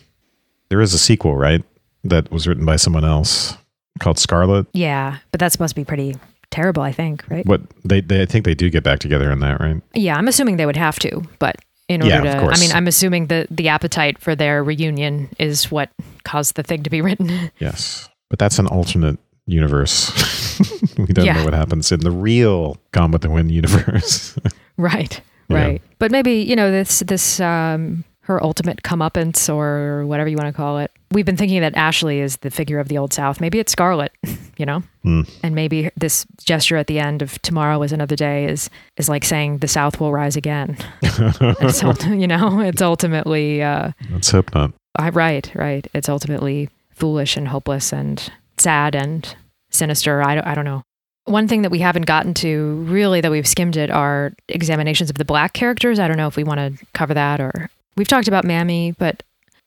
There 0.69 0.81
is 0.81 0.95
a 0.95 0.99
sequel, 0.99 1.37
right? 1.37 1.65
That 2.05 2.31
was 2.31 2.47
written 2.47 2.65
by 2.65 2.77
someone 2.77 3.05
else 3.05 3.57
called 4.01 4.19
Scarlett. 4.19 4.67
Yeah, 4.73 5.19
but 5.31 5.41
that's 5.41 5.53
supposed 5.53 5.75
to 5.75 5.81
be 5.81 5.85
pretty 5.85 6.17
terrible, 6.51 6.83
I 6.83 6.93
think, 6.93 7.25
right? 7.29 7.47
What 7.47 7.63
they, 7.85 8.01
they 8.01 8.23
I 8.23 8.27
think 8.27 8.45
they 8.45 8.55
do 8.55 8.71
get 8.71 8.83
back 8.83 8.99
together 8.99 9.31
in 9.31 9.41
that, 9.41 9.61
right? 9.61 9.81
Yeah, 9.95 10.17
I'm 10.17 10.29
assuming 10.29 10.57
they 10.57 10.67
would 10.67 10.77
have 10.77 10.99
to, 11.01 11.23
but 11.39 11.57
in 11.93 12.03
order 12.03 12.25
yeah, 12.25 12.41
to 12.41 12.47
I 12.47 12.59
mean 12.59 12.73
I'm 12.73 12.87
assuming 12.87 13.27
the 13.27 13.47
the 13.51 13.69
appetite 13.69 14.19
for 14.19 14.35
their 14.35 14.63
reunion 14.63 15.29
is 15.39 15.71
what 15.71 15.91
caused 16.25 16.57
the 16.57 16.63
thing 16.63 16.83
to 16.83 16.91
be 16.91 17.01
written. 17.01 17.51
Yes. 17.59 18.09
But 18.29 18.39
that's 18.39 18.59
an 18.59 18.67
alternate 18.67 19.19
universe. 19.47 20.11
we 20.99 21.07
don't 21.07 21.25
yeah. 21.25 21.35
know 21.35 21.45
what 21.45 21.53
happens 21.53 21.93
in 21.93 22.01
the 22.01 22.11
real 22.11 22.79
Gone 22.93 23.11
with 23.11 23.23
the 23.23 23.31
Wind 23.31 23.51
universe. 23.51 24.37
right. 24.77 25.21
Right. 25.49 25.83
Yeah. 25.83 25.95
But 25.99 26.13
maybe, 26.13 26.35
you 26.35 26.57
know, 26.57 26.71
this 26.71 27.01
this 27.01 27.39
um 27.39 28.05
her 28.23 28.43
ultimate 28.43 28.83
comeuppance 28.83 29.53
or 29.53 30.07
whatever 30.07 30.29
you 30.29 30.37
want 30.37 30.47
to 30.47 30.53
call 30.53 30.79
it. 30.79 30.93
We've 31.11 31.27
been 31.27 31.37
thinking 31.37 31.61
that 31.61 31.75
Ashley 31.75 32.21
is 32.21 32.37
the 32.39 32.51
figure 32.51 32.79
of 32.79 32.89
the 32.89 32.97
Old 32.97 33.13
South. 33.13 33.41
Maybe 33.41 33.59
it's 33.59 33.73
Scarlett, 33.73 34.13
you 34.57 34.65
know? 34.65 34.83
Mm. 35.05 35.29
And 35.43 35.55
maybe 35.55 35.91
this 35.97 36.25
gesture 36.43 36.77
at 36.77 36.87
the 36.87 37.01
end 37.01 37.21
of 37.21 37.41
tomorrow 37.43 37.83
is 37.83 37.93
another 37.93 38.17
day 38.17 38.47
is 38.47 38.71
is 38.97 39.09
like 39.09 39.25
saying 39.25 39.59
the 39.59 39.69
South 39.69 39.99
will 39.99 40.13
rise 40.13 40.37
again. 40.37 40.77
it's, 41.03 41.83
you 42.05 42.29
know, 42.29 42.61
it's 42.61 42.83
ultimately 42.83 43.63
uh 43.63 43.91
Let's 44.11 44.31
hope 44.31 44.55
not. 44.55 44.73
I, 44.97 45.09
right, 45.11 45.51
right. 45.55 45.87
It's 45.95 46.09
ultimately 46.09 46.69
foolish 46.91 47.37
and 47.37 47.49
hopeless 47.49 47.93
and 47.93 48.31
sad 48.59 48.95
and 48.95 49.35
sinister. 49.71 50.23
I 50.23 50.35
don't, 50.37 50.47
I 50.47 50.55
don't 50.55 50.65
know. 50.65 50.83
One 51.25 51.49
thing 51.49 51.63
that 51.63 51.71
we 51.71 51.79
haven't 51.79 52.07
gotten 52.07 52.35
to 52.35 52.85
really 52.89 53.21
that 53.21 53.31
we've 53.31 53.47
skimmed 53.47 53.77
it 53.77 53.91
are 53.91 54.33
examinations 54.49 55.09
of 55.09 55.19
the 55.19 55.25
black 55.25 55.53
characters. 55.53 55.99
I 55.99 56.09
don't 56.09 56.17
know 56.17 56.27
if 56.27 56.37
we 56.37 56.45
want 56.45 56.59
to 56.59 56.87
cover 56.93 57.15
that 57.15 57.41
or 57.41 57.71
We've 57.97 58.09
talked 58.09 58.29
about 58.29 58.45
Mammy, 58.45 58.93
but 58.93 59.23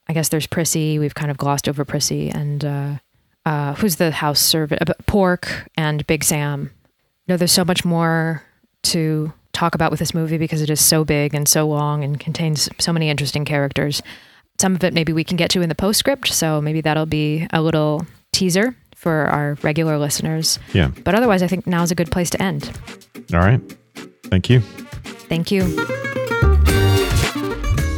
I 0.07 0.13
guess 0.13 0.29
there's 0.29 0.47
Prissy. 0.47 0.99
We've 0.99 1.15
kind 1.15 1.31
of 1.31 1.37
glossed 1.37 1.67
over 1.67 1.85
Prissy 1.85 2.29
and 2.29 2.63
uh, 2.65 2.93
uh, 3.45 3.73
who's 3.75 3.97
the 3.97 4.11
house 4.11 4.39
servant? 4.41 4.89
Uh, 4.89 4.93
Pork 5.05 5.69
and 5.77 6.05
Big 6.07 6.23
Sam. 6.23 6.71
No, 7.27 7.37
there's 7.37 7.51
so 7.51 7.65
much 7.65 7.85
more 7.85 8.43
to 8.83 9.33
talk 9.53 9.73
about 9.73 9.89
with 9.89 9.99
this 9.99 10.13
movie 10.13 10.37
because 10.37 10.61
it 10.61 10.69
is 10.69 10.83
so 10.83 11.03
big 11.03 11.33
and 11.33 11.47
so 11.47 11.67
long 11.67 12.03
and 12.03 12.19
contains 12.19 12.69
so 12.79 12.91
many 12.91 13.09
interesting 13.09 13.45
characters. 13.45 14.01
Some 14.59 14.75
of 14.75 14.83
it 14.83 14.93
maybe 14.93 15.13
we 15.13 15.23
can 15.23 15.37
get 15.37 15.49
to 15.51 15.61
in 15.61 15.69
the 15.69 15.75
postscript, 15.75 16.27
so 16.27 16.61
maybe 16.61 16.81
that'll 16.81 17.05
be 17.05 17.47
a 17.51 17.61
little 17.61 18.05
teaser 18.31 18.75
for 18.95 19.25
our 19.27 19.57
regular 19.61 19.97
listeners. 19.97 20.59
Yeah. 20.73 20.89
But 21.03 21.15
otherwise, 21.15 21.41
I 21.43 21.47
think 21.47 21.67
now's 21.67 21.91
a 21.91 21.95
good 21.95 22.11
place 22.11 22.29
to 22.31 22.41
end. 22.41 22.71
All 23.33 23.39
right. 23.39 23.61
Thank 24.25 24.49
you. 24.49 24.61
Thank 24.61 25.51
you. 25.51 26.24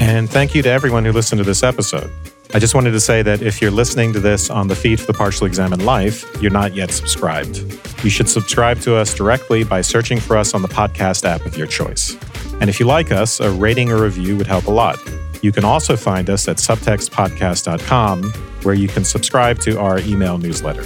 And 0.07 0.29
thank 0.29 0.55
you 0.55 0.61
to 0.61 0.69
everyone 0.69 1.03
who 1.03 1.11
listened 1.11 1.39
to 1.39 1.43
this 1.43 1.63
episode. 1.63 2.09
I 2.53 2.59
just 2.59 2.73
wanted 2.73 2.91
to 2.91 2.99
say 3.01 3.21
that 3.23 3.41
if 3.41 3.61
you're 3.61 3.71
listening 3.71 4.13
to 4.13 4.21
this 4.21 4.49
on 4.49 4.69
the 4.69 4.75
feed 4.75 5.01
for 5.01 5.05
the 5.05 5.13
Partially 5.13 5.47
Examined 5.47 5.85
Life, 5.85 6.25
you're 6.41 6.49
not 6.49 6.73
yet 6.73 6.91
subscribed. 6.91 7.57
You 8.05 8.09
should 8.09 8.29
subscribe 8.29 8.79
to 8.83 8.95
us 8.95 9.13
directly 9.13 9.65
by 9.65 9.81
searching 9.81 10.21
for 10.21 10.37
us 10.37 10.53
on 10.53 10.61
the 10.61 10.69
podcast 10.69 11.25
app 11.25 11.45
of 11.45 11.57
your 11.57 11.67
choice. 11.67 12.15
And 12.61 12.69
if 12.69 12.79
you 12.79 12.85
like 12.85 13.11
us, 13.11 13.41
a 13.41 13.51
rating 13.51 13.91
or 13.91 14.01
review 14.01 14.37
would 14.37 14.47
help 14.47 14.67
a 14.67 14.71
lot. 14.71 14.97
You 15.41 15.51
can 15.51 15.65
also 15.65 15.97
find 15.97 16.29
us 16.29 16.47
at 16.47 16.55
subtextpodcast.com, 16.55 18.31
where 18.63 18.75
you 18.75 18.87
can 18.87 19.03
subscribe 19.03 19.59
to 19.59 19.77
our 19.77 19.99
email 19.99 20.37
newsletter. 20.37 20.85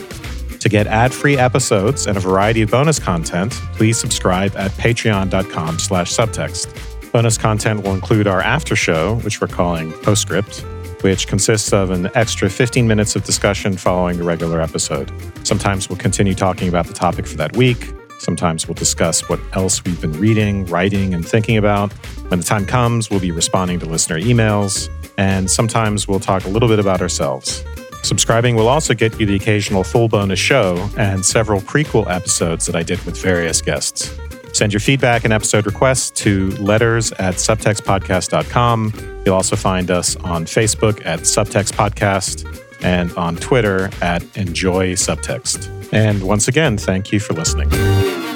To 0.57 0.68
get 0.68 0.88
ad-free 0.88 1.38
episodes 1.38 2.07
and 2.07 2.18
a 2.18 2.19
variety 2.19 2.64
of 2.64 2.72
bonus 2.72 2.98
content, 2.98 3.52
please 3.76 3.99
subscribe 3.99 4.56
at 4.56 4.72
patreon.com 4.72 5.77
slash 5.77 6.11
subtext. 6.11 6.91
Bonus 7.12 7.38
content 7.38 7.84
will 7.84 7.94
include 7.94 8.26
our 8.26 8.40
after 8.40 8.74
show, 8.74 9.16
which 9.16 9.42
we're 9.42 9.48
calling 9.48 9.92
Postscript, 10.02 10.62
which 11.04 11.28
consists 11.28 11.74
of 11.74 11.92
an 11.92 12.10
extra 12.16 12.50
15 12.50 12.88
minutes 12.88 13.18
of 13.18 13.26
discussion 13.26 13.76
following 13.76 14.18
the 14.18 14.24
regular 14.24 14.62
episode. 14.62 15.12
Sometimes 15.46 15.90
we'll 15.90 15.98
continue 15.98 16.34
talking 16.34 16.70
about 16.70 16.88
the 16.88 16.94
topic 16.94 17.28
for 17.28 17.36
that 17.36 17.58
week. 17.58 17.94
Sometimes 18.20 18.66
we'll 18.66 18.76
discuss 18.76 19.28
what 19.28 19.42
else 19.54 19.84
we've 19.84 20.00
been 20.00 20.14
reading, 20.14 20.66
writing, 20.68 21.14
and 21.14 21.28
thinking 21.28 21.58
about. 21.58 21.92
When 22.30 22.40
the 22.40 22.46
time 22.46 22.66
comes, 22.66 23.10
we'll 23.10 23.20
be 23.20 23.32
responding 23.32 23.80
to 23.80 23.86
listener 23.86 24.18
emails. 24.18 24.90
And 25.18 25.52
sometimes 25.52 26.08
we'll 26.08 26.22
talk 26.22 26.46
a 26.46 26.50
little 26.50 26.70
bit 26.70 26.80
about 26.80 27.02
ourselves. 27.02 27.66
Subscribing 28.04 28.56
will 28.56 28.70
also 28.70 28.94
get 28.94 29.20
you 29.20 29.26
the 29.26 29.36
occasional 29.36 29.84
full 29.84 30.08
bonus 30.08 30.40
show 30.40 30.90
and 30.98 31.26
several 31.26 31.60
prequel 31.60 32.10
episodes 32.10 32.66
that 32.68 32.76
I 32.76 32.84
did 32.84 33.04
with 33.04 33.22
various 33.22 33.62
guests. 33.62 34.18
Send 34.53 34.73
your 34.73 34.80
feedback 34.80 35.23
and 35.23 35.34
episode 35.34 35.65
requests 35.65 36.11
to 36.22 36.49
letters 36.52 37.11
at 37.14 37.36
subtextpodcast.com. 37.36 39.23
You'll 39.26 39.36
also 39.36 39.56
find 39.56 39.91
us 39.91 40.15
on 40.18 40.45
Facebook 40.45 41.06
at 41.06 41.22
Subtext 41.22 41.73
Podcast 41.73 42.45
and 42.84 43.14
on 43.14 43.36
Twitter 43.38 43.90
at 44.02 44.23
Enjoy 44.36 44.94
Subtext. 44.94 45.69
And 45.94 46.23
once 46.23 46.48
again, 46.48 46.78
thank 46.78 47.11
you 47.11 47.19
for 47.19 47.34
listening. 47.34 48.31